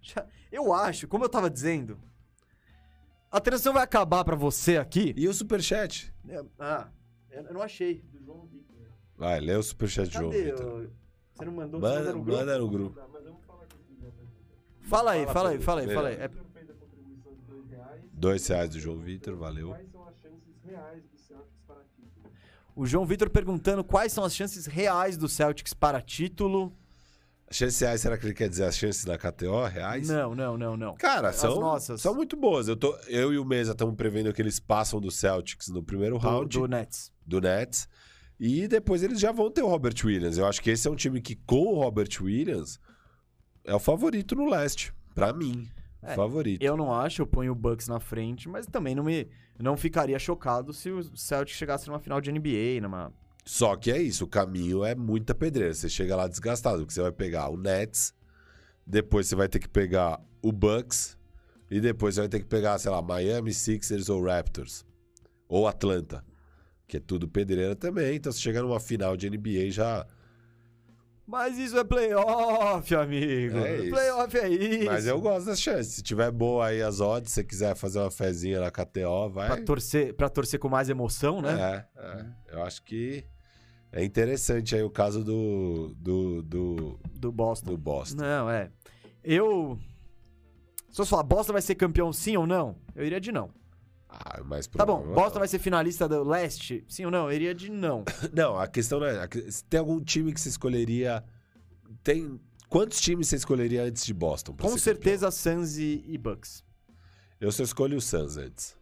[0.00, 1.98] Já- Eu acho, como eu tava dizendo,
[3.30, 5.12] a transição vai acabar pra você aqui.
[5.16, 6.14] E o superchat?
[6.28, 6.88] É, Ah,
[7.30, 8.00] eu não achei.
[8.12, 8.76] Do João Victor.
[9.16, 10.44] Vai, lê o superchat de João Cadê?
[10.52, 10.84] Vitor.
[10.84, 10.90] o-
[11.34, 11.80] Você não mandou?
[11.80, 12.38] Você Manda, no grupo?
[12.38, 13.00] manda no grupo.
[14.82, 16.16] Fala aí, Fala aí, fala aí, fala aí.
[16.16, 18.02] Fez a contribuição de dois reais.
[18.12, 19.68] Dois reais do João Vitor, valeu.
[19.68, 22.32] Quais são as chances reais do Celtics para título?
[22.76, 26.72] O João Vitor perguntando quais são as chances reais do Celtics para título.
[27.50, 30.06] As chances reais, será que ele quer dizer as chances da KTO reais?
[30.08, 30.94] Não, não, não, não.
[30.96, 32.00] Cara, As são, nossas.
[32.00, 32.68] são muito boas.
[32.68, 36.18] Eu, tô, eu e o Mesa estamos prevendo que eles passam do Celtics no primeiro
[36.18, 37.10] Do, round do Nets.
[37.26, 37.88] do Nets.
[38.38, 40.36] E depois eles já vão ter o Robert Williams.
[40.38, 42.78] Eu acho que esse é um time que, com o Robert Williams,
[43.64, 44.92] é o favorito no leste.
[45.14, 45.68] Pra mim.
[46.02, 46.62] É, favorito.
[46.62, 49.26] Eu não acho, eu ponho o Bucks na frente, mas também não me
[49.58, 53.12] não ficaria chocado se o Celtics chegasse numa final de NBA, numa
[53.44, 55.74] Só que é isso, o caminho é muita pedreira.
[55.74, 58.14] Você chega lá desgastado, porque você vai pegar o Nets,
[58.86, 61.18] depois você vai ter que pegar o Bucks,
[61.70, 64.84] e depois você vai ter que pegar, sei lá, Miami, Sixers ou Raptors.
[65.48, 66.24] Ou Atlanta.
[66.86, 68.16] Que é tudo pedreira também.
[68.16, 70.06] Então você chega numa final de NBA já.
[71.28, 73.58] Mas isso é playoff, amigo.
[73.58, 73.90] É isso.
[73.90, 74.86] Playoff é isso.
[74.86, 75.92] Mas eu gosto das chances.
[75.92, 79.46] Se tiver boa aí as odds, se você quiser fazer uma fezinha na KTO, vai.
[79.48, 81.86] Pra torcer, pra torcer com mais emoção, né?
[81.94, 82.26] É, é.
[82.56, 83.26] Eu acho que
[83.92, 87.72] é interessante aí o caso do, do, do, Do Boston.
[87.72, 88.22] do Boston.
[88.22, 88.70] Não, é.
[89.22, 89.78] Eu.
[90.90, 92.74] Se eu falar, Boston vai ser campeão sim ou não?
[92.96, 93.50] Eu iria de não.
[94.08, 96.82] Ah, mas Tá bom, Boston vai ser finalista do leste?
[96.88, 97.26] Sim ou não?
[97.28, 98.04] Eu iria de não.
[98.32, 99.28] Não, a questão não é.
[99.68, 101.22] Tem algum time que você escolheria.
[102.02, 102.40] Tem.
[102.68, 104.54] Quantos times você escolheria antes de Boston?
[104.58, 106.64] Com certeza, Suns e, e Bucks.
[107.40, 108.76] Eu só escolho o Suns antes.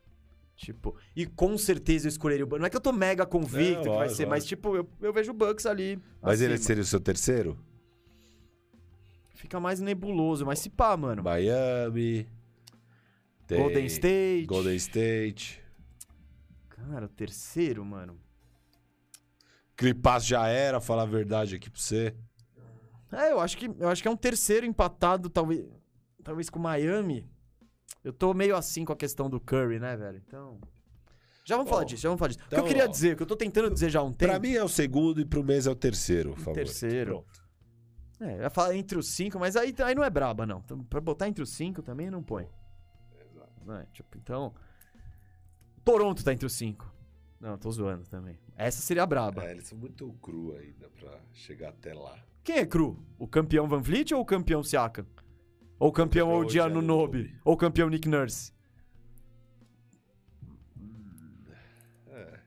[0.57, 2.61] Tipo, e com certeza eu escolheria o Bucks.
[2.61, 4.49] Não é que eu tô mega convicto que vai lógico, ser, mas lógico.
[4.49, 6.01] tipo, eu, eu vejo o Bucks ali.
[6.23, 6.67] Mas ele acima.
[6.67, 7.59] seria o seu terceiro?
[9.35, 11.23] Fica mais nebuloso, mas se pá, mano.
[11.23, 12.27] Miami.
[13.47, 14.47] Tem Golden State.
[14.47, 15.63] Golden State.
[16.69, 18.19] Cara, o terceiro, mano.
[19.77, 22.15] Clipass já era, falar a verdade aqui pra você.
[23.13, 25.65] É, eu acho que, eu acho que é um terceiro empatado, talvez,
[26.25, 27.29] talvez com o Miami.
[28.03, 30.21] Eu tô meio assim com a questão do Curry, né, velho?
[30.27, 30.61] Então.
[31.45, 32.41] Já vamos Bom, falar disso, já vamos falar disso.
[32.41, 34.03] o que então, eu queria ó, dizer, o que eu tô tentando dizer já há
[34.03, 34.33] um tempo.
[34.33, 36.55] Pra mim é o segundo e pro mês é o terceiro, por favor.
[36.55, 37.25] terceiro.
[38.19, 40.61] É, eu ia falar entre os cinco, mas aí, aí não é braba, não.
[40.65, 42.49] Então, pra botar entre os cinco também não põe.
[43.67, 43.87] Né?
[43.93, 44.55] Tipo, então.
[45.85, 46.91] Toronto tá entre os cinco.
[47.41, 48.39] Não, tô zoando também.
[48.57, 49.45] Essa seria a braba.
[49.45, 52.19] É, eles são muito cru ainda pra chegar até lá.
[52.43, 53.05] Quem é cru?
[53.19, 55.07] O campeão Van Vliet ou o campeão Siakam?
[55.79, 56.81] Ou o campeão Odiano.
[56.81, 57.37] Nobe?
[57.45, 58.53] Ou o campeão Nick Nurse?
[62.09, 62.41] É.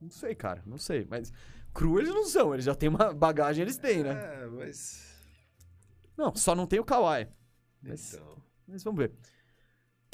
[0.00, 1.06] Não sei, cara, não sei.
[1.08, 1.32] Mas
[1.72, 4.12] cru eles não são, eles já têm uma bagagem, eles têm, né?
[4.42, 5.14] É, mas.
[6.16, 7.28] Não, só não tem o Kawhi.
[7.82, 8.42] Mas, Então.
[8.66, 9.12] mas vamos ver.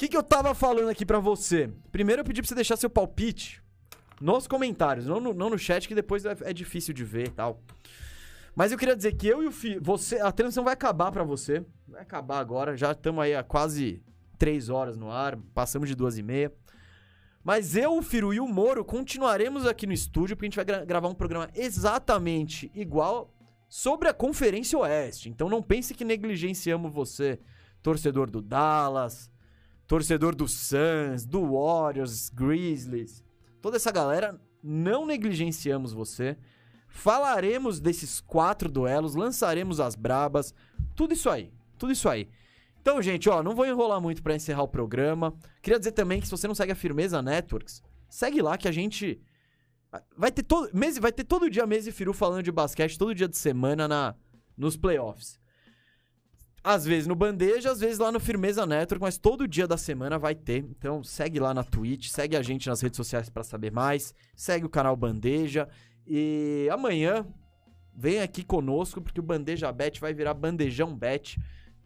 [0.03, 1.71] Que, que eu tava falando aqui pra você?
[1.93, 3.63] Primeiro eu pedi pra você deixar seu palpite
[4.21, 7.31] nos comentários, não no, não no chat, que depois é, é difícil de ver e
[7.31, 7.61] tal.
[8.53, 11.23] Mas eu queria dizer que eu e o Fi, você, a transmissão vai acabar pra
[11.23, 11.65] você.
[11.87, 14.03] Vai acabar agora, já estamos aí há quase
[14.37, 16.53] três horas no ar, passamos de duas e meia.
[17.45, 20.65] Mas eu, o Firu e o Moro continuaremos aqui no estúdio, porque a gente vai
[20.65, 23.33] gra- gravar um programa exatamente igual
[23.69, 25.29] sobre a Conferência Oeste.
[25.29, 27.39] Então não pense que negligenciamos você,
[27.81, 29.31] torcedor do Dallas,
[29.93, 33.23] torcedor do Suns, do Warriors, Grizzlies,
[33.61, 36.35] toda essa galera, não negligenciamos você.
[36.89, 40.55] Falaremos desses quatro duelos, lançaremos as brabas,
[40.97, 42.27] tudo isso aí, tudo isso aí.
[42.81, 45.35] Então, gente, ó, não vou enrolar muito pra encerrar o programa.
[45.61, 48.73] Queria dizer também que se você não segue a Firmeza Networks, segue lá que a
[48.73, 49.21] gente
[50.17, 53.15] vai ter todo mês, vai ter todo dia mês e Firu falando de basquete, todo
[53.15, 54.15] dia de semana na
[54.57, 55.42] nos playoffs.
[56.65, 60.19] Às vezes no Bandeja, às vezes lá no Firmeza Network, mas todo dia da semana
[60.19, 60.59] vai ter.
[60.59, 64.65] Então segue lá na Twitch, segue a gente nas redes sociais pra saber mais, segue
[64.65, 65.69] o canal Bandeja
[66.07, 67.27] e amanhã
[67.97, 71.39] vem aqui conosco porque o Bandeja Bet vai virar Bandejão Bet.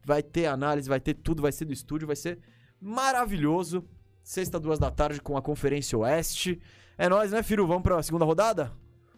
[0.05, 2.39] Vai ter análise, vai ter tudo, vai ser do estúdio, vai ser
[2.81, 3.85] maravilhoso.
[4.23, 6.61] Sexta, duas da tarde com a Conferência Oeste.
[6.99, 7.67] É nóis, né, Firu?
[7.67, 8.73] Vamos pra segunda rodada?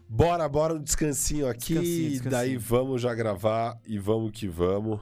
[0.08, 1.74] Bora, bora um descansinho aqui.
[1.74, 2.30] Descansinho, descansinho.
[2.30, 4.98] Daí vamos já gravar e vamos que vamos.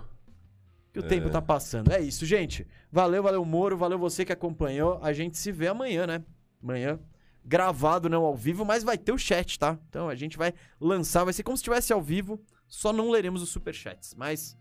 [0.96, 1.92] Que o tempo tá passando.
[1.92, 2.66] É isso, gente.
[2.90, 3.76] Valeu, valeu, Moro.
[3.76, 4.98] Valeu você que acompanhou.
[5.02, 6.24] A gente se vê amanhã, né?
[6.62, 6.98] Amanhã.
[7.44, 9.78] gravado, não ao vivo, mas vai ter o chat, tá?
[9.88, 13.40] Então a gente vai lançar, vai ser como se estivesse ao vivo, só não leremos
[13.42, 14.56] os superchats, mas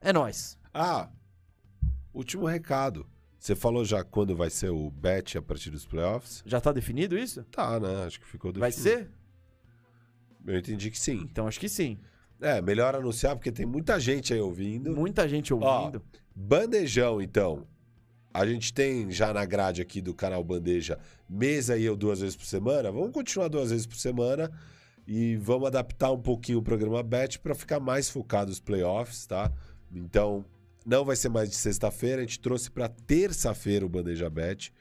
[0.00, 0.56] é nóis.
[0.72, 1.10] Ah,
[2.14, 3.06] último recado.
[3.38, 6.42] Você falou já quando vai ser o bet a partir dos playoffs?
[6.46, 7.44] Já tá definido isso?
[7.44, 8.04] Tá, né?
[8.06, 8.98] Acho que ficou Vai definido.
[9.00, 9.10] ser?
[10.46, 11.18] Eu entendi que sim.
[11.30, 11.98] Então acho que sim.
[12.40, 14.94] É, melhor anunciar porque tem muita gente aí ouvindo.
[14.94, 16.02] Muita gente ouvindo.
[16.34, 17.66] Bandejão, então.
[18.32, 22.36] A gente tem já na grade aqui do canal Bandeja mesa e eu duas vezes
[22.36, 22.92] por semana.
[22.92, 24.52] Vamos continuar duas vezes por semana
[25.06, 29.50] e vamos adaptar um pouquinho o programa Bet para ficar mais focado nos playoffs, tá?
[29.90, 30.44] Então,
[30.84, 34.72] não vai ser mais de sexta-feira, a gente trouxe para terça-feira o Bandeja Bet.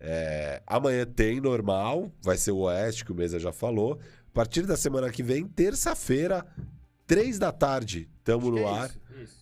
[0.00, 3.98] É, amanhã tem normal, vai ser o Oeste, que o Mesa já falou.
[4.28, 6.44] A partir da semana que vem, terça-feira,
[7.06, 8.90] três da tarde, tamo no ar.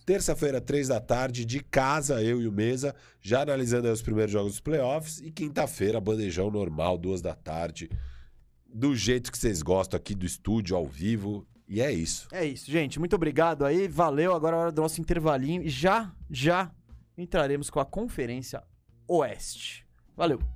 [0.05, 4.31] Terça-feira, três da tarde, de casa, eu e o Mesa, já analisando aí os primeiros
[4.31, 5.19] jogos dos playoffs.
[5.19, 7.89] E quinta-feira, bandejão normal, duas da tarde.
[8.65, 11.45] Do jeito que vocês gostam aqui do estúdio, ao vivo.
[11.67, 12.27] E é isso.
[12.31, 12.99] É isso, gente.
[12.99, 13.87] Muito obrigado aí.
[13.87, 14.33] Valeu.
[14.33, 15.63] Agora é a hora do nosso intervalinho.
[15.63, 16.71] E já, já
[17.17, 18.63] entraremos com a Conferência
[19.07, 19.85] Oeste.
[20.15, 20.54] Valeu.